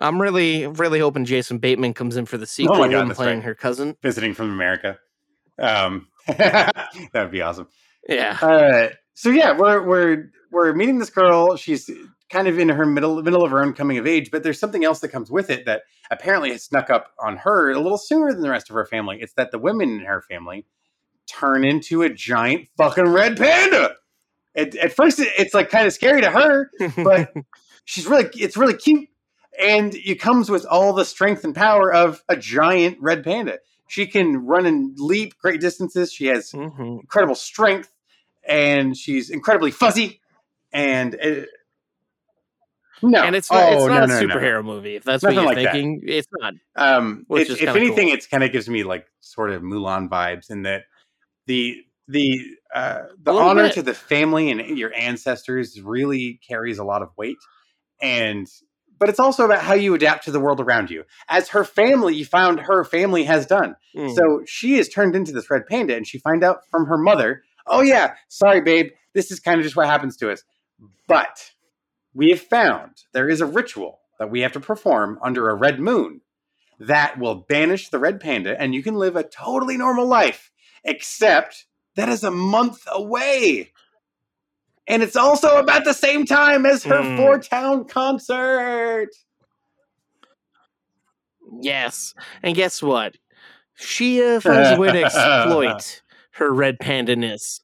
I'm 0.00 0.20
really 0.20 0.66
really 0.66 0.98
hoping 1.00 1.24
Jason 1.24 1.58
Bateman 1.58 1.94
comes 1.94 2.16
in 2.16 2.26
for 2.26 2.38
the 2.38 2.46
sequel 2.46 2.76
Oh 2.76 2.78
my 2.80 2.88
God, 2.88 3.02
and 3.06 3.14
playing 3.14 3.38
right. 3.38 3.44
her 3.44 3.54
cousin. 3.54 3.96
Visiting 4.02 4.34
from 4.34 4.50
America. 4.52 4.98
Um, 5.58 6.08
that 6.26 6.88
would 7.14 7.30
be 7.30 7.42
awesome. 7.42 7.68
Yeah. 8.08 8.38
Uh, 8.40 8.88
so 9.14 9.30
yeah, 9.30 9.56
we're 9.56 9.82
we're 9.82 10.30
we're 10.50 10.72
meeting 10.72 10.98
this 10.98 11.10
girl. 11.10 11.56
She's 11.56 11.90
kind 12.30 12.48
of 12.48 12.58
in 12.58 12.68
her 12.68 12.86
middle 12.86 13.22
middle 13.22 13.44
of 13.44 13.50
her 13.50 13.62
own 13.62 13.72
coming 13.74 13.98
of 13.98 14.06
age, 14.06 14.30
but 14.30 14.42
there's 14.42 14.58
something 14.58 14.84
else 14.84 15.00
that 15.00 15.08
comes 15.08 15.30
with 15.30 15.50
it 15.50 15.66
that 15.66 15.82
apparently 16.10 16.50
has 16.52 16.64
snuck 16.64 16.88
up 16.90 17.10
on 17.22 17.36
her 17.36 17.70
a 17.70 17.78
little 17.78 17.98
sooner 17.98 18.32
than 18.32 18.40
the 18.40 18.50
rest 18.50 18.70
of 18.70 18.74
her 18.74 18.86
family. 18.86 19.18
It's 19.20 19.34
that 19.34 19.50
the 19.50 19.58
women 19.58 19.90
in 19.90 20.00
her 20.06 20.22
family 20.22 20.64
turn 21.28 21.64
into 21.64 22.02
a 22.02 22.08
giant 22.10 22.68
fucking 22.76 23.08
red 23.08 23.36
panda. 23.36 23.94
At, 24.56 24.74
at 24.76 24.92
first, 24.92 25.20
it- 25.20 25.32
it's 25.38 25.54
like 25.54 25.70
kind 25.70 25.86
of 25.86 25.92
scary 25.92 26.22
to 26.22 26.30
her, 26.30 26.70
but 26.96 27.32
she's 27.84 28.06
really 28.06 28.28
it's 28.34 28.56
really 28.56 28.74
cute, 28.74 29.08
and 29.62 29.94
it 29.94 30.20
comes 30.20 30.50
with 30.50 30.64
all 30.66 30.92
the 30.92 31.04
strength 31.04 31.44
and 31.44 31.54
power 31.54 31.92
of 31.92 32.22
a 32.28 32.36
giant 32.36 32.98
red 33.00 33.22
panda. 33.24 33.58
She 33.88 34.06
can 34.06 34.46
run 34.46 34.66
and 34.66 34.98
leap 34.98 35.36
great 35.38 35.60
distances. 35.60 36.12
She 36.12 36.26
has 36.26 36.52
Mm-hmm. 36.52 36.82
incredible 37.00 37.34
strength, 37.34 37.92
and 38.46 38.96
she's 38.96 39.30
incredibly 39.30 39.70
fuzzy. 39.72 40.20
And 40.72 41.14
it, 41.14 41.48
no, 43.02 43.22
and 43.22 43.34
it's 43.34 43.50
not, 43.50 43.62
Oh, 43.62 43.72
it's 43.78 43.86
not 43.88 44.08
no, 44.08 44.16
a 44.18 44.20
no, 44.20 44.26
no. 44.26 44.34
superhero 44.36 44.64
movie. 44.64 44.94
If 44.96 45.04
that's 45.04 45.22
Nothing 45.22 45.36
what 45.38 45.42
you're 45.42 45.54
like 45.54 45.64
that. 45.64 45.72
thinking, 45.72 46.02
it's 46.06 46.28
not. 46.38 46.54
Um, 46.76 47.26
it- 47.30 47.48
if 47.50 47.62
anything, 47.74 48.08
cool. 48.08 48.14
it's 48.14 48.26
kind 48.26 48.44
of 48.44 48.52
gives 48.52 48.68
me 48.68 48.84
like 48.84 49.06
sort 49.20 49.50
of 49.50 49.62
Mulan 49.62 50.08
vibes 50.08 50.50
in 50.50 50.62
that 50.62 50.84
the 51.46 51.82
the 52.08 52.44
uh, 52.74 53.02
the 53.22 53.32
honor 53.32 53.64
bit. 53.64 53.72
to 53.74 53.82
the 53.82 53.94
family 53.94 54.50
and 54.50 54.60
your 54.78 54.92
ancestors 54.94 55.80
really 55.80 56.40
carries 56.46 56.78
a 56.78 56.84
lot 56.84 57.02
of 57.02 57.08
weight, 57.16 57.38
and 58.02 58.46
but 59.00 59.08
it's 59.08 59.18
also 59.18 59.44
about 59.44 59.62
how 59.62 59.74
you 59.74 59.94
adapt 59.94 60.24
to 60.26 60.30
the 60.30 60.38
world 60.38 60.60
around 60.60 60.90
you. 60.90 61.04
As 61.28 61.48
her 61.48 61.64
family 61.64 62.14
you 62.14 62.24
found 62.24 62.60
her 62.60 62.84
family 62.84 63.24
has 63.24 63.46
done, 63.46 63.74
Mm. 63.96 64.14
so 64.14 64.42
she 64.46 64.76
is 64.76 64.88
turned 64.88 65.16
into 65.16 65.32
this 65.32 65.50
red 65.50 65.66
panda, 65.66 65.96
and 65.96 66.06
she 66.06 66.18
find 66.18 66.44
out 66.44 66.58
from 66.70 66.86
her 66.86 66.96
mother, 66.98 67.42
"Oh 67.66 67.80
yeah, 67.80 68.14
sorry, 68.28 68.60
babe, 68.60 68.90
this 69.14 69.32
is 69.32 69.40
kind 69.40 69.58
of 69.58 69.64
just 69.64 69.74
what 69.74 69.86
happens 69.86 70.16
to 70.18 70.30
us." 70.30 70.44
But 71.08 71.50
we 72.14 72.30
have 72.30 72.40
found 72.40 73.02
there 73.12 73.28
is 73.28 73.40
a 73.40 73.46
ritual 73.46 73.98
that 74.20 74.30
we 74.30 74.40
have 74.42 74.52
to 74.52 74.60
perform 74.60 75.18
under 75.22 75.48
a 75.48 75.54
red 75.54 75.80
moon 75.80 76.20
that 76.78 77.18
will 77.18 77.34
banish 77.48 77.88
the 77.88 77.98
red 77.98 78.20
panda 78.20 78.60
and 78.60 78.74
you 78.74 78.82
can 78.82 78.94
live 78.94 79.16
a 79.16 79.22
totally 79.22 79.76
normal 79.76 80.06
life 80.06 80.50
except 80.84 81.66
that 81.96 82.08
is 82.08 82.24
a 82.24 82.30
month 82.30 82.82
away 82.90 83.70
and 84.90 85.02
it's 85.02 85.16
also 85.16 85.56
about 85.58 85.84
the 85.84 85.94
same 85.94 86.26
time 86.26 86.66
as 86.66 86.84
her 86.84 87.02
Hmm. 87.02 87.16
four 87.16 87.38
town 87.38 87.84
concert 87.86 89.08
Yes, 91.60 92.14
and 92.42 92.54
guess 92.54 92.80
what? 92.82 93.16
She 93.74 94.22
uh, 94.22 94.40
finds 94.40 94.70
a 94.70 94.76
way 94.78 94.92
to 94.92 95.04
exploit 95.04 96.02
her 96.32 96.52
red 96.52 96.78
panda-ness. 96.78 97.60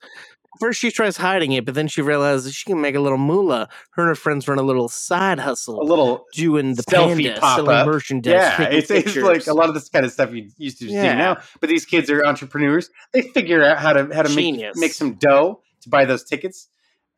First, 0.58 0.80
she 0.80 0.90
tries 0.90 1.18
hiding 1.18 1.52
it, 1.52 1.64
but 1.66 1.74
then 1.74 1.86
she 1.86 2.00
realizes 2.00 2.54
she 2.54 2.64
can 2.64 2.80
make 2.80 2.94
a 2.94 3.00
little 3.00 3.18
moolah. 3.18 3.68
Her 3.92 4.02
and 4.02 4.08
her 4.08 4.14
friends 4.14 4.48
run 4.48 4.58
a 4.58 4.62
little 4.62 4.88
side 4.88 5.38
hustle, 5.38 5.80
a 5.80 5.84
little 5.84 6.24
doing 6.32 6.74
the 6.74 6.82
selfie 6.82 7.26
panda, 7.26 7.40
selling 7.40 7.76
up 7.76 7.86
merchandise. 7.86 8.32
yeah 8.32 8.62
it's, 8.70 8.90
it's 8.90 9.14
like 9.16 9.46
a 9.46 9.52
lot 9.54 9.68
of 9.68 9.74
this 9.74 9.88
kind 9.90 10.04
of 10.06 10.10
stuff 10.12 10.32
you 10.32 10.48
used 10.56 10.78
to 10.78 10.88
see 10.88 10.94
now 10.94 11.36
but 11.60 11.68
these 11.68 11.84
kids 11.84 12.08
are 12.10 12.24
entrepreneurs 12.24 12.90
they 13.12 13.20
figure 13.22 13.62
out 13.62 13.78
how 13.78 13.92
to 13.92 14.08
how 14.14 14.22
to 14.22 14.34
make, 14.34 14.74
make 14.76 14.92
some 14.94 15.14
dough 15.14 15.60
to 15.82 15.88
buy 15.90 16.04
those 16.06 16.24
tickets 16.24 16.68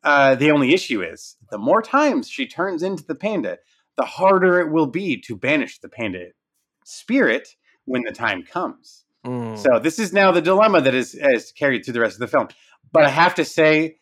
uh, 0.03 0.35
the 0.35 0.51
only 0.51 0.73
issue 0.73 1.01
is 1.01 1.35
the 1.51 1.57
more 1.57 1.81
times 1.81 2.29
she 2.29 2.47
turns 2.47 2.83
into 2.83 3.03
the 3.03 3.15
panda 3.15 3.57
the 3.97 4.05
harder 4.05 4.59
it 4.59 4.71
will 4.71 4.87
be 4.87 5.19
to 5.19 5.35
banish 5.35 5.79
the 5.79 5.89
panda 5.89 6.27
spirit 6.85 7.49
when 7.85 8.03
the 8.03 8.11
time 8.11 8.43
comes 8.43 9.05
Mm. 9.25 9.57
so 9.57 9.79
this 9.79 9.99
is 9.99 10.13
now 10.13 10.31
the 10.31 10.41
dilemma 10.41 10.79
that 10.79 10.95
is, 10.95 11.13
is 11.13 11.51
carried 11.51 11.83
through 11.83 11.93
the 11.95 11.99
rest 11.99 12.13
of 12.15 12.21
the 12.21 12.27
film 12.27 12.47
but 12.91 13.03
I 13.03 13.09
have 13.09 13.35
to 13.35 13.45
say, 13.45 13.97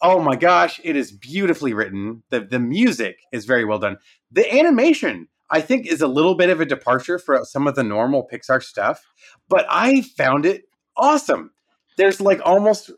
oh 0.00 0.20
my 0.20 0.36
gosh, 0.36 0.80
it 0.82 0.96
is 0.96 1.12
beautifully 1.12 1.72
written. 1.74 2.22
The 2.30 2.40
the 2.40 2.58
music 2.58 3.20
is 3.32 3.44
very 3.44 3.64
well 3.64 3.78
done. 3.78 3.98
The 4.30 4.52
animation, 4.52 5.28
I 5.50 5.60
think, 5.60 5.86
is 5.86 6.00
a 6.00 6.08
little 6.08 6.34
bit 6.34 6.50
of 6.50 6.60
a 6.60 6.66
departure 6.66 7.18
for 7.18 7.44
some 7.44 7.66
of 7.66 7.74
the 7.74 7.84
normal 7.84 8.28
Pixar 8.32 8.62
stuff, 8.62 9.04
but 9.48 9.66
I 9.68 10.02
found 10.02 10.46
it 10.46 10.62
awesome. 10.96 11.50
There's 11.96 12.20
like 12.20 12.40
almost 12.44 12.90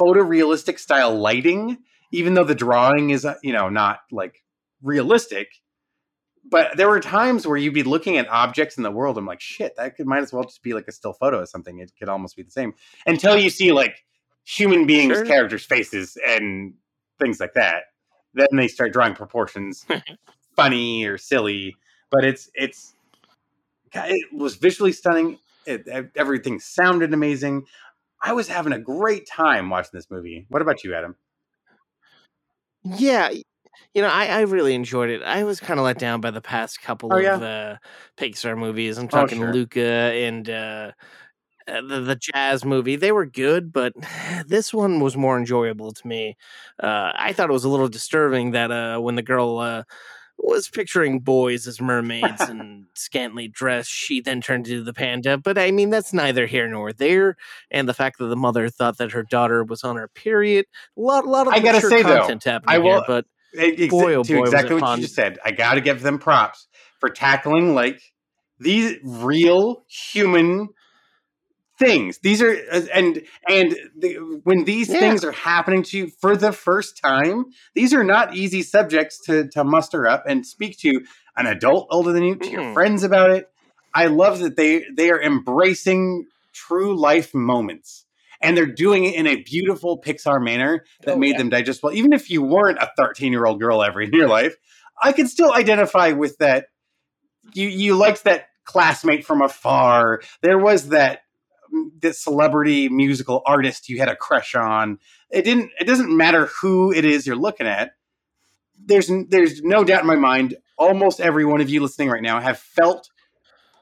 photorealistic 0.00 0.78
style 0.78 1.14
lighting, 1.16 1.78
even 2.12 2.34
though 2.34 2.44
the 2.44 2.54
drawing 2.54 3.10
is, 3.10 3.24
uh, 3.24 3.34
you 3.42 3.52
know, 3.52 3.68
not 3.68 4.00
like 4.10 4.42
realistic. 4.82 5.48
But 6.46 6.76
there 6.76 6.88
were 6.90 7.00
times 7.00 7.46
where 7.46 7.56
you'd 7.56 7.72
be 7.72 7.82
looking 7.82 8.18
at 8.18 8.28
objects 8.28 8.76
in 8.76 8.82
the 8.82 8.90
world. 8.90 9.16
I'm 9.16 9.24
like, 9.26 9.40
shit, 9.40 9.76
that 9.76 9.96
could 9.96 10.06
might 10.06 10.22
as 10.22 10.32
well 10.32 10.44
just 10.44 10.62
be 10.62 10.74
like 10.74 10.86
a 10.88 10.92
still 10.92 11.14
photo 11.14 11.40
of 11.40 11.48
something. 11.48 11.78
It 11.78 11.92
could 11.98 12.08
almost 12.10 12.36
be 12.36 12.42
the 12.42 12.50
same 12.50 12.74
until 13.06 13.36
you 13.38 13.48
see 13.48 13.72
like 13.72 14.04
human 14.44 14.86
beings, 14.86 15.16
Sure. 15.16 15.24
characters' 15.24 15.64
faces, 15.64 16.18
and 16.26 16.74
things 17.18 17.40
like 17.40 17.54
that. 17.54 17.84
Then 18.34 18.48
they 18.52 18.68
start 18.68 18.92
drawing 18.92 19.14
proportions, 19.14 19.86
funny 20.56 21.06
or 21.06 21.16
silly. 21.16 21.76
But 22.10 22.24
it's 22.24 22.50
it's 22.54 22.94
it 23.94 24.26
was 24.34 24.56
visually 24.56 24.92
stunning. 24.92 25.38
It, 25.66 25.88
everything 26.14 26.60
sounded 26.60 27.14
amazing. 27.14 27.64
I 28.24 28.32
was 28.32 28.48
having 28.48 28.72
a 28.72 28.78
great 28.78 29.28
time 29.28 29.68
watching 29.70 29.90
this 29.92 30.10
movie. 30.10 30.46
What 30.48 30.62
about 30.62 30.82
you, 30.82 30.94
Adam? 30.94 31.14
Yeah, 32.84 33.30
you 33.30 34.02
know, 34.02 34.08
I, 34.08 34.26
I 34.26 34.40
really 34.42 34.74
enjoyed 34.74 35.10
it. 35.10 35.22
I 35.22 35.44
was 35.44 35.60
kind 35.60 35.78
of 35.78 35.84
let 35.84 35.98
down 35.98 36.20
by 36.20 36.30
the 36.30 36.40
past 36.40 36.80
couple 36.82 37.10
Oh, 37.12 37.16
of 37.16 37.22
yeah? 37.22 37.36
uh, 37.42 37.76
Pixar 38.16 38.56
movies. 38.58 38.98
I'm 38.98 39.08
Oh, 39.12 39.26
talking 39.26 39.38
sure. 39.38 39.52
Luca 39.52 39.82
and 39.82 40.48
uh, 40.48 40.92
uh, 41.68 41.80
the 41.82 42.00
the 42.00 42.16
jazz 42.16 42.64
movie. 42.64 42.96
They 42.96 43.12
were 43.12 43.26
good, 43.26 43.72
but 43.72 43.94
this 44.46 44.72
one 44.74 45.00
was 45.00 45.16
more 45.16 45.38
enjoyable 45.38 45.92
to 45.92 46.06
me. 46.06 46.36
Uh, 46.82 47.12
I 47.14 47.32
thought 47.32 47.50
it 47.50 47.54
was 47.54 47.64
a 47.64 47.68
little 47.70 47.88
disturbing 47.88 48.52
that 48.52 48.70
uh, 48.70 48.98
when 49.00 49.16
the 49.16 49.22
girl 49.22 49.58
uh, 49.58 49.84
was 50.38 50.68
picturing 50.68 51.20
boys 51.20 51.66
as 51.66 51.80
mermaids 51.80 52.40
and 52.40 52.86
scantily 52.94 53.48
dressed, 53.48 53.90
she 53.90 54.20
then 54.20 54.40
turned 54.40 54.68
into 54.68 54.82
the 54.82 54.92
panda. 54.92 55.38
But 55.38 55.58
I 55.58 55.70
mean, 55.70 55.90
that's 55.90 56.12
neither 56.12 56.46
here 56.46 56.68
nor 56.68 56.92
there. 56.92 57.36
And 57.70 57.88
the 57.88 57.94
fact 57.94 58.18
that 58.18 58.26
the 58.26 58.36
mother 58.36 58.68
thought 58.68 58.98
that 58.98 59.12
her 59.12 59.22
daughter 59.22 59.64
was 59.64 59.84
on 59.84 59.96
her 59.96 60.08
period, 60.08 60.66
a 60.96 61.00
lot, 61.00 61.24
a 61.24 61.28
lot 61.28 61.46
of 61.46 61.54
I 61.54 61.60
gotta 61.60 61.80
say 61.80 62.02
though, 62.02 62.26
happening 62.26 62.62
I 62.66 62.78
will. 62.78 62.92
here, 62.92 63.04
but 63.06 63.26
exa- 63.56 63.90
boy, 63.90 64.14
oh 64.14 64.24
boy, 64.24 64.42
exactly 64.42 64.80
what 64.80 64.96
you 64.96 65.02
just 65.04 65.14
said. 65.14 65.38
I 65.44 65.52
got 65.52 65.74
to 65.74 65.80
give 65.80 66.02
them 66.02 66.18
props 66.18 66.68
for 66.98 67.08
tackling 67.08 67.74
like 67.74 68.00
these 68.58 68.96
real 69.02 69.84
human 69.88 70.68
things. 71.78 72.18
These 72.22 72.42
are 72.42 72.56
uh, 72.72 72.82
and 72.92 73.22
and 73.48 73.76
the, 73.96 74.14
when 74.44 74.64
these 74.64 74.88
Yeah. 74.88 75.00
things 75.00 75.24
are 75.24 75.32
happening 75.32 75.82
to 75.84 75.98
you 75.98 76.06
for 76.20 76.36
the 76.36 76.52
first 76.52 77.00
time, 77.02 77.46
these 77.74 77.92
are 77.94 78.04
not 78.04 78.36
easy 78.36 78.62
subjects 78.62 79.18
to 79.26 79.48
to 79.48 79.64
muster 79.64 80.06
up 80.06 80.24
and 80.26 80.46
speak 80.46 80.78
to 80.78 81.00
an 81.36 81.46
adult 81.46 81.88
older 81.90 82.12
than 82.12 82.22
you, 82.24 82.36
to 82.36 82.50
your 82.50 82.62
Mm. 82.62 82.72
friends 82.74 83.02
about 83.02 83.30
it. 83.30 83.46
I 83.94 84.06
love 84.06 84.40
that 84.40 84.56
they 84.56 84.84
they 84.94 85.10
are 85.10 85.20
embracing 85.20 86.26
true 86.52 86.96
life 86.98 87.34
moments. 87.34 88.06
And 88.42 88.56
they're 88.56 88.66
doing 88.66 89.04
it 89.04 89.14
in 89.14 89.26
a 89.26 89.36
beautiful 89.42 89.98
Pixar 90.02 90.42
manner 90.44 90.84
that 91.04 91.14
Oh, 91.14 91.18
made 91.18 91.32
yeah. 91.32 91.38
them 91.38 91.48
digestible. 91.48 91.92
Even 91.92 92.12
if 92.12 92.28
you 92.28 92.42
weren't 92.42 92.78
a 92.78 92.90
13 92.96 93.32
year 93.32 93.46
old 93.46 93.58
girl 93.58 93.82
ever 93.82 94.02
in 94.02 94.10
your 94.12 94.28
life, 94.28 94.54
I 95.02 95.12
could 95.12 95.28
still 95.28 95.52
identify 95.52 96.10
with 96.12 96.36
that. 96.38 96.66
You 97.54 97.68
you 97.68 97.96
liked 97.96 98.24
that 98.24 98.48
classmate 98.64 99.24
from 99.24 99.40
afar. 99.42 100.20
There 100.42 100.58
was 100.58 100.88
that 100.90 101.20
that 102.00 102.16
celebrity 102.16 102.88
musical 102.88 103.42
artist 103.46 103.88
you 103.88 103.98
had 103.98 104.08
a 104.08 104.16
crush 104.16 104.54
on. 104.54 104.98
It 105.30 105.42
didn't. 105.42 105.70
It 105.80 105.84
doesn't 105.84 106.14
matter 106.14 106.46
who 106.46 106.92
it 106.92 107.04
is 107.04 107.26
you're 107.26 107.36
looking 107.36 107.66
at. 107.66 107.92
There's 108.84 109.10
there's 109.28 109.62
no 109.62 109.84
doubt 109.84 110.02
in 110.02 110.06
my 110.06 110.16
mind. 110.16 110.56
Almost 110.76 111.20
every 111.20 111.44
one 111.44 111.60
of 111.60 111.70
you 111.70 111.80
listening 111.80 112.10
right 112.10 112.22
now 112.22 112.40
have 112.40 112.58
felt 112.58 113.08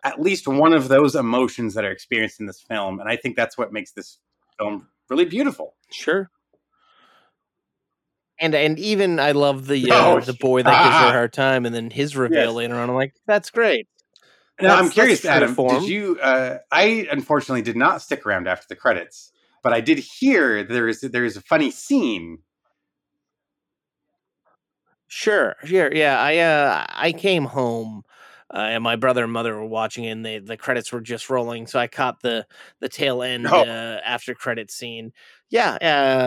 at 0.04 0.20
least 0.20 0.48
one 0.48 0.72
of 0.72 0.88
those 0.88 1.14
emotions 1.14 1.74
that 1.74 1.84
are 1.84 1.90
experienced 1.90 2.40
in 2.40 2.46
this 2.46 2.60
film, 2.60 3.00
and 3.00 3.08
I 3.08 3.16
think 3.16 3.36
that's 3.36 3.56
what 3.56 3.72
makes 3.72 3.92
this 3.92 4.18
film 4.58 4.88
really 5.08 5.24
beautiful. 5.24 5.74
Sure. 5.90 6.30
And 8.38 8.54
and 8.54 8.78
even 8.78 9.20
I 9.20 9.32
love 9.32 9.66
the 9.68 9.90
uh, 9.90 10.14
Oh, 10.16 10.20
the 10.20 10.32
boy 10.32 10.62
that 10.62 10.84
gives 10.84 10.96
her 10.96 11.04
ah. 11.06 11.08
a 11.10 11.12
hard 11.12 11.32
time, 11.32 11.64
and 11.64 11.74
then 11.74 11.90
his 11.90 12.16
reveal 12.16 12.46
Yes. 12.46 12.52
later 12.54 12.74
on. 12.74 12.88
I'm 12.90 12.96
like, 12.96 13.14
that's 13.26 13.50
great. 13.50 13.86
Now 14.62 14.76
I'm 14.76 14.90
curious, 14.90 15.24
Adam. 15.24 15.54
Did 15.54 15.82
you? 15.88 16.18
Uh, 16.20 16.58
I 16.70 17.06
unfortunately 17.10 17.62
did 17.62 17.76
not 17.76 18.02
stick 18.02 18.24
around 18.26 18.48
after 18.48 18.66
the 18.68 18.76
credits, 18.76 19.32
but 19.62 19.72
I 19.72 19.80
did 19.80 19.98
hear 19.98 20.62
there 20.64 20.88
is 20.88 21.00
there 21.00 21.24
is 21.24 21.36
a 21.36 21.42
funny 21.42 21.70
scene. 21.70 22.38
Sure, 25.08 25.56
sure, 25.64 25.92
yeah. 25.94 26.18
I 26.20 26.38
uh 26.38 26.86
I 26.88 27.12
came 27.12 27.44
home, 27.44 28.02
uh, 28.52 28.56
and 28.58 28.82
my 28.82 28.96
brother 28.96 29.24
and 29.24 29.32
mother 29.32 29.54
were 29.54 29.66
watching, 29.66 30.04
it 30.04 30.10
and 30.10 30.24
they, 30.24 30.38
the 30.38 30.56
credits 30.56 30.90
were 30.90 31.02
just 31.02 31.28
rolling, 31.28 31.66
so 31.66 31.78
I 31.78 31.86
caught 31.86 32.20
the 32.22 32.46
the 32.80 32.88
tail 32.88 33.22
end 33.22 33.46
Oh. 33.46 33.60
uh, 33.62 34.00
after 34.04 34.34
credit 34.34 34.70
scene. 34.70 35.12
Yeah, 35.50 35.74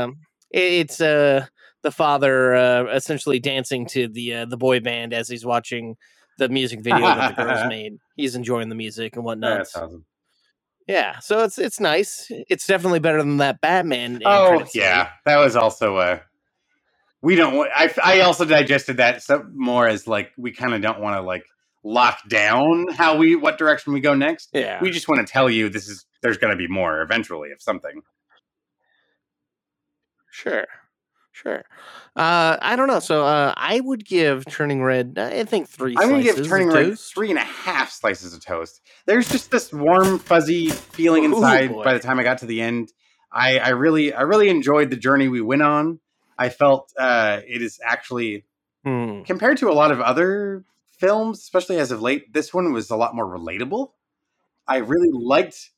um, 0.04 0.18
it, 0.52 0.74
it's 0.74 1.02
uh 1.02 1.48
the 1.82 1.92
father 1.92 2.54
uh, 2.56 2.86
essentially 2.94 3.40
dancing 3.40 3.88
to 3.88 4.08
the 4.08 4.34
uh, 4.36 4.46
the 4.46 4.58
boy 4.58 4.80
band 4.82 5.14
as 5.14 5.28
he's 5.30 5.46
watching 5.46 5.96
the 6.38 6.50
music 6.50 6.82
video 6.82 7.02
that 7.06 7.36
the 7.36 7.44
girls 7.44 7.66
made. 7.70 7.98
He's 8.16 8.36
enjoying 8.36 8.70
the 8.70 8.76
music 8.76 9.16
and 9.16 9.26
whatnot. 9.26 9.58
That's 9.60 9.76
awesome. 9.76 10.06
Yeah, 10.88 11.18
so 11.20 11.44
it's 11.44 11.58
it's 11.58 11.80
nice. 11.80 12.28
It's 12.30 12.68
definitely 12.68 13.00
better 13.00 13.18
than 13.18 13.38
that 13.38 13.60
Batman. 13.60 14.22
Oh 14.24 14.64
yeah, 14.74 15.10
that 15.26 15.38
was 15.38 15.56
also 15.56 15.98
uh 15.98 16.20
We 17.22 17.36
don't. 17.36 17.68
I 17.76 17.92
I 18.04 18.20
also 18.20 18.46
digested 18.46 18.98
that 18.98 19.24
so 19.24 19.44
more 19.54 19.88
as 19.88 20.08
like 20.08 20.32
we 20.38 20.52
kind 20.52 20.76
of 20.76 20.82
don't 20.82 21.00
want 21.00 21.16
to 21.16 21.22
like 21.22 21.44
lock 21.84 22.20
down 22.30 22.88
how 22.96 23.16
we 23.18 23.36
what 23.36 23.58
direction 23.58 23.94
we 23.94 24.00
go 24.00 24.14
next. 24.14 24.50
Yeah. 24.54 24.80
we 24.82 24.92
just 24.92 25.08
want 25.08 25.26
to 25.26 25.32
tell 25.32 25.50
you 25.50 25.70
this 25.70 25.88
is 25.88 26.06
there's 26.22 26.38
going 26.38 26.52
to 26.52 26.58
be 26.58 26.68
more 26.68 27.02
eventually 27.02 27.52
of 27.52 27.62
something. 27.62 28.02
Sure. 30.32 30.66
Sure. 31.36 31.66
Uh, 32.16 32.56
I 32.62 32.78
don't 32.78 32.88
know. 32.88 33.00
So 33.00 33.26
uh, 33.26 33.54
I 33.58 33.82
would 33.82 34.06
give 34.06 34.46
Turning 34.46 34.82
Red, 34.82 35.18
I 35.20 35.44
think 35.44 35.68
three 35.68 35.94
I'm 35.98 36.10
to 36.10 36.24
give 36.24 36.48
Turning 36.48 36.70
Red 36.70 36.98
three 36.98 37.30
and 37.30 37.38
a 37.38 37.44
half 37.44 37.92
slices 37.92 38.34
of 38.34 38.40
toast. 38.44 38.82
There's 39.06 39.30
just 39.30 39.52
this 39.52 39.74
warm, 39.74 40.18
fuzzy 40.20 40.70
feeling 40.70 41.26
inside 41.26 41.72
boy. 41.72 41.84
by 41.84 41.94
the 41.94 42.00
time 42.00 42.20
I 42.20 42.24
got 42.24 42.38
to 42.38 42.46
the 42.46 42.62
end. 42.62 42.94
I, 43.34 43.60
I 43.60 43.70
really, 43.70 44.14
I 44.14 44.22
really 44.22 44.48
enjoyed 44.48 44.90
the 44.90 44.96
journey 44.96 45.28
we 45.28 45.42
went 45.42 45.62
on. 45.62 46.00
I 46.38 46.48
felt 46.48 46.94
uh, 46.98 47.42
it 47.46 47.62
is 47.62 47.80
actually 47.84 48.46
Hmm. 48.86 49.24
compared 49.24 49.58
to 49.58 49.70
a 49.70 49.74
lot 49.74 49.92
of 49.92 50.00
other 50.00 50.64
films, 51.00 51.40
especially 51.40 51.80
as 51.80 51.92
of 51.92 52.02
late. 52.02 52.32
This 52.32 52.54
one 52.54 52.72
was 52.72 52.92
a 52.92 52.96
lot 52.96 53.14
more 53.14 53.26
relatable. 53.26 53.92
I 54.68 54.78
really 54.78 55.10
liked. 55.12 55.72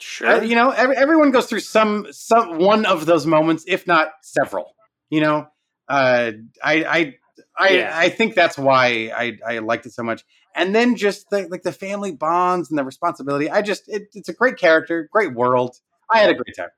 Sure. 0.00 0.28
uh, 0.28 0.40
you 0.42 0.54
know, 0.54 0.70
every, 0.70 0.96
everyone 0.96 1.30
goes 1.30 1.46
through 1.46 1.60
some 1.60 2.06
some 2.10 2.58
one 2.58 2.84
of 2.86 3.06
those 3.06 3.26
moments, 3.26 3.64
if 3.66 3.86
not 3.86 4.08
several. 4.22 4.74
You 5.10 5.20
know, 5.20 5.46
uh, 5.88 6.32
I 6.62 6.84
I 6.84 7.14
I, 7.56 7.68
Yeah. 7.70 7.92
I 7.94 8.08
think 8.08 8.34
that's 8.34 8.58
why 8.58 9.12
I, 9.16 9.38
I 9.46 9.58
liked 9.60 9.86
it 9.86 9.92
so 9.92 10.02
much. 10.02 10.24
And 10.56 10.74
then 10.74 10.96
just 10.96 11.30
the, 11.30 11.48
like 11.48 11.62
the 11.62 11.72
family 11.72 12.12
bonds 12.12 12.70
and 12.70 12.78
the 12.78 12.84
responsibility. 12.84 13.50
I 13.50 13.62
just 13.62 13.88
it, 13.88 14.08
it's 14.14 14.28
a 14.28 14.32
great 14.32 14.56
character, 14.56 15.08
great 15.12 15.34
world. 15.34 15.76
I 16.10 16.18
had 16.18 16.30
a 16.30 16.34
great 16.34 16.56
time. 16.56 16.68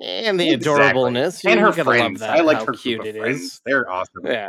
and 0.00 0.38
the 0.40 0.50
Exactly. 0.50 0.82
adorableness. 1.02 1.44
and 1.48 1.60
her 1.60 1.68
gotta 1.70 1.84
friends. 1.84 2.20
that, 2.20 2.30
I 2.30 2.40
like 2.40 2.58
how 2.58 2.66
her 2.66 2.72
cute 2.72 3.00
group 3.00 3.10
of 3.10 3.16
it 3.16 3.20
friends. 3.20 3.40
is. 3.42 3.60
They're 3.66 3.88
awesome. 3.90 4.24
Yeah. 4.24 4.48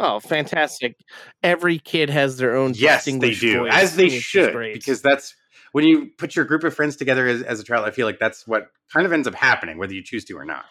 Oh, 0.00 0.18
fantastic. 0.20 0.96
Every 1.42 1.78
kid 1.78 2.10
has 2.10 2.36
their 2.36 2.56
own 2.56 2.72
Yes, 2.74 3.04
they 3.04 3.32
do, 3.34 3.58
voice, 3.60 3.72
as 3.72 3.94
they 3.96 4.08
should, 4.08 4.52
because 4.72 5.00
that's 5.02 5.34
when 5.74 5.84
you 5.84 6.06
put 6.18 6.36
your 6.36 6.44
group 6.44 6.62
of 6.62 6.72
friends 6.72 6.94
together 6.94 7.26
as, 7.26 7.42
as 7.42 7.58
a 7.58 7.64
child. 7.64 7.84
I 7.84 7.90
feel 7.90 8.06
like 8.06 8.20
that's 8.20 8.46
what 8.46 8.68
kind 8.92 9.04
of 9.04 9.12
ends 9.12 9.26
up 9.26 9.34
happening, 9.34 9.76
whether 9.76 9.92
you 9.92 10.04
choose 10.04 10.24
to 10.26 10.34
or 10.34 10.44
not. 10.44 10.66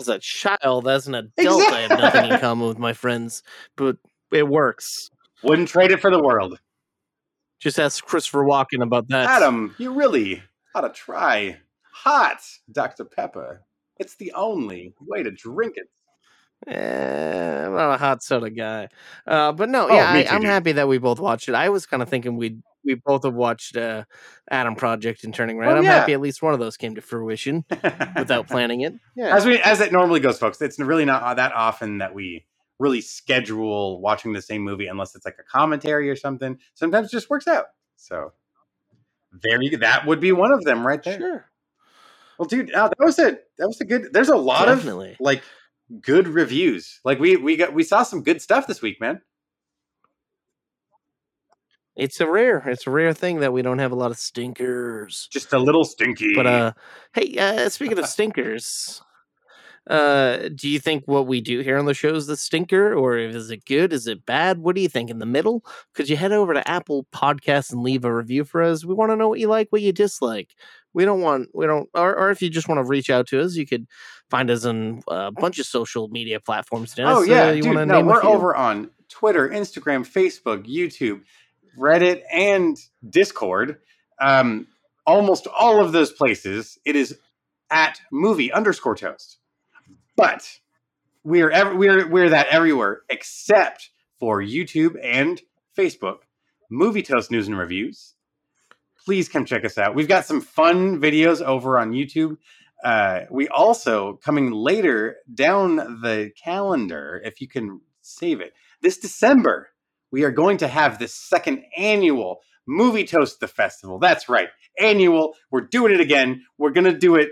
as 0.00 0.08
a 0.08 0.20
child, 0.20 0.86
as 0.86 1.08
an 1.08 1.16
adult, 1.16 1.72
I 1.72 1.80
have 1.80 1.98
nothing 1.98 2.30
in 2.30 2.38
common 2.40 2.68
with 2.68 2.78
my 2.78 2.92
friends, 2.92 3.42
but 3.76 3.96
it 4.30 4.46
works. 4.46 5.10
Wouldn't 5.42 5.70
trade 5.70 5.90
it 5.90 6.00
for 6.00 6.12
the 6.12 6.22
world. 6.22 6.60
Just 7.58 7.80
ask 7.80 8.04
Christopher 8.04 8.44
Walken 8.44 8.80
about 8.80 9.08
that. 9.08 9.26
Adam, 9.28 9.74
you 9.76 9.92
really 9.92 10.44
ought 10.72 10.82
to 10.82 10.90
try 10.90 11.58
hot 11.92 12.42
Dr. 12.70 13.06
Pepper. 13.06 13.64
It's 13.98 14.14
the 14.14 14.32
only 14.34 14.94
way 15.00 15.24
to 15.24 15.32
drink 15.32 15.78
it. 15.78 15.88
Eh, 16.66 17.66
I'm 17.66 17.72
not 17.74 17.94
a 17.94 17.98
hot 17.98 18.22
soda 18.22 18.50
guy, 18.50 18.88
uh, 19.26 19.52
but 19.52 19.68
no, 19.68 19.88
Oh, 19.88 19.94
yeah, 19.94 20.10
I, 20.10 20.26
I'm 20.30 20.40
dude. 20.40 20.48
happy 20.50 20.72
that 20.72 20.88
we 20.88 20.98
both 20.98 21.20
watched 21.20 21.48
it. 21.48 21.54
I 21.54 21.68
was 21.68 21.86
kind 21.86 22.02
of 22.02 22.08
thinking 22.08 22.36
we 22.36 22.58
we 22.84 22.94
both 22.94 23.24
have 23.24 23.34
watched 23.34 23.76
uh, 23.76 24.04
Adam 24.50 24.74
Project 24.74 25.24
and 25.24 25.34
Turning 25.34 25.56
Red. 25.58 25.72
Oh, 25.72 25.76
I'm 25.78 25.84
yeah. 25.84 25.92
happy 26.00 26.12
at 26.12 26.20
least 26.20 26.42
one 26.42 26.52
of 26.54 26.60
those 26.60 26.76
came 26.76 26.94
to 26.96 27.00
fruition 27.00 27.64
without 28.16 28.46
planning 28.48 28.82
it. 28.82 28.94
Yeah, 29.16 29.34
As 29.36 29.46
we 29.46 29.58
as 29.60 29.80
it 29.80 29.92
normally 29.92 30.20
goes, 30.20 30.38
folks. 30.38 30.60
It's 30.60 30.78
really 30.78 31.04
not 31.06 31.36
that 31.36 31.52
often 31.54 31.98
that 31.98 32.14
we 32.14 32.44
really 32.78 33.00
schedule 33.00 34.00
watching 34.00 34.32
the 34.32 34.42
same 34.42 34.62
movie 34.62 34.86
unless 34.86 35.14
it's 35.14 35.24
like 35.24 35.36
a 35.38 35.42
commentary 35.44 36.10
or 36.10 36.16
something. 36.16 36.58
Sometimes 36.74 37.08
it 37.08 37.12
just 37.12 37.30
works 37.30 37.46
out. 37.48 37.66
So 37.96 38.32
There 39.42 39.62
you. 39.62 39.78
That 39.78 40.06
would 40.06 40.20
be 40.20 40.32
one 40.32 40.52
of 40.52 40.62
them 40.64 40.86
right 40.86 41.02
there. 41.02 41.18
Sure. 41.18 41.44
Well, 42.38 42.48
dude, 42.48 42.72
uh, 42.74 42.88
that 42.88 43.04
was 43.04 43.18
a 43.18 43.38
that 43.58 43.66
was 43.68 43.80
a 43.80 43.84
good. 43.84 44.12
There's 44.12 44.28
a 44.28 44.36
lot 44.36 44.66
Definitely. 44.66 45.12
of 45.12 45.16
like 45.20 45.42
good 46.00 46.28
reviews. 46.28 47.00
Like 47.04 47.18
we 47.18 47.36
we 47.36 47.56
got 47.56 47.72
we 47.74 47.84
saw 47.84 48.02
some 48.02 48.22
good 48.22 48.40
stuff 48.40 48.66
this 48.66 48.82
week, 48.82 49.00
man. 49.00 49.20
It's 51.96 52.20
a 52.20 52.28
rare, 52.28 52.58
it's 52.66 52.86
a 52.88 52.90
rare 52.90 53.12
thing 53.12 53.40
that 53.40 53.52
we 53.52 53.62
don't 53.62 53.78
have 53.78 53.92
a 53.92 53.94
lot 53.94 54.10
of 54.10 54.18
stinkers. 54.18 55.28
Just 55.30 55.52
a 55.52 55.58
little 55.58 55.84
stinky. 55.84 56.34
But 56.34 56.46
uh, 56.46 56.72
hey, 57.12 57.36
uh, 57.38 57.68
speaking 57.68 57.98
of 57.98 58.06
stinkers, 58.08 59.00
uh, 59.88 60.48
do 60.54 60.68
you 60.68 60.78
think 60.80 61.04
what 61.06 61.26
we 61.26 61.40
do 61.40 61.60
here 61.60 61.76
on 61.76 61.84
the 61.84 61.94
show 61.94 62.14
is 62.14 62.26
the 62.26 62.36
stinker, 62.36 62.94
or 62.94 63.18
is 63.18 63.50
it 63.50 63.64
good? 63.66 63.92
Is 63.92 64.06
it 64.06 64.24
bad? 64.24 64.58
What 64.58 64.74
do 64.74 64.80
you 64.80 64.88
think? 64.88 65.10
In 65.10 65.18
the 65.18 65.26
middle? 65.26 65.64
Could 65.94 66.08
you 66.08 66.16
head 66.16 66.32
over 66.32 66.54
to 66.54 66.66
Apple 66.68 67.06
Podcasts 67.14 67.70
and 67.70 67.82
leave 67.82 68.04
a 68.04 68.14
review 68.14 68.44
for 68.44 68.62
us? 68.62 68.84
We 68.84 68.94
want 68.94 69.12
to 69.12 69.16
know 69.16 69.28
what 69.28 69.40
you 69.40 69.48
like, 69.48 69.68
what 69.70 69.82
you 69.82 69.92
dislike. 69.92 70.54
We 70.94 71.04
don't 71.04 71.20
want, 71.20 71.48
we 71.52 71.66
don't, 71.66 71.88
or, 71.94 72.16
or 72.16 72.30
if 72.30 72.40
you 72.40 72.48
just 72.48 72.68
want 72.68 72.78
to 72.78 72.84
reach 72.84 73.10
out 73.10 73.26
to 73.28 73.40
us, 73.42 73.56
you 73.56 73.66
could 73.66 73.86
find 74.30 74.48
us 74.50 74.64
on 74.64 75.02
a 75.08 75.32
bunch 75.32 75.58
of 75.58 75.66
social 75.66 76.08
media 76.08 76.40
platforms. 76.40 76.94
Dennis. 76.94 77.14
oh 77.16 77.22
yeah, 77.22 77.48
Uh, 77.48 77.52
you 77.52 77.62
dude. 77.62 77.88
No, 77.88 78.00
we're 78.00 78.24
over 78.24 78.54
on 78.54 78.90
Twitter, 79.08 79.48
Instagram, 79.48 80.06
Facebook, 80.06 80.66
YouTube, 80.66 81.22
Reddit, 81.78 82.22
and 82.32 82.78
Discord. 83.10 83.80
Um, 84.20 84.66
almost 85.06 85.46
all 85.48 85.84
of 85.84 85.92
those 85.92 86.12
places, 86.12 86.78
it 86.84 86.96
is 86.96 87.18
at 87.70 88.00
movie 88.12 88.52
underscore 88.52 88.94
toast. 88.94 89.38
But 90.16 90.60
we're 91.22 91.50
ev- 91.50 91.76
we're 91.76 92.08
we're 92.08 92.30
that 92.30 92.48
everywhere 92.48 93.02
except 93.08 93.90
for 94.18 94.42
YouTube 94.42 94.96
and 95.02 95.40
Facebook. 95.76 96.18
Movie 96.70 97.02
Toast 97.02 97.30
News 97.30 97.46
and 97.46 97.58
Reviews. 97.58 98.14
Please 99.04 99.28
come 99.28 99.44
check 99.44 99.64
us 99.64 99.76
out. 99.76 99.94
We've 99.94 100.08
got 100.08 100.24
some 100.24 100.40
fun 100.40 101.00
videos 101.00 101.42
over 101.42 101.78
on 101.78 101.92
YouTube. 101.92 102.38
Uh, 102.82 103.20
we 103.30 103.48
also 103.48 104.14
coming 104.24 104.50
later 104.50 105.16
down 105.32 105.76
the 105.76 106.32
calendar, 106.42 107.20
if 107.24 107.40
you 107.40 107.48
can 107.48 107.80
save 108.02 108.40
it, 108.40 108.52
this 108.82 108.98
December 108.98 109.70
we 110.14 110.22
are 110.22 110.30
going 110.30 110.58
to 110.58 110.68
have 110.68 111.00
the 111.00 111.08
second 111.08 111.64
annual 111.76 112.40
Movie 112.68 113.04
Toast 113.04 113.40
the 113.40 113.48
Festival. 113.48 113.98
That's 113.98 114.28
right, 114.28 114.48
annual. 114.78 115.34
We're 115.50 115.62
doing 115.62 115.92
it 115.92 116.00
again. 116.00 116.44
We're 116.56 116.70
gonna 116.70 116.96
do 116.96 117.16
it 117.16 117.30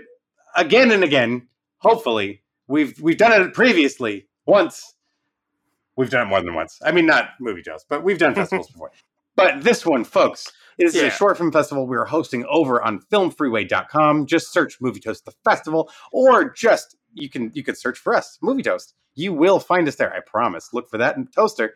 again 0.55 0.91
and 0.91 1.01
again. 1.01 1.47
Hopefully, 1.77 2.42
we've 2.67 2.99
we've 3.01 3.17
done 3.17 3.41
it 3.41 3.53
previously 3.53 4.27
once. 4.45 4.93
We've 5.95 6.09
done 6.09 6.27
it 6.27 6.29
more 6.29 6.41
than 6.41 6.55
once. 6.55 6.79
I 6.83 6.91
mean, 6.91 7.05
not 7.05 7.29
movie 7.39 7.61
toast, 7.63 7.85
but 7.89 8.03
we've 8.03 8.17
done 8.17 8.33
festivals 8.33 8.67
before. 8.71 8.91
But 9.35 9.63
this 9.63 9.85
one, 9.85 10.03
folks, 10.03 10.51
is 10.77 10.95
Yeah. 10.95 11.03
a 11.03 11.11
short 11.11 11.37
film 11.37 11.51
festival 11.51 11.87
we 11.87 11.97
are 11.97 12.05
hosting 12.05 12.45
over 12.49 12.81
on 12.81 12.99
filmfreeway.com. 13.11 14.25
Just 14.25 14.51
search 14.51 14.79
Movie 14.81 14.99
Toast 14.99 15.25
the 15.25 15.31
Festival, 15.43 15.89
or 16.11 16.49
just 16.51 16.95
you 17.13 17.29
can 17.29 17.51
you 17.53 17.63
can 17.63 17.75
search 17.75 17.97
for 17.97 18.15
us, 18.15 18.37
Movie 18.41 18.63
Toast. 18.63 18.95
You 19.15 19.33
will 19.33 19.59
find 19.59 19.87
us 19.87 19.95
there, 19.95 20.11
I 20.13 20.19
promise. 20.25 20.73
Look 20.73 20.89
for 20.89 20.97
that 20.97 21.17
in 21.17 21.27
Toaster. 21.27 21.75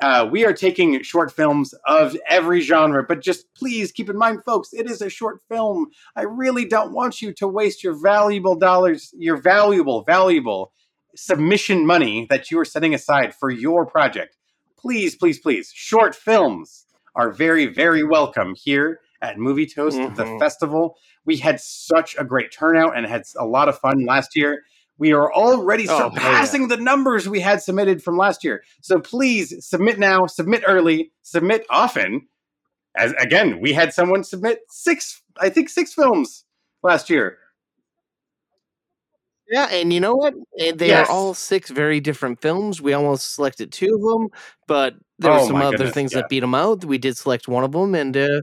Uh, 0.00 0.28
we 0.30 0.44
are 0.44 0.52
taking 0.52 1.00
short 1.02 1.30
films 1.32 1.72
of 1.86 2.16
every 2.28 2.60
genre, 2.60 3.04
but 3.06 3.22
just 3.22 3.46
please 3.54 3.92
keep 3.92 4.10
in 4.10 4.18
mind, 4.18 4.40
folks, 4.44 4.72
it 4.72 4.90
is 4.90 5.00
a 5.00 5.08
short 5.08 5.40
film. 5.48 5.86
I 6.16 6.22
really 6.22 6.64
don't 6.64 6.92
want 6.92 7.22
you 7.22 7.32
to 7.34 7.46
waste 7.46 7.84
your 7.84 7.94
valuable 7.94 8.56
dollars, 8.56 9.14
your 9.16 9.36
valuable, 9.36 10.02
valuable 10.02 10.72
submission 11.14 11.86
money 11.86 12.26
that 12.28 12.50
you 12.50 12.58
are 12.58 12.64
setting 12.64 12.92
aside 12.92 13.34
for 13.34 13.50
your 13.50 13.86
project. 13.86 14.36
Please, 14.76 15.14
please, 15.14 15.38
please, 15.38 15.70
short 15.72 16.14
films 16.14 16.86
are 17.14 17.30
very, 17.30 17.66
very 17.66 18.02
welcome 18.02 18.54
here 18.56 19.00
at 19.22 19.38
Movie 19.38 19.66
Toast, 19.66 19.96
the 19.96 20.24
Mhm. 20.24 20.38
festival. 20.40 20.96
We 21.24 21.36
had 21.36 21.60
such 21.60 22.16
a 22.18 22.24
great 22.24 22.50
turnout 22.52 22.96
and 22.96 23.06
had 23.06 23.22
a 23.38 23.46
lot 23.46 23.68
of 23.68 23.78
fun 23.78 24.04
last 24.04 24.36
year. 24.36 24.64
We 24.98 25.12
are 25.12 25.32
already 25.32 25.88
Oh, 25.88 25.96
hell 25.96 26.12
yeah. 26.14 26.20
surpassing 26.20 26.68
the 26.68 26.76
numbers 26.76 27.28
we 27.28 27.40
had 27.40 27.62
submitted 27.62 28.02
from 28.02 28.16
last 28.16 28.44
year. 28.44 28.62
So 28.80 29.00
please 29.00 29.64
submit 29.66 29.98
now, 29.98 30.26
submit 30.26 30.62
early, 30.66 31.12
submit 31.22 31.66
often. 31.70 32.28
As 32.96 33.12
again, 33.18 33.60
we 33.60 33.72
had 33.72 33.92
someone 33.92 34.22
submit 34.22 34.60
six, 34.70 35.20
I 35.40 35.48
think 35.48 35.68
six 35.68 35.92
films 35.92 36.44
last 36.84 37.10
year. 37.10 37.38
Yeah, 39.50 39.66
and 39.70 39.92
you 39.92 40.00
know 40.00 40.14
what? 40.14 40.34
Eh, 40.58 40.72
They 40.74 40.88
Yes. 40.88 41.08
are 41.08 41.12
all 41.12 41.34
six 41.34 41.70
very 41.70 42.00
different 42.00 42.40
films. 42.40 42.80
We 42.80 42.92
almost 42.94 43.34
selected 43.34 43.72
two 43.72 43.94
of 43.94 44.00
them, 44.00 44.28
but 44.66 44.94
there 45.18 45.32
were 45.32 45.38
Oh 45.40 45.46
some 45.46 45.56
other 45.56 45.76
goodness, 45.76 45.94
things 45.94 46.12
yeah. 46.12 46.20
that 46.20 46.28
beat 46.28 46.40
them 46.40 46.54
out. 46.54 46.84
We 46.84 46.98
did 46.98 47.16
select 47.16 47.46
one 47.48 47.62
of 47.64 47.72
them, 47.72 47.94
and 47.94 48.16
uh, 48.16 48.40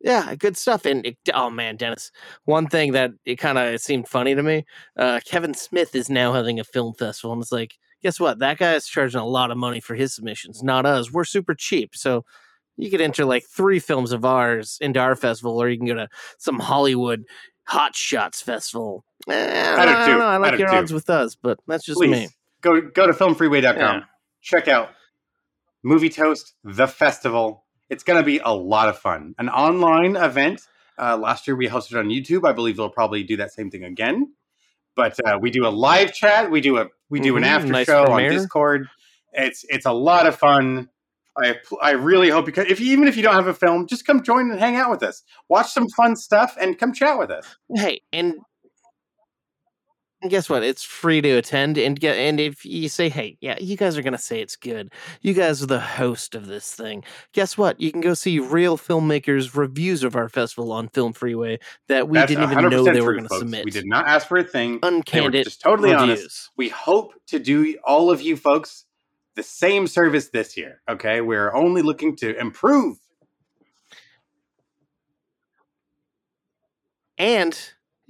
yeah, 0.00 0.34
good 0.34 0.56
stuff. 0.56 0.86
And 0.86 1.04
it, 1.06 1.18
oh 1.34 1.50
man, 1.50 1.76
Dennis, 1.76 2.10
one 2.44 2.66
thing 2.66 2.92
that 2.92 3.12
it 3.24 3.36
kind 3.36 3.58
of 3.58 3.80
seemed 3.80 4.08
funny 4.08 4.34
to 4.34 4.42
me: 4.42 4.64
uh, 4.96 5.20
Kevin 5.24 5.54
Smith 5.54 5.94
is 5.94 6.10
now 6.10 6.32
having 6.32 6.58
a 6.60 6.64
film 6.64 6.94
festival, 6.94 7.32
and 7.32 7.42
it's 7.42 7.52
like, 7.52 7.76
guess 8.02 8.18
what? 8.18 8.38
That 8.38 8.58
guy 8.58 8.74
is 8.74 8.86
charging 8.86 9.20
a 9.20 9.26
lot 9.26 9.50
of 9.50 9.58
money 9.58 9.80
for 9.80 9.94
his 9.94 10.14
submissions, 10.14 10.62
not 10.62 10.86
us. 10.86 11.12
We're 11.12 11.24
super 11.24 11.54
cheap, 11.54 11.94
so. 11.94 12.24
You 12.76 12.90
could 12.90 13.02
enter 13.02 13.26
like 13.26 13.44
three 13.44 13.78
films 13.78 14.10
of 14.10 14.24
ours 14.24 14.78
into 14.80 14.98
our 14.98 15.14
festival, 15.14 15.60
or 15.60 15.68
you 15.68 15.76
can 15.76 15.86
go 15.86 15.92
to 15.96 16.08
some 16.38 16.58
Hollywood 16.58 17.26
Hot 17.70 17.94
Shots 17.94 18.42
festival. 18.42 19.04
Eh, 19.28 19.32
I, 19.32 19.80
Out 19.80 19.88
of 19.88 20.06
don't 20.06 20.18
know. 20.18 20.26
I 20.26 20.38
like 20.38 20.54
of 20.54 20.60
your 20.60 20.74
odds 20.74 20.92
with 20.92 21.10
us, 21.10 21.36
but 21.36 21.58
that's 21.68 21.84
just 21.84 21.98
Please 21.98 22.10
me. 22.10 22.28
go 22.62 22.80
go 22.80 23.06
to 23.06 23.12
filmfreeway.com. 23.12 23.76
Yeah. 23.76 24.00
Check 24.42 24.66
out 24.66 24.90
Movie 25.82 26.08
Toast, 26.08 26.54
the 26.64 26.88
festival. 26.88 27.64
It's 27.90 28.02
going 28.04 28.18
to 28.20 28.24
be 28.24 28.38
a 28.38 28.54
lot 28.54 28.88
of 28.88 28.98
fun. 28.98 29.34
An 29.38 29.48
online 29.50 30.16
event. 30.16 30.62
Uh, 30.98 31.16
last 31.16 31.46
year 31.46 31.56
we 31.56 31.68
hosted 31.68 31.98
on 31.98 32.06
YouTube. 32.08 32.48
I 32.48 32.52
believe 32.52 32.78
we'll 32.78 32.88
probably 32.90 33.22
do 33.24 33.36
that 33.38 33.52
same 33.52 33.70
thing 33.70 33.84
again. 33.84 34.32
But 34.96 35.16
uh, 35.26 35.38
we 35.40 35.50
do 35.50 35.66
a 35.66 35.70
live 35.70 36.12
chat. 36.14 36.50
We 36.50 36.60
do 36.60 36.78
a 36.78 36.86
we 37.10 37.20
do 37.20 37.36
an 37.36 37.42
Mhm, 37.42 37.46
after 37.46 37.72
nice 37.72 37.86
show 37.86 38.04
premiere. 38.06 38.30
on 38.30 38.36
Discord. 38.36 38.88
It's 39.32 39.64
it's 39.68 39.86
a 39.86 39.92
lot 39.92 40.26
of 40.26 40.36
fun. 40.36 40.88
I 41.38 41.56
I 41.80 41.92
really 41.92 42.28
hope 42.28 42.46
you 42.46 42.52
can. 42.52 42.66
If 42.66 42.80
you, 42.80 42.92
even 42.92 43.06
if 43.08 43.16
you 43.16 43.22
don't 43.22 43.34
have 43.34 43.46
a 43.46 43.54
film, 43.54 43.86
just 43.86 44.04
come 44.04 44.22
join 44.22 44.50
and 44.50 44.58
hang 44.60 44.76
out 44.76 44.90
with 44.90 45.02
us. 45.02 45.22
Watch 45.48 45.70
some 45.72 45.86
fun 45.96 46.16
stuff 46.16 46.56
and 46.60 46.76
come 46.78 46.92
chat 46.92 47.18
with 47.18 47.30
us. 47.30 47.46
Hey, 47.74 48.02
and 48.12 48.34
and 50.22 50.30
guess 50.30 50.50
what? 50.50 50.62
It's 50.62 50.82
free 50.82 51.20
to 51.20 51.30
attend, 51.30 51.78
and 51.78 51.98
get 51.98 52.16
and 52.16 52.38
if 52.38 52.64
you 52.64 52.88
say, 52.88 53.08
"Hey, 53.08 53.38
yeah, 53.40 53.56
you 53.58 53.76
guys 53.76 53.96
are 53.96 54.02
gonna 54.02 54.18
say 54.18 54.40
it's 54.40 54.56
good. 54.56 54.92
You 55.22 55.32
guys 55.32 55.62
are 55.62 55.66
the 55.66 55.80
host 55.80 56.34
of 56.34 56.46
this 56.46 56.74
thing." 56.74 57.04
Guess 57.32 57.56
what? 57.56 57.80
You 57.80 57.90
can 57.90 58.00
go 58.00 58.14
see 58.14 58.38
real 58.38 58.76
filmmakers' 58.76 59.56
reviews 59.56 60.04
of 60.04 60.16
our 60.16 60.28
festival 60.28 60.72
on 60.72 60.88
Film 60.88 61.12
Freeway 61.12 61.58
that 61.88 62.08
we 62.08 62.18
That's 62.18 62.30
didn't 62.30 62.50
even 62.50 62.70
know 62.70 62.84
100% 62.84 62.92
they 62.92 63.00
were 63.00 63.14
going 63.14 63.28
to 63.28 63.38
submit. 63.38 63.64
We 63.64 63.70
did 63.70 63.86
not 63.86 64.06
ask 64.06 64.28
for 64.28 64.38
a 64.38 64.44
thing. 64.44 64.80
Uncandid 64.80 65.44
just 65.44 65.62
totally 65.62 65.92
honest. 65.92 66.50
We 66.56 66.68
hope 66.68 67.14
to 67.28 67.38
do 67.38 67.76
all 67.84 68.10
of 68.10 68.20
you 68.20 68.36
folks 68.36 68.84
the 69.36 69.42
same 69.42 69.86
service 69.86 70.28
this 70.28 70.56
year. 70.56 70.82
Okay, 70.88 71.20
we're 71.20 71.54
only 71.54 71.82
looking 71.82 72.16
to 72.16 72.38
improve. 72.38 72.98
And 77.16 77.58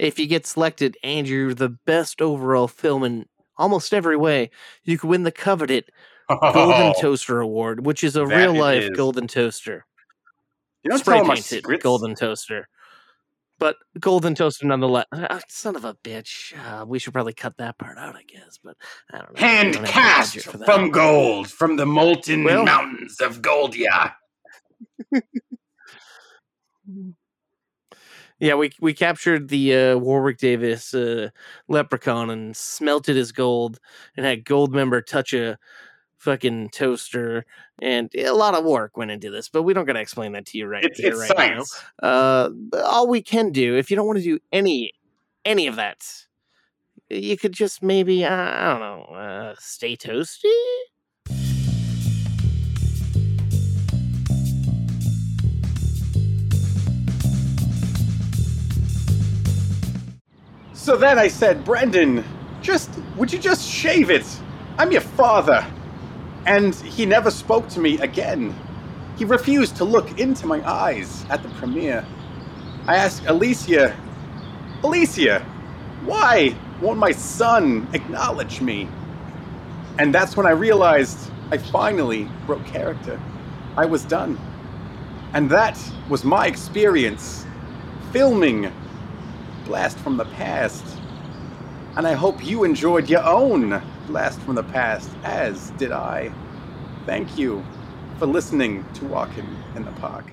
if 0.01 0.19
you 0.19 0.27
get 0.27 0.47
selected 0.47 0.97
and 1.03 1.29
you're 1.29 1.55
the 1.55 1.69
best 1.69 2.21
overall 2.23 2.67
film 2.69 3.05
in 3.05 3.27
almost 3.57 3.93
every 3.93 4.17
way, 4.17 4.51
you 4.85 4.97
can 4.99 5.09
win 5.11 5.23
the 5.25 5.31
coveted 5.33 5.91
Golden 6.29 6.95
Toaster 7.01 7.41
Award, 7.41 7.85
which 7.85 8.03
is 8.03 8.17
a 8.17 8.27
real 8.27 8.55
life. 8.55 8.89
Golden 8.95 9.27
Toaster. 9.29 9.85
You 10.83 10.91
don't 10.91 11.01
Spray 11.01 11.17
tell 11.17 11.25
'em 11.25 11.31
our 11.31 11.37
painted. 11.37 11.81
Golden 11.83 12.15
Toaster. 12.15 12.69
But 13.59 13.77
Golden 13.99 14.35
Toaster 14.35 14.65
nonetheless. 14.67 15.05
Ah, 15.13 15.41
son 15.49 15.77
of 15.77 15.85
a 15.85 15.93
bitch. 15.93 16.55
Uh, 16.57 16.87
we 16.87 16.99
should 16.99 17.13
probably 17.13 17.35
cut 17.35 17.59
that 17.59 17.77
part 17.77 17.99
out, 17.99 18.17
I 18.17 18.23
guess. 18.23 18.59
But 18.65 18.79
I 19.13 19.19
don't 19.19 19.35
know. 19.35 19.41
Hand 19.41 19.75
don't 19.75 19.87
cast 19.87 20.35
budget 20.37 20.51
for 20.51 20.57
that. 20.57 20.65
from 20.65 20.91
gold 20.91 21.51
from 21.51 21.77
the 21.77 21.85
molten 21.85 22.43
Well- 22.45 22.65
mountains 22.65 23.21
of 23.21 23.43
Goldia. 23.43 24.15
Yeah, 28.41 28.55
we 28.55 28.73
we 28.81 28.95
captured 28.95 29.49
the 29.49 29.75
uh, 29.77 29.97
Warwick 29.99 30.39
Davis 30.39 30.95
uh, 30.95 31.29
leprechaun 31.69 32.31
and 32.31 32.57
smelted 32.57 33.15
his 33.17 33.33
gold 33.33 33.79
and 34.17 34.25
had 34.25 34.45
Goldmember 34.45 35.05
touch 35.05 35.35
a 35.35 35.59
fucking 36.17 36.71
toaster 36.71 37.45
and 37.81 38.11
a 38.15 38.33
lot 38.33 38.55
of 38.55 38.65
work 38.65 38.97
went 38.97 39.11
into 39.11 39.31
this, 39.31 39.49
but 39.49 39.63
we 39.63 39.73
don't 39.75 39.87
gotta 39.87 40.01
explain 40.01 40.33
that 40.33 40.47
to 40.47 40.59
you 40.59 40.67
right 40.67 40.85
It's, 40.85 40.99
here, 40.99 41.11
it's 41.13 41.19
right 41.21 41.29
science. 41.37 41.83
now. 42.03 42.09
Uh, 42.09 42.51
all 42.85 43.09
we 43.09 43.23
can 43.23 43.51
do, 43.53 43.77
if 43.77 43.91
you 43.91 43.97
don't 43.97 44.07
want 44.07 44.19
to 44.19 44.25
do 44.25 44.39
any 44.53 44.93
any 45.45 45.67
of 45.67 45.77
that, 45.77 46.03
you 47.09 47.37
could 47.37 47.53
just 47.53 47.83
maybe 47.83 48.25
uh, 48.25 48.31
I 48.33 48.71
don't 48.71 48.81
know, 48.81 49.03
uh, 49.15 49.55
stay 49.59 49.97
toasty. 49.97 50.51
So 60.81 60.97
then 60.97 61.19
I 61.19 61.29
said, 61.29 61.63
Brendan, 61.63 62.25
just 62.63 62.89
would 63.19 63.31
you 63.31 63.39
just 63.39 63.69
shave 63.69 64.09
it? 64.11 64.25
I'm 64.79 64.91
your 64.91 65.03
father. 65.03 65.67
And 66.47 66.75
he 66.75 67.05
never 67.05 67.31
spoke 67.31 67.69
to 67.71 67.81
me 67.81 67.99
again. 68.01 68.55
He 69.19 69.27
refused 69.27 69.77
to 69.77 69.85
look 69.85 70.19
into 70.19 70.47
my 70.47 70.67
eyes 70.67 71.27
at 71.29 71.43
the 71.43 71.51
premiere. 71.51 72.07
I 72.87 72.97
asked 72.97 73.27
Alicia, 73.27 73.95
Alicia, 74.83 75.41
why 76.07 76.57
won't 76.81 76.99
my 76.99 77.13
son 77.13 77.87
acknowledge 77.93 78.63
me? 78.63 78.89
And 79.99 80.15
that's 80.15 80.35
when 80.35 80.47
I 80.47 80.53
realized 80.53 81.31
I 81.51 81.59
finally 81.59 82.27
broke 82.47 82.65
character. 82.65 83.21
I 83.77 83.85
was 83.85 84.07
done. 84.07 84.39
And 85.35 85.51
that 85.51 85.79
was 86.09 86.25
my 86.25 86.47
experience 86.47 87.45
filming 88.13 88.73
Blast 89.71 89.99
from 90.01 90.17
the 90.17 90.25
Past. 90.25 90.85
And 91.97 92.05
I 92.05 92.15
hope 92.15 92.45
you 92.45 92.65
enjoyed 92.65 93.09
your 93.09 93.23
own 93.23 93.81
Blast 94.09 94.41
from 94.41 94.57
the 94.57 94.65
Past, 94.65 95.09
as 95.23 95.71
did 95.79 95.93
I. 95.93 96.33
Thank 97.07 97.39
you 97.39 97.65
for 98.19 98.27
listening 98.27 98.85
to 98.95 99.05
Walking 99.05 99.47
in 99.77 99.85
the 99.85 99.93
Park. 99.93 100.25